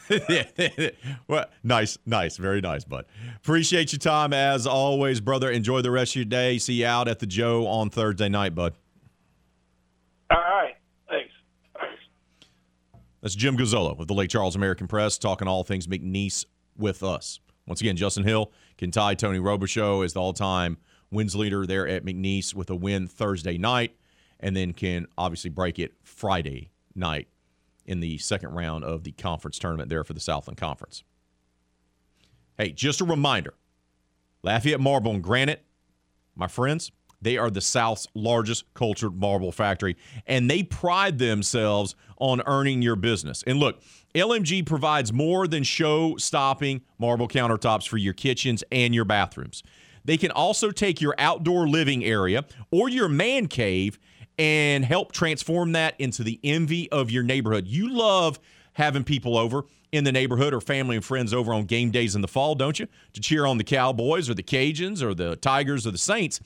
well, 1.28 1.46
nice, 1.62 1.98
nice, 2.06 2.36
very 2.36 2.60
nice, 2.60 2.84
bud. 2.84 3.04
Appreciate 3.36 3.92
your 3.92 3.98
time 3.98 4.32
as 4.32 4.66
always, 4.66 5.20
brother. 5.20 5.50
Enjoy 5.50 5.82
the 5.82 5.90
rest 5.90 6.12
of 6.12 6.16
your 6.16 6.24
day. 6.24 6.58
See 6.58 6.74
you 6.74 6.86
out 6.86 7.08
at 7.08 7.18
the 7.18 7.26
Joe 7.26 7.66
on 7.66 7.90
Thursday 7.90 8.28
night, 8.28 8.54
bud. 8.54 8.74
All 10.30 10.38
right, 10.38 10.74
thanks. 11.08 11.32
That's 13.24 13.34
Jim 13.34 13.56
Gazzolo 13.56 13.98
of 13.98 14.06
the 14.06 14.12
Lake 14.12 14.28
Charles 14.28 14.54
American 14.54 14.86
Press 14.86 15.16
talking 15.16 15.48
all 15.48 15.64
things 15.64 15.86
McNeese 15.86 16.44
with 16.76 17.02
us. 17.02 17.40
Once 17.66 17.80
again, 17.80 17.96
Justin 17.96 18.22
Hill 18.22 18.52
can 18.76 18.90
tie 18.90 19.14
Tony 19.14 19.38
Robichaux 19.38 20.04
as 20.04 20.12
the 20.12 20.20
all-time 20.20 20.76
wins 21.10 21.34
leader 21.34 21.64
there 21.64 21.88
at 21.88 22.04
McNeese 22.04 22.52
with 22.52 22.68
a 22.68 22.76
win 22.76 23.06
Thursday 23.06 23.56
night, 23.56 23.96
and 24.40 24.54
then 24.54 24.74
can 24.74 25.06
obviously 25.16 25.48
break 25.48 25.78
it 25.78 25.94
Friday 26.02 26.70
night 26.94 27.28
in 27.86 28.00
the 28.00 28.18
second 28.18 28.50
round 28.50 28.84
of 28.84 29.04
the 29.04 29.12
conference 29.12 29.58
tournament 29.58 29.88
there 29.88 30.04
for 30.04 30.12
the 30.12 30.20
Southland 30.20 30.58
Conference. 30.58 31.02
Hey, 32.58 32.72
just 32.72 33.00
a 33.00 33.06
reminder 33.06 33.54
Lafayette 34.42 34.80
Marble 34.80 35.12
and 35.12 35.22
Granite, 35.22 35.64
my 36.36 36.46
friends, 36.46 36.92
they 37.24 37.36
are 37.36 37.50
the 37.50 37.60
South's 37.60 38.06
largest 38.14 38.72
cultured 38.74 39.18
marble 39.18 39.50
factory, 39.50 39.96
and 40.26 40.50
they 40.50 40.62
pride 40.62 41.18
themselves 41.18 41.96
on 42.18 42.42
earning 42.46 42.82
your 42.82 42.96
business. 42.96 43.42
And 43.46 43.58
look, 43.58 43.80
LMG 44.14 44.64
provides 44.64 45.12
more 45.12 45.48
than 45.48 45.64
show 45.64 46.16
stopping 46.16 46.82
marble 46.98 47.26
countertops 47.26 47.88
for 47.88 47.96
your 47.96 48.14
kitchens 48.14 48.62
and 48.70 48.94
your 48.94 49.04
bathrooms. 49.04 49.62
They 50.04 50.16
can 50.16 50.30
also 50.30 50.70
take 50.70 51.00
your 51.00 51.14
outdoor 51.18 51.66
living 51.66 52.04
area 52.04 52.44
or 52.70 52.88
your 52.88 53.08
man 53.08 53.48
cave 53.48 53.98
and 54.38 54.84
help 54.84 55.12
transform 55.12 55.72
that 55.72 55.94
into 55.98 56.22
the 56.22 56.38
envy 56.44 56.90
of 56.92 57.10
your 57.10 57.22
neighborhood. 57.22 57.66
You 57.66 57.88
love 57.88 58.38
having 58.74 59.04
people 59.04 59.38
over 59.38 59.64
in 59.92 60.04
the 60.04 60.12
neighborhood 60.12 60.52
or 60.52 60.60
family 60.60 60.96
and 60.96 61.04
friends 61.04 61.32
over 61.32 61.54
on 61.54 61.64
game 61.64 61.90
days 61.90 62.14
in 62.14 62.20
the 62.20 62.28
fall, 62.28 62.54
don't 62.54 62.78
you? 62.78 62.88
To 63.12 63.20
cheer 63.20 63.46
on 63.46 63.58
the 63.58 63.64
Cowboys 63.64 64.28
or 64.28 64.34
the 64.34 64.42
Cajuns 64.42 65.02
or 65.02 65.14
the 65.14 65.36
Tigers 65.36 65.86
or 65.86 65.92
the 65.92 65.98
Saints. 65.98 66.40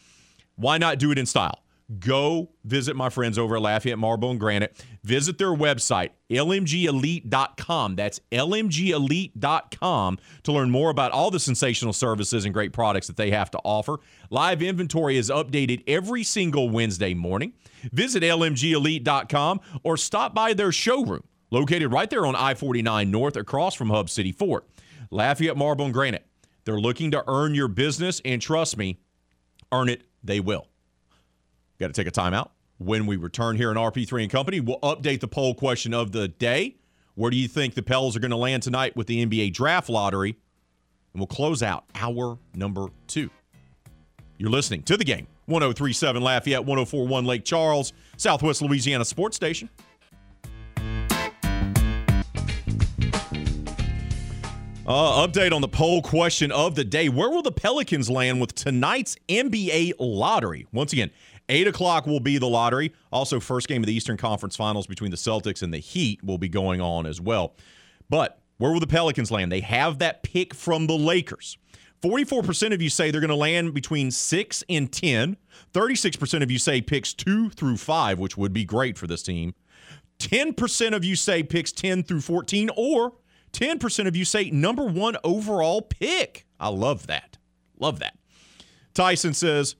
Why 0.58 0.76
not 0.76 0.98
do 0.98 1.10
it 1.10 1.18
in 1.18 1.24
style? 1.26 1.62
Go 1.98 2.50
visit 2.64 2.96
my 2.96 3.08
friends 3.08 3.38
over 3.38 3.56
at 3.56 3.62
Lafayette 3.62 3.98
Marble 3.98 4.30
and 4.30 4.38
Granite. 4.38 4.84
Visit 5.04 5.38
their 5.38 5.54
website, 5.54 6.10
lmgelite.com. 6.30 7.96
That's 7.96 8.20
lmgelite.com 8.30 10.18
to 10.42 10.52
learn 10.52 10.70
more 10.70 10.90
about 10.90 11.12
all 11.12 11.30
the 11.30 11.40
sensational 11.40 11.94
services 11.94 12.44
and 12.44 12.52
great 12.52 12.74
products 12.74 13.06
that 13.06 13.16
they 13.16 13.30
have 13.30 13.50
to 13.52 13.58
offer. 13.64 14.00
Live 14.28 14.60
inventory 14.60 15.16
is 15.16 15.30
updated 15.30 15.82
every 15.86 16.22
single 16.22 16.68
Wednesday 16.68 17.14
morning. 17.14 17.54
Visit 17.90 18.22
lmgelite.com 18.22 19.60
or 19.82 19.96
stop 19.96 20.34
by 20.34 20.52
their 20.52 20.72
showroom 20.72 21.22
located 21.50 21.92
right 21.92 22.10
there 22.10 22.26
on 22.26 22.36
I 22.36 22.54
49 22.54 23.10
North 23.10 23.36
across 23.36 23.74
from 23.74 23.90
Hub 23.90 24.10
City 24.10 24.32
Ford. 24.32 24.62
Lafayette 25.10 25.56
Marble 25.56 25.86
and 25.86 25.94
Granite. 25.94 26.26
They're 26.64 26.78
looking 26.78 27.10
to 27.12 27.24
earn 27.26 27.54
your 27.54 27.68
business, 27.68 28.20
and 28.26 28.42
trust 28.42 28.76
me, 28.76 28.98
earn 29.72 29.88
it, 29.88 30.02
they 30.28 30.38
will. 30.38 30.68
Got 31.80 31.88
to 31.88 31.92
take 31.92 32.06
a 32.06 32.12
timeout. 32.12 32.50
When 32.78 33.06
we 33.06 33.16
return 33.16 33.56
here 33.56 33.72
in 33.72 33.76
RP3 33.76 34.22
and 34.22 34.30
Company, 34.30 34.60
we'll 34.60 34.78
update 34.80 35.18
the 35.18 35.26
poll 35.26 35.54
question 35.54 35.92
of 35.92 36.12
the 36.12 36.28
day. 36.28 36.76
Where 37.16 37.30
do 37.32 37.36
you 37.36 37.48
think 37.48 37.74
the 37.74 37.82
Pels 37.82 38.14
are 38.14 38.20
going 38.20 38.30
to 38.30 38.36
land 38.36 38.62
tonight 38.62 38.94
with 38.94 39.08
the 39.08 39.26
NBA 39.26 39.52
draft 39.52 39.88
lottery? 39.88 40.36
And 41.12 41.20
we'll 41.20 41.26
close 41.26 41.64
out 41.64 41.84
hour 41.96 42.38
number 42.54 42.86
two. 43.08 43.30
You're 44.36 44.50
listening 44.50 44.82
to 44.84 44.96
the 44.96 45.04
game 45.04 45.26
1037 45.46 46.22
Lafayette, 46.22 46.60
1041 46.60 47.24
Lake 47.24 47.44
Charles, 47.44 47.92
Southwest 48.16 48.62
Louisiana 48.62 49.04
Sports 49.04 49.34
Station. 49.34 49.68
Uh, 54.88 55.26
update 55.26 55.52
on 55.52 55.60
the 55.60 55.68
poll 55.68 56.00
question 56.00 56.50
of 56.50 56.74
the 56.74 56.82
day. 56.82 57.10
Where 57.10 57.28
will 57.28 57.42
the 57.42 57.52
Pelicans 57.52 58.08
land 58.08 58.40
with 58.40 58.54
tonight's 58.54 59.16
NBA 59.28 59.92
lottery? 59.98 60.66
Once 60.72 60.94
again, 60.94 61.10
8 61.50 61.68
o'clock 61.68 62.06
will 62.06 62.20
be 62.20 62.38
the 62.38 62.48
lottery. 62.48 62.94
Also, 63.12 63.38
first 63.38 63.68
game 63.68 63.82
of 63.82 63.86
the 63.86 63.92
Eastern 63.92 64.16
Conference 64.16 64.56
Finals 64.56 64.86
between 64.86 65.10
the 65.10 65.18
Celtics 65.18 65.62
and 65.62 65.74
the 65.74 65.78
Heat 65.78 66.24
will 66.24 66.38
be 66.38 66.48
going 66.48 66.80
on 66.80 67.04
as 67.04 67.20
well. 67.20 67.54
But 68.08 68.40
where 68.56 68.72
will 68.72 68.80
the 68.80 68.86
Pelicans 68.86 69.30
land? 69.30 69.52
They 69.52 69.60
have 69.60 69.98
that 69.98 70.22
pick 70.22 70.54
from 70.54 70.86
the 70.86 70.96
Lakers. 70.96 71.58
44% 72.00 72.72
of 72.72 72.80
you 72.80 72.88
say 72.88 73.10
they're 73.10 73.20
going 73.20 73.28
to 73.28 73.36
land 73.36 73.74
between 73.74 74.10
6 74.10 74.64
and 74.70 74.90
10. 74.90 75.36
36% 75.74 76.42
of 76.42 76.50
you 76.50 76.58
say 76.58 76.80
picks 76.80 77.12
2 77.12 77.50
through 77.50 77.76
5, 77.76 78.18
which 78.18 78.38
would 78.38 78.54
be 78.54 78.64
great 78.64 78.96
for 78.96 79.06
this 79.06 79.22
team. 79.22 79.54
10% 80.18 80.96
of 80.96 81.04
you 81.04 81.14
say 81.14 81.42
picks 81.42 81.72
10 81.72 82.04
through 82.04 82.22
14 82.22 82.70
or 82.74 83.12
10% 83.52 84.06
of 84.06 84.16
you 84.16 84.24
say 84.24 84.50
number 84.50 84.84
one 84.84 85.16
overall 85.24 85.82
pick. 85.82 86.46
I 86.60 86.68
love 86.68 87.06
that. 87.06 87.38
Love 87.78 88.00
that. 88.00 88.16
Tyson 88.94 89.34
says, 89.34 89.76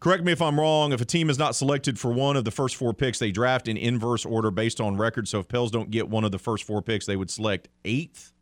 correct 0.00 0.22
me 0.22 0.32
if 0.32 0.40
I'm 0.40 0.58
wrong, 0.58 0.92
if 0.92 1.00
a 1.00 1.04
team 1.04 1.30
is 1.30 1.38
not 1.38 1.56
selected 1.56 1.98
for 1.98 2.12
one 2.12 2.36
of 2.36 2.44
the 2.44 2.50
first 2.50 2.76
four 2.76 2.94
picks, 2.94 3.18
they 3.18 3.32
draft 3.32 3.68
in 3.68 3.76
inverse 3.76 4.24
order 4.24 4.50
based 4.50 4.80
on 4.80 4.96
record. 4.96 5.26
So 5.28 5.40
if 5.40 5.48
Pels 5.48 5.70
don't 5.70 5.90
get 5.90 6.08
one 6.08 6.24
of 6.24 6.32
the 6.32 6.38
first 6.38 6.64
four 6.64 6.82
picks, 6.82 7.06
they 7.06 7.16
would 7.16 7.30
select 7.30 7.68
eighth. 7.84 8.32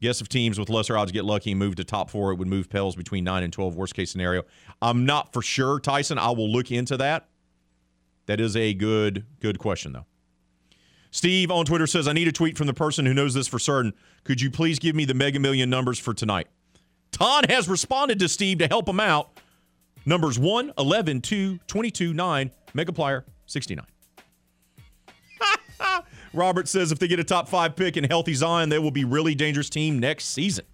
Guess 0.00 0.20
if 0.20 0.28
teams 0.28 0.58
with 0.58 0.68
lesser 0.68 0.96
odds 0.96 1.10
get 1.12 1.24
lucky 1.24 1.52
and 1.52 1.58
move 1.58 1.76
to 1.76 1.84
top 1.84 2.10
four, 2.10 2.32
it 2.32 2.36
would 2.36 2.48
move 2.48 2.68
Pels 2.68 2.96
between 2.96 3.24
9 3.24 3.42
and 3.42 3.52
12, 3.52 3.76
worst 3.76 3.94
case 3.94 4.10
scenario. 4.10 4.42
I'm 4.82 5.06
not 5.06 5.32
for 5.32 5.40
sure, 5.40 5.80
Tyson. 5.80 6.18
I 6.18 6.30
will 6.30 6.50
look 6.50 6.70
into 6.70 6.96
that. 6.98 7.28
That 8.26 8.40
is 8.40 8.56
a 8.56 8.74
good, 8.74 9.24
good 9.40 9.58
question, 9.58 9.92
though. 9.92 10.04
Steve 11.16 11.50
on 11.50 11.64
Twitter 11.64 11.86
says, 11.86 12.06
I 12.06 12.12
need 12.12 12.28
a 12.28 12.32
tweet 12.32 12.58
from 12.58 12.66
the 12.66 12.74
person 12.74 13.06
who 13.06 13.14
knows 13.14 13.32
this 13.32 13.48
for 13.48 13.58
certain. 13.58 13.94
Could 14.24 14.42
you 14.42 14.50
please 14.50 14.78
give 14.78 14.94
me 14.94 15.06
the 15.06 15.14
mega 15.14 15.40
million 15.40 15.70
numbers 15.70 15.98
for 15.98 16.12
tonight? 16.12 16.46
Todd 17.10 17.50
has 17.50 17.70
responded 17.70 18.18
to 18.18 18.28
Steve 18.28 18.58
to 18.58 18.66
help 18.66 18.86
him 18.86 19.00
out. 19.00 19.40
Numbers 20.04 20.38
1, 20.38 20.74
11, 20.76 21.22
2, 21.22 21.58
22, 21.66 22.12
9, 22.12 22.50
Megaplier 22.74 23.24
69. 23.46 23.86
Robert 26.34 26.68
says 26.68 26.92
if 26.92 26.98
they 26.98 27.08
get 27.08 27.18
a 27.18 27.24
top 27.24 27.48
five 27.48 27.74
pick 27.76 27.96
and 27.96 28.06
healthy 28.06 28.34
Zion, 28.34 28.68
they 28.68 28.78
will 28.78 28.90
be 28.90 29.06
really 29.06 29.34
dangerous 29.34 29.70
team 29.70 29.98
next 29.98 30.26
season. 30.26 30.66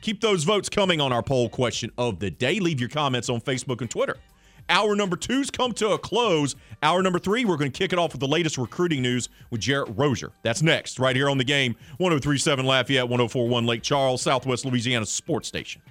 Keep 0.00 0.22
those 0.22 0.44
votes 0.44 0.70
coming 0.70 1.02
on 1.02 1.12
our 1.12 1.22
poll 1.22 1.50
question 1.50 1.92
of 1.98 2.20
the 2.20 2.30
day. 2.30 2.58
Leave 2.58 2.80
your 2.80 2.88
comments 2.88 3.28
on 3.28 3.38
Facebook 3.42 3.82
and 3.82 3.90
Twitter. 3.90 4.16
Hour 4.70 4.94
number 4.94 5.16
two's 5.16 5.50
come 5.50 5.72
to 5.72 5.90
a 5.90 5.98
close. 5.98 6.54
Hour 6.80 7.02
number 7.02 7.18
three, 7.18 7.44
we're 7.44 7.56
going 7.56 7.72
to 7.72 7.76
kick 7.76 7.92
it 7.92 7.98
off 7.98 8.12
with 8.12 8.20
the 8.20 8.28
latest 8.28 8.56
recruiting 8.56 9.02
news 9.02 9.28
with 9.50 9.60
Jarrett 9.60 9.88
Rozier. 9.96 10.30
That's 10.42 10.62
next, 10.62 11.00
right 11.00 11.16
here 11.16 11.28
on 11.28 11.38
the 11.38 11.44
game 11.44 11.74
1037 11.98 12.64
Lafayette, 12.64 13.08
1041 13.08 13.66
Lake 13.66 13.82
Charles, 13.82 14.22
Southwest 14.22 14.64
Louisiana 14.64 15.04
Sports 15.06 15.48
Station. 15.48 15.82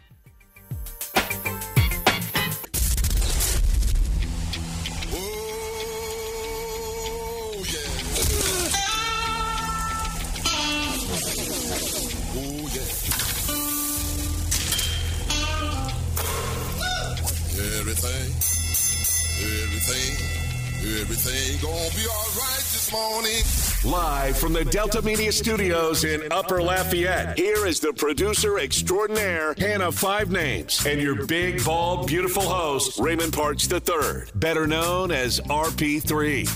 Everything, 21.49 21.69
everything 21.69 21.69
gonna 21.69 21.95
be 21.95 22.07
all 22.07 22.29
right 22.37 22.57
this 22.57 22.91
morning. 22.91 23.43
Live 23.91 24.37
from 24.37 24.53
the 24.53 24.65
Delta 24.65 25.01
Media 25.01 25.31
Studios 25.31 26.03
in 26.03 26.31
Upper 26.31 26.61
Lafayette, 26.61 27.37
here 27.37 27.65
is 27.65 27.79
the 27.79 27.93
producer 27.93 28.59
extraordinaire, 28.59 29.55
Hannah 29.57 29.91
Five 29.91 30.31
Names, 30.31 30.85
and 30.85 31.01
your 31.01 31.25
big, 31.25 31.63
bald, 31.63 32.07
beautiful 32.07 32.43
host, 32.43 32.99
Raymond 32.99 33.33
Parks 33.33 33.71
III, 33.71 34.31
better 34.35 34.67
known 34.67 35.11
as 35.11 35.39
RP3. 35.41 36.47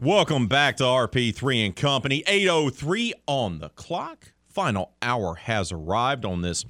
Welcome 0.00 0.48
back 0.48 0.78
to 0.78 0.82
RP3 0.82 1.64
and 1.64 1.76
Company. 1.76 2.24
803 2.26 3.14
on 3.28 3.60
the 3.60 3.68
clock. 3.68 4.31
Final 4.52 4.92
hour 5.00 5.34
has 5.36 5.72
arrived 5.72 6.24
on 6.26 6.42
this 6.42 6.66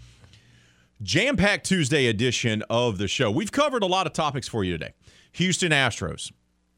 jam 1.02 1.36
packed 1.36 1.66
Tuesday 1.66 2.06
edition 2.06 2.62
of 2.70 2.96
the 2.98 3.08
show. 3.08 3.28
We've 3.30 3.50
covered 3.50 3.82
a 3.82 3.86
lot 3.86 4.06
of 4.06 4.12
topics 4.12 4.46
for 4.46 4.62
you 4.62 4.72
today. 4.72 4.94
Houston 5.32 5.72
Astros. 5.72 6.30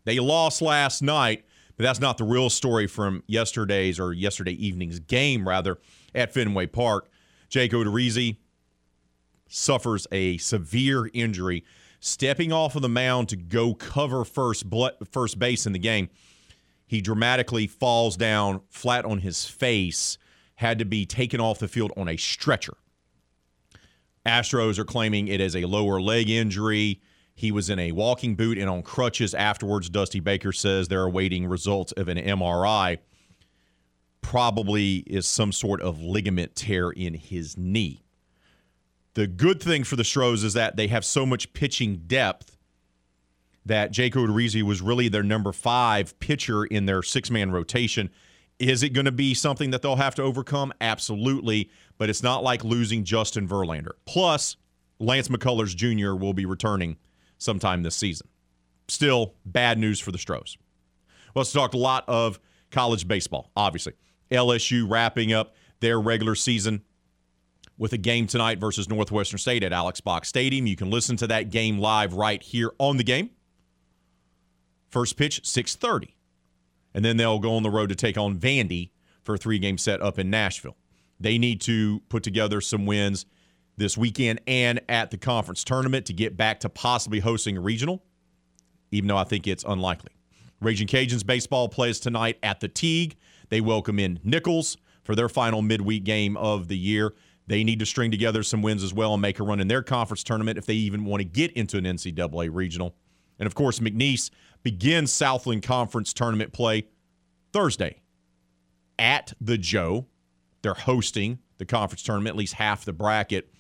They 0.05 0.19
lost 0.19 0.63
last 0.63 1.03
night, 1.03 1.45
But 1.77 1.85
that's 1.85 2.01
not 2.01 2.19
the 2.19 2.25
real 2.25 2.51
story 2.51 2.87
from 2.87 3.23
yesterday's 3.27 3.99
or 3.99 4.13
yesterday 4.13 4.53
evening's 4.53 5.01
game, 5.01 5.49
rather, 5.49 5.79
at 6.15 6.33
Fenway 6.33 6.67
Park. 6.67 7.09
Jake 7.49 7.73
Odorizzi 7.73 8.37
suffers 9.49 10.07
a 10.13 10.37
severe 10.39 11.11
injury, 11.13 11.65
stepping 12.01 12.53
off 12.53 12.77
of 12.77 12.83
the 12.83 12.89
mound 12.89 13.29
to 13.31 13.37
go 13.37 13.75
cover 13.75 14.25
first 14.25 14.65
first 15.11 15.39
base 15.39 15.67
in 15.67 15.73
the 15.73 15.79
game. 15.79 16.09
He 16.87 17.01
dramatically 17.01 17.67
falls 17.67 18.17
down 18.17 18.61
flat 18.69 19.05
on 19.05 19.19
his 19.19 19.47
face, 19.47 20.19
had 20.57 20.79
to 20.79 20.85
be 20.85 21.05
taken 21.07 21.41
off 21.41 21.59
the 21.59 21.69
field 21.69 21.93
on 21.97 22.09
a 22.09 22.17
stretcher. 22.17 22.75
Astros 24.27 24.79
are 24.79 24.85
claiming 24.85 25.29
it 25.29 25.41
is 25.41 25.55
a 25.55 25.67
lower 25.67 26.01
leg 26.01 26.31
injury. 26.31 27.01
He 27.35 27.51
was 27.51 27.69
in 27.69 27.79
a 27.79 27.93
walking 27.93 28.37
boot 28.37 28.59
and 28.59 28.71
on 28.71 28.83
crutches 28.83 29.35
afterwards. 29.35 29.91
Dusty 29.91 30.21
Baker 30.21 30.53
says 30.53 30.89
they're 30.89 31.05
awaiting 31.05 31.47
results 31.47 31.93
of 31.93 32.09
an 32.09 32.17
MRI. 32.17 32.99
Probably 34.23 34.99
is 35.07 35.27
some 35.27 35.53
sort 35.53 35.83
of 35.83 36.01
ligament 36.01 36.55
tear 36.55 36.91
in 36.91 37.15
his 37.15 37.59
knee. 37.59 38.05
The 39.15 39.27
good 39.27 39.63
thing 39.63 39.85
for 39.85 39.97
the 39.97 40.05
Stros 40.05 40.43
is 40.43 40.55
that 40.55 40.77
they 40.77 40.87
have 40.89 41.05
so 41.05 41.27
much 41.27 41.53
pitching 41.53 42.03
depth 42.07 42.57
that 43.67 43.91
Jake 43.91 44.15
Odorizzi 44.15 44.63
was 44.63 44.83
really 44.83 45.09
their 45.09 45.23
number 45.23 45.53
five 45.53 46.19
pitcher 46.19 46.65
in 46.65 46.87
their 46.87 47.03
six 47.03 47.31
man 47.31 47.51
rotation. 47.51 48.11
Is 48.59 48.83
it 48.83 48.91
going 48.91 49.07
to 49.07 49.13
be 49.13 49.35
something 49.35 49.71
that 49.71 49.83
they'll 49.83 49.97
have 49.97 50.15
to 50.17 50.23
overcome? 50.23 50.73
Absolutely. 50.81 51.71
But 51.99 52.09
it's 52.11 52.23
not 52.23 52.43
like 52.43 52.65
losing 52.65 53.05
Justin 53.05 53.49
Verlander. 53.49 53.93
Plus, 54.05 54.57
Lance 54.99 55.29
McCullers 55.29 55.75
Jr. 55.75 56.15
will 56.15 56.35
be 56.35 56.47
returning 56.47 56.97
sometime 57.39 57.83
this 57.83 57.97
season. 57.97 58.29
Still, 58.89 59.35
bad 59.45 59.79
news 59.79 59.99
for 59.99 60.13
the 60.13 60.19
Stros. 60.19 60.57
Let's 61.35 61.53
talk 61.53 61.75
a 61.75 61.79
lot 61.79 62.05
of 62.07 62.39
college 62.71 63.09
baseball, 63.09 63.51
obviously. 63.57 63.95
LSU 64.31 64.89
wrapping 64.89 65.33
up 65.33 65.55
their 65.81 66.01
regular 66.01 66.35
season 66.35 66.83
with 67.77 67.93
a 67.93 67.99
game 67.99 68.27
tonight 68.27 68.59
versus 68.59 68.89
Northwestern 68.89 69.39
State 69.39 69.63
at 69.63 69.73
Alex 69.73 70.01
Box 70.01 70.29
Stadium. 70.29 70.67
You 70.67 70.77
can 70.77 70.91
listen 70.91 71.17
to 71.17 71.27
that 71.27 71.51
game 71.51 71.79
live 71.79 72.15
right 72.15 72.43
here 72.43 72.73
on 72.79 72.97
the 72.97 73.05
game. 73.05 73.31
First 74.91 75.17
pitch 75.17 75.43
6:30. 75.43 76.15
And 76.95 77.05
then 77.05 77.17
they'll 77.17 77.39
go 77.39 77.55
on 77.57 77.63
the 77.63 77.71
road 77.71 77.89
to 77.89 77.95
take 77.95 78.17
on 78.17 78.39
Vandy 78.39 78.91
for 79.23 79.35
a 79.35 79.39
three-game 79.39 79.79
set 79.79 80.01
up 80.01 80.19
in 80.19 80.31
Nashville. 80.31 80.77
They 81.19 81.39
need 81.39 81.61
to 81.63 82.01
put 82.09 82.23
together 82.23 82.61
some 82.61 82.87
wins 82.87 83.27
this 83.77 83.99
weekend 83.99 84.41
and 84.47 84.81
at 84.89 85.11
the 85.11 85.17
conference 85.17 85.65
tournament 85.65 86.07
to 86.07 86.13
get 86.13 86.37
back 86.37 86.61
to 86.61 86.69
possibly 86.69 87.21
hosting 87.21 87.57
a 87.57 87.61
regional, 87.61 88.03
even 88.91 89.09
though 89.09 89.17
I 89.17 89.25
think 89.25 89.47
it's 89.47 89.65
unlikely. 89.67 90.13
Raging 90.61 90.87
Cajuns 90.87 91.27
baseball 91.27 91.69
plays 91.69 91.99
tonight 91.99 92.39
at 92.43 92.61
the 92.61 92.69
Tigue. 92.69 93.17
They 93.49 93.61
welcome 93.61 93.99
in 93.99 94.21
Nicholls 94.23 94.77
for 95.03 95.15
their 95.15 95.29
final 95.29 95.63
midweek 95.63 96.05
game 96.05 96.37
of 96.37 96.69
the 96.69 96.79
year. 96.79 97.15
They 97.47 97.65
need 97.65 97.79
to 97.81 97.87
string 97.87 98.11
together 98.11 98.43
some 98.43 98.63
wins 98.63 98.83
as 98.83 98.95
well 98.95 99.13
and 99.13 99.21
make 99.21 99.39
a 99.39 99.43
run 99.43 99.61
in 99.61 99.69
their 99.69 99.83
conference 99.83 100.25
tournament 100.25 100.57
if 100.57 100.67
they 100.67 100.75
even 100.75 101.05
want 101.05 101.21
to 101.21 101.25
get 101.25 101.53
into 101.53 101.77
an 101.77 101.85
NCAA 101.85 102.49
regional. 102.53 102.95
And 103.39 103.47
of 103.47 103.55
course, 103.55 103.81
McNeese 103.81 104.31
begins 104.65 105.13
Southland 105.13 105.63
Conference 105.63 106.13
tournament 106.13 106.53
play 106.53 106.89
Thursday 107.53 108.01
at 108.99 109.33
the 109.41 109.57
Joe. 109.57 110.07
They're 110.63 110.75
hosting 110.75 111.39
the 111.59 111.67
conference 111.67 112.03
tournament, 112.03 112.35
at 112.35 112.39
least 112.39 112.55
half 112.55 112.85
the 112.85 112.93
bracket. 112.93 113.53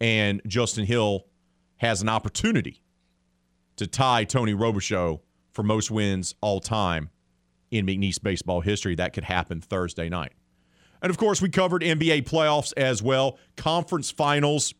And 0.00 0.42
Justin 0.46 0.86
Hill 0.86 1.26
has 1.76 2.02
an 2.02 2.08
opportunity 2.08 2.82
to 3.76 3.86
tie 3.86 4.24
Tony 4.24 4.54
Robichaux 4.54 5.20
for 5.52 5.62
most 5.62 5.90
wins 5.90 6.34
all 6.40 6.58
time 6.60 7.10
in 7.70 7.86
McNeese 7.86 8.20
baseball 8.20 8.60
history. 8.60 8.94
That 8.94 9.12
could 9.12 9.24
happen 9.24 9.60
Thursday 9.60 10.08
night. 10.08 10.32
And 11.02 11.10
of 11.10 11.18
course, 11.18 11.42
we 11.42 11.48
covered 11.48 11.82
NBA 11.82 12.22
playoffs 12.28 12.72
as 12.76 13.02
well. 13.02 13.38
Conference 13.56 14.10
finals 14.10 14.74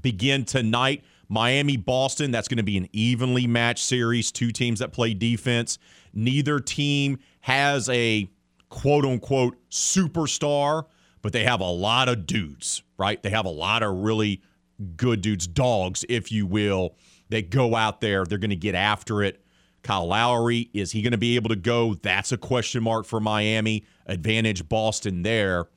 begin 0.00 0.44
tonight. 0.44 1.04
Miami, 1.32 1.78
Boston, 1.78 2.30
that's 2.30 2.46
going 2.46 2.58
to 2.58 2.62
be 2.62 2.76
an 2.76 2.88
evenly 2.92 3.46
matched 3.46 3.84
series. 3.84 4.30
Two 4.30 4.50
teams 4.52 4.80
that 4.80 4.92
play 4.92 5.14
defense. 5.14 5.78
Neither 6.12 6.60
team 6.60 7.20
has 7.40 7.88
a 7.88 8.30
quote 8.68 9.06
unquote 9.06 9.56
superstar, 9.70 10.84
but 11.22 11.32
they 11.32 11.44
have 11.44 11.60
a 11.60 11.70
lot 11.70 12.10
of 12.10 12.26
dudes, 12.26 12.82
right? 12.98 13.22
They 13.22 13.30
have 13.30 13.46
a 13.46 13.50
lot 13.50 13.82
of 13.82 14.02
really 14.02 14.42
good 14.98 15.22
dudes, 15.22 15.46
dogs, 15.46 16.04
if 16.06 16.30
you 16.30 16.44
will, 16.44 16.96
that 17.30 17.48
go 17.48 17.76
out 17.76 18.02
there. 18.02 18.26
They're 18.26 18.36
going 18.36 18.50
to 18.50 18.56
get 18.56 18.74
after 18.74 19.22
it. 19.22 19.42
Kyle 19.82 20.06
Lowry, 20.06 20.68
is 20.74 20.92
he 20.92 21.00
going 21.00 21.12
to 21.12 21.18
be 21.18 21.36
able 21.36 21.48
to 21.48 21.56
go? 21.56 21.94
That's 21.94 22.32
a 22.32 22.36
question 22.36 22.82
mark 22.82 23.06
for 23.06 23.20
Miami. 23.20 23.86
Advantage 24.06 24.68
Boston 24.68 25.22
there. 25.22 25.68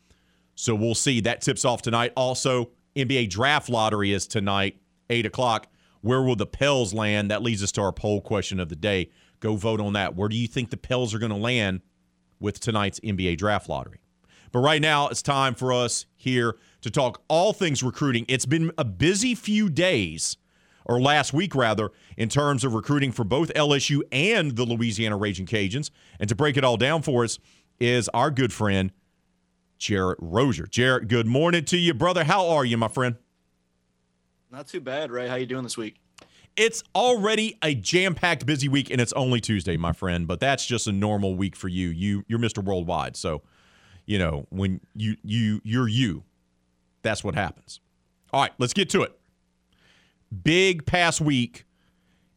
So 0.56 0.76
we'll 0.76 0.96
see. 0.96 1.22
That 1.22 1.40
tips 1.40 1.64
off 1.64 1.82
tonight. 1.82 2.12
Also, 2.18 2.72
NBA 2.98 3.30
draft 3.30 3.70
lottery 3.70 4.12
is 4.12 4.28
tonight, 4.28 4.78
8 5.10 5.26
o'clock. 5.26 5.68
Where 6.02 6.22
will 6.22 6.36
the 6.36 6.46
Pels 6.46 6.94
land? 6.94 7.32
That 7.32 7.42
leads 7.42 7.64
us 7.64 7.72
to 7.74 7.82
our 7.82 7.92
poll 7.92 8.22
question 8.22 8.60
of 8.60 8.70
the 8.70 8.76
day. 8.76 9.10
Go 9.40 9.56
vote 9.56 9.82
on 9.82 9.94
that. 9.94 10.16
Where 10.16 10.30
do 10.30 10.36
you 10.36 10.48
think 10.48 10.70
the 10.70 10.78
Pels 10.78 11.14
are 11.14 11.20
going 11.20 11.32
to 11.32 11.38
land 11.38 11.82
with 12.40 12.60
tonight's 12.60 13.00
NBA 13.00 13.38
draft 13.38 13.68
lottery? 13.70 14.02
But 14.52 14.60
right 14.60 14.82
now, 14.82 15.08
it's 15.10 15.22
time 15.22 15.56
for 15.56 15.74
us 15.74 16.06
here 16.16 16.56
to 16.82 16.90
talk 16.90 17.24
all 17.28 17.52
things 17.52 17.84
recruiting. 17.84 18.26
It's 18.28 18.46
been 18.46 18.72
a 18.78 18.86
busy 18.86 19.36
few 19.36 19.70
days 19.70 20.38
or 20.86 21.02
last 21.02 21.34
week 21.34 21.56
rather, 21.56 21.92
in 22.16 22.30
terms 22.30 22.64
of 22.64 22.74
recruiting 22.74 23.12
for 23.12 23.24
both 23.24 23.52
LSU 23.54 24.02
and 24.12 24.56
the 24.56 24.64
Louisiana 24.64 25.18
Raging 25.18 25.46
Cajuns. 25.46 25.90
And 26.20 26.30
to 26.30 26.36
break 26.36 26.58
it 26.58 26.64
all 26.64 26.78
down 26.78 27.02
for 27.02 27.24
us 27.24 27.40
is 27.80 28.08
our 28.10 28.32
good 28.32 28.54
friend, 28.54 28.92
Jarrett 29.78 30.20
Rozier. 30.22 30.68
Jarrett, 30.68 31.08
good 31.08 31.28
morning 31.28 31.66
to 31.66 31.78
you, 31.78 31.94
brother. 31.94 32.24
How 32.24 32.48
are 32.48 32.64
you, 32.64 32.78
my 32.78 32.88
friend? 32.88 33.16
Not 34.56 34.68
too 34.68 34.80
bad, 34.80 35.12
Ray. 35.12 35.28
How 35.28 35.36
you 35.36 35.46
doing 35.46 35.64
this 35.64 35.76
week? 35.76 35.98
It's 36.56 36.82
already 36.96 37.58
a 37.62 37.76
jam-packed 37.76 38.46
busy 38.46 38.70
week, 38.70 38.90
and 38.90 39.02
it's 39.02 39.12
only 39.12 39.42
Tuesday, 39.42 39.76
my 39.76 39.92
friend. 39.92 40.26
But 40.26 40.40
that's 40.40 40.66
just 40.66 40.88
a 40.88 40.94
normal 40.94 41.36
week 41.36 41.58
for 41.58 41.68
you. 41.68 41.90
You 41.90 42.24
you're 42.30 42.40
Mr. 42.40 42.64
Worldwide, 42.64 43.18
so 43.18 43.42
you 44.06 44.18
know 44.18 44.48
when 44.52 44.80
you 44.96 45.18
you 45.24 45.60
you're 45.66 45.90
you. 45.90 46.24
That's 47.02 47.22
what 47.22 47.36
happens. 47.36 47.82
All 48.32 48.44
right, 48.44 48.54
let's 48.58 48.72
get 48.72 48.90
to 48.92 49.02
it 49.02 49.20
big 50.42 50.86
past 50.86 51.20
week 51.20 51.66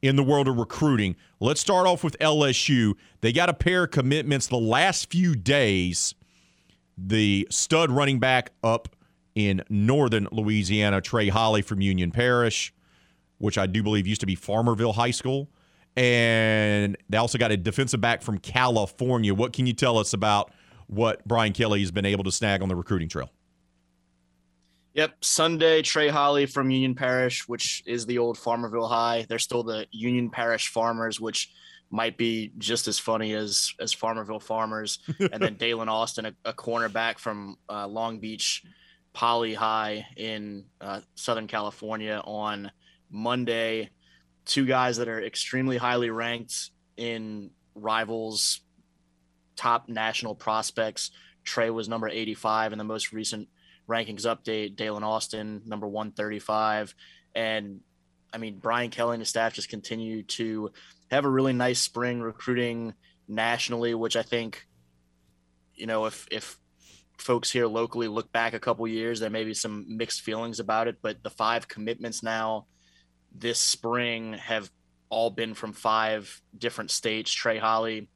in 0.02 0.16
the 0.16 0.24
world 0.24 0.48
of 0.48 0.56
recruiting. 0.56 1.14
Let's 1.38 1.60
start 1.60 1.86
off 1.86 2.02
with 2.02 2.18
LSU. 2.18 2.94
They 3.20 3.32
got 3.32 3.48
a 3.48 3.54
pair 3.54 3.84
of 3.84 3.92
commitments 3.92 4.48
the 4.48 4.56
last 4.56 5.08
few 5.08 5.36
days. 5.36 6.16
The 6.96 7.46
stud 7.48 7.92
running 7.92 8.18
back 8.18 8.50
up 8.64 8.88
in 9.38 9.62
northern 9.70 10.26
Louisiana, 10.32 11.00
Trey 11.00 11.28
Holly 11.28 11.62
from 11.62 11.80
Union 11.80 12.10
Parish, 12.10 12.74
which 13.38 13.56
I 13.56 13.68
do 13.68 13.84
believe 13.84 14.04
used 14.04 14.20
to 14.20 14.26
be 14.26 14.34
Farmerville 14.34 14.92
High 14.92 15.12
School. 15.12 15.48
And 15.96 16.96
they 17.08 17.18
also 17.18 17.38
got 17.38 17.52
a 17.52 17.56
defensive 17.56 18.00
back 18.00 18.20
from 18.20 18.38
California. 18.38 19.32
What 19.32 19.52
can 19.52 19.66
you 19.66 19.74
tell 19.74 19.96
us 19.96 20.12
about 20.12 20.52
what 20.88 21.26
Brian 21.26 21.52
Kelly 21.52 21.80
has 21.80 21.92
been 21.92 22.04
able 22.04 22.24
to 22.24 22.32
snag 22.32 22.62
on 22.62 22.68
the 22.68 22.74
recruiting 22.74 23.08
trail? 23.08 23.30
Yep, 24.94 25.24
Sunday 25.24 25.82
Trey 25.82 26.08
Holly 26.08 26.46
from 26.46 26.72
Union 26.72 26.96
Parish, 26.96 27.46
which 27.46 27.84
is 27.86 28.06
the 28.06 28.18
old 28.18 28.38
Farmerville 28.38 28.88
High. 28.88 29.24
They're 29.28 29.38
still 29.38 29.62
the 29.62 29.86
Union 29.92 30.30
Parish 30.30 30.66
Farmers, 30.66 31.20
which 31.20 31.52
might 31.90 32.18
be 32.18 32.50
just 32.58 32.88
as 32.88 32.98
funny 32.98 33.34
as 33.34 33.72
as 33.78 33.94
Farmerville 33.94 34.42
Farmers. 34.42 34.98
and 35.32 35.40
then 35.40 35.54
Daylen 35.54 35.86
Austin, 35.86 36.26
a, 36.26 36.34
a 36.44 36.52
cornerback 36.52 37.20
from 37.20 37.56
uh, 37.68 37.86
Long 37.86 38.18
Beach 38.18 38.64
Poly 39.18 39.52
High 39.52 40.06
in 40.16 40.66
uh, 40.80 41.00
Southern 41.16 41.48
California 41.48 42.22
on 42.24 42.70
Monday. 43.10 43.90
Two 44.44 44.64
guys 44.64 44.98
that 44.98 45.08
are 45.08 45.20
extremely 45.20 45.76
highly 45.76 46.08
ranked 46.10 46.70
in 46.96 47.50
rivals, 47.74 48.60
top 49.56 49.88
national 49.88 50.36
prospects. 50.36 51.10
Trey 51.42 51.68
was 51.68 51.88
number 51.88 52.08
85 52.08 52.70
in 52.70 52.78
the 52.78 52.84
most 52.84 53.12
recent 53.12 53.48
rankings 53.88 54.22
update, 54.22 54.76
Daylen 54.76 55.02
Austin, 55.02 55.62
number 55.66 55.88
135. 55.88 56.94
And 57.34 57.80
I 58.32 58.38
mean, 58.38 58.60
Brian 58.60 58.90
Kelly 58.90 59.14
and 59.14 59.20
his 59.20 59.30
staff 59.30 59.52
just 59.52 59.68
continue 59.68 60.22
to 60.22 60.70
have 61.10 61.24
a 61.24 61.28
really 61.28 61.52
nice 61.52 61.80
spring 61.80 62.20
recruiting 62.20 62.94
nationally, 63.26 63.94
which 63.94 64.14
I 64.14 64.22
think, 64.22 64.64
you 65.74 65.86
know, 65.86 66.06
if, 66.06 66.28
if, 66.30 66.56
folks 67.18 67.50
here 67.50 67.66
locally 67.66 68.08
look 68.08 68.30
back 68.32 68.54
a 68.54 68.60
couple 68.60 68.86
years 68.86 69.20
there 69.20 69.30
may 69.30 69.44
be 69.44 69.54
some 69.54 69.84
mixed 69.88 70.20
feelings 70.20 70.60
about 70.60 70.88
it 70.88 70.96
but 71.02 71.22
the 71.22 71.30
five 71.30 71.66
commitments 71.68 72.22
now 72.22 72.66
this 73.34 73.58
spring 73.58 74.34
have 74.34 74.70
all 75.10 75.30
been 75.30 75.54
from 75.54 75.72
five 75.72 76.40
different 76.56 76.90
states 76.90 77.32
trey 77.32 77.58
holly 77.58 78.08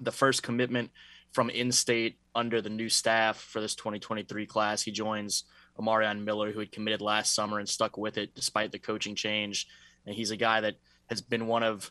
the 0.00 0.12
first 0.12 0.42
commitment 0.42 0.90
from 1.32 1.50
in-state 1.50 2.18
under 2.34 2.60
the 2.60 2.70
new 2.70 2.88
staff 2.88 3.36
for 3.36 3.60
this 3.60 3.74
2023 3.74 4.46
class. 4.46 4.82
He 4.82 4.90
joins 4.90 5.44
Omarion 5.78 6.24
Miller, 6.24 6.52
who 6.52 6.60
had 6.60 6.72
committed 6.72 7.00
last 7.00 7.34
summer 7.34 7.58
and 7.58 7.68
stuck 7.68 7.96
with 7.98 8.18
it 8.18 8.34
despite 8.34 8.72
the 8.72 8.78
coaching 8.78 9.14
change. 9.14 9.66
And 10.06 10.14
he's 10.14 10.30
a 10.30 10.36
guy 10.36 10.60
that 10.60 10.76
has 11.10 11.20
been 11.20 11.46
one 11.46 11.62
of 11.62 11.90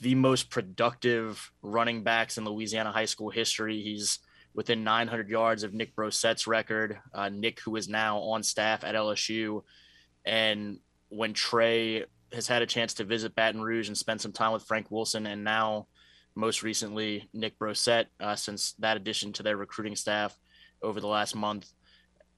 the 0.00 0.14
most 0.14 0.50
productive 0.50 1.50
running 1.62 2.02
backs 2.02 2.38
in 2.38 2.44
Louisiana 2.44 2.92
high 2.92 3.04
school 3.04 3.30
history. 3.30 3.82
He's 3.82 4.18
within 4.54 4.84
900 4.84 5.28
yards 5.28 5.62
of 5.64 5.74
Nick 5.74 5.94
Brossette's 5.96 6.46
record. 6.46 6.98
Uh, 7.12 7.28
Nick, 7.28 7.60
who 7.60 7.76
is 7.76 7.88
now 7.88 8.18
on 8.18 8.42
staff 8.42 8.84
at 8.84 8.94
LSU, 8.94 9.62
and 10.24 10.78
when 11.08 11.32
Trey 11.32 12.04
has 12.32 12.48
had 12.48 12.62
a 12.62 12.66
chance 12.66 12.94
to 12.94 13.04
visit 13.04 13.34
Baton 13.34 13.60
Rouge 13.60 13.88
and 13.88 13.96
spend 13.96 14.20
some 14.20 14.32
time 14.32 14.52
with 14.52 14.64
Frank 14.64 14.90
Wilson, 14.90 15.26
and 15.26 15.44
now 15.44 15.86
most 16.34 16.62
recently 16.62 17.28
Nick 17.32 17.58
Brossette, 17.58 18.06
uh, 18.20 18.34
since 18.34 18.72
that 18.78 18.96
addition 18.96 19.32
to 19.34 19.42
their 19.42 19.56
recruiting 19.56 19.96
staff 19.96 20.36
over 20.82 21.00
the 21.00 21.06
last 21.06 21.34
month, 21.34 21.70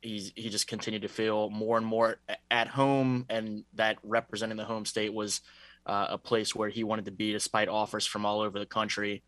he's 0.03 0.33
he 0.37 0.49
just 0.51 0.67
continued 0.67 1.03
to 1.03 1.09
feel 1.09 1.51
more 1.51 1.77
and 1.79 1.87
more 1.87 2.17
at 2.51 2.69
home, 2.69 3.27
and 3.29 3.65
that 3.75 3.99
representing 4.03 4.57
the 4.57 4.65
home 4.65 4.85
state 4.85 5.13
was 5.13 5.41
uh, 5.87 6.07
a 6.11 6.19
place 6.19 6.55
where 6.55 6.69
he 6.69 6.85
wanted 6.85 7.05
to 7.07 7.11
be, 7.11 7.33
despite 7.33 7.69
offers 7.69 8.07
from 8.07 8.27
all 8.27 8.41
over 8.41 8.59
the 8.59 8.67
country. 8.67 9.23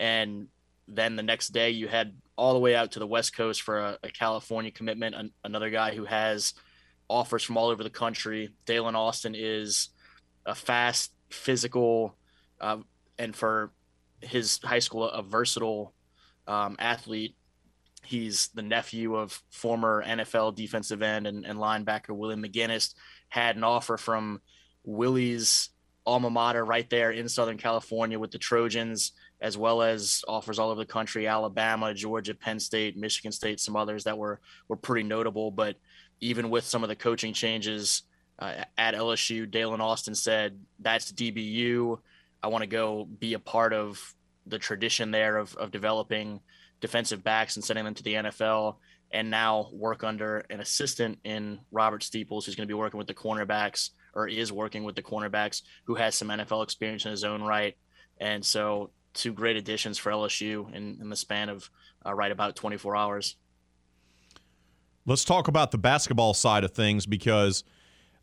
And 0.00 0.48
then 0.86 1.16
the 1.16 1.22
next 1.22 1.48
day, 1.48 1.70
you 1.70 1.88
head 1.88 2.14
all 2.38 2.54
the 2.54 2.60
way 2.60 2.74
out 2.76 2.92
to 2.92 3.00
the 3.00 3.06
West 3.06 3.36
Coast 3.36 3.62
for 3.62 3.78
a, 3.78 3.98
a 4.04 4.08
California 4.08 4.70
commitment. 4.70 5.14
An, 5.14 5.32
another 5.42 5.70
guy 5.70 5.94
who 5.94 6.04
has 6.04 6.54
offers 7.08 7.42
from 7.42 7.56
all 7.56 7.68
over 7.68 7.82
the 7.82 7.90
country. 7.90 8.50
Daylen 8.64 8.94
Austin 8.94 9.34
is 9.36 9.88
a 10.46 10.54
fast, 10.54 11.12
physical, 11.30 12.16
uh, 12.60 12.78
and 13.18 13.34
for 13.34 13.72
his 14.20 14.60
high 14.62 14.78
school, 14.78 15.04
a 15.04 15.22
versatile 15.22 15.92
um, 16.46 16.76
athlete. 16.78 17.34
He's 18.04 18.48
the 18.54 18.62
nephew 18.62 19.16
of 19.16 19.42
former 19.50 20.04
NFL 20.06 20.54
defensive 20.54 21.02
end 21.02 21.26
and, 21.26 21.44
and 21.44 21.58
linebacker 21.58 22.16
William 22.16 22.42
McGinest. 22.42 22.94
Had 23.28 23.56
an 23.56 23.64
offer 23.64 23.96
from 23.96 24.40
Willie's 24.84 25.70
alma 26.06 26.30
mater 26.30 26.64
right 26.64 26.88
there 26.88 27.10
in 27.10 27.28
Southern 27.28 27.58
California 27.58 28.18
with 28.18 28.30
the 28.30 28.38
Trojans, 28.38 29.12
as 29.40 29.56
well 29.56 29.82
as 29.82 30.24
offers 30.26 30.58
all 30.58 30.70
over 30.70 30.80
the 30.80 30.86
country: 30.86 31.26
Alabama, 31.26 31.94
Georgia, 31.94 32.34
Penn 32.34 32.58
State, 32.58 32.96
Michigan 32.96 33.32
State, 33.32 33.60
some 33.60 33.76
others 33.76 34.04
that 34.04 34.18
were 34.18 34.40
were 34.68 34.76
pretty 34.76 35.06
notable. 35.06 35.50
But 35.50 35.76
even 36.20 36.50
with 36.50 36.64
some 36.64 36.82
of 36.82 36.88
the 36.88 36.96
coaching 36.96 37.32
changes 37.32 38.02
uh, 38.38 38.64
at 38.76 38.94
LSU, 38.94 39.50
Daylen 39.50 39.80
Austin 39.80 40.14
said, 40.14 40.58
"That's 40.78 41.12
DBU. 41.12 41.98
I 42.42 42.48
want 42.48 42.62
to 42.62 42.68
go 42.68 43.04
be 43.04 43.34
a 43.34 43.38
part 43.38 43.72
of 43.72 44.14
the 44.46 44.58
tradition 44.58 45.10
there 45.10 45.36
of, 45.36 45.54
of 45.56 45.70
developing 45.70 46.40
defensive 46.80 47.22
backs 47.22 47.56
and 47.56 47.64
sending 47.64 47.84
them 47.84 47.94
to 47.94 48.02
the 48.02 48.14
NFL." 48.14 48.76
And 49.10 49.30
now 49.30 49.70
work 49.72 50.04
under 50.04 50.44
an 50.50 50.60
assistant 50.60 51.18
in 51.24 51.60
Robert 51.72 52.02
Steeples, 52.02 52.44
who's 52.44 52.54
going 52.54 52.68
to 52.68 52.70
be 52.70 52.78
working 52.78 52.98
with 52.98 53.06
the 53.06 53.14
cornerbacks 53.14 53.90
or 54.14 54.28
is 54.28 54.52
working 54.52 54.84
with 54.84 54.96
the 54.96 55.02
cornerbacks, 55.02 55.62
who 55.84 55.94
has 55.94 56.14
some 56.14 56.28
NFL 56.28 56.62
experience 56.62 57.04
in 57.04 57.10
his 57.10 57.24
own 57.24 57.42
right. 57.42 57.76
And 58.20 58.44
so, 58.44 58.90
two 59.18 59.32
great 59.32 59.56
additions 59.56 59.98
for 59.98 60.10
LSU 60.10 60.72
in, 60.74 60.98
in 61.00 61.10
the 61.10 61.16
span 61.16 61.48
of 61.48 61.70
uh, 62.06 62.14
right 62.14 62.32
about 62.32 62.56
24 62.56 62.96
hours. 62.96 63.36
Let's 65.04 65.24
talk 65.24 65.48
about 65.48 65.70
the 65.70 65.78
basketball 65.78 66.34
side 66.34 66.64
of 66.64 66.72
things 66.72 67.06
because, 67.06 67.64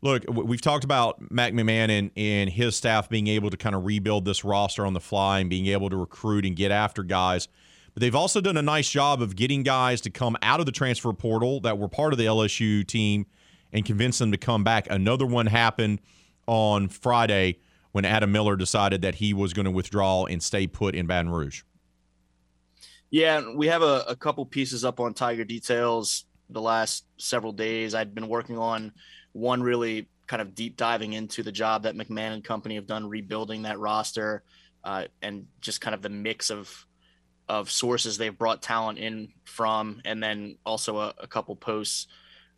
look, 0.02 0.24
we've 0.28 0.60
talked 0.60 0.84
about 0.84 1.30
Matt 1.30 1.52
McMahon 1.52 1.90
and, 1.90 2.10
and 2.16 2.48
his 2.48 2.76
staff 2.76 3.08
being 3.08 3.26
able 3.26 3.50
to 3.50 3.56
kind 3.56 3.74
of 3.74 3.84
rebuild 3.84 4.24
this 4.24 4.44
roster 4.44 4.86
on 4.86 4.92
the 4.92 5.00
fly 5.00 5.40
and 5.40 5.50
being 5.50 5.66
able 5.66 5.90
to 5.90 5.96
recruit 5.96 6.46
and 6.46 6.56
get 6.56 6.70
after 6.70 7.02
guys. 7.02 7.48
But 7.92 8.02
they've 8.02 8.14
also 8.14 8.40
done 8.40 8.56
a 8.56 8.62
nice 8.62 8.88
job 8.90 9.20
of 9.20 9.36
getting 9.36 9.62
guys 9.62 10.00
to 10.02 10.10
come 10.10 10.36
out 10.42 10.60
of 10.60 10.66
the 10.66 10.72
transfer 10.72 11.12
portal 11.12 11.60
that 11.60 11.78
were 11.78 11.88
part 11.88 12.12
of 12.12 12.18
the 12.18 12.26
LSU 12.26 12.86
team 12.86 13.26
and 13.72 13.84
convince 13.84 14.18
them 14.18 14.30
to 14.32 14.38
come 14.38 14.62
back. 14.64 14.86
Another 14.90 15.26
one 15.26 15.46
happened 15.46 16.00
on 16.46 16.88
Friday 16.88 17.58
when 17.96 18.04
Adam 18.04 18.30
Miller 18.30 18.56
decided 18.56 19.00
that 19.00 19.14
he 19.14 19.32
was 19.32 19.54
going 19.54 19.64
to 19.64 19.70
withdraw 19.70 20.26
and 20.26 20.42
stay 20.42 20.66
put 20.66 20.94
in 20.94 21.06
Baton 21.06 21.30
Rouge. 21.30 21.62
Yeah, 23.08 23.54
we 23.54 23.68
have 23.68 23.80
a, 23.80 24.04
a 24.06 24.14
couple 24.14 24.44
pieces 24.44 24.84
up 24.84 25.00
on 25.00 25.14
Tiger 25.14 25.44
Details 25.44 26.26
the 26.50 26.60
last 26.60 27.06
several 27.16 27.54
days. 27.54 27.94
I'd 27.94 28.14
been 28.14 28.28
working 28.28 28.58
on 28.58 28.92
one 29.32 29.62
really 29.62 30.10
kind 30.26 30.42
of 30.42 30.54
deep 30.54 30.76
diving 30.76 31.14
into 31.14 31.42
the 31.42 31.50
job 31.50 31.84
that 31.84 31.94
McMahon 31.94 32.34
and 32.34 32.44
company 32.44 32.74
have 32.74 32.86
done 32.86 33.08
rebuilding 33.08 33.62
that 33.62 33.78
roster 33.78 34.42
uh, 34.84 35.04
and 35.22 35.46
just 35.62 35.80
kind 35.80 35.94
of 35.94 36.02
the 36.02 36.10
mix 36.10 36.50
of 36.50 36.86
of 37.48 37.70
sources 37.70 38.18
they've 38.18 38.36
brought 38.36 38.60
talent 38.60 38.98
in 38.98 39.32
from, 39.44 40.02
and 40.04 40.22
then 40.22 40.58
also 40.66 40.98
a, 40.98 41.14
a 41.16 41.26
couple 41.26 41.56
posts 41.56 42.08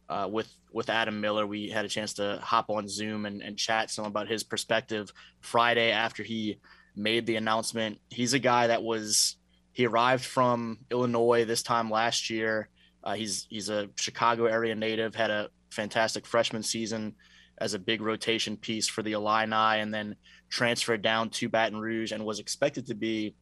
uh, 0.08 0.28
with 0.30 0.52
with 0.72 0.90
Adam 0.90 1.20
Miller. 1.20 1.46
We 1.46 1.68
had 1.68 1.84
a 1.84 1.88
chance 1.88 2.14
to 2.14 2.38
hop 2.42 2.70
on 2.70 2.88
Zoom 2.88 3.26
and, 3.26 3.42
and 3.42 3.56
chat 3.56 3.90
some 3.90 4.04
about 4.04 4.28
his 4.28 4.44
perspective 4.44 5.10
Friday 5.40 5.90
after 5.90 6.22
he 6.22 6.58
made 6.94 7.26
the 7.26 7.36
announcement. 7.36 7.98
He's 8.08 8.34
a 8.34 8.38
guy 8.38 8.68
that 8.68 8.82
was 8.82 9.36
he 9.72 9.86
arrived 9.86 10.24
from 10.24 10.78
Illinois 10.90 11.44
this 11.44 11.62
time 11.62 11.90
last 11.90 12.30
year 12.30 12.68
uh, 13.08 13.14
he's 13.14 13.46
he's 13.48 13.68
a 13.68 13.88
Chicago 13.96 14.46
area 14.46 14.74
native. 14.74 15.14
Had 15.14 15.30
a 15.30 15.48
fantastic 15.70 16.26
freshman 16.26 16.62
season 16.62 17.14
as 17.58 17.74
a 17.74 17.78
big 17.78 18.00
rotation 18.00 18.56
piece 18.56 18.88
for 18.88 19.02
the 19.02 19.12
Illini, 19.12 19.80
and 19.80 19.92
then 19.92 20.16
transferred 20.50 21.02
down 21.02 21.30
to 21.30 21.48
Baton 21.48 21.80
Rouge 21.80 22.12
and 22.12 22.24
was 22.24 22.38
expected 22.38 22.86
to 22.86 22.94
be 22.94 23.34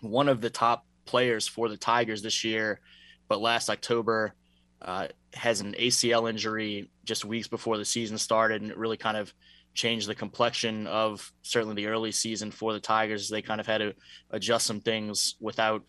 one 0.00 0.28
of 0.28 0.40
the 0.40 0.50
top 0.50 0.86
players 1.04 1.46
for 1.46 1.68
the 1.68 1.76
Tigers 1.76 2.22
this 2.22 2.44
year. 2.44 2.80
But 3.28 3.40
last 3.40 3.68
October, 3.68 4.34
uh, 4.82 5.08
has 5.34 5.60
an 5.60 5.74
ACL 5.78 6.28
injury 6.28 6.90
just 7.04 7.24
weeks 7.24 7.48
before 7.48 7.78
the 7.78 7.84
season 7.84 8.18
started, 8.18 8.62
and 8.62 8.70
it 8.70 8.78
really 8.78 8.96
kind 8.96 9.16
of 9.16 9.32
changed 9.74 10.08
the 10.08 10.14
complexion 10.14 10.86
of 10.86 11.32
certainly 11.42 11.76
the 11.76 11.86
early 11.86 12.12
season 12.12 12.50
for 12.50 12.72
the 12.72 12.80
Tigers. 12.80 13.28
They 13.28 13.42
kind 13.42 13.60
of 13.60 13.66
had 13.66 13.78
to 13.78 13.94
adjust 14.30 14.66
some 14.66 14.80
things 14.80 15.36
without 15.40 15.82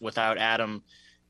without 0.00 0.38
Adam 0.38 0.82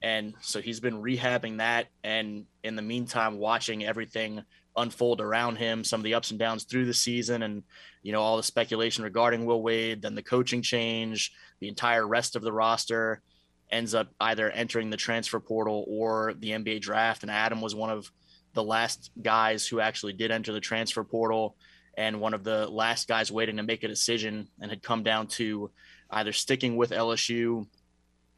and 0.02 0.34
so 0.40 0.60
he's 0.60 0.80
been 0.80 1.02
rehabbing 1.02 1.58
that. 1.58 1.88
And 2.04 2.46
in 2.62 2.76
the 2.76 2.82
meantime, 2.82 3.38
watching 3.38 3.84
everything 3.84 4.42
unfold 4.76 5.20
around 5.20 5.56
him, 5.56 5.84
some 5.84 6.00
of 6.00 6.04
the 6.04 6.14
ups 6.14 6.30
and 6.30 6.38
downs 6.38 6.64
through 6.64 6.84
the 6.84 6.94
season, 6.94 7.42
and, 7.42 7.62
you 8.02 8.12
know, 8.12 8.20
all 8.20 8.36
the 8.36 8.42
speculation 8.42 9.04
regarding 9.04 9.46
Will 9.46 9.62
Wade, 9.62 10.02
then 10.02 10.14
the 10.14 10.22
coaching 10.22 10.62
change, 10.62 11.32
the 11.60 11.68
entire 11.68 12.06
rest 12.06 12.36
of 12.36 12.42
the 12.42 12.52
roster 12.52 13.22
ends 13.70 13.94
up 13.94 14.08
either 14.20 14.50
entering 14.50 14.90
the 14.90 14.96
transfer 14.96 15.40
portal 15.40 15.84
or 15.88 16.34
the 16.38 16.50
NBA 16.50 16.80
draft. 16.80 17.22
And 17.22 17.30
Adam 17.30 17.60
was 17.60 17.74
one 17.74 17.90
of 17.90 18.10
the 18.54 18.62
last 18.62 19.10
guys 19.20 19.66
who 19.66 19.80
actually 19.80 20.12
did 20.12 20.30
enter 20.30 20.52
the 20.52 20.60
transfer 20.60 21.04
portal 21.04 21.56
and 21.96 22.20
one 22.20 22.34
of 22.34 22.44
the 22.44 22.66
last 22.68 23.08
guys 23.08 23.32
waiting 23.32 23.56
to 23.56 23.62
make 23.62 23.82
a 23.82 23.88
decision 23.88 24.48
and 24.60 24.70
had 24.70 24.82
come 24.82 25.02
down 25.02 25.26
to 25.26 25.70
either 26.10 26.32
sticking 26.32 26.76
with 26.76 26.90
LSU 26.90 27.66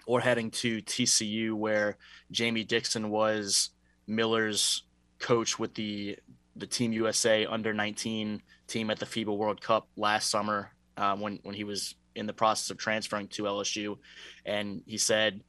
or 0.06 0.20
heading 0.20 0.50
to 0.50 0.80
TCU, 0.82 1.52
where 1.52 1.98
Jamie 2.30 2.64
Dixon 2.64 3.10
was 3.10 3.70
Miller's 4.06 4.84
coach 5.18 5.58
with 5.58 5.74
the 5.74 6.18
the 6.56 6.66
Team 6.66 6.92
USA 6.92 7.46
under 7.46 7.72
19 7.72 8.42
team 8.66 8.90
at 8.90 8.98
the 8.98 9.06
FIBA 9.06 9.36
World 9.36 9.60
Cup 9.60 9.86
last 9.96 10.28
summer 10.28 10.72
uh, 10.96 11.16
when 11.16 11.38
when 11.42 11.54
he 11.54 11.64
was 11.64 11.94
in 12.18 12.26
the 12.26 12.32
process 12.32 12.70
of 12.70 12.78
transferring 12.78 13.28
to 13.28 13.44
LSU, 13.44 13.96
and 14.44 14.82
he 14.86 14.98
said 14.98 15.40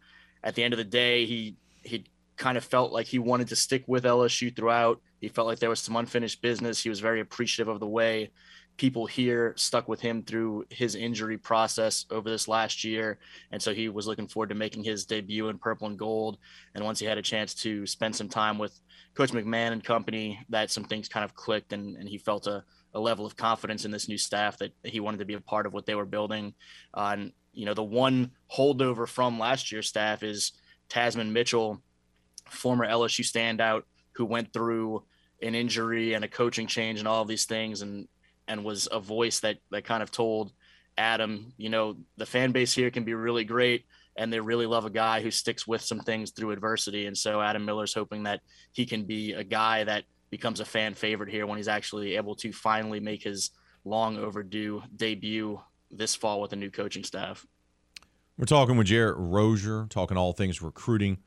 at 0.43 0.55
the 0.55 0.63
end 0.63 0.73
of 0.73 0.77
the 0.77 0.83
day 0.83 1.25
he 1.25 1.55
he 1.83 2.05
kind 2.37 2.57
of 2.57 2.63
felt 2.63 2.91
like 2.91 3.05
he 3.05 3.19
wanted 3.19 3.47
to 3.49 3.55
stick 3.55 3.83
with 3.87 4.05
LSU 4.05 4.55
throughout. 4.55 5.01
He 5.19 5.27
felt 5.27 5.47
like 5.47 5.59
there 5.59 5.69
was 5.69 5.81
some 5.81 5.97
unfinished 5.97 6.41
business. 6.41 6.81
He 6.81 6.89
was 6.89 7.01
very 7.01 7.19
appreciative 7.19 7.67
of 7.67 7.79
the 7.79 7.87
way 7.87 8.31
people 8.79 9.05
here 9.05 9.53
stuck 9.57 9.89
with 9.89 9.99
him 9.99 10.23
through 10.23 10.65
his 10.69 10.95
injury 10.95 11.37
process 11.37 12.05
over 12.09 12.29
this 12.29 12.47
last 12.47 12.81
year. 12.85 13.19
And 13.51 13.61
so 13.61 13.73
he 13.73 13.89
was 13.89 14.07
looking 14.07 14.27
forward 14.27 14.49
to 14.49 14.55
making 14.55 14.85
his 14.85 15.05
debut 15.05 15.49
in 15.49 15.57
purple 15.57 15.87
and 15.87 15.99
gold. 15.99 16.37
And 16.73 16.85
once 16.85 16.97
he 16.97 17.05
had 17.05 17.17
a 17.17 17.21
chance 17.21 17.53
to 17.55 17.85
spend 17.85 18.15
some 18.15 18.29
time 18.29 18.57
with 18.57 18.79
Coach 19.15 19.31
McMahon 19.31 19.73
and 19.73 19.83
company, 19.83 20.39
that 20.47 20.71
some 20.71 20.85
things 20.85 21.09
kind 21.09 21.25
of 21.25 21.35
clicked 21.35 21.73
and, 21.73 21.97
and 21.97 22.07
he 22.07 22.17
felt 22.17 22.47
a, 22.47 22.63
a 22.93 22.99
level 22.99 23.25
of 23.25 23.35
confidence 23.35 23.85
in 23.85 23.91
this 23.91 24.07
new 24.07 24.17
staff 24.17 24.57
that 24.57 24.73
he 24.83 24.99
wanted 24.99 25.17
to 25.17 25.25
be 25.25 25.35
a 25.35 25.41
part 25.41 25.65
of 25.65 25.73
what 25.73 25.85
they 25.85 25.95
were 25.95 26.05
building. 26.05 26.53
Uh, 26.93 27.11
and, 27.13 27.33
you 27.53 27.65
know, 27.65 27.73
the 27.73 27.83
one 27.83 28.31
holdover 28.51 29.07
from 29.07 29.39
last 29.39 29.71
year's 29.71 29.87
staff 29.87 30.23
is 30.23 30.53
Tasmin 30.89 31.31
Mitchell, 31.31 31.81
former 32.49 32.87
LSU 32.87 33.23
standout 33.23 33.83
who 34.13 34.25
went 34.25 34.51
through 34.51 35.03
an 35.41 35.55
injury 35.55 36.13
and 36.13 36.25
a 36.25 36.27
coaching 36.27 36.67
change 36.67 36.99
and 36.99 37.07
all 37.07 37.21
of 37.21 37.27
these 37.27 37.45
things 37.45 37.81
and 37.81 38.07
and 38.47 38.65
was 38.65 38.87
a 38.91 38.99
voice 38.99 39.39
that 39.41 39.57
that 39.69 39.85
kind 39.85 40.03
of 40.03 40.11
told 40.11 40.51
Adam, 40.97 41.53
you 41.57 41.69
know, 41.69 41.95
the 42.17 42.25
fan 42.25 42.51
base 42.51 42.73
here 42.73 42.91
can 42.91 43.05
be 43.05 43.13
really 43.13 43.45
great 43.45 43.85
and 44.17 44.33
they 44.33 44.39
really 44.39 44.65
love 44.65 44.83
a 44.83 44.89
guy 44.89 45.21
who 45.21 45.31
sticks 45.31 45.65
with 45.65 45.81
some 45.81 46.01
things 46.01 46.31
through 46.31 46.51
adversity. 46.51 47.05
And 47.05 47.17
so 47.17 47.41
Adam 47.41 47.63
Miller's 47.63 47.93
hoping 47.93 48.23
that 48.23 48.41
he 48.73 48.85
can 48.85 49.05
be 49.05 49.31
a 49.31 49.43
guy 49.43 49.85
that 49.85 50.03
becomes 50.29 50.59
a 50.59 50.65
fan 50.65 50.93
favorite 50.93 51.29
here 51.29 51.45
when 51.47 51.57
he's 51.57 51.67
actually 51.67 52.15
able 52.15 52.35
to 52.35 52.51
finally 52.51 52.99
make 52.99 53.23
his 53.23 53.51
long 53.85 54.17
overdue 54.17 54.83
debut 54.95 55.59
this 55.91 56.15
fall 56.15 56.41
with 56.41 56.53
a 56.53 56.55
new 56.55 56.69
coaching 56.69 57.03
staff. 57.03 57.45
We're 58.37 58.45
talking 58.45 58.77
with 58.77 58.87
Jarrett 58.87 59.15
Rozier, 59.17 59.87
talking 59.89 60.17
all 60.17 60.33
things 60.33 60.61
recruiting 60.61 61.17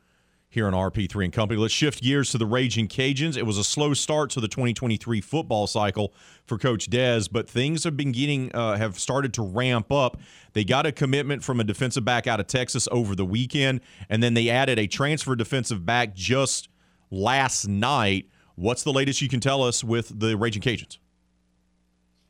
here 0.52 0.66
on 0.66 0.74
RP3 0.74 1.24
and 1.24 1.32
Company. 1.32 1.58
Let's 1.58 1.72
shift 1.72 2.02
gears 2.02 2.30
to 2.30 2.38
the 2.38 2.44
Raging 2.44 2.86
Cajuns. 2.86 3.38
It 3.38 3.46
was 3.46 3.56
a 3.56 3.64
slow 3.64 3.94
start 3.94 4.28
to 4.30 4.40
the 4.40 4.48
2023 4.48 5.22
football 5.22 5.66
cycle 5.66 6.12
for 6.44 6.58
Coach 6.58 6.90
Des, 6.90 7.22
but 7.32 7.48
things 7.48 7.84
have 7.84 7.96
been 7.96 8.12
getting 8.12 8.54
uh, 8.54 8.76
have 8.76 8.98
started 8.98 9.32
to 9.34 9.42
ramp 9.42 9.90
up. 9.90 10.18
They 10.52 10.62
got 10.62 10.84
a 10.84 10.92
commitment 10.92 11.42
from 11.42 11.58
a 11.58 11.64
defensive 11.64 12.04
back 12.04 12.26
out 12.26 12.38
of 12.38 12.48
Texas 12.48 12.86
over 12.92 13.14
the 13.14 13.24
weekend, 13.24 13.80
and 14.10 14.22
then 14.22 14.34
they 14.34 14.50
added 14.50 14.78
a 14.78 14.86
transfer 14.86 15.34
defensive 15.34 15.86
back 15.86 16.14
just 16.14 16.68
last 17.10 17.66
night. 17.66 18.26
What's 18.56 18.82
the 18.82 18.92
latest 18.92 19.20
you 19.22 19.28
can 19.28 19.40
tell 19.40 19.62
us 19.62 19.82
with 19.82 20.18
the 20.20 20.36
Raging 20.36 20.62
Cajuns? 20.62 20.98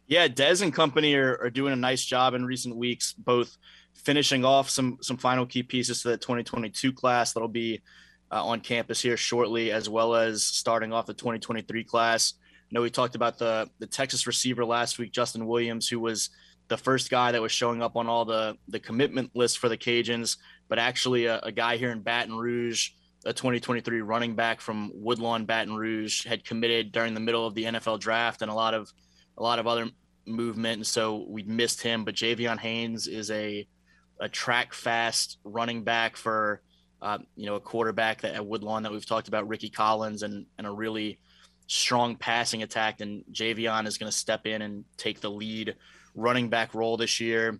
Yeah, 0.06 0.28
Des 0.28 0.62
and 0.62 0.74
company 0.74 1.14
are, 1.14 1.38
are 1.40 1.50
doing 1.50 1.72
a 1.72 1.76
nice 1.76 2.04
job 2.04 2.34
in 2.34 2.44
recent 2.44 2.76
weeks, 2.76 3.12
both 3.12 3.56
finishing 3.94 4.44
off 4.44 4.68
some 4.68 4.98
some 5.00 5.16
final 5.16 5.46
key 5.46 5.62
pieces 5.62 6.02
to 6.02 6.08
the 6.08 6.16
2022 6.16 6.92
class 6.92 7.32
that'll 7.32 7.48
be 7.48 7.80
uh, 8.30 8.44
on 8.44 8.60
campus 8.60 9.00
here 9.00 9.16
shortly, 9.16 9.72
as 9.72 9.88
well 9.88 10.14
as 10.14 10.44
starting 10.44 10.92
off 10.92 11.06
the 11.06 11.14
2023 11.14 11.84
class. 11.84 12.34
I 12.38 12.68
know 12.72 12.82
we 12.82 12.90
talked 12.90 13.14
about 13.14 13.38
the 13.38 13.70
the 13.78 13.86
Texas 13.86 14.26
receiver 14.26 14.64
last 14.64 14.98
week, 14.98 15.12
Justin 15.12 15.46
Williams, 15.46 15.88
who 15.88 16.00
was 16.00 16.30
the 16.68 16.76
first 16.76 17.10
guy 17.10 17.32
that 17.32 17.42
was 17.42 17.52
showing 17.52 17.82
up 17.82 17.96
on 17.96 18.08
all 18.08 18.24
the 18.24 18.56
the 18.68 18.80
commitment 18.80 19.30
list 19.34 19.58
for 19.58 19.68
the 19.68 19.76
Cajuns, 19.76 20.36
but 20.68 20.78
actually 20.78 21.26
a, 21.26 21.38
a 21.40 21.52
guy 21.52 21.76
here 21.76 21.90
in 21.90 22.00
Baton 22.00 22.36
Rouge, 22.36 22.90
a 23.24 23.32
2023 23.32 24.00
running 24.00 24.34
back 24.34 24.60
from 24.60 24.90
Woodlawn, 24.94 25.44
Baton 25.44 25.74
Rouge, 25.74 26.26
had 26.26 26.44
committed 26.44 26.92
during 26.92 27.14
the 27.14 27.20
middle 27.20 27.46
of 27.46 27.54
the 27.54 27.64
NFL 27.64 28.00
draft, 28.00 28.42
and 28.42 28.50
a 28.50 28.54
lot 28.54 28.74
of 28.74 28.92
a 29.38 29.42
lot 29.42 29.58
of 29.58 29.66
other 29.66 29.88
movement, 30.26 30.76
and 30.78 30.86
so 30.86 31.24
we 31.28 31.42
missed 31.42 31.82
him. 31.82 32.04
But 32.04 32.14
Javion 32.14 32.58
Haynes 32.58 33.06
is 33.06 33.30
a 33.30 33.66
a 34.20 34.28
track 34.28 34.72
fast 34.72 35.38
running 35.44 35.82
back 35.82 36.16
for 36.16 36.62
uh, 37.02 37.18
you 37.34 37.46
know, 37.46 37.56
a 37.56 37.60
quarterback 37.60 38.20
that 38.20 38.34
at 38.34 38.46
Woodlawn 38.46 38.84
that 38.84 38.92
we've 38.92 39.04
talked 39.04 39.26
about, 39.26 39.48
Ricky 39.48 39.68
Collins, 39.68 40.22
and 40.22 40.46
and 40.56 40.66
a 40.66 40.70
really 40.70 41.18
strong 41.66 42.16
passing 42.16 42.62
attack. 42.62 43.00
And 43.00 43.24
Javion 43.32 43.86
is 43.86 43.98
going 43.98 44.10
to 44.10 44.16
step 44.16 44.46
in 44.46 44.62
and 44.62 44.84
take 44.96 45.20
the 45.20 45.30
lead 45.30 45.74
running 46.14 46.48
back 46.48 46.74
role 46.74 46.96
this 46.96 47.20
year. 47.20 47.58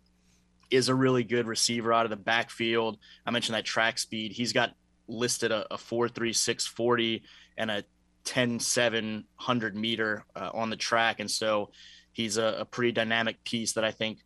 Is 0.71 0.89
a 0.89 0.95
really 0.95 1.25
good 1.25 1.47
receiver 1.47 1.93
out 1.93 2.07
of 2.07 2.11
the 2.11 2.17
backfield. 2.17 2.99
I 3.27 3.31
mentioned 3.31 3.57
that 3.57 3.65
track 3.65 3.99
speed. 3.99 4.33
He's 4.33 4.53
got 4.53 4.75
listed 5.13 5.53
a, 5.53 5.73
a 5.75 5.77
4.36 5.77 6.67
40 6.69 7.23
and 7.57 7.71
a 7.71 7.85
10 8.25 8.61
700 8.61 9.77
meter 9.77 10.25
uh, 10.35 10.51
on 10.55 10.71
the 10.71 10.77
track. 10.77 11.21
And 11.21 11.31
so 11.31 11.71
he's 12.13 12.37
a, 12.37 12.57
a 12.61 12.65
pretty 12.65 12.93
dynamic 12.93 13.43
piece 13.45 13.73
that 13.73 13.85
I 13.85 13.91
think 13.91 14.19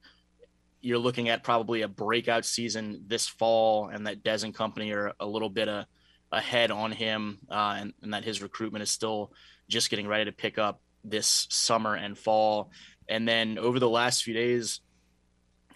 you're 0.81 0.99
looking 0.99 1.29
at 1.29 1.43
probably 1.43 1.83
a 1.83 1.89
breakout 1.89 2.45
season 2.45 3.05
this 3.07 3.27
fall, 3.27 3.89
and 3.89 4.07
that 4.07 4.23
Des 4.23 4.45
and 4.45 4.55
company 4.55 4.93
are 4.93 5.15
a 5.19 5.27
little 5.27 5.49
bit 5.49 5.69
uh, 5.69 5.85
ahead 6.31 6.71
on 6.71 6.93
him, 6.93 7.39
uh, 7.51 7.77
and, 7.79 7.93
and, 8.03 8.15
that 8.15 8.25
his 8.25 8.43
recruitment 8.43 8.83
is 8.83 8.91
still 8.91 9.33
just 9.69 9.91
getting 9.91 10.07
ready 10.07 10.27
to 10.27 10.33
pick 10.33 10.59
up 10.59 10.81
this 11.03 11.49
summer 11.51 11.95
and 11.95 12.17
fall. 12.17 12.71
And 13.09 13.27
then 13.27 13.59
over 13.59 13.81
the 13.81 13.89
last 13.89 14.23
few 14.23 14.35
days, 14.35 14.81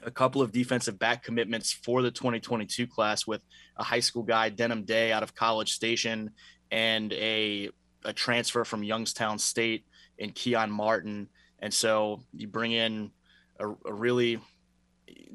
a 0.02 0.10
couple 0.10 0.42
of 0.42 0.52
defensive 0.52 0.98
back 0.98 1.24
commitments 1.24 1.72
for 1.72 2.02
the 2.02 2.10
2022 2.10 2.86
class 2.86 3.26
with 3.26 3.42
a 3.80 3.82
high 3.82 4.00
school 4.00 4.22
guy, 4.22 4.50
Denham 4.50 4.84
Day, 4.84 5.10
out 5.10 5.24
of 5.24 5.34
College 5.34 5.72
Station, 5.72 6.30
and 6.70 7.12
a 7.14 7.70
a 8.04 8.12
transfer 8.12 8.64
from 8.64 8.82
Youngstown 8.82 9.38
State 9.38 9.84
in 10.18 10.30
Keon 10.30 10.70
Martin. 10.70 11.28
And 11.58 11.74
so 11.74 12.22
you 12.32 12.46
bring 12.46 12.72
in 12.72 13.10
a, 13.58 13.68
a 13.68 13.92
really 13.92 14.38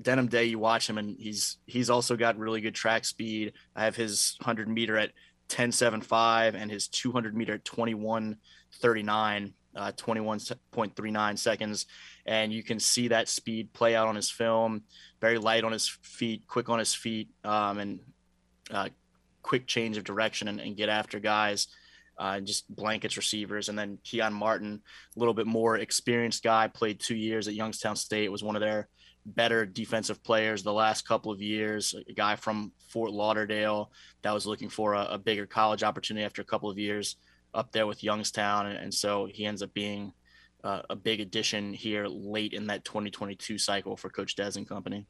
Denham 0.02 0.28
Day, 0.28 0.46
you 0.46 0.60
watch 0.60 0.90
him, 0.90 0.98
and 0.98 1.18
he's 1.20 1.58
he's 1.66 1.90
also 1.90 2.16
got 2.16 2.38
really 2.38 2.62
good 2.62 2.76
track 2.76 3.04
speed. 3.06 3.54
I 3.76 3.84
have 3.84 3.96
his 3.96 4.36
100 4.40 4.70
meter 4.70 4.98
at 4.98 5.12
10.75 5.50 6.56
and 6.56 6.72
his 6.72 6.88
200 6.88 7.36
meter 7.36 7.54
at 7.54 7.64
21.39, 7.66 9.54
uh, 9.76 9.92
21.39 9.92 11.40
seconds, 11.40 11.86
and 12.26 12.52
you 12.52 12.64
can 12.64 12.80
see 12.80 13.10
that 13.10 13.30
speed 13.30 13.74
play 13.74 13.96
out 13.96 14.08
on 14.08 14.16
his 14.16 14.32
film. 14.32 14.84
Very 15.22 15.38
light 15.38 15.64
on 15.64 15.72
his 15.72 15.88
feet, 15.88 16.48
quick 16.48 16.70
on 16.70 16.80
his 16.80 16.94
feet, 16.94 17.30
um, 17.44 17.78
and 17.78 18.00
uh, 18.72 18.90
quick 19.42 19.68
change 19.68 19.98
of 19.98 20.04
direction 20.04 20.48
and, 20.48 20.60
and 20.60 20.78
get 20.78 20.90
after 20.90 21.20
guys. 21.20 21.68
Uh, 22.18 22.40
just 22.40 22.74
blankets 22.74 23.18
receivers. 23.18 23.68
And 23.68 23.78
then 23.78 23.98
Keon 24.06 24.34
Martin, 24.34 24.82
a 25.16 25.20
little 25.20 25.34
bit 25.34 25.48
more 25.48 25.78
experienced 25.78 26.44
guy, 26.44 26.70
played 26.70 27.00
two 27.00 27.16
years 27.16 27.50
at 27.50 27.56
Youngstown 27.56 27.98
State, 27.98 28.32
was 28.32 28.42
one 28.42 28.56
of 28.56 28.62
their 28.62 28.88
better 29.26 29.66
defensive 29.66 30.24
players 30.24 30.64
the 30.64 30.72
last 30.72 31.08
couple 31.08 31.32
of 31.32 31.42
years. 31.42 31.94
A 32.08 32.14
guy 32.14 32.36
from 32.38 32.72
Fort 32.88 33.12
Lauderdale 33.12 33.92
that 34.22 34.34
was 34.34 34.46
looking 34.46 34.70
for 34.70 34.94
a, 34.94 35.06
a 35.06 35.18
bigger 35.18 35.46
college 35.46 35.84
opportunity 35.84 36.26
after 36.26 36.42
a 36.42 36.46
couple 36.46 36.70
of 36.70 36.78
years 36.78 37.18
up 37.54 37.72
there 37.72 37.88
with 37.88 38.04
Youngstown, 38.04 38.68
and, 38.68 38.78
and 38.78 38.94
so 38.94 39.28
he 39.32 39.46
ends 39.46 39.62
up 39.62 39.74
being 39.74 40.14
uh, 40.64 40.82
a 40.90 40.96
big 40.96 41.22
addition 41.22 41.74
here 41.74 42.06
late 42.08 42.54
in 42.54 42.68
that 42.68 42.84
2022 42.86 43.58
cycle 43.58 43.96
for 43.96 44.10
Coach 44.10 44.36
Des 44.36 44.52
and 44.56 44.68
company. 44.68 45.06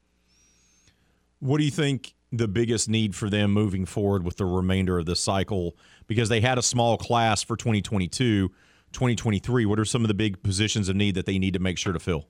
What 1.40 1.58
do 1.58 1.64
you 1.64 1.72
think 1.72 2.14
the 2.32 2.48
biggest 2.48 2.90
need 2.90 3.16
for 3.16 3.30
them 3.30 3.52
moving 3.52 3.86
forward 3.86 4.24
with 4.24 4.38
the 4.38 4.46
remainder 4.46 4.98
of 4.98 5.06
the 5.06 5.16
cycle? 5.16 5.76
Because 6.08 6.30
they 6.30 6.42
had 6.42 6.58
a 6.58 6.62
small 6.62 6.98
class 6.98 7.44
for 7.44 7.56
2022, 7.56 8.50
2023. 8.92 9.66
What 9.66 9.80
are 9.80 9.86
some 9.86 10.04
of 10.04 10.08
the 10.08 10.14
big 10.14 10.42
positions 10.44 10.90
of 10.90 10.96
need 10.96 11.16
that 11.16 11.26
they 11.26 11.38
need 11.38 11.54
to 11.54 11.60
make 11.60 11.78
sure 11.78 11.94
to 11.94 12.00
fill? 12.00 12.28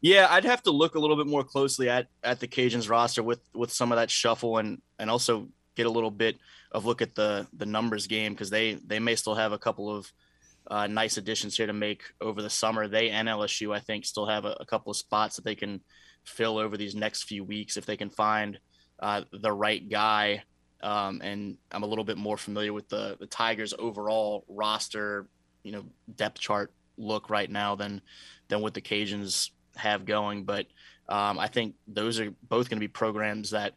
Yeah, 0.00 0.28
I'd 0.30 0.44
have 0.44 0.62
to 0.64 0.70
look 0.70 0.94
a 0.94 0.98
little 1.00 1.16
bit 1.16 1.26
more 1.26 1.42
closely 1.42 1.88
at 1.88 2.06
at 2.22 2.38
the 2.38 2.46
Cajuns 2.46 2.88
roster 2.88 3.22
with 3.22 3.40
with 3.52 3.72
some 3.72 3.90
of 3.90 3.96
that 3.96 4.10
shuffle 4.10 4.58
and 4.58 4.80
and 4.98 5.10
also 5.10 5.48
get 5.74 5.86
a 5.86 5.90
little 5.90 6.10
bit 6.10 6.36
of 6.70 6.84
look 6.84 7.02
at 7.02 7.14
the 7.14 7.46
the 7.52 7.66
numbers 7.66 8.06
game 8.06 8.32
because 8.32 8.50
they 8.50 8.74
they 8.74 9.00
may 9.00 9.16
still 9.16 9.34
have 9.34 9.52
a 9.52 9.58
couple 9.58 9.94
of 9.94 10.12
uh, 10.70 10.86
nice 10.86 11.16
additions 11.16 11.56
here 11.56 11.66
to 11.66 11.72
make 11.72 12.02
over 12.20 12.42
the 12.42 12.50
summer. 12.50 12.86
They 12.86 13.10
and 13.10 13.26
LSU 13.26 13.74
I 13.74 13.80
think 13.80 14.04
still 14.04 14.26
have 14.26 14.44
a, 14.44 14.56
a, 14.60 14.66
couple 14.66 14.90
of 14.90 14.96
spots 14.96 15.36
that 15.36 15.44
they 15.44 15.54
can 15.54 15.80
fill 16.28 16.58
over 16.58 16.76
these 16.76 16.94
next 16.94 17.24
few 17.24 17.44
weeks 17.44 17.76
if 17.76 17.86
they 17.86 17.96
can 17.96 18.10
find 18.10 18.58
uh, 19.00 19.22
the 19.32 19.52
right 19.52 19.88
guy. 19.88 20.42
Um, 20.82 21.20
and 21.22 21.56
I'm 21.72 21.82
a 21.82 21.86
little 21.86 22.04
bit 22.04 22.16
more 22.16 22.36
familiar 22.36 22.72
with 22.72 22.88
the 22.88 23.16
the 23.18 23.26
Tigers 23.26 23.74
overall 23.78 24.44
roster, 24.48 25.28
you 25.64 25.72
know, 25.72 25.84
depth 26.14 26.38
chart 26.38 26.72
look 26.96 27.30
right 27.30 27.50
now 27.50 27.74
than 27.74 28.00
than 28.48 28.60
what 28.60 28.74
the 28.74 28.80
Cajuns 28.80 29.50
have 29.76 30.04
going. 30.04 30.44
But 30.44 30.66
um, 31.08 31.38
I 31.38 31.48
think 31.48 31.74
those 31.86 32.20
are 32.20 32.30
both 32.48 32.68
going 32.68 32.76
to 32.76 32.86
be 32.86 32.88
programs 32.88 33.50
that 33.50 33.74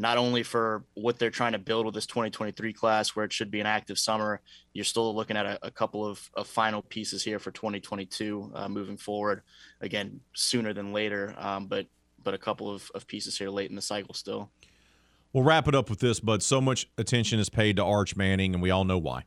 not 0.00 0.16
only 0.16 0.42
for 0.42 0.82
what 0.94 1.18
they're 1.18 1.28
trying 1.28 1.52
to 1.52 1.58
build 1.58 1.84
with 1.84 1.94
this 1.94 2.06
2023 2.06 2.72
class, 2.72 3.10
where 3.10 3.26
it 3.26 3.32
should 3.34 3.50
be 3.50 3.60
an 3.60 3.66
active 3.66 3.98
summer, 3.98 4.40
you're 4.72 4.82
still 4.82 5.14
looking 5.14 5.36
at 5.36 5.44
a, 5.44 5.58
a 5.60 5.70
couple 5.70 6.06
of, 6.06 6.30
of, 6.32 6.46
final 6.46 6.80
pieces 6.80 7.22
here 7.22 7.38
for 7.38 7.50
2022 7.50 8.50
uh, 8.54 8.66
moving 8.66 8.96
forward. 8.96 9.42
Again, 9.82 10.20
sooner 10.32 10.72
than 10.72 10.94
later, 10.94 11.34
um, 11.38 11.66
but 11.66 11.86
but 12.24 12.32
a 12.32 12.38
couple 12.38 12.74
of, 12.74 12.90
of 12.94 13.06
pieces 13.06 13.36
here 13.36 13.50
late 13.50 13.68
in 13.68 13.76
the 13.76 13.82
cycle 13.82 14.14
still. 14.14 14.50
We'll 15.34 15.44
wrap 15.44 15.68
it 15.68 15.74
up 15.74 15.90
with 15.90 16.00
this, 16.00 16.18
but 16.18 16.42
so 16.42 16.62
much 16.62 16.88
attention 16.96 17.38
is 17.38 17.50
paid 17.50 17.76
to 17.76 17.84
Arch 17.84 18.16
Manning, 18.16 18.54
and 18.54 18.62
we 18.62 18.70
all 18.70 18.84
know 18.84 18.98
why. 18.98 19.24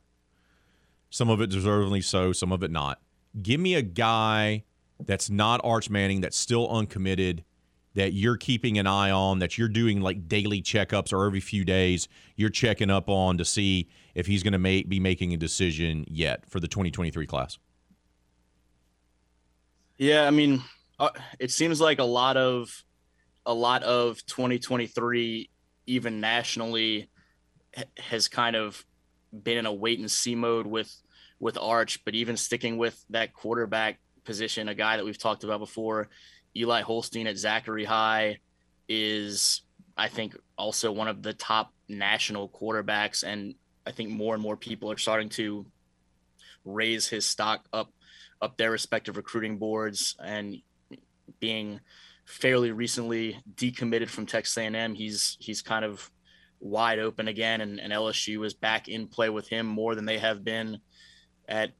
Some 1.08 1.30
of 1.30 1.40
it 1.40 1.50
deservedly 1.50 2.00
so, 2.00 2.32
some 2.32 2.50
of 2.50 2.64
it 2.64 2.72
not. 2.72 3.00
Give 3.40 3.60
me 3.60 3.74
a 3.74 3.82
guy 3.82 4.64
that's 4.98 5.30
not 5.30 5.60
Arch 5.62 5.88
Manning, 5.88 6.20
that's 6.20 6.36
still 6.36 6.68
uncommitted, 6.68 7.44
that 7.94 8.12
you're 8.12 8.36
keeping 8.36 8.78
an 8.78 8.86
eye 8.86 9.10
on, 9.10 9.38
that 9.38 9.56
you're 9.56 9.68
doing 9.68 10.00
like 10.00 10.28
daily 10.28 10.60
checkups 10.60 11.12
or 11.12 11.24
every 11.26 11.40
few 11.40 11.64
days, 11.64 12.08
you're 12.36 12.50
checking 12.50 12.90
up 12.90 13.08
on 13.08 13.38
to 13.38 13.44
see 13.44 13.88
if 14.14 14.26
he's 14.26 14.42
going 14.42 14.52
to 14.52 14.58
make, 14.58 14.88
be 14.88 15.00
making 15.00 15.32
a 15.32 15.36
decision 15.36 16.04
yet 16.08 16.48
for 16.48 16.60
the 16.60 16.68
2023 16.68 17.26
class? 17.26 17.58
Yeah, 19.96 20.26
I 20.26 20.30
mean, 20.30 20.62
uh, 20.98 21.10
it 21.38 21.50
seems 21.50 21.80
like 21.80 21.98
a 21.98 22.04
lot 22.04 22.36
of 22.36 22.84
a 23.46 23.54
lot 23.54 23.82
of 23.82 24.24
2023 24.26 25.50
even 25.86 26.20
nationally 26.20 27.10
has 27.98 28.26
kind 28.26 28.56
of 28.56 28.84
been 29.42 29.58
in 29.58 29.66
a 29.66 29.72
wait 29.72 29.98
and 29.98 30.10
see 30.10 30.34
mode 30.34 30.66
with 30.66 30.92
with 31.38 31.58
Arch, 31.58 32.04
but 32.04 32.14
even 32.14 32.36
sticking 32.36 32.76
with 32.78 33.04
that 33.10 33.34
quarterback 33.34 33.98
position, 34.24 34.68
a 34.68 34.74
guy 34.74 34.96
that 34.96 35.04
we've 35.04 35.18
talked 35.18 35.44
about 35.44 35.60
before, 35.60 36.08
Eli 36.56 36.82
Holstein 36.82 37.26
at 37.26 37.36
Zachary 37.36 37.84
High, 37.84 38.38
is 38.88 39.62
I 39.96 40.08
think 40.08 40.36
also 40.56 40.92
one 40.92 41.08
of 41.08 41.22
the 41.22 41.32
top 41.32 41.72
national 41.88 42.48
quarterbacks, 42.48 43.24
and 43.24 43.54
I 43.86 43.92
think 43.92 44.10
more 44.10 44.34
and 44.34 44.42
more 44.42 44.56
people 44.56 44.90
are 44.90 44.98
starting 44.98 45.28
to 45.30 45.66
raise 46.64 47.08
his 47.08 47.26
stock 47.26 47.64
up 47.72 47.92
up 48.40 48.56
their 48.56 48.70
respective 48.70 49.16
recruiting 49.16 49.58
boards 49.58 50.16
and 50.22 50.56
being 51.40 51.80
fairly 52.24 52.72
recently 52.72 53.38
decommitted 53.54 54.08
from 54.08 54.26
Texas 54.26 54.56
A&M, 54.56 54.94
he's 54.94 55.36
he's 55.40 55.62
kind 55.62 55.84
of 55.84 56.10
wide 56.60 56.98
open 56.98 57.28
again, 57.28 57.60
and, 57.60 57.80
and 57.80 57.92
LSU 57.92 58.44
is 58.44 58.54
back 58.54 58.88
in 58.88 59.06
play 59.06 59.28
with 59.28 59.48
him 59.48 59.66
more 59.66 59.94
than 59.94 60.06
they 60.06 60.18
have 60.18 60.44
been 60.44 60.78
at 61.48 61.72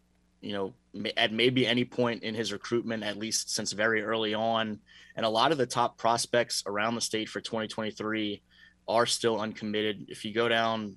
you 0.44 0.52
know, 0.52 0.74
at 1.16 1.32
maybe 1.32 1.66
any 1.66 1.84
point 1.84 2.22
in 2.22 2.34
his 2.34 2.52
recruitment, 2.52 3.02
at 3.02 3.16
least 3.16 3.50
since 3.54 3.72
very 3.72 4.02
early 4.02 4.34
on. 4.34 4.78
And 5.16 5.24
a 5.24 5.30
lot 5.30 5.52
of 5.52 5.58
the 5.58 5.66
top 5.66 5.96
prospects 5.96 6.62
around 6.66 6.94
the 6.94 7.00
state 7.00 7.28
for 7.30 7.40
2023 7.40 8.42
are 8.86 9.06
still 9.06 9.40
uncommitted. 9.40 10.04
If 10.08 10.24
you 10.24 10.34
go 10.34 10.48
down 10.48 10.96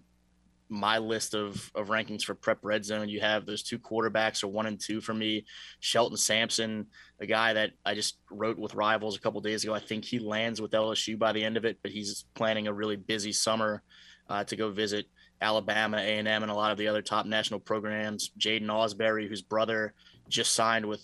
my 0.70 0.98
list 0.98 1.34
of, 1.34 1.72
of 1.76 1.88
rankings 1.88 2.24
for 2.24 2.36
prep 2.36 2.60
red 2.62 2.84
zone, 2.84 3.08
you 3.08 3.22
have 3.22 3.46
those 3.46 3.64
two 3.64 3.80
quarterbacks 3.80 4.44
are 4.44 4.48
one 4.48 4.66
and 4.66 4.82
two 4.82 5.00
for 5.00 5.14
me. 5.14 5.46
Shelton 5.80 6.18
Sampson, 6.18 6.88
a 7.22 7.26
guy 7.26 7.54
that 7.54 7.72
I 7.86 7.96
just 7.96 8.18
wrote 8.30 8.60
with 8.60 8.76
rivals 8.76 9.16
a 9.16 9.22
couple 9.22 9.40
days 9.40 9.64
ago. 9.64 9.74
I 9.74 9.80
think 9.80 10.04
he 10.04 10.20
lands 10.20 10.62
with 10.62 10.72
LSU 10.72 11.18
by 11.18 11.32
the 11.32 11.44
end 11.44 11.56
of 11.56 11.64
it, 11.64 11.80
but 11.82 11.92
he's 11.92 12.26
planning 12.34 12.68
a 12.68 12.74
really 12.74 12.98
busy 12.98 13.32
summer 13.32 13.82
uh, 14.30 14.44
to 14.44 14.58
go 14.58 14.72
visit 14.72 15.06
Alabama, 15.42 15.98
A&M, 15.98 16.28
and 16.28 16.52
a 16.52 16.56
lot 16.56 16.72
of 16.72 16.78
the 16.78 16.88
other 16.88 17.02
top 17.02 17.26
national 17.26 17.60
programs. 17.60 18.32
Jaiden 18.40 18.68
Ausberry, 18.68 19.28
whose 19.28 19.42
brother 19.42 19.94
just 20.30 20.54
signed 20.54 20.86
with 20.86 21.02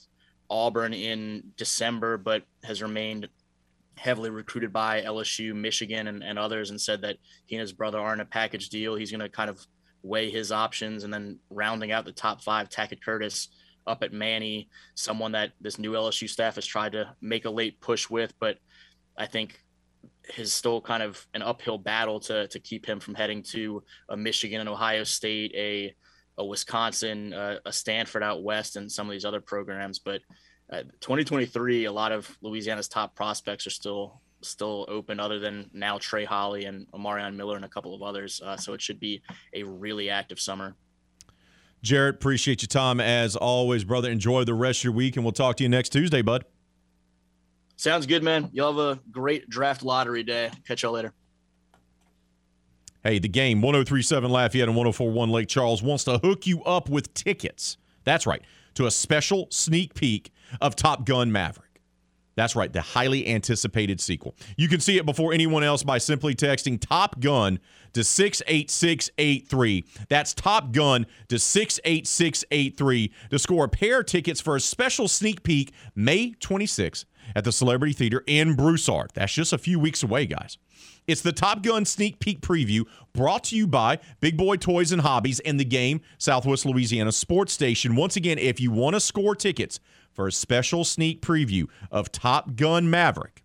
Auburn 0.50 0.94
in 0.94 1.52
December, 1.58 2.18
but 2.18 2.44
has 2.64 2.82
remained 2.82 3.30
heavily 3.96 4.30
recruited 4.30 4.74
by 4.74 5.02
LSU, 5.02 5.54
Michigan, 5.54 6.08
and, 6.08 6.24
and 6.24 6.40
others, 6.40 6.72
and 6.72 6.82
said 6.82 7.02
that 7.02 7.18
he 7.46 7.56
and 7.56 7.62
his 7.62 7.74
brother 7.74 8.00
are 8.00 8.14
in 8.14 8.20
a 8.20 8.26
package 8.26 8.70
deal. 8.70 8.96
He's 8.96 9.12
going 9.12 9.22
to 9.22 9.30
kind 9.30 9.50
of 9.50 9.66
weigh 10.02 10.30
his 10.30 10.52
options, 10.52 11.04
and 11.04 11.14
then 11.14 11.40
rounding 11.50 11.92
out 11.92 12.06
the 12.06 12.12
top 12.12 12.42
five, 12.42 12.70
Tackett 12.70 13.02
Curtis 13.02 13.50
up 13.86 14.04
at 14.04 14.14
Many, 14.14 14.70
someone 14.96 15.34
that 15.34 15.52
this 15.62 15.78
new 15.78 15.92
LSU 15.92 16.30
staff 16.30 16.56
has 16.56 16.66
tried 16.66 16.94
to 16.94 17.14
make 17.22 17.46
a 17.46 17.50
late 17.50 17.80
push 17.82 18.10
with, 18.10 18.34
but 18.40 18.58
I 19.18 19.26
think 19.26 19.62
is 20.38 20.54
still 20.54 20.82
kind 20.82 21.04
of 21.04 21.26
an 21.34 21.42
uphill 21.42 21.78
battle 21.78 22.20
to 22.22 22.48
to 22.48 22.60
keep 22.60 22.86
him 22.86 23.00
from 23.00 23.16
heading 23.16 23.44
to 23.44 23.84
a 24.10 24.18
Michigan 24.18 24.60
and 24.60 24.70
Ohio 24.70 25.04
State, 25.04 25.54
a 25.56 25.94
a 26.38 26.46
Wisconsin, 26.46 27.34
uh, 27.34 27.60
a 27.66 27.72
Stanford 27.72 28.24
out 28.24 28.44
west, 28.44 28.76
and 28.76 28.92
some 28.92 29.08
of 29.08 29.12
these 29.12 29.26
other 29.26 29.42
programs. 29.42 30.00
But 30.00 30.22
uh, 30.72 30.84
2023, 31.02 31.86
a 31.86 31.92
lot 31.92 32.12
of 32.12 32.36
Louisiana's 32.42 32.88
top 32.88 33.16
prospects 33.16 33.68
are 33.68 33.72
still 33.72 34.22
still 34.42 34.86
open, 34.90 35.20
other 35.20 35.40
than 35.40 35.70
now 35.74 35.98
Trey 35.98 36.26
Holly 36.26 36.66
and 36.66 36.90
Omarion 36.92 37.36
Miller 37.36 37.56
and 37.56 37.66
a 37.66 37.70
couple 37.70 37.96
of 37.96 38.02
others. 38.02 38.42
Uh, 38.44 38.58
so 38.58 38.74
it 38.74 38.82
should 38.82 39.00
be 39.00 39.22
a 39.54 39.64
really 39.64 40.10
active 40.10 40.40
summer. 40.40 40.76
Jarrett, 41.82 42.16
appreciate 42.16 42.62
your 42.62 42.68
time 42.68 43.00
as 43.00 43.36
always, 43.36 43.84
brother. 43.84 44.10
Enjoy 44.10 44.44
the 44.46 44.54
rest 44.54 44.80
of 44.80 44.86
your 44.86 44.94
week, 44.94 45.18
and 45.18 45.26
we'll 45.26 45.34
talk 45.34 45.58
to 45.58 45.64
you 45.64 45.70
next 45.70 45.90
Tuesday, 45.90 46.22
bud. 46.22 46.46
Sounds 47.76 48.06
good, 48.06 48.24
man. 48.24 48.50
Y'all 48.54 48.72
have 48.72 48.98
a 48.98 49.02
great 49.12 49.50
draft 49.50 49.84
lottery 49.84 50.24
day. 50.24 50.52
Catch 50.68 50.84
y'all 50.84 50.94
later. 50.94 51.14
Hey, 53.04 53.20
the 53.20 53.28
game 53.28 53.62
1037 53.62 54.32
Lafayette 54.32 54.70
and 54.70 54.78
1041 54.78 55.30
Lake 55.30 55.50
Charles 55.50 55.84
wants 55.84 56.06
to 56.06 56.20
hook 56.20 56.48
you 56.48 56.64
up 56.64 56.88
with 56.88 57.14
tickets. 57.14 57.78
That's 58.06 58.26
right, 58.26 58.42
to 58.76 58.86
a 58.86 58.92
special 58.92 59.48
sneak 59.50 59.94
peek 59.94 60.32
of 60.62 60.76
Top 60.76 61.06
Gun 61.06 61.32
Maverick. 61.32 61.82
That's 62.36 62.56
right, 62.56 62.72
the 62.72 62.82
highly 62.82 63.28
anticipated 63.28 64.00
sequel. 64.00 64.36
You 64.58 64.68
can 64.68 64.80
see 64.80 64.98
it 64.98 65.06
before 65.06 65.34
anyone 65.34 65.64
else 65.64 65.84
by 65.84 65.98
simply 65.98 66.34
texting 66.34 66.80
Top 66.80 67.20
Gun 67.20 67.60
to 67.94 68.04
68683. 68.04 69.84
That's 70.10 70.34
Top 70.34 70.72
Gun 70.72 71.06
to 71.28 71.38
68683 71.38 73.12
to 73.30 73.40
score 73.40 73.66
a 73.66 73.70
pair 73.70 74.00
of 74.00 74.08
tickets 74.08 74.42
for 74.42 74.56
a 74.56 74.60
special 74.60 75.08
sneak 75.08 75.44
peek 75.44 75.74
May 75.94 76.32
26th 76.32 77.06
at 77.36 77.44
the 77.44 77.52
Celebrity 77.52 77.94
Theater 77.94 78.24
in 78.28 78.56
Broussard. 78.56 79.12
That's 79.14 79.34
just 79.34 79.54
a 79.54 79.58
few 79.58 79.80
weeks 79.80 80.04
away, 80.04 80.26
guys. 80.26 80.58
It's 81.08 81.22
the 81.22 81.32
Top 81.34 81.64
Gun 81.64 81.86
sneak 81.86 82.20
peek 82.20 82.42
preview 82.42 82.86
brought 83.14 83.44
to 83.46 83.56
you 83.56 83.68
by 83.68 84.00
Big 84.22 84.38
Boy 84.38 84.56
Toys 84.56 84.92
and 84.92 85.02
Hobbies 85.02 85.40
and 85.42 85.60
the 85.60 85.66
game 85.66 86.02
Southwest 86.18 86.66
Louisiana 86.66 87.12
Sports 87.12 87.54
Station. 87.54 87.96
Once 87.96 88.16
again, 88.16 88.38
if 88.38 88.60
you 88.60 88.72
want 88.72 88.96
to 88.96 89.00
score 89.00 89.36
tickets 89.36 89.80
for 90.14 90.28
a 90.28 90.32
special 90.32 90.84
sneak 90.84 91.22
preview 91.22 91.68
of 91.92 92.12
Top 92.12 92.56
Gun 92.56 92.90
Maverick, 92.90 93.44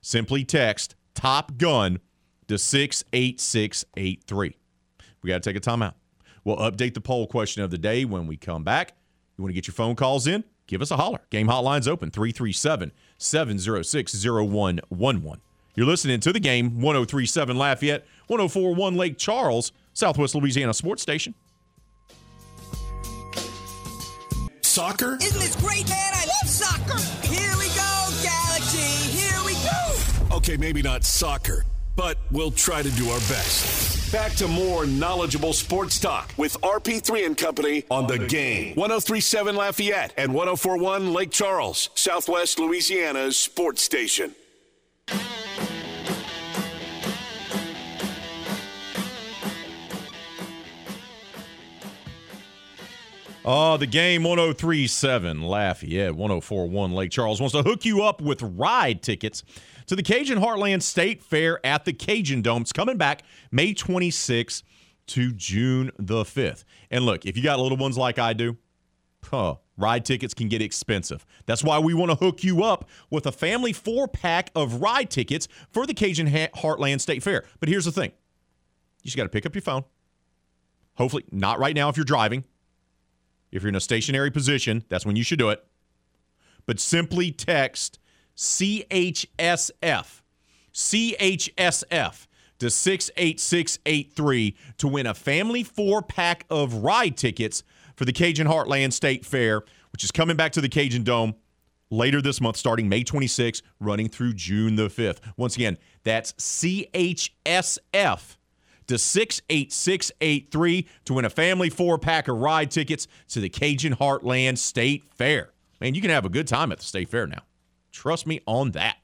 simply 0.00 0.44
text 0.44 0.96
Top 1.14 1.56
Gun 1.58 2.00
to 2.48 2.58
68683. 2.58 4.56
We 5.22 5.28
got 5.28 5.42
to 5.42 5.52
take 5.52 5.56
a 5.56 5.60
timeout. 5.60 5.94
We'll 6.44 6.58
update 6.58 6.94
the 6.94 7.00
poll 7.00 7.26
question 7.26 7.62
of 7.62 7.70
the 7.70 7.78
day 7.78 8.04
when 8.04 8.26
we 8.26 8.36
come 8.36 8.62
back. 8.62 8.96
You 9.36 9.42
want 9.42 9.50
to 9.50 9.54
get 9.54 9.66
your 9.66 9.74
phone 9.74 9.96
calls 9.96 10.26
in? 10.26 10.44
Give 10.66 10.82
us 10.82 10.90
a 10.90 10.96
holler. 10.96 11.20
Game 11.30 11.46
hotline's 11.48 11.88
open 11.88 12.10
337 12.10 12.92
706 13.18 14.24
0111. 14.24 15.40
You're 15.74 15.86
listening 15.86 16.20
to 16.20 16.32
the 16.32 16.40
game 16.40 16.80
1037 16.80 17.56
Lafayette, 17.56 18.06
1041 18.28 18.96
Lake 18.96 19.18
Charles, 19.18 19.72
Southwest 19.92 20.34
Louisiana 20.34 20.74
Sports 20.74 21.02
Station. 21.02 21.34
Soccer? 24.62 25.16
Isn't 25.22 25.40
this 25.40 25.56
great, 25.56 25.88
man? 25.88 26.12
I 26.12 26.26
love 26.26 26.50
soccer. 26.50 26.98
Here 27.26 27.52
we 27.58 27.68
go, 27.68 28.08
Galaxy. 28.22 28.78
Here 29.16 29.44
we 29.44 29.54
go. 29.64 30.36
Okay, 30.36 30.56
maybe 30.56 30.82
not 30.82 31.04
soccer, 31.04 31.64
but 31.96 32.18
we'll 32.30 32.50
try 32.50 32.82
to 32.82 32.90
do 32.90 33.08
our 33.08 33.18
best. 33.20 34.12
Back 34.12 34.32
to 34.34 34.46
more 34.46 34.86
knowledgeable 34.86 35.52
sports 35.52 35.98
talk 35.98 36.32
with 36.36 36.60
RP3 36.60 37.26
and 37.26 37.36
Company 37.36 37.84
on 37.90 38.06
the 38.06 38.18
game. 38.18 38.76
1037 38.76 39.56
Lafayette 39.56 40.14
and 40.16 40.32
1041 40.32 41.12
Lake 41.12 41.30
Charles, 41.32 41.90
Southwest 41.94 42.58
Louisiana's 42.58 43.36
sports 43.36 43.82
station. 43.82 44.34
Oh, 53.48 53.76
the 53.76 53.86
game 53.86 54.24
1037 54.24 55.40
Lafayette, 55.42 56.16
1041 56.16 56.92
Lake 56.92 57.12
Charles 57.12 57.40
wants 57.40 57.54
to 57.54 57.62
hook 57.62 57.84
you 57.84 58.02
up 58.02 58.20
with 58.20 58.42
ride 58.42 59.02
tickets 59.02 59.44
to 59.86 59.96
the 59.96 60.02
Cajun 60.02 60.38
Heartland 60.38 60.82
State 60.82 61.22
Fair 61.22 61.64
at 61.64 61.84
the 61.84 61.92
Cajun 61.92 62.42
Dome. 62.42 62.62
It's 62.62 62.72
coming 62.72 62.96
back 62.96 63.22
May 63.50 63.74
26th 63.74 64.62
to 65.08 65.32
June 65.32 65.92
the 65.98 66.24
5th. 66.24 66.64
And 66.90 67.06
look, 67.06 67.26
if 67.26 67.36
you 67.36 67.42
got 67.42 67.58
little 67.58 67.78
ones 67.78 67.96
like 67.96 68.18
I 68.18 68.32
do, 68.32 68.56
huh, 69.24 69.56
ride 69.76 70.04
tickets 70.04 70.34
can 70.34 70.48
get 70.48 70.62
expensive. 70.62 71.24
That's 71.46 71.62
why 71.62 71.78
we 71.78 71.94
want 71.94 72.10
to 72.10 72.16
hook 72.16 72.42
you 72.42 72.64
up 72.64 72.88
with 73.10 73.26
a 73.26 73.32
family 73.32 73.72
four 73.72 74.08
pack 74.08 74.50
of 74.54 74.80
ride 74.80 75.10
tickets 75.10 75.48
for 75.70 75.86
the 75.86 75.94
Cajun 75.94 76.26
Heartland 76.28 77.00
State 77.00 77.22
Fair. 77.22 77.44
But 77.60 77.68
here's 77.68 77.84
the 77.84 77.92
thing 77.92 78.10
you 79.02 79.08
just 79.08 79.16
got 79.16 79.24
to 79.24 79.28
pick 79.28 79.46
up 79.46 79.54
your 79.54 79.62
phone. 79.62 79.84
Hopefully, 80.94 81.24
not 81.30 81.58
right 81.58 81.74
now 81.74 81.88
if 81.88 81.96
you're 81.96 82.04
driving. 82.04 82.44
If 83.52 83.62
you're 83.62 83.68
in 83.68 83.76
a 83.76 83.80
stationary 83.80 84.30
position, 84.30 84.84
that's 84.88 85.06
when 85.06 85.14
you 85.14 85.22
should 85.22 85.38
do 85.38 85.50
it. 85.50 85.64
But 86.66 86.80
simply 86.80 87.30
text 87.30 88.00
CHSF, 88.36 90.20
CHSF 90.74 92.26
to 92.58 92.70
68683 92.70 94.56
to 94.78 94.88
win 94.88 95.06
a 95.06 95.14
family 95.14 95.62
four 95.62 96.02
pack 96.02 96.44
of 96.50 96.74
ride 96.74 97.16
tickets 97.16 97.62
for 97.96 98.04
the 98.04 98.12
Cajun 98.12 98.46
Heartland 98.46 98.92
State 98.92 99.24
Fair, 99.24 99.62
which 99.92 100.04
is 100.04 100.12
coming 100.12 100.36
back 100.36 100.52
to 100.52 100.60
the 100.60 100.68
Cajun 100.68 101.02
Dome 101.02 101.34
later 101.90 102.20
this 102.20 102.40
month, 102.40 102.56
starting 102.56 102.88
May 102.88 103.04
26th, 103.04 103.62
running 103.80 104.08
through 104.08 104.34
June 104.34 104.76
the 104.76 104.88
5th. 104.88 105.18
Once 105.36 105.56
again, 105.56 105.78
that's 106.04 106.32
CHSF 106.34 108.36
to 108.86 108.98
68683 108.98 110.86
to 111.04 111.14
win 111.14 111.24
a 111.24 111.30
family 111.30 111.70
four 111.70 111.98
pack 111.98 112.28
of 112.28 112.38
ride 112.38 112.70
tickets 112.70 113.08
to 113.28 113.40
the 113.40 113.48
Cajun 113.48 113.94
Heartland 113.94 114.58
State 114.58 115.04
Fair. 115.14 115.50
Man, 115.80 115.94
you 115.94 116.00
can 116.00 116.10
have 116.10 116.24
a 116.24 116.30
good 116.30 116.46
time 116.46 116.72
at 116.72 116.78
the 116.78 116.84
State 116.84 117.08
Fair 117.08 117.26
now. 117.26 117.42
Trust 117.96 118.26
me 118.26 118.42
on 118.44 118.72
that. 118.72 118.98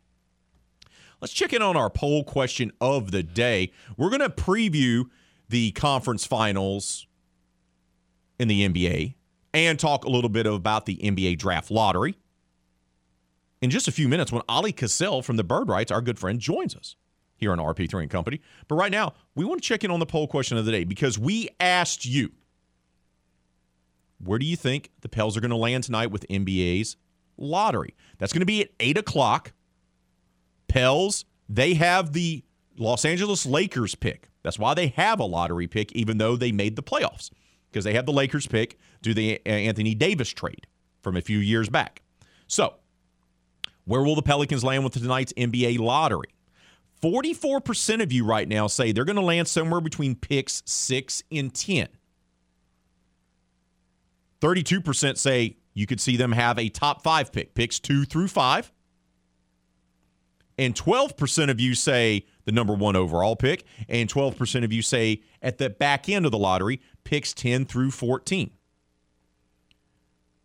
Let's 1.23 1.33
check 1.33 1.55
in 1.55 1.63
on 1.63 1.79
our 1.79 1.89
poll 1.89 2.25
question 2.25 2.73
of 2.79 3.11
the 3.11 3.23
day. 3.23 3.73
We're 3.97 4.11
going 4.11 4.21
to 4.21 4.29
preview 4.29 5.07
the 5.49 5.71
conference 5.71 6.27
finals 6.27 7.07
in 8.39 8.49
the 8.49 8.69
NBA 8.69 9.15
and 9.55 9.81
talk 9.81 10.05
a 10.05 10.11
little 10.11 10.29
bit 10.29 10.47
about 10.47 10.85
the 10.85 10.97
NBA 10.97 11.39
draft 11.39 11.71
lottery. 11.71 12.19
In 13.63 13.71
just 13.71 13.89
a 13.89 13.93
few 13.93 14.11
minutes, 14.11 14.31
when 14.31 14.43
Oleh 14.43 14.75
Kosel 14.75 15.25
from 15.25 15.37
the 15.37 15.45
Bird 15.45 15.71
Writes, 15.71 15.91
our 15.91 16.03
good 16.03 16.19
friend, 16.19 16.39
joins 16.39 16.77
us 16.77 16.95
here 17.37 17.51
on 17.51 17.57
RP3 17.57 18.03
and 18.03 18.11
Company. 18.11 18.43
But 18.69 18.75
right 18.75 18.93
now, 18.93 19.15
we 19.35 19.47
want 19.47 19.63
to 19.63 19.67
check 19.67 19.85
in 19.85 19.91
on 19.91 20.01
the 20.01 20.07
poll 20.07 20.29
question 20.29 20.59
of 20.59 20.67
the 20.67 20.73
day 20.73 20.85
because 20.85 21.19
we 21.19 21.49
asked 21.59 22.05
you 22.05 22.31
where 24.23 24.39
do 24.39 24.45
you 24.45 24.55
think 24.55 24.91
the 25.01 25.09
Pels 25.09 25.35
are 25.35 25.41
going 25.41 25.51
to 25.51 25.57
land 25.57 25.85
tonight 25.85 26.11
with 26.11 26.29
NBA's 26.29 26.97
lottery? 27.43 27.95
That's 28.19 28.33
going 28.33 28.41
to 28.41 28.47
be 28.47 28.63
at 28.63 28.71
8 28.81 28.99
o'clock. 28.99 29.53
Pels, 30.69 31.25
they 31.49 31.75
have 31.75 32.13
the 32.13 32.45
Los 32.79 33.05
Angeles 33.05 33.45
Lakers 33.45 33.95
pick. 33.95 34.31
That's 34.43 34.59
why 34.59 34.75
they 34.75 34.89
have 34.89 35.21
a 35.21 35.25
lottery 35.25 35.67
pick, 35.67 35.93
even 35.93 36.19
though 36.19 36.37
they 36.37 36.53
made 36.53 36.77
the 36.77 36.83
playoffs, 36.83 37.31
because 37.71 37.85
they 37.85 37.95
have 37.95 38.07
the 38.07 38.13
Lakers 38.13 38.47
pick 38.47 38.79
do 39.03 39.13
the 39.13 39.45
Anthony 39.47 39.95
Davis 39.95 40.31
trade 40.31 40.67
from 41.03 41.17
a 41.17 41.21
few 41.21 41.39
years 41.39 41.69
back. 41.69 42.03
So, 42.47 42.75
where 43.85 44.03
will 44.03 44.15
the 44.15 44.23
Pelicans 44.23 44.65
land 44.65 44.85
with 44.85 44.95
tonight's 44.95 45.33
NBA 45.35 45.79
lottery? 45.79 46.35
44% 47.03 48.03
of 48.03 48.13
you 48.13 48.25
right 48.25 48.49
now 48.49 48.69
say 48.69 48.93
they're 48.93 49.05
going 49.05 49.17
to 49.17 49.23
land 49.23 49.49
somewhere 49.49 49.81
between 49.81 50.15
picks 50.15 50.63
6 50.67 51.25
and 51.33 51.53
10. 51.53 51.89
32% 54.41 55.19
say 55.19 55.57
you 55.75 55.87
could 55.87 56.01
see 56.01 56.17
them 56.17 56.33
have 56.33 56.59
a 56.59 56.69
top 56.69 57.03
5 57.03 57.33
pick, 57.33 57.55
picks 57.55 57.79
2 57.79 58.05
through 58.05 58.29
5. 58.29 58.73
And 60.59 60.75
12% 60.75 61.51
of 61.51 61.61
you 61.61 61.75
say 61.75 62.27
the 62.45 62.53
number 62.53 62.75
one 62.75 62.95
overall 62.95 63.37
pick, 63.37 63.65
and 63.89 64.09
12% 64.09 64.65
of 64.65 64.73
you 64.73 64.83
say 64.83 65.23
at 65.41 65.59
the 65.59 65.71
back 65.71 66.09
end 66.09 66.27
of 66.27 66.33
the 66.33 66.39
lottery, 66.39 66.81
picks 67.05 67.33
10 67.33 67.65
through 67.65 67.91
14. 67.91 68.51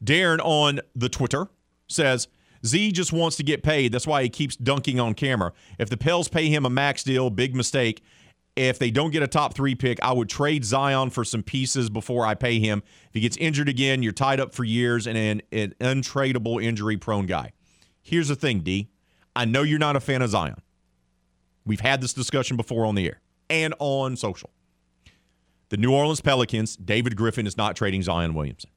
Darren 0.03 0.39
on 0.43 0.79
the 0.95 1.09
Twitter 1.09 1.47
says, 1.87 2.27
Z 2.65 2.91
just 2.91 3.13
wants 3.13 3.37
to 3.37 3.43
get 3.43 3.63
paid. 3.63 3.91
That's 3.91 4.07
why 4.07 4.23
he 4.23 4.29
keeps 4.29 4.55
dunking 4.55 4.99
on 4.99 5.13
camera. 5.13 5.53
If 5.77 5.89
the 5.89 5.97
Pels 5.97 6.27
pay 6.27 6.49
him 6.49 6.65
a 6.65 6.69
max 6.69 7.03
deal, 7.03 7.29
big 7.29 7.55
mistake. 7.55 8.03
If 8.57 8.79
they 8.79 8.89
don't 8.89 9.11
get 9.11 9.21
a 9.21 9.27
top 9.27 9.53
three 9.53 9.75
pick, 9.75 9.99
I 10.01 10.11
would 10.11 10.29
trade 10.29 10.65
Zion 10.65 11.11
for 11.11 11.23
some 11.23 11.43
pieces 11.43 11.91
before 11.91 12.25
I 12.25 12.33
pay 12.33 12.59
him. 12.59 12.81
If 13.07 13.13
he 13.13 13.19
gets 13.19 13.37
injured 13.37 13.69
again, 13.69 14.01
you're 14.01 14.11
tied 14.11 14.39
up 14.39 14.51
for 14.51 14.63
years 14.63 15.05
and 15.05 15.15
an, 15.15 15.41
an 15.51 15.75
untradeable 15.79 16.61
injury 16.63 16.97
prone 16.97 17.27
guy. 17.27 17.51
Here's 18.01 18.29
the 18.29 18.35
thing, 18.35 18.61
D. 18.61 18.89
I 19.35 19.45
know 19.45 19.61
you're 19.61 19.77
not 19.77 19.95
a 19.95 19.99
fan 19.99 20.23
of 20.23 20.31
Zion. 20.31 20.59
We've 21.67 21.81
had 21.81 22.01
this 22.01 22.13
discussion 22.13 22.57
before 22.57 22.85
on 22.85 22.95
the 22.95 23.05
air 23.05 23.21
and 23.47 23.75
on 23.77 24.15
social. 24.15 24.49
The 25.69 25.77
New 25.77 25.93
Orleans 25.93 26.21
Pelicans, 26.21 26.75
David 26.77 27.15
Griffin 27.15 27.45
is 27.45 27.57
not 27.57 27.75
trading 27.75 28.01
Zion 28.01 28.33
Williamson. 28.33 28.71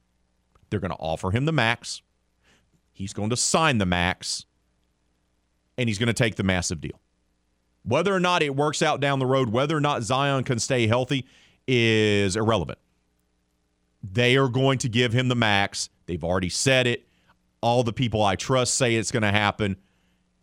They're 0.69 0.79
going 0.79 0.91
to 0.91 0.97
offer 0.97 1.31
him 1.31 1.45
the 1.45 1.51
max. 1.51 2.03
He's 2.93 3.13
going 3.13 3.31
to 3.31 3.35
sign 3.35 3.79
the 3.79 3.87
max, 3.87 4.45
and 5.75 5.89
he's 5.89 5.97
going 5.97 6.05
to 6.05 6.13
take 6.13 6.35
the 6.35 6.43
massive 6.43 6.81
deal. 6.81 7.01
Whether 7.83 8.13
or 8.13 8.19
not 8.19 8.43
it 8.43 8.55
works 8.55 8.81
out 8.81 8.99
down 8.99 9.19
the 9.19 9.25
road, 9.25 9.49
whether 9.49 9.75
or 9.75 9.81
not 9.81 10.03
Zion 10.03 10.43
can 10.43 10.59
stay 10.59 10.87
healthy 10.87 11.25
is 11.67 12.35
irrelevant. 12.35 12.79
They 14.03 14.35
are 14.37 14.47
going 14.47 14.77
to 14.79 14.89
give 14.89 15.13
him 15.13 15.27
the 15.27 15.35
max. 15.35 15.89
They've 16.05 16.23
already 16.23 16.49
said 16.49 16.87
it. 16.87 17.07
All 17.61 17.83
the 17.83 17.93
people 17.93 18.23
I 18.23 18.35
trust 18.35 18.75
say 18.75 18.95
it's 18.95 19.11
going 19.11 19.23
to 19.23 19.31
happen. 19.31 19.77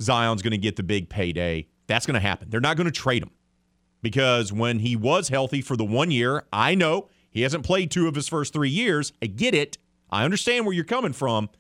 Zion's 0.00 0.42
going 0.42 0.52
to 0.52 0.58
get 0.58 0.76
the 0.76 0.82
big 0.82 1.08
payday. 1.08 1.66
That's 1.86 2.06
going 2.06 2.14
to 2.14 2.20
happen. 2.20 2.50
They're 2.50 2.60
not 2.60 2.76
going 2.76 2.86
to 2.86 2.92
trade 2.92 3.22
him 3.22 3.30
because 4.02 4.52
when 4.52 4.78
he 4.80 4.94
was 4.94 5.28
healthy 5.28 5.60
for 5.60 5.76
the 5.76 5.84
one 5.84 6.10
year, 6.10 6.44
I 6.52 6.74
know 6.74 7.08
he 7.30 7.42
hasn't 7.42 7.64
played 7.64 7.90
two 7.90 8.06
of 8.06 8.14
his 8.14 8.28
first 8.28 8.52
three 8.52 8.70
years. 8.70 9.12
I 9.22 9.26
get 9.26 9.54
it. 9.54 9.78
I 10.10 10.24
understand 10.24 10.64
where 10.64 10.74
you're 10.74 10.84
coming 10.84 11.12
from, 11.12 11.50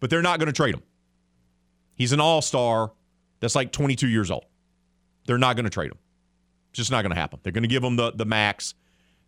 but 0.00 0.10
they're 0.10 0.22
not 0.22 0.38
going 0.38 0.46
to 0.46 0.52
trade 0.52 0.74
him. 0.74 0.82
He's 1.94 2.12
an 2.12 2.20
all 2.20 2.40
star 2.40 2.92
that's 3.40 3.54
like 3.54 3.72
22 3.72 4.08
years 4.08 4.30
old. 4.30 4.44
They're 5.28 5.36
not 5.36 5.56
going 5.56 5.64
to 5.64 5.70
trade 5.70 5.90
him. 5.90 5.98
It's 6.70 6.78
just 6.78 6.90
not 6.90 7.02
going 7.02 7.14
to 7.14 7.20
happen. 7.20 7.38
They're 7.42 7.52
going 7.52 7.62
to 7.62 7.68
give 7.68 7.84
him 7.84 7.96
the, 7.96 8.12
the 8.12 8.24
max, 8.24 8.72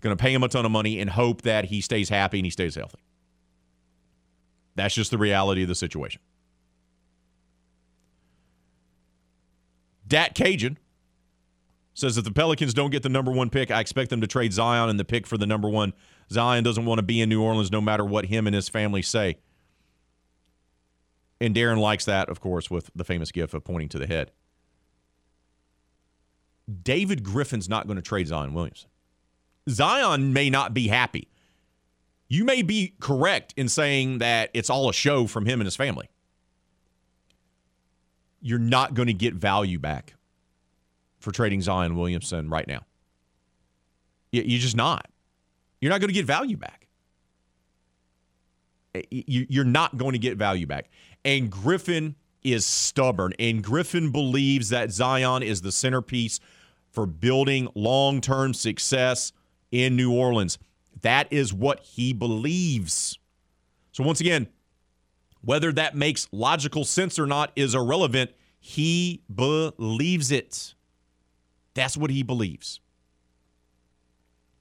going 0.01 0.17
to 0.17 0.21
pay 0.21 0.33
him 0.33 0.43
a 0.43 0.49
ton 0.49 0.65
of 0.65 0.73
money, 0.73 0.99
and 0.99 1.11
hope 1.11 1.43
that 1.43 1.67
he 1.67 1.83
stays 1.83 2.09
happy 2.09 2.39
and 2.39 2.47
he 2.47 2.51
stays 2.51 2.75
healthy. 2.75 3.01
That's 4.77 4.95
just 4.95 5.11
the 5.11 5.19
reality 5.19 5.61
of 5.61 5.69
the 5.69 5.75
situation. 5.75 6.23
Dat 10.09 10.35
Cajun 10.35 10.79
says 11.93 12.17
if 12.17 12.25
the 12.25 12.33
Pelicans 12.33 12.73
don't 12.73 12.91
get 12.91 13.03
the 13.03 13.11
number 13.11 13.31
one 13.31 13.51
pick, 13.51 13.71
I 13.71 13.81
expect 13.81 14.09
them 14.09 14.23
to 14.23 14.27
trade 14.27 14.55
Zion 14.55 14.89
and 14.89 14.99
the 14.99 15.05
pick 15.05 15.27
for 15.27 15.37
the 15.37 15.47
number 15.47 15.69
one. 15.69 15.93
Zion 16.33 16.65
doesn't 16.65 16.87
want 16.87 16.99
to 16.99 17.03
be 17.03 17.21
in 17.21 17.29
New 17.29 17.43
Orleans 17.43 17.71
no 17.71 17.83
matter 17.83 18.07
what 18.07 18.25
him 18.25 18.47
and 18.47 18.57
his 18.57 18.71
family 18.71 19.03
say. 19.03 19.37
And 21.43 21.55
Darren 21.55 21.79
likes 21.79 22.07
that, 22.07 22.31
of 22.31 22.41
course, 22.41 22.71
with 22.71 22.91
the 22.95 23.05
famous 23.05 23.31
gif 23.31 23.53
of 23.53 23.65
pointing 23.65 23.91
to 23.91 23.99
the 23.99 24.07
head. 24.07 24.31
David 26.83 27.23
Griffin's 27.23 27.69
not 27.69 27.87
going 27.87 27.97
to 27.97 28.03
trade 28.03 28.29
Zion 28.29 28.55
Williamson. 28.55 28.91
Zion 29.69 30.33
may 30.33 30.51
not 30.51 30.73
be 30.75 30.89
happy. 30.89 31.29
You 32.29 32.45
may 32.45 32.63
be 32.63 32.95
correct 33.01 33.55
in 33.57 33.69
saying 33.69 34.19
that 34.19 34.51
it's 34.55 34.71
all 34.71 34.89
a 34.89 34.93
show 34.93 35.27
from 35.27 35.47
him 35.47 35.61
and 35.61 35.67
his 35.67 35.77
family. 35.77 36.09
You're 38.41 38.59
not 38.59 38.95
going 38.95 39.09
to 39.09 39.15
get 39.15 39.35
value 39.35 39.79
back 39.79 40.15
for 41.19 41.33
trading 41.33 41.61
Zion 41.61 41.97
Williamson 41.97 42.49
right 42.49 42.67
now. 42.67 42.87
You're 44.33 44.61
just 44.61 44.77
not. 44.77 45.11
You're 45.81 45.91
not 45.91 46.01
going 46.01 46.09
to 46.09 46.15
get 46.15 46.25
value 46.25 46.57
back. 46.57 46.87
You're 49.11 49.65
not 49.65 49.97
going 49.97 50.13
to 50.13 50.19
get 50.19 50.37
value 50.37 50.67
back. 50.67 50.89
And 51.25 51.51
Griffin 51.51 52.15
is 52.43 52.65
stubborn, 52.65 53.33
and 53.39 53.63
Griffin 53.63 54.11
believes 54.11 54.71
that 54.71 54.91
Zion 54.91 55.43
is 55.43 55.61
the 55.63 55.73
centerpiece 55.73 56.41
for 56.91 57.07
building 57.07 57.69
long 57.75 58.21
term 58.21 58.55
success 58.55 59.33
in 59.71 59.97
New 59.97 60.13
Orleans. 60.13 60.59
That 61.03 61.33
is 61.33 61.53
what 61.53 61.81
he 61.81 62.13
believes. 62.13 63.19
So, 63.93 64.05
once 64.05 64.21
again, 64.21 64.49
whether 65.43 65.73
that 65.73 65.97
makes 65.97 66.29
logical 66.33 66.85
sense 66.85 67.19
or 67.19 67.27
not 67.27 67.53
is 67.57 67.75
irrelevant. 67.75 68.31
He 68.59 69.23
believes 69.35 70.31
it. 70.31 70.75
That's 71.75 71.97
what 71.97 72.11
he 72.11 72.23
believes. 72.23 72.81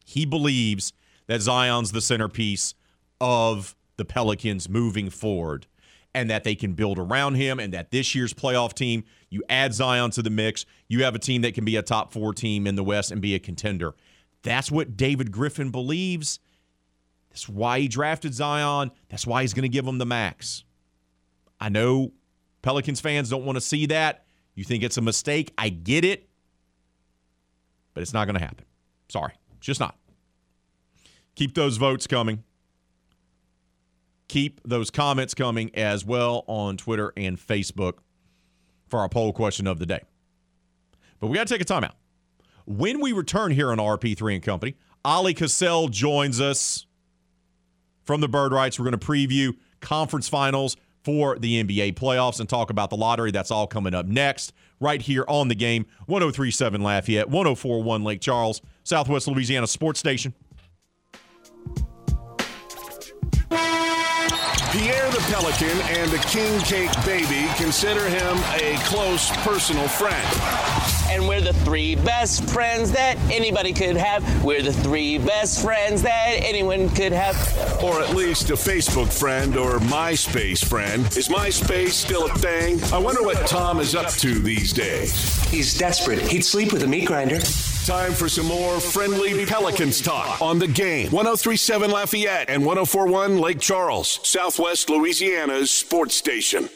He 0.06 0.26
believes 0.26 0.94
that 1.28 1.42
Zion's 1.42 1.92
the 1.92 2.02
centerpiece 2.02 2.74
of 3.20 3.76
the 3.98 4.06
Pelicans 4.06 4.70
moving 4.70 5.10
forward 5.10 5.68
and 6.16 6.30
that 6.30 6.44
they 6.44 6.56
can 6.56 6.74
build 6.74 6.98
around 6.98 7.36
him 7.36 7.60
and 7.60 7.74
that 7.74 7.92
this 7.92 8.16
year's 8.16 8.34
playoff 8.34 8.74
team, 8.74 9.04
you 9.30 9.44
add 9.48 9.74
Zion 9.74 10.12
to 10.12 10.22
the 10.22 10.30
mix, 10.30 10.66
you 10.88 11.04
have 11.04 11.16
a 11.16 11.20
team 11.20 11.44
that 11.44 11.54
can 11.54 11.66
be 11.66 11.76
a 11.76 11.82
top 11.82 12.12
4 12.12 12.34
team 12.34 12.66
in 12.66 12.76
the 12.76 12.84
West 12.84 13.12
and 13.12 13.22
be 13.22 13.36
a 13.36 13.40
contender. 13.40 13.94
That's 14.42 14.72
what 14.72 14.98
David 14.98 15.32
Griffin 15.32 15.70
believes. 15.70 16.40
That's 17.30 17.48
why 17.48 17.80
he 17.82 17.88
drafted 17.88 18.34
Zion. 18.34 18.92
That's 19.10 19.28
why 19.28 19.42
he's 19.42 19.54
going 19.54 19.64
to 19.64 19.70
give 19.70 19.86
him 19.86 20.00
the 20.00 20.06
max. 20.06 20.64
I 21.60 21.70
know 21.70 22.14
Pelicans 22.62 23.02
fans 23.02 23.30
don't 23.30 23.46
want 23.46 23.58
to 23.58 23.62
see 23.62 23.86
that. 23.88 24.26
You 24.56 24.64
think 24.64 24.84
it's 24.84 24.98
a 24.98 25.02
mistake. 25.02 25.54
I 25.58 25.70
get 25.70 26.04
it. 26.04 26.28
But 27.94 28.02
it's 28.02 28.14
not 28.14 28.26
going 28.26 28.36
to 28.36 28.42
happen. 28.42 28.66
Sorry. 29.10 29.34
It's 29.58 29.66
just 29.66 29.80
not. 29.80 29.96
Keep 31.36 31.54
those 31.54 31.78
votes 31.78 32.08
coming. 32.08 32.44
Keep 34.30 34.62
those 34.64 34.90
comments 34.90 35.34
coming 35.34 35.72
as 35.76 36.06
well 36.06 36.46
on 36.48 36.78
Twitter 36.78 37.12
and 37.18 37.38
Facebook 37.38 37.96
for 38.88 39.00
our 39.00 39.10
poll 39.10 39.34
question 39.34 39.68
of 39.68 39.80
the 39.80 39.86
day. 39.86 40.02
But 41.20 41.28
we 41.28 41.36
got 41.36 41.48
to 41.48 41.54
take 41.54 41.62
a 41.62 41.66
timeout. 41.66 41.94
When 42.66 43.02
we 43.02 43.12
return 43.12 43.52
here 43.52 43.72
on 43.72 43.80
RP3 43.80 44.36
and 44.36 44.44
Company, 44.44 44.76
Oleh 45.04 45.36
Kosel 45.36 45.90
joins 45.90 46.40
us 46.40 46.86
from 48.04 48.22
the 48.22 48.28
Bird 48.28 48.52
Writes. 48.52 48.80
We're 48.80 48.86
going 48.86 49.00
to 49.00 49.06
preview 49.06 49.58
conference 49.82 50.30
finals 50.30 50.78
for 51.04 51.40
the 51.40 51.64
NBA 51.64 51.96
playoffs 51.96 52.40
and 52.40 52.48
talk 52.48 52.70
about 52.70 52.90
the 52.90 52.98
lottery. 52.98 53.32
That's 53.32 53.52
all 53.52 53.66
coming 53.66 53.96
up 53.96 54.06
next, 54.06 54.54
right 54.80 55.02
here 55.02 55.26
on 55.28 55.48
the 55.48 55.56
game 55.56 55.86
1037 56.06 56.82
Lafayette, 56.82 57.30
1041 57.30 58.04
Lake 58.04 58.22
Charles, 58.22 58.62
Southwest 58.84 59.28
Louisiana 59.28 59.66
Sports 59.66 60.00
Station. 60.00 60.34
Pierre 64.72 65.10
the 65.10 65.18
Pelican 65.32 65.82
and 65.98 66.12
the 66.12 66.20
King 66.20 66.60
Cake 66.60 66.92
Baby 67.04 67.50
consider 67.56 68.08
him 68.08 68.38
a 68.62 68.78
close 68.84 69.32
personal 69.38 69.88
friend. 69.88 70.99
And 71.10 71.28
we're 71.28 71.42
the 71.42 71.54
three 71.54 71.96
best 71.96 72.48
friends 72.50 72.92
that 72.92 73.18
anybody 73.32 73.74
could 73.74 73.98
have. 73.98 74.44
We're 74.44 74.62
the 74.62 74.74
three 74.74 75.18
best 75.18 75.62
friends 75.62 76.04
that 76.04 76.38
anyone 76.42 76.90
could 76.90 77.12
have. 77.12 77.36
Or 77.84 78.02
at 78.02 78.16
least 78.16 78.50
a 78.52 78.54
Facebook 78.54 79.12
friend 79.12 79.58
or 79.58 79.80
MySpace 79.80 80.64
friend. 80.64 81.06
Is 81.18 81.28
MySpace 81.28 81.90
still 81.90 82.28
a 82.28 82.34
thing? 82.36 82.82
I 82.94 83.00
wonder 83.00 83.24
what 83.24 83.48
Tom 83.48 83.80
is 83.80 83.96
up 83.96 84.10
to 84.10 84.40
these 84.40 84.72
days. 84.72 85.44
He's 85.50 85.78
desperate. 85.78 86.20
He'd 86.20 86.46
sleep 86.46 86.72
with 86.72 86.84
a 86.84 86.88
meat 86.88 87.08
grinder. 87.08 87.40
Time 87.86 88.14
for 88.14 88.30
some 88.30 88.46
more 88.46 88.80
friendly 88.80 89.46
Pelicans 89.48 90.00
talk 90.02 90.40
on 90.42 90.60
the 90.60 90.68
game. 90.68 91.12
1037 91.12 91.90
Lafayette 91.90 92.50
and 92.50 92.64
1041 92.64 93.40
Lake 93.40 93.60
Charles, 93.60 94.20
Southwest 94.22 94.90
Louisiana's 94.92 95.72
sports 95.72 96.14
station. 96.14 96.70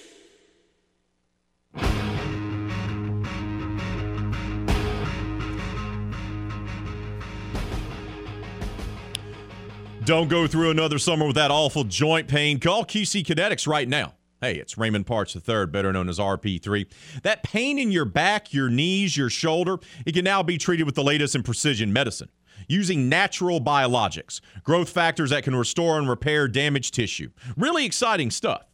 Don't 10.05 10.27
go 10.27 10.47
through 10.47 10.69
another 10.69 10.99
summer 10.99 11.25
with 11.25 11.37
that 11.37 11.49
awful 11.49 11.85
joint 11.85 12.27
pain. 12.27 12.59
Call 12.59 12.83
QC 12.83 13.23
Kinetics 13.23 13.65
right 13.65 13.87
now. 13.87 14.15
Hey, 14.41 14.55
it's 14.55 14.77
Raymond 14.77 15.05
Parks 15.05 15.33
III, 15.33 15.67
better 15.67 15.93
known 15.93 16.09
as 16.09 16.19
RP3. 16.19 16.87
That 17.21 17.43
pain 17.43 17.79
in 17.79 17.89
your 17.89 18.03
back, 18.03 18.51
your 18.51 18.69
knees, 18.69 19.15
your 19.15 19.29
shoulder, 19.29 19.77
it 20.05 20.11
can 20.11 20.25
now 20.25 20.43
be 20.43 20.57
treated 20.57 20.83
with 20.85 20.95
the 20.95 21.03
latest 21.05 21.35
in 21.35 21.43
precision 21.43 21.93
medicine 21.93 22.27
using 22.67 23.07
natural 23.07 23.61
biologics, 23.61 24.41
growth 24.63 24.89
factors 24.89 25.29
that 25.29 25.45
can 25.45 25.55
restore 25.55 25.97
and 25.97 26.09
repair 26.09 26.49
damaged 26.49 26.93
tissue. 26.93 27.29
Really 27.55 27.85
exciting 27.85 28.29
stuff. 28.29 28.65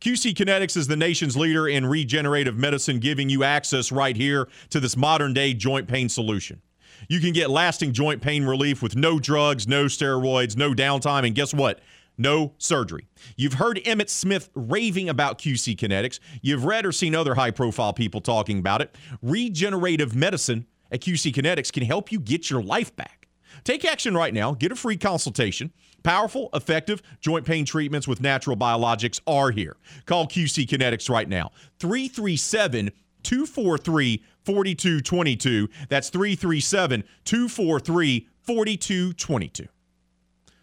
QC 0.00 0.34
Kinetics 0.34 0.76
is 0.76 0.86
the 0.86 0.96
nation's 0.96 1.36
leader 1.36 1.66
in 1.66 1.86
regenerative 1.86 2.56
medicine, 2.56 3.00
giving 3.00 3.28
you 3.28 3.42
access 3.42 3.90
right 3.90 4.16
here 4.16 4.46
to 4.70 4.78
this 4.78 4.96
modern 4.96 5.34
day 5.34 5.52
joint 5.52 5.88
pain 5.88 6.08
solution. 6.08 6.62
You 7.08 7.20
can 7.20 7.32
get 7.32 7.50
lasting 7.50 7.92
joint 7.92 8.22
pain 8.22 8.44
relief 8.44 8.82
with 8.82 8.96
no 8.96 9.18
drugs, 9.18 9.66
no 9.66 9.84
steroids, 9.86 10.56
no 10.56 10.72
downtime, 10.72 11.26
and 11.26 11.34
guess 11.34 11.54
what? 11.54 11.80
No 12.18 12.54
surgery. 12.58 13.06
You've 13.36 13.54
heard 13.54 13.78
Emmitt 13.84 14.08
Smith 14.08 14.48
raving 14.54 15.08
about 15.08 15.38
QC 15.38 15.76
Kinetics. 15.76 16.18
You've 16.40 16.64
read 16.64 16.86
or 16.86 16.92
seen 16.92 17.14
other 17.14 17.34
high 17.34 17.50
profile 17.50 17.92
people 17.92 18.20
talking 18.20 18.58
about 18.58 18.80
it. 18.80 18.94
Regenerative 19.20 20.14
medicine 20.14 20.66
at 20.90 21.00
QC 21.00 21.34
Kinetics 21.34 21.72
can 21.72 21.84
help 21.84 22.10
you 22.10 22.18
get 22.18 22.48
your 22.48 22.62
life 22.62 22.94
back. 22.96 23.28
Take 23.64 23.84
action 23.84 24.14
right 24.14 24.32
now. 24.32 24.52
Get 24.52 24.72
a 24.72 24.76
free 24.76 24.96
consultation. 24.96 25.72
Powerful, 26.02 26.50
effective 26.54 27.02
joint 27.20 27.44
pain 27.44 27.64
treatments 27.64 28.06
with 28.06 28.20
natural 28.20 28.56
biologics 28.56 29.20
are 29.26 29.50
here. 29.50 29.76
Call 30.04 30.26
QC 30.26 30.66
Kinetics 30.66 31.10
right 31.10 31.28
now. 31.28 31.50
337 31.80 32.92
243 33.22 34.22
4222. 34.46 35.68
That's 35.88 36.08
337 36.08 37.04
243 37.24 38.28
4222. 38.42 39.66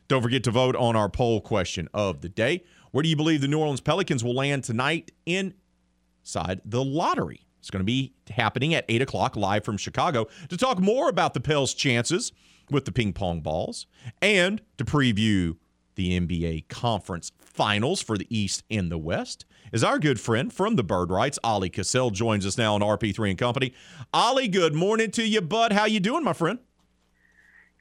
Don't 0.08 0.22
forget 0.22 0.44
to 0.46 0.52
vote 0.52 0.76
on 0.76 0.96
our 0.96 1.10
poll 1.10 1.42
question 1.42 1.90
of 1.94 2.22
the 2.22 2.30
day. 2.30 2.64
Where 2.92 3.04
do 3.04 3.10
you 3.10 3.16
believe 3.16 3.42
the 3.42 3.48
New 3.48 3.60
Orleans 3.60 3.82
Pelicans 3.82 4.24
will 4.24 4.36
land 4.36 4.64
tonight 4.64 5.12
inside 5.26 6.62
the 6.64 6.84
lottery? 6.84 7.46
It's 7.60 7.70
going 7.70 7.82
to 7.82 7.86
be 7.86 8.14
happening 8.30 8.74
at 8.74 8.86
8 8.88 9.02
o'clock 9.02 9.36
live 9.36 9.64
from 9.66 9.78
Chicago 9.78 10.28
to 10.50 10.58
talk 10.58 10.80
more 10.80 11.10
about 11.10 11.34
the 11.34 11.40
Pels' 11.40 11.74
chances 11.74 12.32
with 12.70 12.86
the 12.86 12.92
ping 12.92 13.14
pong 13.14 13.42
balls 13.42 13.88
and 14.22 14.62
to 14.78 14.86
preview 14.86 15.58
the 15.96 16.20
NBA 16.20 16.68
Conference 16.68 17.32
Finals 17.40 18.02
for 18.02 18.18
the 18.18 18.28
East 18.30 18.64
and 18.70 18.92
the 18.92 18.98
West 18.98 19.46
is 19.74 19.84
our 19.84 19.98
good 19.98 20.20
friend 20.20 20.54
from 20.54 20.76
the 20.76 20.84
Bird 20.84 21.10
Writes, 21.10 21.40
Oleh 21.44 21.70
Kosel, 21.70 22.14
joins 22.14 22.46
us 22.46 22.58
now 22.58 22.76
on 22.76 22.82
RP3 22.82 23.32
and 23.32 23.40
Company. 23.40 23.74
Oleh, 24.14 24.50
good 24.50 24.76
morning 24.76 25.10
to 25.12 25.28
you, 25.28 25.42
bud. 25.42 25.74
How 25.74 25.86
you 25.86 26.00
doing, 26.00 26.24
my 26.24 26.34
friend? 26.34 26.60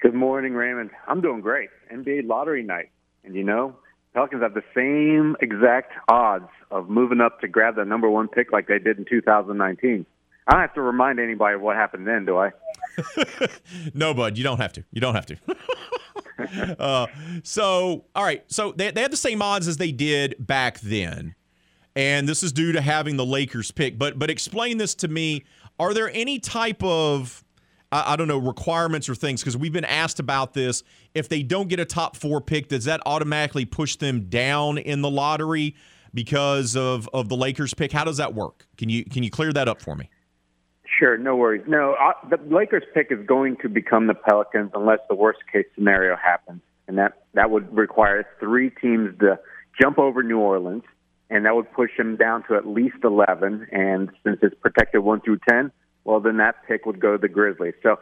Good 0.00 0.14
morning, 0.14 0.54
Raymond. 0.54 0.90
I'm 1.06 1.20
doing 1.20 1.42
great. 1.42 1.68
NBA 1.92 2.26
lottery 2.26 2.62
night. 2.62 2.90
And 3.24 3.34
you 3.36 3.44
know, 3.44 3.76
Pelicans 4.14 4.42
have 4.42 4.54
the 4.54 4.64
same 4.74 5.36
exact 5.40 5.92
odds 6.08 6.48
of 6.70 6.88
moving 6.88 7.20
up 7.20 7.40
to 7.42 7.48
grab 7.48 7.76
the 7.76 7.84
number 7.84 8.08
one 8.08 8.26
pick 8.26 8.52
like 8.52 8.66
they 8.66 8.78
did 8.78 8.98
in 8.98 9.04
2019. 9.04 10.06
I 10.48 10.52
don't 10.52 10.60
have 10.60 10.74
to 10.74 10.82
remind 10.82 11.20
anybody 11.20 11.54
of 11.54 11.60
what 11.60 11.76
happened 11.76 12.06
then, 12.06 12.24
do 12.24 12.38
I? 12.38 12.50
no, 13.94 14.12
bud, 14.14 14.38
you 14.38 14.42
don't 14.42 14.58
have 14.58 14.72
to. 14.72 14.84
You 14.90 15.00
don't 15.02 15.14
have 15.14 15.26
to. 15.26 15.36
uh, 16.80 17.06
so, 17.44 18.06
all 18.14 18.24
right. 18.24 18.42
So 18.48 18.72
they, 18.72 18.90
they 18.90 19.02
have 19.02 19.10
the 19.10 19.16
same 19.16 19.42
odds 19.42 19.68
as 19.68 19.76
they 19.76 19.92
did 19.92 20.34
back 20.40 20.80
then. 20.80 21.36
And 21.94 22.28
this 22.28 22.42
is 22.42 22.52
due 22.52 22.72
to 22.72 22.80
having 22.80 23.16
the 23.16 23.26
Lakers 23.26 23.70
pick. 23.70 23.98
But 23.98 24.18
but 24.18 24.30
explain 24.30 24.78
this 24.78 24.94
to 24.96 25.08
me. 25.08 25.44
Are 25.78 25.94
there 25.94 26.10
any 26.14 26.38
type 26.38 26.82
of 26.82 27.44
I, 27.92 28.14
I 28.14 28.16
don't 28.16 28.26
know 28.26 28.38
requirements 28.38 29.08
or 29.08 29.14
things 29.14 29.42
because 29.42 29.56
we've 29.56 29.72
been 29.72 29.84
asked 29.84 30.18
about 30.18 30.54
this. 30.54 30.82
If 31.14 31.28
they 31.28 31.42
don't 31.42 31.68
get 31.68 31.78
a 31.78 31.84
top 31.84 32.16
four 32.16 32.40
pick, 32.40 32.68
does 32.68 32.84
that 32.86 33.00
automatically 33.06 33.66
push 33.66 33.96
them 33.96 34.28
down 34.28 34.78
in 34.78 35.02
the 35.02 35.10
lottery 35.10 35.76
because 36.12 36.74
of 36.74 37.08
of 37.12 37.28
the 37.28 37.36
Lakers 37.36 37.74
pick? 37.74 37.92
How 37.92 38.04
does 38.04 38.16
that 38.16 38.34
work? 38.34 38.66
Can 38.78 38.88
you 38.88 39.04
can 39.04 39.22
you 39.22 39.30
clear 39.30 39.52
that 39.52 39.68
up 39.68 39.80
for 39.80 39.94
me? 39.94 40.08
Sure, 40.98 41.16
no 41.16 41.36
worries. 41.36 41.62
No, 41.66 41.94
uh, 41.94 42.12
the 42.28 42.38
Lakers 42.54 42.84
pick 42.92 43.08
is 43.10 43.24
going 43.26 43.56
to 43.62 43.68
become 43.68 44.08
the 44.08 44.14
Pelicans 44.14 44.70
unless 44.74 44.98
the 45.08 45.14
worst 45.14 45.40
case 45.50 45.66
scenario 45.74 46.16
happens, 46.16 46.60
and 46.88 46.98
that 46.98 47.24
that 47.34 47.50
would 47.50 47.74
require 47.74 48.26
three 48.40 48.70
teams 48.70 49.18
to 49.20 49.38
jump 49.80 49.98
over 49.98 50.22
New 50.22 50.38
Orleans, 50.38 50.82
and 51.32 51.46
that 51.46 51.54
would 51.56 51.72
push 51.72 51.90
them 51.96 52.16
down 52.16 52.44
to 52.48 52.54
at 52.54 52.66
least 52.66 52.98
eleven. 53.02 53.66
And 53.72 54.10
since 54.22 54.38
it's 54.42 54.54
protected 54.60 55.02
one 55.02 55.20
through 55.20 55.38
ten, 55.48 55.72
well, 56.04 56.20
then 56.20 56.36
that 56.36 56.56
pick 56.68 56.84
would 56.86 57.00
go 57.00 57.12
to 57.12 57.18
the 57.18 57.28
Grizzlies. 57.28 57.74
So, 57.82 57.98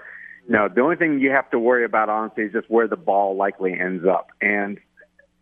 no, 0.48 0.68
the 0.68 0.80
only 0.80 0.96
thing 0.96 1.20
you 1.20 1.30
have 1.30 1.50
to 1.50 1.58
worry 1.58 1.84
about 1.84 2.08
honestly 2.08 2.44
is 2.44 2.52
just 2.52 2.68
where 2.70 2.88
the 2.88 2.96
ball 2.96 3.36
likely 3.36 3.78
ends 3.78 4.04
up, 4.04 4.28
and 4.40 4.78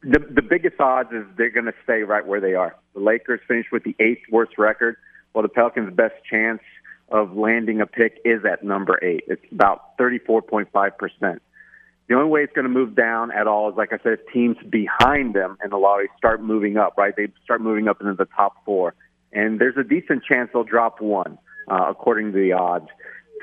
the 0.02 0.18
the 0.18 0.42
biggest 0.42 0.78
odds 0.78 1.10
is 1.12 1.24
they're 1.36 1.50
going 1.50 1.66
to 1.66 1.74
stay 1.84 2.02
right 2.02 2.26
where 2.26 2.40
they 2.40 2.54
are. 2.54 2.76
The 2.94 3.00
Lakers 3.00 3.40
finished 3.48 3.72
with 3.72 3.84
the 3.84 3.96
eighth 3.98 4.22
worst 4.30 4.58
record, 4.58 4.96
Well, 5.34 5.42
the 5.42 5.48
Pelicans' 5.48 5.94
best 5.94 6.14
chance 6.30 6.60
of 7.10 7.36
landing 7.36 7.80
a 7.80 7.86
pick 7.86 8.20
is 8.24 8.44
at 8.44 8.62
number 8.62 8.98
eight. 9.02 9.24
It's 9.28 9.42
about 9.50 9.96
34.5%. 9.98 11.38
The 12.08 12.14
only 12.14 12.30
way 12.30 12.42
it's 12.42 12.52
going 12.54 12.64
to 12.64 12.70
move 12.70 12.94
down 12.94 13.30
at 13.32 13.46
all 13.46 13.68
is, 13.68 13.76
like 13.76 13.92
I 13.92 13.98
said, 14.02 14.14
if 14.14 14.32
teams 14.32 14.56
behind 14.68 15.34
them 15.34 15.58
in 15.62 15.68
the 15.70 15.76
lottery 15.76 16.08
start 16.16 16.42
moving 16.42 16.78
up, 16.78 16.94
right? 16.96 17.14
They 17.14 17.28
start 17.44 17.60
moving 17.60 17.86
up 17.86 18.00
into 18.00 18.14
the 18.14 18.24
top 18.24 18.64
four. 18.64 18.94
And 19.32 19.60
there's 19.60 19.76
a 19.76 19.84
decent 19.84 20.24
chance 20.24 20.48
they'll 20.54 20.64
drop 20.64 21.02
one, 21.02 21.38
uh, 21.70 21.84
according 21.90 22.32
to 22.32 22.38
the 22.38 22.52
odds, 22.52 22.88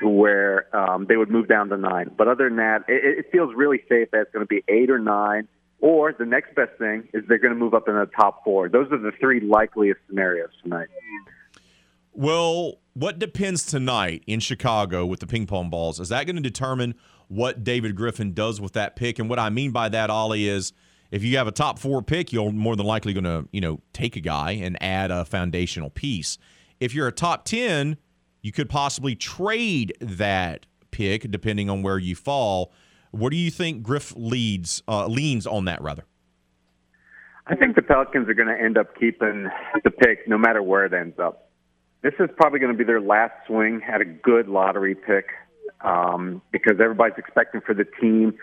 to 0.00 0.08
where 0.08 0.74
um, 0.76 1.06
they 1.08 1.16
would 1.16 1.30
move 1.30 1.48
down 1.48 1.68
to 1.68 1.76
nine. 1.76 2.10
But 2.18 2.26
other 2.26 2.48
than 2.48 2.56
that, 2.56 2.84
it, 2.88 3.18
it 3.18 3.26
feels 3.30 3.54
really 3.54 3.78
safe 3.88 4.10
that 4.10 4.22
it's 4.22 4.32
going 4.32 4.44
to 4.44 4.48
be 4.48 4.64
eight 4.68 4.90
or 4.90 4.98
nine. 4.98 5.46
Or 5.80 6.12
the 6.12 6.26
next 6.26 6.56
best 6.56 6.72
thing 6.78 7.08
is 7.14 7.22
they're 7.28 7.38
going 7.38 7.54
to 7.54 7.58
move 7.58 7.72
up 7.74 7.86
in 7.86 7.94
the 7.94 8.06
top 8.06 8.42
four. 8.42 8.68
Those 8.68 8.90
are 8.90 8.98
the 8.98 9.12
three 9.20 9.40
likeliest 9.40 10.00
scenarios 10.08 10.50
tonight. 10.62 10.88
Well, 12.14 12.78
what 12.96 13.18
depends 13.18 13.66
tonight 13.66 14.24
in 14.26 14.40
Chicago 14.40 15.04
with 15.04 15.20
the 15.20 15.26
ping 15.26 15.46
pong 15.46 15.68
balls? 15.68 16.00
Is 16.00 16.08
that 16.08 16.24
going 16.24 16.36
to 16.36 16.42
determine 16.42 16.94
what 17.28 17.62
David 17.62 17.94
Griffin 17.94 18.32
does 18.32 18.58
with 18.58 18.72
that 18.72 18.96
pick? 18.96 19.18
And 19.18 19.28
what 19.28 19.38
I 19.38 19.50
mean 19.50 19.70
by 19.70 19.90
that, 19.90 20.08
Oleh, 20.08 20.48
is 20.48 20.72
if 21.10 21.22
you 21.22 21.36
have 21.36 21.46
a 21.46 21.52
top 21.52 21.78
four 21.78 22.00
pick, 22.00 22.32
you're 22.32 22.50
more 22.50 22.74
than 22.74 22.86
likely 22.86 23.12
going 23.12 23.24
to, 23.24 23.46
you 23.52 23.60
know, 23.60 23.80
take 23.92 24.16
a 24.16 24.20
guy 24.20 24.52
and 24.52 24.82
add 24.82 25.10
a 25.10 25.26
foundational 25.26 25.90
piece. 25.90 26.38
If 26.80 26.94
you're 26.94 27.06
a 27.06 27.12
top 27.12 27.44
10, 27.44 27.98
you 28.40 28.50
could 28.50 28.70
possibly 28.70 29.14
trade 29.14 29.94
that 30.00 30.64
pick 30.90 31.30
depending 31.30 31.68
on 31.68 31.82
where 31.82 31.98
you 31.98 32.16
fall. 32.16 32.72
What 33.10 33.28
do 33.28 33.36
you 33.36 33.50
think 33.50 33.82
Griff 33.82 34.14
leads 34.16 34.82
uh, 34.88 35.06
leans 35.06 35.46
on 35.46 35.66
that 35.66 35.82
rather? 35.82 36.04
I 37.46 37.56
think 37.56 37.76
the 37.76 37.82
Pelicans 37.82 38.26
are 38.30 38.34
going 38.34 38.48
to 38.48 38.58
end 38.58 38.78
up 38.78 38.94
keeping 38.98 39.50
the 39.84 39.90
pick 39.90 40.26
no 40.26 40.38
matter 40.38 40.62
where 40.62 40.86
it 40.86 40.94
ends 40.94 41.18
up 41.18 41.45
this 42.02 42.14
is 42.20 42.28
probably 42.36 42.58
going 42.58 42.72
to 42.72 42.78
be 42.78 42.84
their 42.84 43.00
last 43.00 43.32
swing 43.46 43.82
at 43.88 44.00
a 44.00 44.04
good 44.04 44.48
lottery 44.48 44.94
pick 44.94 45.26
um, 45.80 46.42
because 46.52 46.74
everybody's 46.80 47.18
expecting 47.18 47.60
for 47.60 47.74
the 47.74 47.86
team 48.00 48.34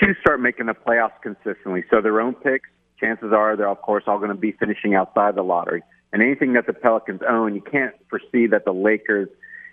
to 0.00 0.14
start 0.20 0.40
making 0.40 0.66
the 0.66 0.74
playoffs 0.74 1.20
consistently. 1.22 1.84
So 1.90 2.00
their 2.00 2.20
own 2.20 2.34
picks, 2.34 2.68
chances 2.98 3.32
are 3.32 3.56
they're 3.56 3.68
of 3.68 3.80
course 3.82 4.04
all 4.06 4.18
going 4.18 4.30
to 4.30 4.36
be 4.36 4.52
finishing 4.52 4.94
outside 4.94 5.34
the 5.34 5.42
lottery. 5.42 5.82
And 6.12 6.22
anything 6.22 6.54
that 6.54 6.66
the 6.66 6.72
Pelicans 6.72 7.20
own, 7.28 7.54
you 7.54 7.60
can't 7.60 7.94
foresee 8.08 8.46
that 8.46 8.64
the 8.64 8.72
Lakers 8.72 9.28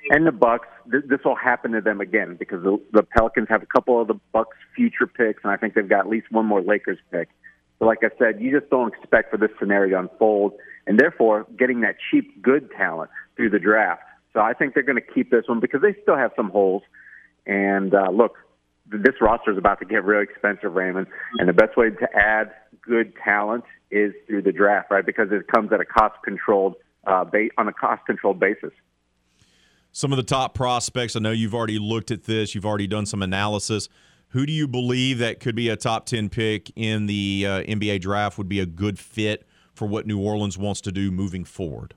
and 0.09 0.27
the 0.27 0.31
Bucks 0.31 0.67
th- 0.91 1.05
this 1.07 1.19
will 1.23 1.35
happen 1.35 1.71
to 1.71 1.81
them 1.81 2.01
again 2.01 2.35
because 2.37 2.63
the, 2.63 2.77
the 2.91 3.03
Pelicans 3.03 3.47
have 3.49 3.63
a 3.63 3.65
couple 3.65 4.01
of 4.01 4.07
the 4.07 4.19
Bucks 4.31 4.57
future 4.75 5.07
picks, 5.07 5.43
and 5.43 5.51
I 5.51 5.57
think 5.57 5.75
they've 5.75 5.87
got 5.87 6.01
at 6.01 6.09
least 6.09 6.31
one 6.31 6.45
more 6.45 6.61
Lakers 6.61 6.99
pick. 7.11 7.29
So, 7.79 7.85
like 7.85 7.99
I 8.03 8.09
said, 8.17 8.41
you 8.41 8.57
just 8.57 8.69
don't 8.69 8.93
expect 8.93 9.31
for 9.31 9.37
this 9.37 9.51
scenario 9.59 10.01
to 10.01 10.09
unfold, 10.09 10.53
and 10.88 10.99
therefore 10.99 11.47
getting 11.57 11.81
that 11.81 11.95
cheap, 12.11 12.41
good 12.41 12.69
talent 12.72 13.10
through 13.35 13.49
the 13.49 13.60
draft. 13.60 14.03
So 14.34 14.39
I 14.39 14.53
think 14.53 14.73
they're 14.73 14.84
going 14.84 14.97
to 14.97 15.14
keep 15.14 15.31
this 15.31 15.43
one 15.47 15.60
because 15.60 15.81
they 15.81 15.95
still 16.01 16.18
have 16.18 16.31
some 16.35 16.49
holes. 16.49 16.84
And 17.45 17.93
uh, 17.93 18.10
look, 18.10 18.38
this 18.88 19.15
roster 19.22 19.51
is 19.51 19.57
about 19.57 19.80
to 19.80 19.85
get 19.85 20.03
really 20.03 20.23
expensive, 20.23 20.73
Raymond. 20.73 21.07
And 21.39 21.47
the 21.47 21.53
best 21.53 21.77
way 21.77 21.89
to 21.91 22.07
add 22.15 22.51
good 22.81 23.14
talent 23.23 23.64
is 23.91 24.14
through 24.27 24.41
the 24.41 24.51
draft, 24.51 24.91
right? 24.91 25.05
Because 25.05 25.30
it 25.31 25.47
comes 25.47 25.72
at 25.72 25.80
a 25.80 25.85
cost 25.85 26.15
controlled 26.23 26.76
uh, 27.05 27.23
ba- 27.23 27.49
on 27.57 27.68
a 27.68 27.73
cost 27.73 28.05
controlled 28.05 28.39
basis. 28.39 28.72
Some 29.91 30.11
of 30.11 30.18
the 30.18 30.23
top 30.23 30.55
prospects. 30.55 31.15
I 31.15 31.19
know 31.19 31.31
you've 31.31 31.53
already 31.53 31.77
looked 31.77 32.10
at 32.10 32.23
this. 32.23 32.55
You've 32.55 32.65
already 32.65 32.88
done 32.88 33.05
some 33.05 33.22
analysis. 33.22 33.89
Who 34.30 34.47
do 34.47 34.51
you 34.51 34.68
believe 34.68 35.19
that 35.19 35.39
could 35.39 35.55
be 35.55 35.69
a 35.69 35.76
top 35.76 36.07
ten 36.07 36.30
pick 36.30 36.72
in 36.76 37.05
the 37.05 37.45
uh, 37.47 37.49
NBA 37.61 38.01
draft? 38.01 38.39
Would 38.39 38.49
be 38.49 38.60
a 38.60 38.65
good 38.65 38.97
fit 38.97 39.45
for 39.73 39.87
what 39.87 40.05
New 40.05 40.19
Orleans 40.19 40.57
wants 40.57 40.81
to 40.81 40.91
do 40.91 41.11
moving 41.11 41.43
forward. 41.43 41.95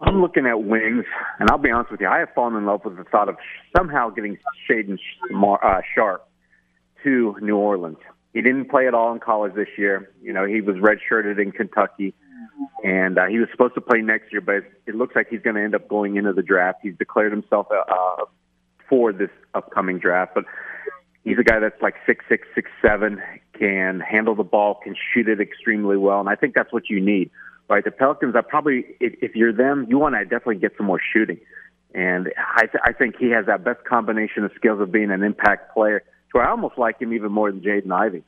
I'm 0.00 0.20
looking 0.20 0.46
at 0.46 0.62
wings, 0.62 1.04
and 1.38 1.50
I'll 1.50 1.58
be 1.58 1.70
honest 1.70 1.90
with 1.90 2.00
you, 2.00 2.08
I 2.08 2.18
have 2.18 2.28
fallen 2.34 2.56
in 2.56 2.66
love 2.66 2.84
with 2.84 2.96
the 2.96 3.04
thought 3.04 3.28
of 3.28 3.36
somehow 3.76 4.10
getting 4.10 4.38
Shaedon 4.68 4.98
uh, 5.62 5.80
Sharpe 5.94 6.28
to 7.04 7.36
New 7.40 7.56
Orleans. 7.56 7.98
He 8.32 8.42
didn't 8.42 8.68
play 8.68 8.88
at 8.88 8.94
all 8.94 9.12
in 9.12 9.20
college 9.20 9.54
this 9.54 9.68
year. 9.78 10.10
You 10.20 10.32
know, 10.32 10.44
he 10.44 10.60
was 10.60 10.76
redshirted 10.76 11.40
in 11.40 11.52
Kentucky, 11.52 12.14
and 12.82 13.18
uh, 13.18 13.26
he 13.26 13.38
was 13.38 13.48
supposed 13.52 13.74
to 13.74 13.80
play 13.80 14.00
next 14.00 14.32
year, 14.32 14.40
but 14.40 14.64
it 14.86 14.94
looks 14.94 15.14
like 15.14 15.28
he's 15.30 15.40
going 15.40 15.56
to 15.56 15.62
end 15.62 15.74
up 15.74 15.88
going 15.88 16.16
into 16.16 16.32
the 16.32 16.42
draft. 16.42 16.80
He's 16.82 16.96
declared 16.98 17.32
himself 17.32 17.68
uh, 17.70 18.24
for 18.88 19.12
this 19.12 19.30
upcoming 19.54 19.98
draft, 20.00 20.32
but 20.34 20.44
he's 21.22 21.38
a 21.38 21.44
guy 21.44 21.60
that's 21.60 21.80
like 21.80 21.94
six 22.06 22.24
six 22.28 22.46
six 22.54 22.70
seven, 22.82 23.22
can 23.58 24.00
handle 24.00 24.34
the 24.34 24.44
ball, 24.44 24.80
can 24.82 24.94
shoot 25.12 25.28
it 25.28 25.40
extremely 25.40 25.96
well, 25.96 26.20
and 26.20 26.28
I 26.28 26.34
think 26.34 26.54
that's 26.54 26.72
what 26.72 26.90
you 26.90 27.00
need 27.00 27.30
right? 27.68 27.84
The 27.84 27.90
Pelicans 27.90 28.34
are 28.34 28.42
probably, 28.42 28.84
if, 29.00 29.14
if 29.22 29.34
you're 29.34 29.52
them, 29.52 29.86
you 29.88 29.98
want 29.98 30.14
to 30.14 30.24
definitely 30.24 30.56
get 30.56 30.72
some 30.76 30.86
more 30.86 31.00
shooting. 31.12 31.38
And 31.94 32.32
I, 32.56 32.62
th- 32.62 32.82
I 32.84 32.92
think 32.92 33.16
he 33.18 33.30
has 33.30 33.46
that 33.46 33.64
best 33.64 33.84
combination 33.84 34.44
of 34.44 34.50
skills 34.56 34.80
of 34.80 34.90
being 34.90 35.10
an 35.10 35.22
impact 35.22 35.72
player. 35.72 36.02
To 36.32 36.40
I 36.40 36.50
almost 36.50 36.76
like 36.76 37.00
him 37.00 37.12
even 37.12 37.30
more 37.30 37.50
than 37.50 37.60
Jaden 37.60 37.92
Ivey. 37.92 38.24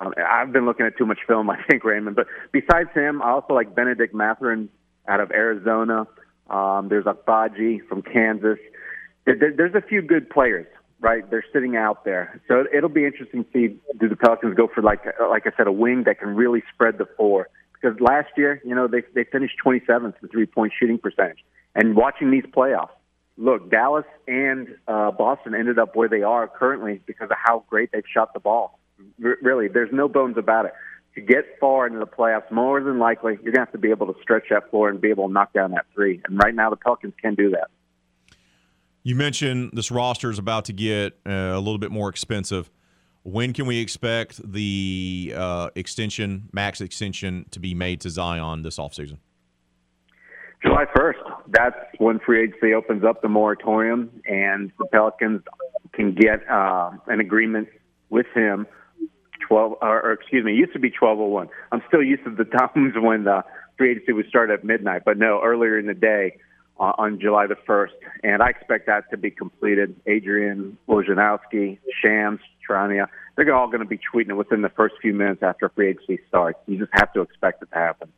Um, 0.00 0.14
I've 0.16 0.52
been 0.52 0.66
looking 0.66 0.86
at 0.86 0.96
too 0.96 1.06
much 1.06 1.18
film, 1.26 1.50
I 1.50 1.62
think, 1.68 1.84
Raymond. 1.84 2.16
But 2.16 2.28
besides 2.52 2.90
him, 2.94 3.20
I 3.22 3.30
also 3.30 3.54
like 3.54 3.74
Bennedict 3.74 4.14
Mathurin 4.14 4.68
out 5.08 5.20
of 5.20 5.30
Arizona. 5.32 6.06
Um, 6.48 6.88
there's 6.88 7.04
Agbaji 7.04 7.86
from 7.88 8.02
Kansas. 8.02 8.58
There, 9.24 9.52
there's 9.54 9.74
a 9.74 9.82
few 9.82 10.00
good 10.00 10.30
players, 10.30 10.66
right? 11.00 11.28
They're 11.30 11.44
sitting 11.52 11.76
out 11.76 12.04
there, 12.04 12.40
so 12.48 12.64
it'll 12.74 12.88
be 12.88 13.04
interesting 13.04 13.44
to 13.44 13.50
see 13.52 13.76
do 13.98 14.08
the 14.08 14.16
Pelicans 14.16 14.54
go 14.56 14.68
for 14.72 14.82
like 14.82 15.04
like 15.20 15.46
I 15.46 15.50
said, 15.56 15.66
a 15.66 15.72
wing 15.72 16.04
that 16.04 16.18
can 16.18 16.34
really 16.34 16.62
spread 16.72 16.98
the 16.98 17.06
floor 17.16 17.48
because 17.80 17.98
last 18.00 18.28
year, 18.36 18.60
you 18.64 18.74
know, 18.74 18.88
they 18.88 19.02
they 19.14 19.24
finished 19.24 19.54
27th 19.64 20.14
in 20.22 20.28
three 20.28 20.46
point 20.46 20.72
shooting 20.78 20.98
percentage. 20.98 21.44
And 21.74 21.96
watching 21.96 22.30
these 22.30 22.44
playoffs, 22.44 22.90
look, 23.36 23.70
Dallas 23.70 24.06
and 24.26 24.68
uh, 24.86 25.10
Boston 25.12 25.54
ended 25.54 25.78
up 25.78 25.94
where 25.94 26.08
they 26.08 26.22
are 26.22 26.48
currently 26.48 27.00
because 27.06 27.30
of 27.30 27.36
how 27.42 27.64
great 27.68 27.90
they've 27.92 28.02
shot 28.12 28.34
the 28.34 28.40
ball. 28.40 28.78
R- 29.24 29.38
really, 29.42 29.68
there's 29.68 29.92
no 29.92 30.08
bones 30.08 30.36
about 30.36 30.66
it. 30.66 30.72
To 31.14 31.20
get 31.20 31.58
far 31.58 31.86
into 31.86 31.98
the 31.98 32.06
playoffs, 32.06 32.50
more 32.50 32.80
than 32.80 32.98
likely, 32.98 33.34
you're 33.42 33.52
going 33.52 33.54
to 33.54 33.60
have 33.60 33.72
to 33.72 33.78
be 33.78 33.90
able 33.90 34.12
to 34.12 34.20
stretch 34.22 34.44
that 34.50 34.70
floor 34.70 34.88
and 34.88 35.00
be 35.00 35.10
able 35.10 35.26
to 35.26 35.32
knock 35.32 35.52
down 35.52 35.72
that 35.72 35.86
three. 35.94 36.20
And 36.26 36.38
right 36.38 36.54
now, 36.54 36.70
the 36.70 36.76
Pelicans 36.76 37.14
can 37.20 37.34
do 37.34 37.50
that. 37.50 37.70
You 39.02 39.14
mentioned 39.14 39.70
this 39.72 39.90
roster 39.90 40.30
is 40.30 40.38
about 40.38 40.64
to 40.66 40.72
get 40.72 41.18
uh, 41.26 41.30
a 41.30 41.58
little 41.58 41.78
bit 41.78 41.90
more 41.90 42.08
expensive. 42.08 42.70
When 43.22 43.52
can 43.52 43.66
we 43.66 43.78
expect 43.80 44.40
the 44.52 45.34
uh, 45.36 45.70
extension, 45.74 46.48
max 46.52 46.80
extension, 46.80 47.46
to 47.50 47.60
be 47.60 47.74
made 47.74 48.00
to 48.02 48.10
Zion 48.10 48.62
this 48.62 48.78
offseason? 48.78 49.18
July 50.62 50.86
1st. 50.96 51.14
That's 51.48 51.76
when 51.98 52.18
free 52.18 52.44
agency 52.44 52.74
opens 52.74 53.04
up 53.04 53.22
the 53.22 53.28
moratorium, 53.28 54.10
and 54.26 54.72
the 54.78 54.86
Pelicans 54.86 55.42
can 55.92 56.14
get 56.14 56.40
uh, 56.50 56.90
an 57.06 57.20
agreement 57.20 57.68
with 58.10 58.26
him. 58.34 58.66
12, 59.46 59.76
or, 59.80 60.02
or 60.02 60.12
excuse 60.12 60.44
me, 60.44 60.52
it 60.52 60.56
used 60.56 60.72
to 60.72 60.78
be 60.78 60.88
1201. 60.88 61.48
I'm 61.72 61.82
still 61.88 62.02
used 62.02 62.24
to 62.24 62.34
the 62.34 62.44
times 62.58 62.94
when 62.96 63.24
the 63.24 63.42
free 63.76 63.92
agency 63.92 64.12
would 64.12 64.26
start 64.28 64.50
at 64.50 64.64
midnight, 64.64 65.02
but 65.04 65.16
no, 65.16 65.40
earlier 65.42 65.78
in 65.78 65.86
the 65.86 65.94
day 65.94 66.38
uh, 66.78 66.92
on 66.98 67.20
July 67.20 67.46
the 67.46 67.56
1st. 67.56 67.92
And 68.22 68.42
I 68.42 68.50
expect 68.50 68.86
that 68.86 69.10
to 69.10 69.16
be 69.16 69.30
completed. 69.30 69.96
Adrian 70.06 70.78
Wojnarowski, 70.88 71.78
Shams, 72.02 72.40
Charania, 72.68 73.08
they're 73.36 73.54
all 73.54 73.68
going 73.68 73.80
to 73.80 73.86
be 73.86 73.98
tweeting 73.98 74.30
it 74.30 74.36
within 74.36 74.62
the 74.62 74.68
first 74.70 74.94
few 75.00 75.12
minutes 75.12 75.42
after 75.42 75.68
free 75.68 75.90
agency 75.90 76.18
starts. 76.28 76.58
You 76.66 76.78
just 76.78 76.90
have 76.92 77.12
to 77.12 77.20
expect 77.20 77.62
it 77.62 77.68
to 77.72 77.78
happen. 77.78 78.12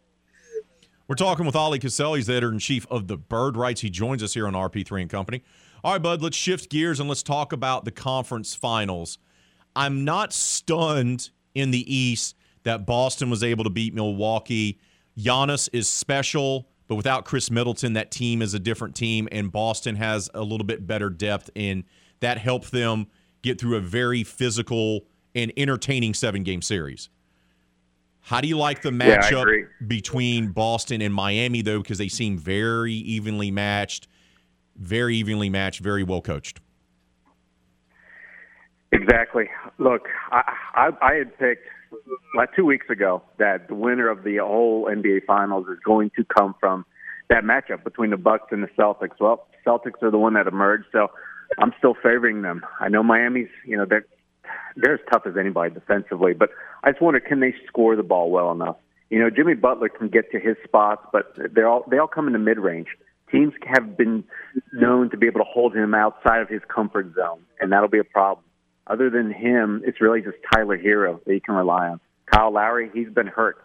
We're 1.09 1.17
talking 1.17 1.45
with 1.45 1.57
Oleh 1.57 1.81
Kosel. 1.81 2.17
He's 2.17 2.27
the 2.27 2.35
editor 2.35 2.53
in 2.53 2.61
chief 2.61 2.87
of 2.89 3.09
the 3.09 3.17
Bird 3.17 3.57
Writes. 3.57 3.81
He 3.81 3.91
joins 3.91 4.23
us 4.23 4.35
here 4.35 4.47
on 4.47 4.53
RP3 4.53 5.03
and 5.03 5.11
Company. 5.11 5.43
All 5.83 5.93
right, 5.93 6.01
bud, 6.01 6.23
let's 6.23 6.37
shift 6.37 6.71
gears 6.71 7.01
and 7.01 7.09
let's 7.09 7.23
talk 7.23 7.53
about 7.53 7.85
the 7.85 7.91
conference 7.91 8.55
finals. 8.55 9.19
I'm 9.75 10.05
not 10.05 10.33
stunned 10.33 11.31
in 11.55 11.71
the 11.71 11.93
East 11.93 12.37
that 12.63 12.87
Boston 12.87 13.31
was 13.31 13.43
able 13.43 13.65
to 13.65 13.71
beat 13.71 13.95
Milwaukee. 13.95 14.79
Giannis 15.19 15.69
is 15.73 15.89
special, 15.89 16.69
but 16.91 16.97
without 16.97 17.25
Khris 17.25 17.53
Middleton, 17.53 17.93
that 17.93 18.11
team 18.11 18.43
is 18.43 18.53
a 18.53 18.59
different 18.59 18.97
team, 18.97 19.29
and 19.31 19.53
Boston 19.53 19.95
has 19.95 20.29
a 20.35 20.43
little 20.43 20.67
bit 20.67 20.89
better 20.89 21.09
depth, 21.09 21.49
and 21.55 21.85
that 22.19 22.37
helped 22.37 22.73
them 22.73 23.07
get 23.43 23.61
through 23.61 23.77
a 23.77 23.81
very 23.81 24.25
physical 24.25 25.03
and 25.33 25.53
entertaining 25.57 26.15
seven 26.15 26.43
game 26.43 26.61
series. 26.61 27.09
How 28.23 28.41
do 28.41 28.49
you 28.49 28.59
like 28.59 28.83
the 28.83 28.91
matchup 28.91 29.43
agree. 29.43 29.67
between 29.87 30.49
Boston 30.49 31.01
and 31.01 31.15
Miami, 31.15 31.63
though? 31.63 31.79
Because 31.79 31.99
they 31.99 32.09
seem 32.09 32.37
very 32.37 32.95
evenly 32.95 33.53
matched, 33.53 34.09
very 34.75 35.15
evenly 35.15 35.49
matched, 35.49 35.79
very 35.79 36.03
well 36.03 36.21
coached. 36.21 36.59
Exactly. 38.91 39.49
Look, 39.79 40.09
I, 40.33 40.57
I, 40.75 40.91
I 41.01 41.15
had 41.15 41.39
picked 41.39 41.69
like 42.37 42.55
two 42.55 42.65
weeks 42.65 42.87
ago 42.91 43.23
that 43.39 43.69
the 43.69 43.75
winner 43.75 44.09
of 44.09 44.25
the 44.25 44.39
whole 44.39 44.87
NBA 44.87 45.25
Finals 45.27 45.67
is 45.69 45.79
going 45.85 46.11
to 46.17 46.25
come 46.25 46.55
from 46.61 46.85
that 47.29 47.45
matchup 47.45 47.85
between 47.85 48.11
the 48.11 48.17
Bucks 48.17 48.49
and 48.51 48.63
the 48.63 48.69
Celtics. 48.79 49.19
Well, 49.21 49.47
Celtics 49.67 50.03
are 50.03 50.11
the 50.11 50.19
one 50.19 50.35
that 50.35 50.47
emerged, 50.47 50.87
so 50.93 51.09
I'm 51.59 51.73
still 51.79 51.95
favoring 51.95 52.43
them. 52.43 52.65
I 52.81 52.89
know 52.89 53.03
Miami's, 53.03 53.49
you 53.67 53.77
know, 53.77 53.87
they're 53.89 54.07
they're 54.77 54.95
as 54.95 55.01
tough 55.13 55.23
as 55.27 55.37
anybody 55.39 55.73
defensively, 55.73 56.33
but 56.33 56.51
I 56.83 56.91
just 56.91 57.03
wonder 57.03 57.21
can 57.21 57.41
they 57.41 57.55
score 57.67 57.97
the 57.97 58.03
ball 58.03 58.31
well 58.31 58.51
enough? 58.51 58.77
You 59.09 59.19
know, 59.19 59.31
Jimmy 59.31 59.55
Butler 59.55 59.89
can 59.89 60.09
get 60.09 60.31
to 60.33 60.39
his 60.39 60.57
spots, 60.65 61.05
but 61.13 61.37
they're 61.53 61.69
all 61.69 61.85
they 61.91 61.99
all 61.99 62.07
come 62.09 62.27
in 62.27 62.33
the 62.33 62.39
mid 62.39 62.59
range. 62.59 62.89
Teams 63.31 63.53
have 63.67 63.97
been 63.97 64.25
known 64.73 65.11
to 65.11 65.17
be 65.17 65.27
able 65.27 65.41
to 65.41 65.47
hold 65.47 65.75
him 65.75 65.95
outside 65.95 66.41
of 66.41 66.49
his 66.49 66.63
comfort 66.73 67.15
zone, 67.15 67.43
and 67.61 67.71
that'll 67.71 67.89
be 67.89 67.99
a 67.99 68.05
problem. 68.05 68.45
Other 68.87 69.11
than 69.11 69.33
him, 69.33 69.83
it's 69.85 70.01
really 70.01 70.21
just 70.21 70.37
Tyler 70.53 70.77
Herro 70.77 71.23
that 71.25 71.33
you 71.33 71.41
can 71.41 71.55
rely 71.55 71.89
on. 71.89 72.01
Kyle 72.27 72.53
Lowry, 72.53 72.91
he's 72.93 73.09
been 73.09 73.27
hurt. 73.27 73.59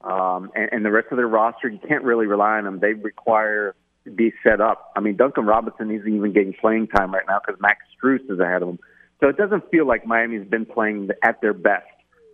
Um, 0.00 0.50
and, 0.56 0.68
and 0.72 0.84
the 0.84 0.90
rest 0.90 1.08
of 1.10 1.16
their 1.16 1.28
roster, 1.28 1.68
you 1.68 1.78
can't 1.86 2.02
really 2.02 2.26
rely 2.26 2.58
on 2.58 2.64
them. 2.64 2.80
They 2.80 2.94
require 2.94 3.76
to 4.04 4.10
be 4.10 4.32
set 4.42 4.60
up. 4.60 4.92
I 4.96 5.00
mean, 5.00 5.16
Duncan 5.16 5.46
Robinson 5.46 5.90
isn't 5.90 6.12
even 6.12 6.32
getting 6.32 6.54
playing 6.54 6.88
time 6.88 7.14
right 7.14 7.24
now 7.28 7.40
because 7.44 7.60
Max 7.60 7.78
Strus 7.96 8.28
is 8.28 8.40
ahead 8.40 8.62
of 8.62 8.70
him. 8.70 8.78
So 9.20 9.28
it 9.28 9.36
doesn't 9.36 9.70
feel 9.70 9.86
like 9.86 10.04
Miami's 10.04 10.48
been 10.48 10.66
playing 10.66 11.10
at 11.22 11.40
their 11.40 11.54
best, 11.54 11.86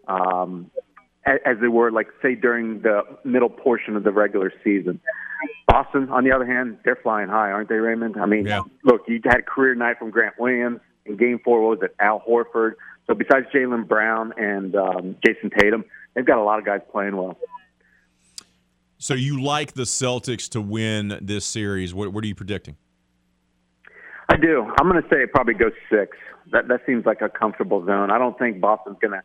um, 0.07 0.71
as, 1.27 1.39
as 1.45 1.57
they 1.61 1.69
were, 1.69 1.91
like, 1.91 2.07
say, 2.23 2.35
during 2.35 2.81
the 2.81 3.03
middle 3.25 3.51
portion 3.51 3.97
of 3.97 4.05
the 4.05 4.13
regular 4.13 4.51
season. 4.65 4.99
Boston, 5.67 6.09
on 6.09 6.25
the 6.25 6.33
other 6.33 6.47
hand, 6.47 6.79
they're 6.85 6.97
flying 6.97 7.29
high, 7.29 7.51
aren't 7.51 7.69
they, 7.69 7.75
Raymond? 7.75 8.17
I 8.19 8.25
mean, 8.25 8.47
look, 8.85 9.03
you 9.07 9.21
had 9.23 9.41
a 9.41 9.43
career 9.43 9.75
night 9.75 9.99
from 9.99 10.11
Grant 10.11 10.37
Williams. 10.39 10.81
In 11.09 11.17
game 11.17 11.41
four, 11.45 11.63
what 11.63 11.81
was 11.81 11.91
it? 11.91 11.97
Al 12.01 12.21
Horford. 12.29 12.73
So 13.07 13.15
besides 13.15 13.47
Jaylen 13.55 13.89
Brown 13.89 14.33
and 14.37 14.77
um, 14.77 15.17
Jayson 15.25 15.51
Tatum, 15.59 15.85
they've 16.15 16.27
got 16.27 16.39
a 16.39 16.45
lot 16.45 16.59
of 16.59 16.67
guys 16.67 16.81
playing 16.93 17.17
well. 17.17 17.39
So 18.99 19.15
you 19.15 19.43
like 19.43 19.73
the 19.73 19.85
Celtics 19.85 20.49
to 20.51 20.61
win 20.61 21.19
this 21.23 21.47
series? 21.47 21.95
What, 21.95 22.13
what 22.13 22.25
are 22.25 22.27
you 22.27 22.35
predicting? 22.35 22.77
I 24.29 24.37
do. 24.37 24.71
I'm 24.79 24.91
going 24.91 25.03
to 25.03 25.09
say 25.09 25.23
it 25.23 25.33
probably 25.33 25.55
goes 25.55 25.73
six. 25.91 26.17
That 26.53 26.69
that 26.69 26.81
seems 26.87 27.07
like 27.07 27.21
a 27.23 27.29
comfortable 27.29 27.85
zone. 27.87 28.11
I 28.11 28.19
don't 28.19 28.39
think 28.39 28.61
Boston's 28.61 28.99
going 29.01 29.13
to 29.13 29.23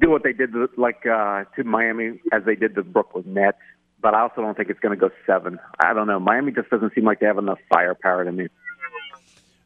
do 0.00 0.10
what 0.10 0.24
they 0.24 0.32
did 0.32 0.52
to, 0.52 0.68
like 0.76 1.06
uh, 1.06 1.44
to 1.56 1.64
Miami 1.64 2.20
as 2.32 2.42
they 2.44 2.56
did 2.56 2.74
to 2.74 2.82
Brooklyn 2.82 3.34
Nets. 3.34 3.58
But 4.00 4.14
I 4.14 4.22
also 4.22 4.40
don't 4.40 4.56
think 4.56 4.68
it's 4.68 4.80
going 4.80 4.98
to 4.98 5.00
go 5.00 5.10
seven. 5.26 5.60
I 5.78 5.92
don't 5.94 6.08
know. 6.08 6.18
Miami 6.18 6.50
just 6.50 6.70
doesn't 6.70 6.92
seem 6.94 7.04
like 7.04 7.20
they 7.20 7.26
have 7.26 7.38
enough 7.38 7.58
firepower 7.72 8.24
to 8.24 8.32
me. 8.32 8.48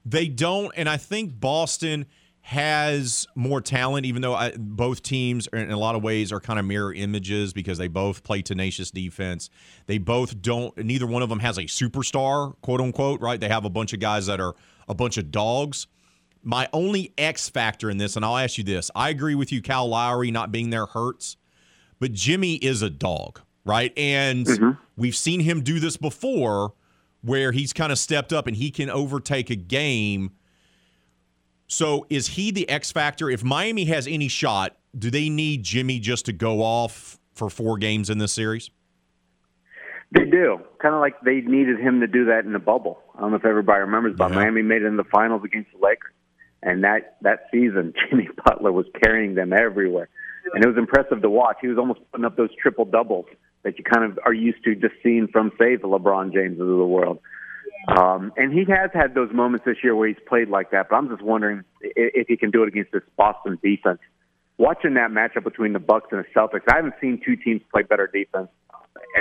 They 0.09 0.29
don't, 0.29 0.73
and 0.77 0.89
I 0.89 0.99
think 0.99 1.41
Boston 1.41 2.07
has 2.43 3.27
more 3.35 3.61
talent, 3.61 4.07
even 4.07 4.23
though 4.23 4.37
I, 4.37 4.53
both 4.57 5.03
teams, 5.03 5.49
are, 5.53 5.59
in 5.59 5.73
a 5.73 5.77
lot 5.77 5.97
of 5.97 6.05
ways, 6.05 6.31
are 6.31 6.39
kind 6.39 6.61
of 6.61 6.65
mirror 6.65 6.95
images 6.95 7.53
because 7.53 7.77
they 7.77 7.89
both 7.89 8.23
play 8.23 8.41
tenacious 8.41 8.93
defense. 8.93 9.51
They 9.87 9.99
both 9.99 10.41
don't. 10.41 10.77
Neither 10.79 11.09
one 11.09 11.25
of 11.25 11.29
them 11.29 11.41
has 11.41 11.59
a 11.59 11.63
superstar, 11.63 12.55
quote 12.61 12.81
unquote. 12.81 13.21
Right? 13.21 13.41
They 13.41 13.49
have 13.49 13.65
a 13.65 13.69
bunch 13.71 13.93
of 13.93 13.99
guys 13.99 14.27
that 14.27 14.41
are 14.41 14.55
a 14.89 14.95
bunch 14.95 15.17
of 15.17 15.33
dogs. 15.33 15.89
My 16.45 16.69
only 16.73 17.13
X 17.19 17.49
factor 17.49 17.91
in 17.91 17.99
this, 17.99 18.15
and 18.15 18.25
I'll 18.25 18.37
ask 18.37 18.59
you 18.59 18.65
this: 18.65 18.93
I 18.95 19.09
agree 19.09 19.35
with 19.35 19.51
you, 19.51 19.61
Cal 19.61 19.89
Lowry 19.89 20.31
not 20.31 20.53
being 20.53 20.71
there 20.71 20.87
hurts, 20.87 21.37
but 21.99 22.13
Jimmy 22.13 22.55
is 22.55 22.81
a 22.81 22.91
dog, 22.91 23.41
right? 23.65 23.93
And 23.97 24.47
mm-hmm. 24.47 24.71
we've 24.97 25.17
seen 25.17 25.41
him 25.41 25.63
do 25.63 25.81
this 25.81 25.97
before 25.97 26.75
where 27.27 27.51
he's 27.51 27.73
kind 27.73 27.91
of 27.91 27.99
stepped 27.99 28.33
up 28.33 28.47
and 28.47 28.57
he 28.57 28.71
can 28.71 28.89
overtake 28.89 29.51
a 29.51 29.57
game. 29.57 30.31
So 31.67 32.07
is 32.09 32.29
he 32.29 32.53
the 32.53 32.69
X 32.69 32.93
factor? 32.93 33.29
If 33.29 33.43
Miami 33.43 33.85
has 33.87 34.07
any 34.07 34.29
shot, 34.29 34.77
do 34.97 35.11
they 35.11 35.29
need 35.29 35.65
Jimmy 35.65 35.99
just 35.99 36.27
to 36.27 36.33
go 36.33 36.63
off 36.63 37.19
for 37.35 37.51
four 37.51 37.79
games 37.79 38.11
in 38.11 38.19
this 38.19 38.33
series? 38.33 38.71
They 40.13 40.25
do. 40.25 40.61
Kind 40.81 40.95
of 40.95 41.01
like 41.01 41.21
they 41.23 41.41
needed 41.41 41.81
him 41.81 41.99
to 42.01 42.07
do 42.07 42.27
that 42.27 42.45
in 42.45 42.53
the 42.53 42.61
bubble. 42.61 43.01
I 43.17 43.21
don't 43.21 43.33
know 43.33 43.37
if 43.39 43.45
everybody 43.45 43.81
remembers, 43.81 44.15
but 44.17 44.31
Miami 44.31 44.63
made 44.63 44.83
it 44.83 44.87
in 44.87 44.97
the 44.97 45.05
finals 45.05 45.43
against 45.45 45.73
the 45.73 45.85
Lakers. 45.85 46.13
And 46.63 46.85
that, 46.85 47.17
that 47.23 47.49
season, 47.53 47.93
Jimmy 48.09 48.29
Butler 48.45 48.71
was 48.71 48.87
carrying 49.03 49.35
them 49.35 49.53
everywhere. 49.53 50.09
And 50.55 50.65
it 50.65 50.69
was 50.69 50.79
impressive 50.79 51.23
to 51.23 51.29
watch. 51.29 51.57
He 51.61 51.67
was 51.67 51.77
almost 51.77 52.01
putting 52.13 52.25
up 52.25 52.37
those 52.37 52.51
triple 52.63 52.85
doubles 52.85 53.27
that 53.67 53.77
you 53.79 53.85
kind 53.85 54.05
of 54.05 54.17
are 54.25 54.33
used 54.33 54.63
to 54.63 54.77
just 54.77 54.95
seeing 55.03 55.27
from, 55.27 55.51
say, 55.59 55.75
the 55.75 55.89
LeBron 55.89 56.33
Jameses 56.33 56.61
of 56.61 56.79
the 56.79 56.87
world. 56.87 57.19
Um, 57.89 58.33
and 58.37 58.53
he 58.53 58.65
has 58.71 58.91
had 58.95 59.13
those 59.13 59.33
moments 59.33 59.67
this 59.67 59.79
year 59.83 59.97
where 59.97 60.07
he's 60.07 60.17
played 60.29 60.49
like 60.49 60.71
that, 60.71 60.89
but 60.89 60.95
I'm 60.95 61.09
just 61.09 61.21
wondering 61.21 61.65
if, 61.81 62.29
he 62.29 62.37
can 62.37 62.53
do 62.53 62.63
it 62.63 62.69
against 62.69 62.93
this 62.93 63.03
Boston 63.17 63.59
defense. 63.61 63.99
Watching 64.57 64.95
that 64.95 65.11
matchup 65.11 65.43
between 65.43 65.73
the 65.73 65.81
Bucks 65.81 66.07
and 66.13 66.25
the 66.25 66.29
Celtics, 66.33 66.63
I 66.73 66.77
haven't 66.77 66.95
seen 67.01 67.21
two 67.27 67.35
teams 67.35 67.61
play 67.73 67.83
better 67.83 68.07
defense, 68.07 68.49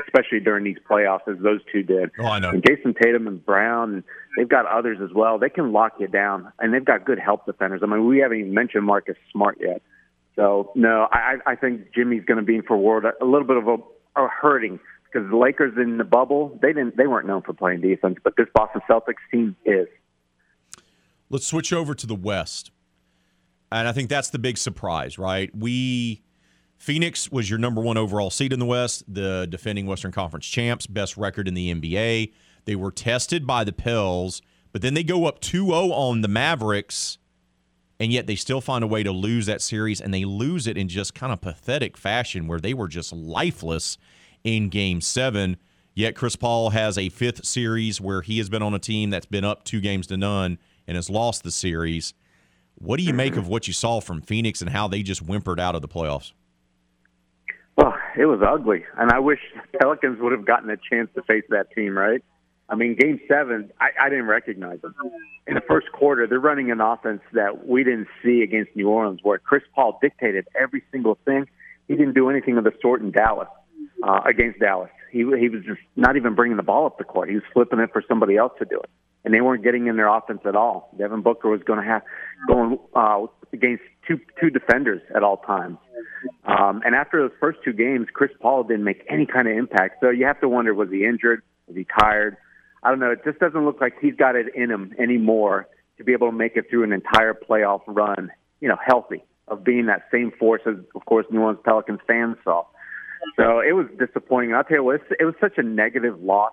especially 0.06 0.42
during 0.42 0.64
these 0.64 0.78
playoffs, 0.88 1.28
as 1.28 1.42
those 1.42 1.62
two 1.72 1.82
did. 1.82 2.12
Oh, 2.20 2.26
I 2.28 2.38
know. 2.38 2.52
And 2.52 2.64
Jayson 2.64 2.94
Tatum 3.02 3.28
and 3.28 3.44
Brown, 3.44 3.96
and 3.96 4.04
they've 4.38 4.48
got 4.48 4.68
others 4.68 5.00
as 5.04 5.12
well. 5.12 5.40
They 5.40 5.50
can 5.50 5.72
lock 5.72 5.94
you 6.00 6.08
down, 6.08 6.52
and 6.60 6.72
they've 6.72 6.86
got 6.86 7.04
good 7.04 7.18
help 7.18 7.48
defenders. 7.48 7.82
I 7.84 7.88
mean, 7.88 8.08
we 8.08 8.20
haven't 8.20 8.38
even 8.38 8.54
mentioned 8.54 8.86
Marcus 8.86 9.18
Smart 9.32 9.58
yet. 9.60 9.82
So 10.36 10.72
no, 10.76 11.08
I, 11.12 11.38
I 11.48 11.56
think 11.56 11.94
Jimmy's 11.96 12.26
going 12.26 12.40
to 12.40 12.44
be 12.46 12.56
in 12.56 12.62
for 12.62 12.76
a 12.76 13.26
little 13.26 13.48
bit 13.48 13.58
of 13.58 13.68
a, 13.68 13.78
a 14.16 14.28
hurting 14.28 14.80
because 15.06 15.30
the 15.30 15.38
Lakers 15.38 15.74
in 15.78 15.98
the 15.98 16.04
bubble 16.04 16.58
they 16.62 16.70
didn't 16.70 16.98
they 16.98 17.08
weren't 17.08 17.28
known 17.28 17.42
for 17.42 17.54
playing 17.54 17.82
defense, 17.82 18.18
but 18.24 18.36
this 18.38 18.48
Boston 18.54 18.82
Celtics 18.90 19.16
team 19.32 19.56
is. 19.66 19.88
Let's 21.30 21.48
switch 21.48 21.74
over 21.74 21.96
to 21.96 22.06
the 22.06 22.16
West. 22.16 22.72
And 23.72 23.88
I 23.88 23.92
think 23.92 24.10
that's 24.10 24.30
the 24.30 24.40
big 24.40 24.58
surprise, 24.58 25.18
right? 25.18 25.50
We 25.56 26.22
Phoenix 26.78 27.32
was 27.32 27.50
your 27.50 27.60
number 27.60 27.82
one 27.82 27.98
overall 27.98 28.30
seed 28.30 28.54
in 28.54 28.60
the 28.60 28.66
West, 28.66 29.04
the 29.08 29.48
defending 29.50 29.86
Western 29.86 30.12
Conference 30.12 30.46
champs, 30.46 30.88
best 30.88 31.18
record 31.18 31.48
in 31.48 31.54
the 31.54 31.74
NBA. 31.74 32.32
They 32.66 32.76
were 32.76 32.92
tested 32.92 33.48
by 33.48 33.64
the 33.64 33.74
Pels, 33.74 34.42
but 34.72 34.82
then 34.82 34.94
they 34.94 35.04
go 35.04 35.26
up 35.26 35.40
2 35.40 35.68
0 35.68 35.74
on 35.92 36.22
the 36.22 36.28
Mavericks, 36.28 37.18
and 38.00 38.12
yet 38.12 38.28
they 38.28 38.36
still 38.36 38.62
find 38.62 38.84
a 38.84 38.88
way 38.88 39.04
to 39.04 39.12
lose 39.12 39.46
that 39.46 39.62
series, 39.62 40.02
and 40.02 40.14
they 40.14 40.26
lose 40.26 40.68
it 40.68 40.78
in 40.78 40.88
just 40.88 41.14
kind 41.14 41.32
of 41.32 41.42
pathetic 41.42 41.98
fashion 41.98 42.48
where 42.48 42.60
they 42.60 42.74
were 42.74 42.88
just 42.88 43.14
lifeless 43.14 43.98
in 44.44 44.70
game 44.70 45.02
seven. 45.02 45.58
Yet 45.94 46.16
Chris 46.16 46.36
Paul 46.36 46.72
has 46.72 46.98
a 46.98 47.10
fifth 47.10 47.46
series 47.46 48.02
where 48.02 48.22
he 48.22 48.38
has 48.40 48.50
been 48.50 48.62
on 48.62 48.74
a 48.74 48.80
team 48.80 49.12
that's 49.12 49.26
been 49.26 49.46
up 49.46 49.64
two 49.64 49.80
games 49.80 50.08
to 50.08 50.18
none 50.18 50.58
and 50.88 50.96
has 50.96 51.10
lost 51.10 51.44
the 51.44 51.52
series. 51.52 52.14
What 52.76 52.98
do 52.98 53.04
you 53.04 53.14
make 53.14 53.38
of 53.38 53.48
what 53.48 53.68
you 53.68 53.74
saw 53.74 54.02
from 54.02 54.22
Phoenix 54.22 54.60
and 54.60 54.70
how 54.70 54.90
they 54.90 55.02
just 55.02 55.22
whimpered 55.22 55.60
out 55.60 55.76
of 55.76 55.82
the 55.82 55.88
playoffs? 55.88 56.34
Well, 57.78 57.94
it 58.18 58.26
was 58.26 58.42
ugly, 58.46 58.86
and 58.98 59.12
I 59.12 59.20
wish 59.20 59.40
Pelicans 59.80 60.20
would 60.20 60.34
have 60.34 60.46
gotten 60.46 60.70
a 60.70 60.78
chance 60.78 61.10
to 61.16 61.22
face 61.24 61.44
that 61.50 61.72
team. 61.72 61.98
Right? 61.98 62.22
I 62.68 62.76
mean, 62.76 62.96
Game 62.96 63.20
Seven, 63.28 63.72
I, 63.80 63.90
I 64.06 64.10
didn't 64.10 64.26
recognize 64.26 64.82
them 64.82 64.96
in 65.46 65.54
the 65.54 65.62
first 65.62 65.92
quarter. 65.92 66.26
They're 66.26 66.40
running 66.40 66.72
an 66.72 66.82
offense 66.82 67.22
that 67.34 67.68
we 67.68 67.84
didn't 67.84 68.08
see 68.24 68.42
against 68.42 68.76
New 68.76 68.90
Orleans, 68.90 69.20
where 69.22 69.38
Chris 69.38 69.64
Paul 69.76 70.00
dictated 70.02 70.48
every 70.60 70.84
single 70.92 71.18
thing. 71.26 71.48
He 71.88 71.96
didn't 71.96 72.16
do 72.16 72.30
anything 72.30 72.58
of 72.58 72.64
the 72.64 72.74
sort 72.82 73.02
in 73.02 73.12
Dallas 73.12 73.48
uh, 74.04 74.22
against 74.26 74.60
Dallas. 74.60 74.90
He 75.12 75.20
he 75.20 75.50
was 75.50 75.64
just 75.66 75.82
not 75.96 76.18
even 76.18 76.34
bringing 76.34 76.58
the 76.58 76.64
ball 76.64 76.88
up 76.88 76.98
the 76.98 77.04
court. 77.04 77.30
He 77.30 77.36
was 77.36 77.44
flipping 77.54 77.80
it 77.80 77.92
for 77.94 78.04
somebody 78.08 78.36
else 78.36 78.54
to 78.60 78.66
do 78.66 78.80
it, 78.80 78.90
and 79.24 79.34
they 79.34 79.42
weren't 79.42 79.64
getting 79.64 79.86
in 79.86 79.96
their 79.96 80.08
offense 80.08 80.42
at 80.46 80.56
all. 80.56 80.90
Devin 80.98 81.22
Booker 81.22 81.50
was 81.50 81.62
going 81.64 81.80
to 81.80 81.86
have 81.86 82.02
going 82.48 82.80
uh, 82.96 83.28
against 83.54 83.84
two 84.08 84.20
two 84.42 84.50
defenders 84.50 85.02
at 85.16 85.22
all 85.22 85.38
times. 85.38 85.78
Um, 86.46 86.82
and 86.84 86.96
after 86.96 87.22
those 87.22 87.38
first 87.40 87.60
two 87.64 87.74
games, 87.74 88.08
Chris 88.12 88.32
Paul 88.42 88.64
didn't 88.64 88.84
make 88.84 89.06
any 89.08 89.28
kind 89.28 89.48
of 89.48 89.56
impact. 89.56 89.98
So 90.02 90.10
you 90.10 90.26
have 90.26 90.42
to 90.42 90.50
wonder: 90.50 90.74
was 90.74 90.90
he 90.90 91.06
injured? 91.06 91.44
Was 91.68 91.78
he 91.78 91.86
tired? 92.00 92.38
I 92.86 92.90
don't 92.92 93.00
know. 93.00 93.12
It 93.12 93.24
just 93.26 93.40
doesn't 93.40 93.66
look 93.66 93.82
like 93.82 93.96
he's 94.00 94.16
got 94.16 94.36
it 94.36 94.54
in 94.54 94.70
him 94.70 94.94
anymore 95.00 95.68
to 95.98 96.04
be 96.04 96.14
able 96.14 96.30
to 96.30 96.36
make 96.36 96.56
it 96.56 96.70
through 96.70 96.84
an 96.84 96.94
entire 96.94 97.34
playoff 97.34 97.82
run, 97.88 98.30
you 98.62 98.70
know, 98.70 98.78
healthy 98.86 99.24
of 99.48 99.64
being 99.64 99.88
that 99.88 100.04
same 100.12 100.32
force 100.32 100.62
as, 100.68 100.76
of 100.94 101.06
course, 101.06 101.26
New 101.32 101.42
Orleans 101.42 101.60
Pelicans 101.66 102.00
fans 102.08 102.38
saw. 102.44 102.64
So 103.36 103.60
it 103.60 103.74
was 103.74 103.88
disappointing. 103.98 104.54
I'll 104.54 104.64
tell 104.64 104.78
you 104.78 104.84
what, 104.84 105.02
it 105.20 105.26
was 105.26 105.34
such 105.42 105.58
a 105.58 105.64
negative 105.64 106.22
loss, 106.22 106.52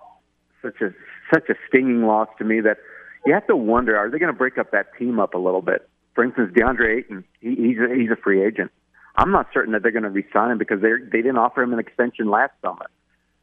such 0.62 0.80
a 0.80 0.94
such 1.32 1.50
a 1.50 1.54
stinging 1.68 2.04
loss 2.04 2.28
to 2.38 2.44
me 2.44 2.60
that 2.62 2.78
you 3.26 3.34
have 3.34 3.46
to 3.48 3.56
wonder: 3.56 3.96
Are 3.96 4.10
they 4.10 4.18
going 4.18 4.32
to 4.32 4.38
break 4.38 4.56
up 4.56 4.70
that 4.70 4.86
team 4.98 5.20
up 5.20 5.34
a 5.34 5.38
little 5.38 5.60
bit? 5.60 5.86
For 6.14 6.24
instance, 6.24 6.52
DeAndre 6.56 6.98
Ayton, 6.98 7.24
he, 7.40 7.54
he's 7.56 7.78
a, 7.78 7.94
he's 7.94 8.10
a 8.10 8.16
free 8.16 8.42
agent. 8.42 8.70
I'm 9.16 9.30
not 9.30 9.48
certain 9.52 9.72
that 9.72 9.82
they're 9.82 9.92
going 9.92 10.04
to 10.04 10.10
resign 10.10 10.52
him 10.52 10.58
because 10.58 10.80
they 10.80 10.92
they 11.10 11.18
didn't 11.18 11.36
offer 11.36 11.62
him 11.62 11.74
an 11.74 11.78
extension 11.78 12.30
last 12.30 12.52
summer. 12.62 12.88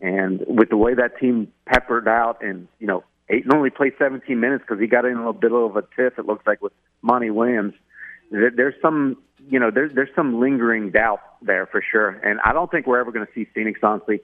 And 0.01 0.43
with 0.47 0.69
the 0.69 0.77
way 0.77 0.93
that 0.93 1.19
team 1.19 1.51
peppered 1.65 2.07
out, 2.07 2.41
and 2.41 2.67
you 2.80 2.88
know, 2.88 3.03
Ayton 3.30 3.53
only 3.53 3.69
played 3.69 3.93
17 3.99 4.39
minutes 4.39 4.63
because 4.65 4.81
he 4.81 4.88
got 4.88 5.05
in 5.05 5.13
a 5.13 5.17
little 5.17 5.34
bit 5.34 5.51
of 5.51 5.76
a 5.76 5.81
tiff. 5.95 6.17
It 6.17 6.26
looks 6.26 6.45
like 6.47 6.61
with 6.61 6.73
Monty 7.01 7.30
Williams. 7.30 7.73
There's 8.31 8.76
some, 8.81 9.17
you 9.49 9.59
know, 9.59 9.71
there's 9.71 9.93
there's 9.93 10.09
some 10.15 10.39
lingering 10.39 10.91
doubt 10.91 11.21
there 11.41 11.65
for 11.65 11.84
sure. 11.91 12.09
And 12.09 12.39
I 12.45 12.53
don't 12.53 12.69
think 12.69 12.88
we're 12.88 12.99
ever 12.99 13.11
going 13.11 13.26
to 13.26 13.31
see 13.34 13.45
Phoenix 13.53 13.80
honestly 13.84 14.21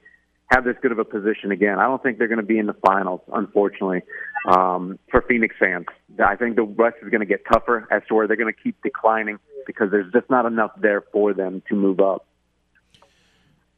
have 0.47 0.63
this 0.63 0.75
good 0.81 0.91
of 0.91 0.99
a 0.99 1.05
position 1.05 1.51
again. 1.51 1.79
I 1.79 1.85
don't 1.85 2.01
think 2.01 2.17
they're 2.17 2.27
going 2.27 2.39
to 2.39 2.45
be 2.45 2.59
in 2.59 2.67
the 2.67 2.75
finals, 2.85 3.21
unfortunately, 3.33 4.01
um, 4.47 4.99
for 5.09 5.21
Phoenix 5.27 5.55
fans. 5.59 5.85
I 6.23 6.35
think 6.35 6.55
the 6.55 6.63
West 6.63 6.97
is 7.01 7.09
going 7.09 7.21
to 7.21 7.25
get 7.25 7.43
tougher 7.51 7.87
as 7.91 8.03
to 8.07 8.15
where 8.15 8.27
they're 8.27 8.37
going 8.37 8.53
to 8.53 8.61
keep 8.61 8.81
declining 8.83 9.39
because 9.65 9.89
there's 9.89 10.11
just 10.13 10.29
not 10.29 10.45
enough 10.45 10.71
there 10.79 11.01
for 11.11 11.33
them 11.33 11.63
to 11.69 11.75
move 11.75 11.99
up. 11.99 12.27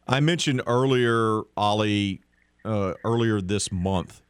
I 0.08 0.20
mentioned 0.20 0.62
earlier, 0.68 1.42
Ollie, 1.56 2.22
uh, 2.64 2.94
earlier 3.04 3.42
this 3.42 3.72
month, 3.72 4.22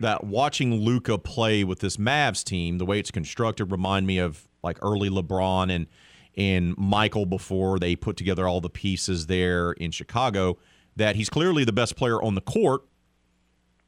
that 0.00 0.24
watching 0.24 0.74
Luka 0.74 1.18
play 1.18 1.64
with 1.64 1.80
this 1.80 1.96
Mavs 1.96 2.42
team, 2.44 2.78
the 2.78 2.86
way 2.86 2.98
it's 2.98 3.10
constructed, 3.10 3.66
remind 3.66 4.06
me 4.06 4.18
of 4.18 4.48
like 4.62 4.78
early 4.82 5.08
LeBron 5.10 5.70
and 5.74 5.86
and 6.38 6.76
Michael 6.76 7.24
before 7.24 7.78
they 7.78 7.96
put 7.96 8.16
together 8.18 8.46
all 8.46 8.60
the 8.60 8.68
pieces 8.68 9.26
there 9.26 9.72
in 9.72 9.90
Chicago. 9.90 10.58
That 10.96 11.16
he's 11.16 11.28
clearly 11.30 11.64
the 11.64 11.72
best 11.72 11.96
player 11.96 12.22
on 12.22 12.34
the 12.34 12.40
court, 12.40 12.82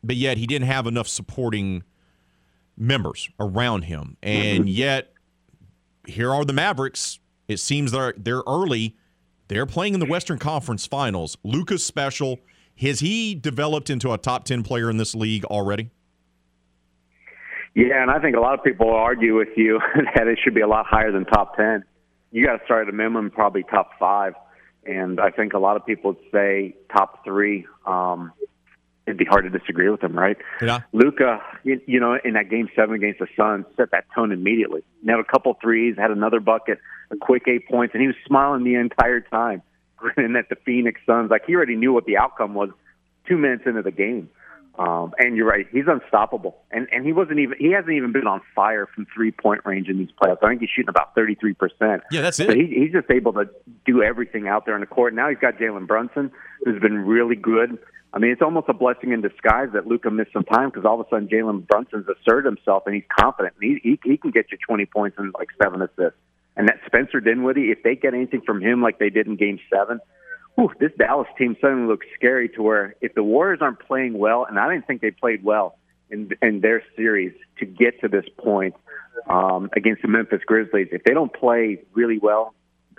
but 0.05 0.17
yet 0.17 0.37
he 0.39 0.47
didn't 0.47 0.69
have 0.69 0.87
enough 0.87 1.09
supporting 1.09 1.83
members 2.77 3.29
around 3.41 3.83
him, 3.83 4.17
and 4.23 4.61
Mm-hmm. 4.61 4.69
yet 4.69 5.13
here 6.07 6.33
are 6.33 6.45
the 6.45 6.53
Mavericks. 6.53 7.19
It 7.49 7.59
seems 7.61 7.93
they're 7.93 8.15
they're 8.17 8.43
early. 8.47 8.97
They're 9.49 9.67
playing 9.67 9.95
in 9.95 10.01
the 10.01 10.07
Western 10.07 10.39
Conference 10.39 10.87
Finals. 10.87 11.37
Luka's 11.43 11.85
special. 11.85 12.39
Has 12.81 13.01
he 13.01 13.35
developed 13.35 13.91
into 13.91 14.13
a 14.13 14.19
top 14.19 14.45
ten 14.45 14.63
player 14.63 14.89
in 14.89 14.99
this 14.99 15.15
league 15.15 15.45
already? 15.47 15.91
Yeah, 17.75 18.03
and 18.03 18.11
I 18.11 18.19
think 18.19 18.37
a 18.37 18.41
lot 18.41 18.59
of 18.59 18.65
people 18.65 18.91
argue 18.91 19.37
with 19.37 19.57
you 19.57 19.81
that 20.17 20.27
it 20.27 20.39
should 20.43 20.55
be 20.55 20.63
a 20.63 20.67
lot 20.67 20.87
higher 20.87 21.13
than 21.13 21.25
top 21.25 21.57
10. 21.57 21.85
You 22.33 22.45
got 22.45 22.57
to 22.59 22.65
start 22.65 22.89
at 22.89 22.93
a 22.93 22.97
minimum, 22.97 23.31
probably 23.31 23.63
top 23.63 23.91
five. 24.01 24.35
And 24.85 25.21
I 25.21 25.31
think 25.31 25.53
a 25.53 25.59
lot 25.59 25.77
of 25.77 25.87
people 25.87 26.13
would 26.13 26.25
say 26.33 26.75
top 26.93 27.25
three. 27.25 27.67
Um, 27.87 28.33
it'd 29.09 29.17
be 29.17 29.25
hard 29.25 29.51
to 29.51 29.59
disagree 29.59 29.89
with 29.89 30.01
them, 30.01 30.17
right? 30.17 30.37
Yeah. 30.61 30.83
Luka, 30.93 31.41
you, 31.65 31.81
you 31.87 31.99
know, 31.99 32.19
in 32.23 32.35
that 32.35 32.51
game 32.51 32.69
seven 32.77 32.95
against 32.95 33.21
the 33.21 33.27
Suns, 33.37 33.65
set 33.77 33.91
that 33.91 34.05
tone 34.15 34.33
immediately. 34.33 34.83
He 35.03 35.11
had 35.11 35.19
a 35.19 35.25
couple 35.25 35.57
threes, 35.61 35.97
had 35.97 36.11
another 36.11 36.41
bucket, 36.41 36.79
a 37.11 37.17
quick 37.17 37.45
eight 37.49 37.67
points, 37.69 37.95
and 37.95 38.03
he 38.03 38.07
was 38.07 38.17
smiling 38.27 38.65
the 38.65 38.75
entire 38.75 39.21
time, 39.21 39.63
grinning 39.97 40.37
at 40.37 40.49
the 40.51 40.57
Phoenix 40.57 41.01
Suns. 41.07 41.31
Like 41.31 41.47
he 41.47 41.55
already 41.55 41.77
knew 41.77 41.93
what 41.93 42.05
the 42.05 42.19
outcome 42.19 42.55
was 42.55 42.71
two 43.27 43.39
minutes 43.39 43.63
into 43.67 43.83
the 43.83 43.91
game. 43.91 44.29
Um, 44.79 45.13
and 45.19 45.37
you're 45.37 45.49
right, 45.49 45.67
he's 45.73 45.87
unstoppable. 45.89 46.57
And 46.71 46.87
and 46.93 47.05
he 47.05 47.13
wasn't 47.13 47.41
even 47.41 47.59
he 47.59 47.73
hasn't 47.73 47.93
even 47.93 48.13
been 48.13 48.29
on 48.29 48.41
fire 48.55 48.87
from 48.87 49.09
three 49.13 49.33
point 49.33 49.63
range 49.65 49.89
in 49.89 49.99
these 49.99 50.11
playoffs. 50.23 50.39
I 50.41 50.51
think 50.51 50.61
he's 50.61 50.71
shooting 50.71 50.89
about 50.89 51.17
thirty 51.17 51.35
three 51.35 51.55
percent. 51.55 52.05
Yeah, 52.13 52.21
that's 52.21 52.39
it. 52.39 52.47
So 52.47 52.55
he, 52.55 52.67
he's 52.67 52.93
just 52.93 53.11
able 53.11 53.33
to 53.33 53.49
do 53.85 54.05
everything 54.05 54.47
out 54.47 54.67
there 54.67 54.75
on 54.75 54.81
the 54.81 54.87
court. 54.87 55.15
Now 55.15 55.31
he's 55.31 55.39
got 55.39 55.57
Jalen 55.57 55.89
Brunson, 55.89 56.31
who's 56.65 56.81
been 56.81 56.99
really 56.99 57.35
good. 57.35 57.77
I 58.13 58.19
mean, 58.19 58.31
it's 58.31 58.41
almost 58.43 58.69
a 58.69 58.73
blessing 58.73 59.13
in 59.13 59.21
disguise 59.21 59.69
that 59.75 59.87
Luka 59.87 60.11
missed 60.11 60.33
some 60.33 60.45
time 60.45 60.71
because 60.71 60.85
all 60.87 60.99
of 60.99 61.07
a 61.07 61.11
sudden 61.11 61.29
Jalen 61.29 61.67
Brunson's 61.67 62.07
asserted 62.09 62.47
himself 62.47 62.85
and 62.87 62.95
he's 62.95 63.05
confident. 63.19 63.55
He, 63.61 63.79
he 63.83 64.01
he 64.03 64.17
can 64.17 64.31
get 64.31 64.47
you 64.51 64.59
twenty 64.67 64.87
points 64.87 65.19
and 65.19 65.35
like 65.39 65.49
seven 65.63 65.83
assists. 65.83 66.19
And 66.57 66.69
that 66.69 66.81
Spencer 66.87 67.21
Dinwiddie, 67.21 67.71
if 67.71 67.83
they 67.83 67.95
get 67.95 68.15
anything 68.15 68.41
from 68.41 68.61
him 68.61 68.83
like 68.83 68.99
they 68.99 69.11
did 69.11 69.27
in 69.27 69.37
Game 69.37 69.61
Seven, 69.73 70.01
whew, 70.55 70.73
this 70.81 70.91
Dallas 70.99 71.29
team 71.37 71.57
suddenly 71.61 71.87
looks 71.87 72.07
scary. 72.17 72.49
To 72.51 72.63
where 72.63 72.95
if 73.01 73.15
the 73.15 73.23
Warriors 73.23 73.59
aren't 73.61 73.81
playing 73.81 74.17
well, 74.19 74.47
and 74.49 74.59
I 74.59 74.73
didn't 74.73 74.87
think 74.87 75.03
they 75.03 75.11
played 75.11 75.45
well 75.45 75.79
in 76.11 76.31
in 76.41 76.61
their 76.61 76.83
series 76.97 77.35
to 77.59 77.67
get 77.67 78.01
to 78.01 78.09
this 78.09 78.25
point 78.39 78.75
um, 79.29 79.69
against 79.77 80.01
the 80.01 80.09
Memphis 80.09 80.41
Grizzlies, 80.47 80.89
if 80.93 81.05
they 81.05 81.13
don't 81.13 81.33
play 81.33 81.83
really 81.93 82.19
well, 82.19 82.55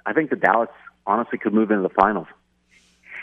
I 0.06 0.14
think 0.14 0.30
the 0.30 0.36
Dallas 0.36 0.70
honestly 1.08 1.40
could 1.40 1.54
move 1.54 1.72
into 1.72 1.84
the 1.84 1.94
finals. 2.00 2.28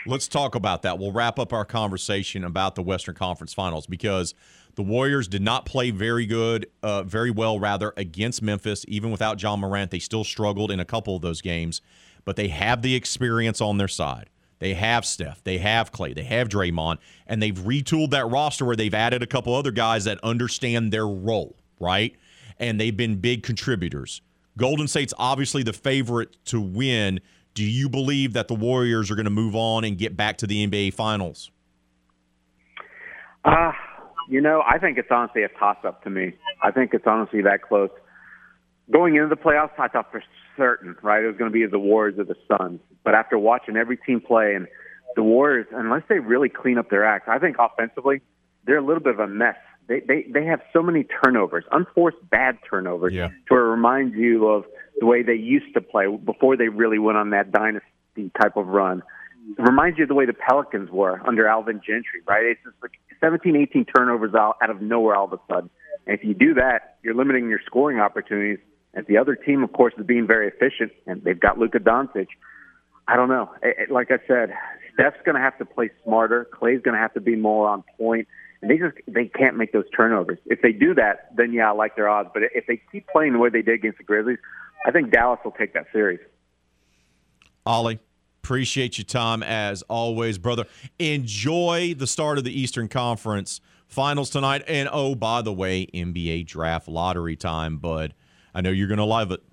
Let's 0.07 0.29
talk 0.29 0.55
about 0.55 0.83
that. 0.83 0.99
We'll 0.99 1.11
wrap 1.11 1.37
up 1.37 1.51
our 1.51 1.65
conversation 1.65 2.45
about 2.45 2.75
the 2.75 2.81
Western 2.81 3.15
Conference 3.15 3.53
Finals 3.53 3.87
because 3.87 4.33
the 4.75 4.83
Warriors 4.83 5.27
did 5.27 5.41
not 5.41 5.65
play 5.65 5.91
very 5.91 6.25
good, 6.25 6.67
uh, 6.81 7.03
very 7.03 7.29
well 7.29 7.59
rather 7.59 7.93
against 7.97 8.41
Memphis. 8.41 8.85
Even 8.87 9.11
without 9.11 9.41
Ja 9.41 9.57
Morant, 9.57 9.91
they 9.91 9.99
still 9.99 10.23
struggled 10.23 10.71
in 10.71 10.79
a 10.79 10.85
couple 10.85 11.15
of 11.15 11.21
those 11.21 11.41
games. 11.41 11.81
But 12.23 12.37
they 12.37 12.47
have 12.47 12.81
the 12.81 12.95
experience 12.95 13.59
on 13.59 13.77
their 13.77 13.87
side. 13.87 14.29
They 14.59 14.73
have 14.73 15.05
Steph, 15.05 15.43
they 15.43 15.59
have 15.59 15.91
Clay, 15.91 16.13
they 16.13 16.23
have 16.23 16.49
Draymond, 16.49 16.97
and 17.27 17.41
they've 17.41 17.57
retooled 17.57 18.09
that 18.11 18.27
roster 18.27 18.65
where 18.65 18.75
they've 18.75 18.93
added 18.93 19.21
a 19.21 19.27
couple 19.27 19.53
other 19.53 19.71
guys 19.71 20.05
that 20.05 20.19
understand 20.23 20.91
their 20.91 21.07
role, 21.07 21.55
right? 21.79 22.15
And 22.57 22.79
they've 22.79 22.95
been 22.95 23.17
big 23.17 23.43
contributors. 23.43 24.21
Golden 24.57 24.87
State's 24.87 25.13
obviously 25.19 25.61
the 25.61 25.73
favorite 25.73 26.35
to 26.45 26.59
win. 26.59 27.19
Do 27.57 27.63
you 27.63 27.89
believe 27.89 28.33
that 28.33 28.47
the 28.47 28.53
Warriors 28.53 29.09
are 29.09 29.15
going 29.15 29.23
to 29.25 29.31
move 29.31 29.55
on 29.55 29.83
and 29.83 29.97
get 29.97 30.15
back 30.15 30.37
to 30.37 30.45
the 30.45 30.67
NBA 30.67 30.93
Finals? 30.93 31.49
Uh, 33.43 33.71
you 34.29 34.39
know, 34.41 34.61
I 34.63 34.77
think 34.77 34.99
it's 34.99 35.07
honestly 35.09 35.41
a 35.41 35.47
toss 35.57 35.77
up 35.83 36.03
to 36.03 36.11
me. 36.11 36.33
I 36.61 36.69
think 36.69 36.93
it's 36.93 37.07
honestly 37.07 37.41
that 37.41 37.63
close. 37.63 37.89
Going 38.91 39.15
into 39.15 39.27
the 39.29 39.35
playoffs, 39.41 39.71
I 39.79 39.87
thought 39.87 40.11
for 40.11 40.21
certain, 40.55 40.95
right, 41.01 41.23
it 41.23 41.25
was 41.25 41.35
going 41.35 41.51
to 41.51 41.53
be 41.53 41.65
the 41.65 41.79
Warriors 41.79 42.19
or 42.19 42.25
the 42.25 42.35
Suns. 42.47 42.79
But 43.03 43.15
after 43.15 43.39
watching 43.39 43.75
every 43.75 43.97
team 43.97 44.21
play 44.21 44.53
and 44.53 44.67
the 45.15 45.23
Warriors, 45.23 45.65
unless 45.71 46.03
they 46.07 46.19
really 46.19 46.49
clean 46.49 46.77
up 46.77 46.91
their 46.91 47.03
act, 47.03 47.27
I 47.27 47.39
think 47.39 47.55
offensively, 47.57 48.21
they're 48.67 48.77
a 48.77 48.85
little 48.85 49.01
bit 49.01 49.15
of 49.15 49.19
a 49.19 49.27
mess. 49.27 49.55
They 49.87 50.01
they 50.01 50.27
they 50.31 50.45
have 50.45 50.61
so 50.73 50.83
many 50.83 51.05
turnovers, 51.23 51.63
unforced 51.71 52.17
bad 52.29 52.59
turnovers, 52.69 53.13
Yeah. 53.13 53.29
to 53.29 53.33
where 53.47 53.65
it 53.65 53.69
reminds 53.71 54.15
you 54.15 54.45
of 54.47 54.65
the 54.99 55.05
way 55.05 55.23
they 55.23 55.35
used 55.35 55.73
to 55.73 55.81
play 55.81 56.07
before 56.07 56.57
they 56.57 56.69
really 56.69 56.99
went 56.99 57.17
on 57.17 57.31
that 57.31 57.51
dynasty 57.51 58.31
type 58.41 58.57
of 58.57 58.67
run. 58.67 59.03
It 59.57 59.61
reminds 59.61 59.97
you 59.97 60.03
of 60.03 60.09
the 60.09 60.15
way 60.15 60.25
the 60.25 60.33
Pelicans 60.33 60.89
were 60.89 61.21
under 61.25 61.47
Alvin 61.47 61.77
Gentry, 61.77 62.21
right? 62.27 62.45
It's 62.45 62.59
just 62.63 62.75
like 62.81 62.91
17, 63.21 63.55
18 63.55 63.85
turnovers 63.85 64.33
out, 64.35 64.57
out 64.61 64.69
of 64.69 64.81
nowhere 64.81 65.15
all 65.15 65.25
of 65.25 65.33
a 65.33 65.39
sudden. 65.47 65.69
And 66.05 66.17
if 66.17 66.23
you 66.23 66.33
do 66.33 66.53
that, 66.55 66.97
you're 67.03 67.13
limiting 67.13 67.49
your 67.49 67.59
scoring 67.65 67.99
opportunities. 67.99 68.59
And 68.93 69.05
the 69.05 69.17
other 69.17 69.35
team, 69.35 69.63
of 69.63 69.71
course, 69.73 69.93
is 69.97 70.05
being 70.05 70.25
very 70.25 70.47
efficient, 70.47 70.91
and 71.05 71.23
they've 71.23 71.39
got 71.39 71.59
Luka 71.59 71.79
Doncic. 71.79 72.27
I 73.07 73.15
don't 73.15 73.29
know. 73.29 73.51
Like 73.89 74.11
I 74.11 74.17
said, 74.27 74.53
Steph's 74.93 75.17
going 75.23 75.35
to 75.35 75.41
have 75.41 75.57
to 75.59 75.65
play 75.65 75.91
smarter. 76.03 76.45
Clay's 76.45 76.81
going 76.81 76.95
to 76.95 76.99
have 76.99 77.13
to 77.13 77.21
be 77.21 77.35
more 77.35 77.69
on 77.69 77.83
point, 77.97 78.27
and 78.61 78.71
they 78.71 78.77
just 78.77 78.97
they 79.07 79.25
can't 79.25 79.55
make 79.55 79.71
those 79.71 79.85
turnovers. 79.95 80.39
If 80.47 80.61
they 80.61 80.71
do 80.71 80.95
that, 80.95 81.29
then 81.35 81.53
yeah, 81.53 81.69
I 81.69 81.73
like 81.73 81.95
their 81.95 82.09
odds. 82.09 82.29
But 82.33 82.43
if 82.55 82.65
they 82.65 82.81
keep 82.91 83.07
playing 83.07 83.33
the 83.33 83.39
way 83.39 83.49
they 83.49 83.61
did 83.61 83.75
against 83.75 83.99
the 83.99 84.03
Grizzlies, 84.03 84.39
I 84.85 84.91
think 84.91 85.11
Dallas 85.11 85.39
will 85.43 85.51
take 85.51 85.73
that 85.73 85.87
series. 85.91 86.19
Ollie, 87.65 87.99
Appreciate 88.47 88.97
your 88.97 89.03
time 89.03 89.43
as 89.43 89.81
always, 89.89 90.37
brother. 90.37 90.63
Enjoy 90.99 91.93
the 91.93 92.07
start 92.07 92.37
of 92.37 92.45
the 92.45 92.57
Eastern 92.57 92.87
Conference 92.87 93.59
finals 93.89 94.29
tonight. 94.29 94.63
And 94.69 94.87
oh, 94.89 95.15
by 95.15 95.41
the 95.41 95.51
way, 95.51 95.85
NBA 95.87 96.45
draft 96.45 96.87
lottery 96.87 97.35
time, 97.35 97.75
bud. 97.75 98.13
I 98.55 98.61
know 98.61 98.69
you're 98.69 98.87
going 98.87 98.99
to 98.99 99.03
love 99.03 99.33
it. 99.33 99.43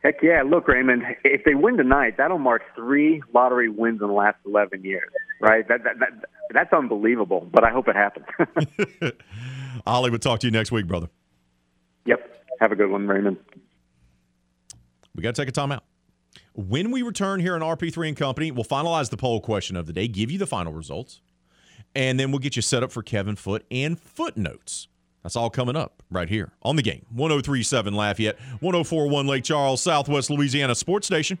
Heck 0.00 0.20
yeah! 0.24 0.42
Look, 0.42 0.66
Raymond, 0.66 1.04
if 1.22 1.44
they 1.44 1.54
win 1.54 1.76
tonight, 1.76 2.16
that'll 2.16 2.38
mark 2.40 2.62
three 2.74 3.22
lottery 3.32 3.68
wins 3.68 4.02
in 4.02 4.08
the 4.08 4.12
last 4.12 4.38
eleven 4.44 4.82
years. 4.82 5.08
Right? 5.40 5.68
That, 5.68 5.84
that, 5.84 6.00
that 6.00 6.24
that's 6.50 6.72
unbelievable. 6.72 7.48
But 7.52 7.62
I 7.62 7.70
hope 7.70 7.86
it 7.86 7.94
happens. 7.94 8.26
Ollie, 9.86 10.10
we'll 10.10 10.18
talk 10.18 10.40
to 10.40 10.48
you 10.48 10.50
next 10.50 10.72
week, 10.72 10.88
brother. 10.88 11.10
Yep. 12.06 12.44
Have 12.58 12.72
a 12.72 12.76
good 12.76 12.90
one, 12.90 13.06
Raymond. 13.06 13.36
We 15.16 15.22
got 15.22 15.34
to 15.34 15.42
take 15.42 15.48
a 15.48 15.52
time 15.52 15.72
out. 15.72 15.82
When 16.54 16.90
we 16.90 17.02
return 17.02 17.40
here 17.40 17.54
on 17.54 17.62
RP3 17.62 18.08
and 18.08 18.16
Company, 18.16 18.50
we'll 18.50 18.64
finalize 18.64 19.10
the 19.10 19.16
poll 19.16 19.40
question 19.40 19.76
of 19.76 19.86
the 19.86 19.92
day, 19.92 20.06
give 20.06 20.30
you 20.30 20.38
the 20.38 20.46
final 20.46 20.72
results, 20.72 21.22
and 21.94 22.20
then 22.20 22.30
we'll 22.30 22.38
get 22.38 22.56
you 22.56 22.62
set 22.62 22.82
up 22.82 22.92
for 22.92 23.02
Kevin 23.02 23.36
Foot 23.36 23.64
and 23.70 23.98
footnotes. 23.98 24.88
That's 25.22 25.34
all 25.34 25.50
coming 25.50 25.74
up 25.74 26.02
right 26.10 26.28
here 26.28 26.52
on 26.62 26.76
the 26.76 26.82
game. 26.82 27.04
1037 27.10 27.94
Lafayette, 27.94 28.38
1041 28.60 29.26
Lake 29.26 29.44
Charles, 29.44 29.82
Southwest 29.82 30.30
Louisiana 30.30 30.74
Sports 30.74 31.06
Station. 31.06 31.38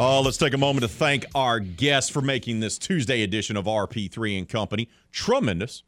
Oh, 0.00 0.20
let's 0.20 0.36
take 0.36 0.54
a 0.54 0.58
moment 0.58 0.82
to 0.82 0.88
thank 0.88 1.26
our 1.34 1.58
guests 1.58 2.08
for 2.08 2.22
making 2.22 2.60
this 2.60 2.78
Tuesday 2.78 3.24
edition 3.24 3.56
of 3.56 3.64
RP3 3.64 4.38
and 4.38 4.48
Company 4.48 4.88
tremendous. 5.10 5.82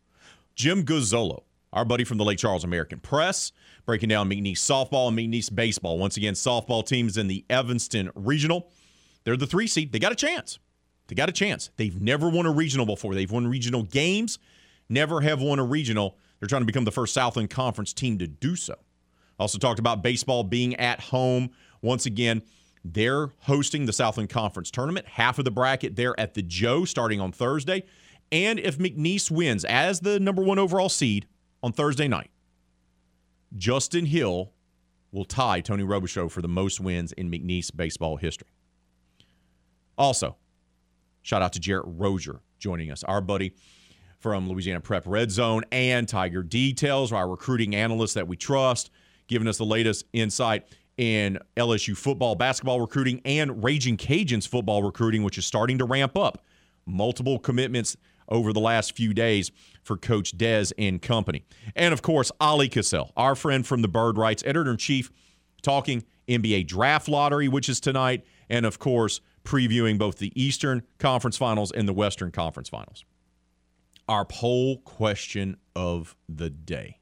Jim 0.57 0.85
Gazzolo, 0.85 1.45
our 1.73 1.85
buddy 1.85 2.03
from 2.03 2.19
the 2.19 2.25
Lake 2.25 2.39
Charles 2.39 2.65
American 2.65 2.99
Press, 2.99 3.53
breaking 3.87 4.09
down 4.09 4.29
McNeese 4.29 4.55
softball 4.55 5.07
and 5.07 5.17
McNeese 5.17 5.55
baseball. 5.55 5.97
Once 5.97 6.17
again, 6.17 6.35
softball 6.35 6.85
teams 6.85 7.17
in 7.17 7.29
the 7.29 7.45
Evanston 7.49 8.11
Regional. 8.17 8.73
They're 9.23 9.37
the 9.37 9.47
three 9.47 9.69
seed. 9.69 9.93
They 9.93 10.01
got 10.01 10.11
a 10.11 10.17
chance. 10.17 10.59
They 11.07 11.15
got 11.15 11.29
a 11.29 11.33
chance. 11.33 11.71
They've 11.77 12.03
never 12.03 12.29
won 12.29 12.47
a 12.47 12.53
regional 12.53 12.87
before. 12.87 13.15
They've 13.15 13.31
won 13.31 13.47
regional 13.47 13.85
games, 13.85 14.41
never 14.89 15.21
have 15.21 15.41
won 15.41 15.61
a 15.61 15.65
regional. 15.65 16.19
They're 16.41 16.49
trying 16.49 16.63
to 16.63 16.67
become 16.67 16.85
the 16.85 16.91
first 16.91 17.15
Southland 17.15 17.51
Conference 17.51 17.93
team 17.93 18.19
to 18.19 18.27
do 18.27 18.57
so. 18.57 18.75
Also 19.39 19.57
talked 19.57 19.79
about 19.79 20.03
baseball 20.03 20.43
being 20.43 20.75
at 20.81 21.01
home. 21.01 21.51
Once 21.81 22.07
again, 22.07 22.43
they're 22.85 23.31
hosting 23.41 23.87
the 23.87 23.93
Southland 23.93 24.31
Conference 24.31 24.71
tournament, 24.71 25.07
half 25.07 25.39
of 25.39 25.45
the 25.45 25.51
bracket 25.51 25.97
there 25.97 26.19
at 26.19 26.35
the 26.35 26.43
Joe 26.43 26.85
starting 26.85 27.21
on 27.21 27.33
Thursday. 27.33 27.85
And 28.33 28.59
if 28.59 28.79
McNeese 28.79 29.31
wins 29.31 29.65
as 29.65 30.01
the 30.01 30.21
number 30.21 30.43
one 30.43 30.59
overall 30.59 30.89
seed 30.89 31.27
on 31.63 31.73
Thursday 31.73 32.09
night, 32.09 32.31
Justin 33.57 34.07
Hill 34.07 34.53
will 35.13 35.25
tie 35.25 35.61
Tony 35.61 35.83
Robichaux 35.83 36.31
for 36.31 36.41
the 36.41 36.49
most 36.49 36.81
wins 36.81 37.13
in 37.13 37.31
McNeese 37.31 37.75
baseball 37.75 38.17
history. 38.17 38.49
Also, 39.99 40.37
shout 41.23 41.43
out 41.43 41.53
to 41.53 41.61
Jarrett 41.61 41.87
Rozier 41.87 42.41
joining 42.59 42.91
us, 42.91 43.03
our 43.05 43.21
buddy 43.21 43.55
from 44.19 44.49
Louisiana 44.49 44.81
Prep 44.81 45.05
Red 45.07 45.31
Zone 45.31 45.63
and 45.73 46.07
Tiger 46.07 46.43
Details, 46.43 47.13
our 47.13 47.29
recruiting 47.29 47.75
analyst 47.75 48.15
that 48.15 48.29
we 48.29 48.37
trust, 48.37 48.91
giving 49.27 49.49
us 49.49 49.57
the 49.59 49.65
latest 49.65 50.05
insight 50.13 50.67
in 51.01 51.39
LSU 51.57 51.97
football, 51.97 52.35
basketball 52.35 52.79
recruiting, 52.79 53.23
and 53.25 53.65
Raging 53.65 53.97
Cajuns 53.97 54.47
football 54.47 54.83
recruiting, 54.83 55.23
which 55.23 55.39
is 55.39 55.47
starting 55.47 55.79
to 55.79 55.87
ramp 55.87 56.15
up. 56.15 56.45
Multiple 56.85 57.39
commitments 57.39 57.97
over 58.29 58.53
the 58.53 58.61
last 58.61 58.95
few 58.95 59.15
days 59.15 59.51
for 59.83 59.97
Coach 59.97 60.37
Dez 60.37 60.75
and 60.77 61.01
company. 61.01 61.47
And 61.75 61.95
of 61.95 62.03
course, 62.03 62.31
Oleh 62.39 62.69
Kosel, 62.69 63.13
our 63.17 63.35
friend 63.35 63.67
from 63.67 63.81
the 63.81 63.89
Bird 63.89 64.19
Writes, 64.19 64.43
editor 64.45 64.71
in 64.71 64.77
chief, 64.77 65.11
talking 65.63 66.05
NBA 66.29 66.67
draft 66.67 67.09
lottery, 67.09 67.49
which 67.49 67.71
is 67.71 67.81
tonight, 67.81 68.23
and 68.51 68.67
of 68.67 68.79
course, 68.79 69.23
previewing 69.43 69.97
both 69.97 70.19
the 70.19 70.39
Eastern 70.41 70.83
Conference 70.99 71.39
Finals 71.39 71.73
and 71.73 71.89
the 71.89 71.95
Western 71.95 72.31
Conference 72.31 72.69
Finals. 72.69 73.07
Our 74.07 74.27
poll 74.27 74.81
question 74.81 75.57
of 75.75 76.15
the 76.29 76.51
day. 76.51 76.99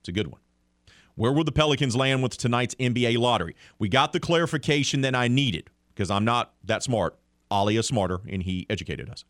It's 0.00 0.08
a 0.08 0.12
good 0.12 0.28
one. 0.28 0.40
Where 1.16 1.32
will 1.32 1.44
the 1.44 1.52
Pelicans 1.52 1.94
land 1.94 2.22
with 2.22 2.36
tonight's 2.36 2.74
NBA 2.76 3.18
lottery? 3.18 3.54
We 3.78 3.88
got 3.88 4.12
the 4.12 4.20
clarification 4.20 5.02
that 5.02 5.14
I 5.14 5.28
needed 5.28 5.70
because 5.94 6.10
I'm 6.10 6.24
not 6.24 6.54
that 6.64 6.82
smart. 6.82 7.16
Oleh 7.50 7.78
is 7.78 7.86
smarter, 7.86 8.20
and 8.28 8.42
he 8.42 8.66
educated 8.68 9.08
us. 9.08 9.24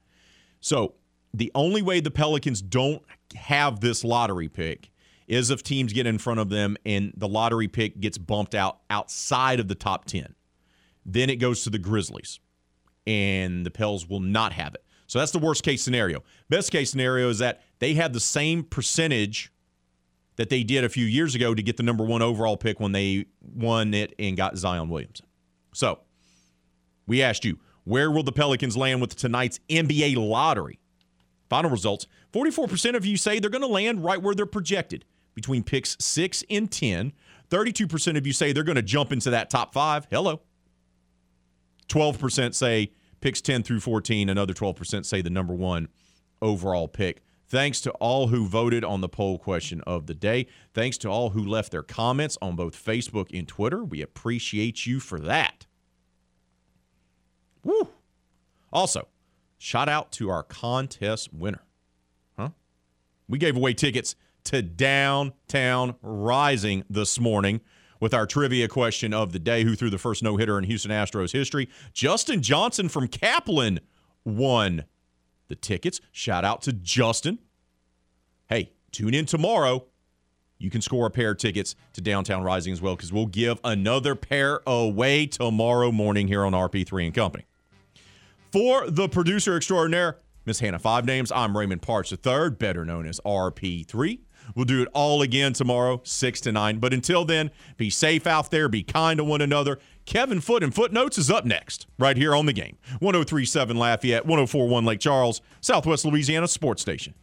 So 0.60 0.94
the 1.34 1.52
only 1.54 1.82
way 1.82 2.00
the 2.00 2.10
Pelicans 2.10 2.62
don't 2.62 3.02
have 3.34 3.80
this 3.80 4.02
lottery 4.04 4.48
pick 4.48 4.90
is 5.26 5.50
if 5.50 5.62
teams 5.62 5.92
get 5.92 6.06
in 6.06 6.18
front 6.18 6.40
of 6.40 6.48
them 6.48 6.76
and 6.86 7.12
the 7.16 7.28
lottery 7.28 7.68
pick 7.68 8.00
gets 8.00 8.18
bumped 8.18 8.54
out 8.54 8.80
outside 8.88 9.60
of 9.60 9.68
the 9.68 9.74
top 9.74 10.04
10. 10.04 10.34
Then 11.04 11.28
it 11.28 11.36
goes 11.36 11.64
to 11.64 11.70
the 11.70 11.78
Grizzlies, 11.78 12.40
and 13.06 13.66
the 13.66 13.70
Pels 13.70 14.08
will 14.08 14.20
not 14.20 14.52
have 14.54 14.74
it. 14.74 14.84
So 15.06 15.18
that's 15.18 15.32
the 15.32 15.38
worst 15.38 15.62
case 15.62 15.82
scenario. 15.82 16.22
Best 16.48 16.72
case 16.72 16.90
scenario 16.90 17.28
is 17.28 17.38
that 17.38 17.62
they 17.78 17.94
have 17.94 18.14
the 18.14 18.20
same 18.20 18.62
percentage 18.62 19.52
that 20.36 20.48
they 20.50 20.62
did 20.62 20.84
a 20.84 20.88
few 20.88 21.04
years 21.04 21.34
ago 21.34 21.54
to 21.54 21.62
get 21.62 21.76
the 21.76 21.82
number 21.82 22.04
one 22.04 22.22
overall 22.22 22.56
pick 22.56 22.80
when 22.80 22.92
they 22.92 23.26
won 23.40 23.94
it 23.94 24.14
and 24.18 24.36
got 24.36 24.56
Zion 24.56 24.88
Williamson. 24.88 25.26
So 25.72 26.00
we 27.06 27.22
asked 27.22 27.44
you, 27.44 27.58
where 27.84 28.10
will 28.10 28.22
the 28.22 28.32
Pelicans 28.32 28.76
land 28.76 29.00
with 29.00 29.14
tonight's 29.14 29.60
NBA 29.68 30.16
lottery? 30.16 30.78
Final 31.48 31.70
results 31.70 32.06
44% 32.32 32.96
of 32.96 33.06
you 33.06 33.16
say 33.16 33.38
they're 33.38 33.50
going 33.50 33.62
to 33.62 33.68
land 33.68 34.02
right 34.04 34.20
where 34.20 34.34
they're 34.34 34.46
projected, 34.46 35.04
between 35.34 35.62
picks 35.62 35.96
6 36.00 36.44
and 36.50 36.70
10. 36.70 37.12
32% 37.50 38.16
of 38.16 38.26
you 38.26 38.32
say 38.32 38.52
they're 38.52 38.64
going 38.64 38.76
to 38.76 38.82
jump 38.82 39.12
into 39.12 39.30
that 39.30 39.50
top 39.50 39.72
five. 39.72 40.06
Hello. 40.10 40.40
12% 41.88 42.54
say 42.54 42.92
picks 43.20 43.40
10 43.40 43.62
through 43.62 43.80
14. 43.80 44.28
Another 44.28 44.54
12% 44.54 45.04
say 45.04 45.20
the 45.20 45.30
number 45.30 45.54
one 45.54 45.88
overall 46.40 46.88
pick. 46.88 47.22
Thanks 47.46 47.80
to 47.82 47.90
all 47.92 48.28
who 48.28 48.46
voted 48.46 48.84
on 48.84 49.00
the 49.00 49.08
poll 49.08 49.38
question 49.38 49.80
of 49.82 50.06
the 50.06 50.14
day. 50.14 50.46
Thanks 50.72 50.98
to 50.98 51.08
all 51.08 51.30
who 51.30 51.44
left 51.44 51.70
their 51.70 51.82
comments 51.82 52.38
on 52.40 52.56
both 52.56 52.82
Facebook 52.82 53.28
and 53.36 53.46
Twitter. 53.46 53.84
We 53.84 54.02
appreciate 54.02 54.86
you 54.86 54.98
for 54.98 55.20
that. 55.20 55.66
Woo! 57.62 57.88
Also, 58.72 59.08
shout 59.58 59.88
out 59.88 60.10
to 60.12 60.30
our 60.30 60.42
contest 60.42 61.32
winner. 61.32 61.62
Huh? 62.36 62.50
We 63.28 63.38
gave 63.38 63.56
away 63.56 63.74
tickets 63.74 64.16
to 64.44 64.62
Downtown 64.62 65.96
Rising 66.02 66.84
this 66.90 67.18
morning 67.18 67.60
with 68.00 68.12
our 68.12 68.26
trivia 68.26 68.68
question 68.68 69.14
of 69.14 69.32
the 69.32 69.38
day 69.38 69.64
who 69.64 69.74
threw 69.74 69.90
the 69.90 69.98
first 69.98 70.22
no 70.22 70.36
hitter 70.36 70.58
in 70.58 70.64
Houston 70.64 70.90
Astros 70.90 71.32
history. 71.32 71.68
Justin 71.92 72.42
Johnson 72.42 72.88
from 72.88 73.08
Kaplan 73.08 73.80
won 74.24 74.84
the 75.48 75.54
tickets. 75.54 76.00
Shout 76.12 76.44
out 76.44 76.62
to 76.62 76.72
Justin. 76.72 77.38
Hey, 78.48 78.72
tune 78.92 79.14
in 79.14 79.26
tomorrow. 79.26 79.86
You 80.58 80.70
can 80.70 80.80
score 80.80 81.06
a 81.06 81.10
pair 81.10 81.32
of 81.32 81.38
tickets 81.38 81.74
to 81.94 82.00
Downtown 82.00 82.42
Rising 82.42 82.72
as 82.72 82.80
well 82.80 82.96
because 82.96 83.12
we'll 83.12 83.26
give 83.26 83.58
another 83.64 84.14
pair 84.14 84.60
away 84.66 85.26
tomorrow 85.26 85.92
morning 85.92 86.28
here 86.28 86.44
on 86.44 86.52
RP3 86.52 87.06
and 87.06 87.14
Company. 87.14 87.44
For 88.52 88.88
the 88.88 89.08
producer 89.08 89.56
extraordinaire, 89.56 90.18
Miss 90.46 90.60
Hannah 90.60 90.78
Five 90.78 91.06
Names, 91.06 91.32
I'm 91.32 91.56
Raymond 91.56 91.82
Parks 91.82 92.12
III, 92.12 92.50
better 92.50 92.84
known 92.84 93.06
as 93.06 93.18
RP3. 93.26 94.20
We'll 94.54 94.64
do 94.64 94.82
it 94.82 94.88
all 94.92 95.22
again 95.22 95.54
tomorrow, 95.54 96.00
6 96.04 96.40
to 96.42 96.52
9. 96.52 96.78
But 96.78 96.92
until 96.92 97.24
then, 97.24 97.50
be 97.76 97.90
safe 97.90 98.26
out 98.26 98.50
there, 98.50 98.68
be 98.68 98.82
kind 98.82 99.18
to 99.18 99.24
one 99.24 99.40
another. 99.40 99.78
Kevin 100.06 100.40
Foot 100.40 100.62
and 100.62 100.74
Footnotes 100.74 101.16
is 101.16 101.30
up 101.30 101.44
next, 101.44 101.86
right 101.98 102.16
here 102.16 102.34
on 102.34 102.46
the 102.46 102.52
game. 102.52 102.76
1037 103.00 103.76
Lafayette, 103.76 104.26
1041 104.26 104.84
Lake 104.84 105.00
Charles, 105.00 105.40
Southwest 105.60 106.04
Louisiana 106.04 106.46
Sports 106.46 106.82
Station. 106.82 107.14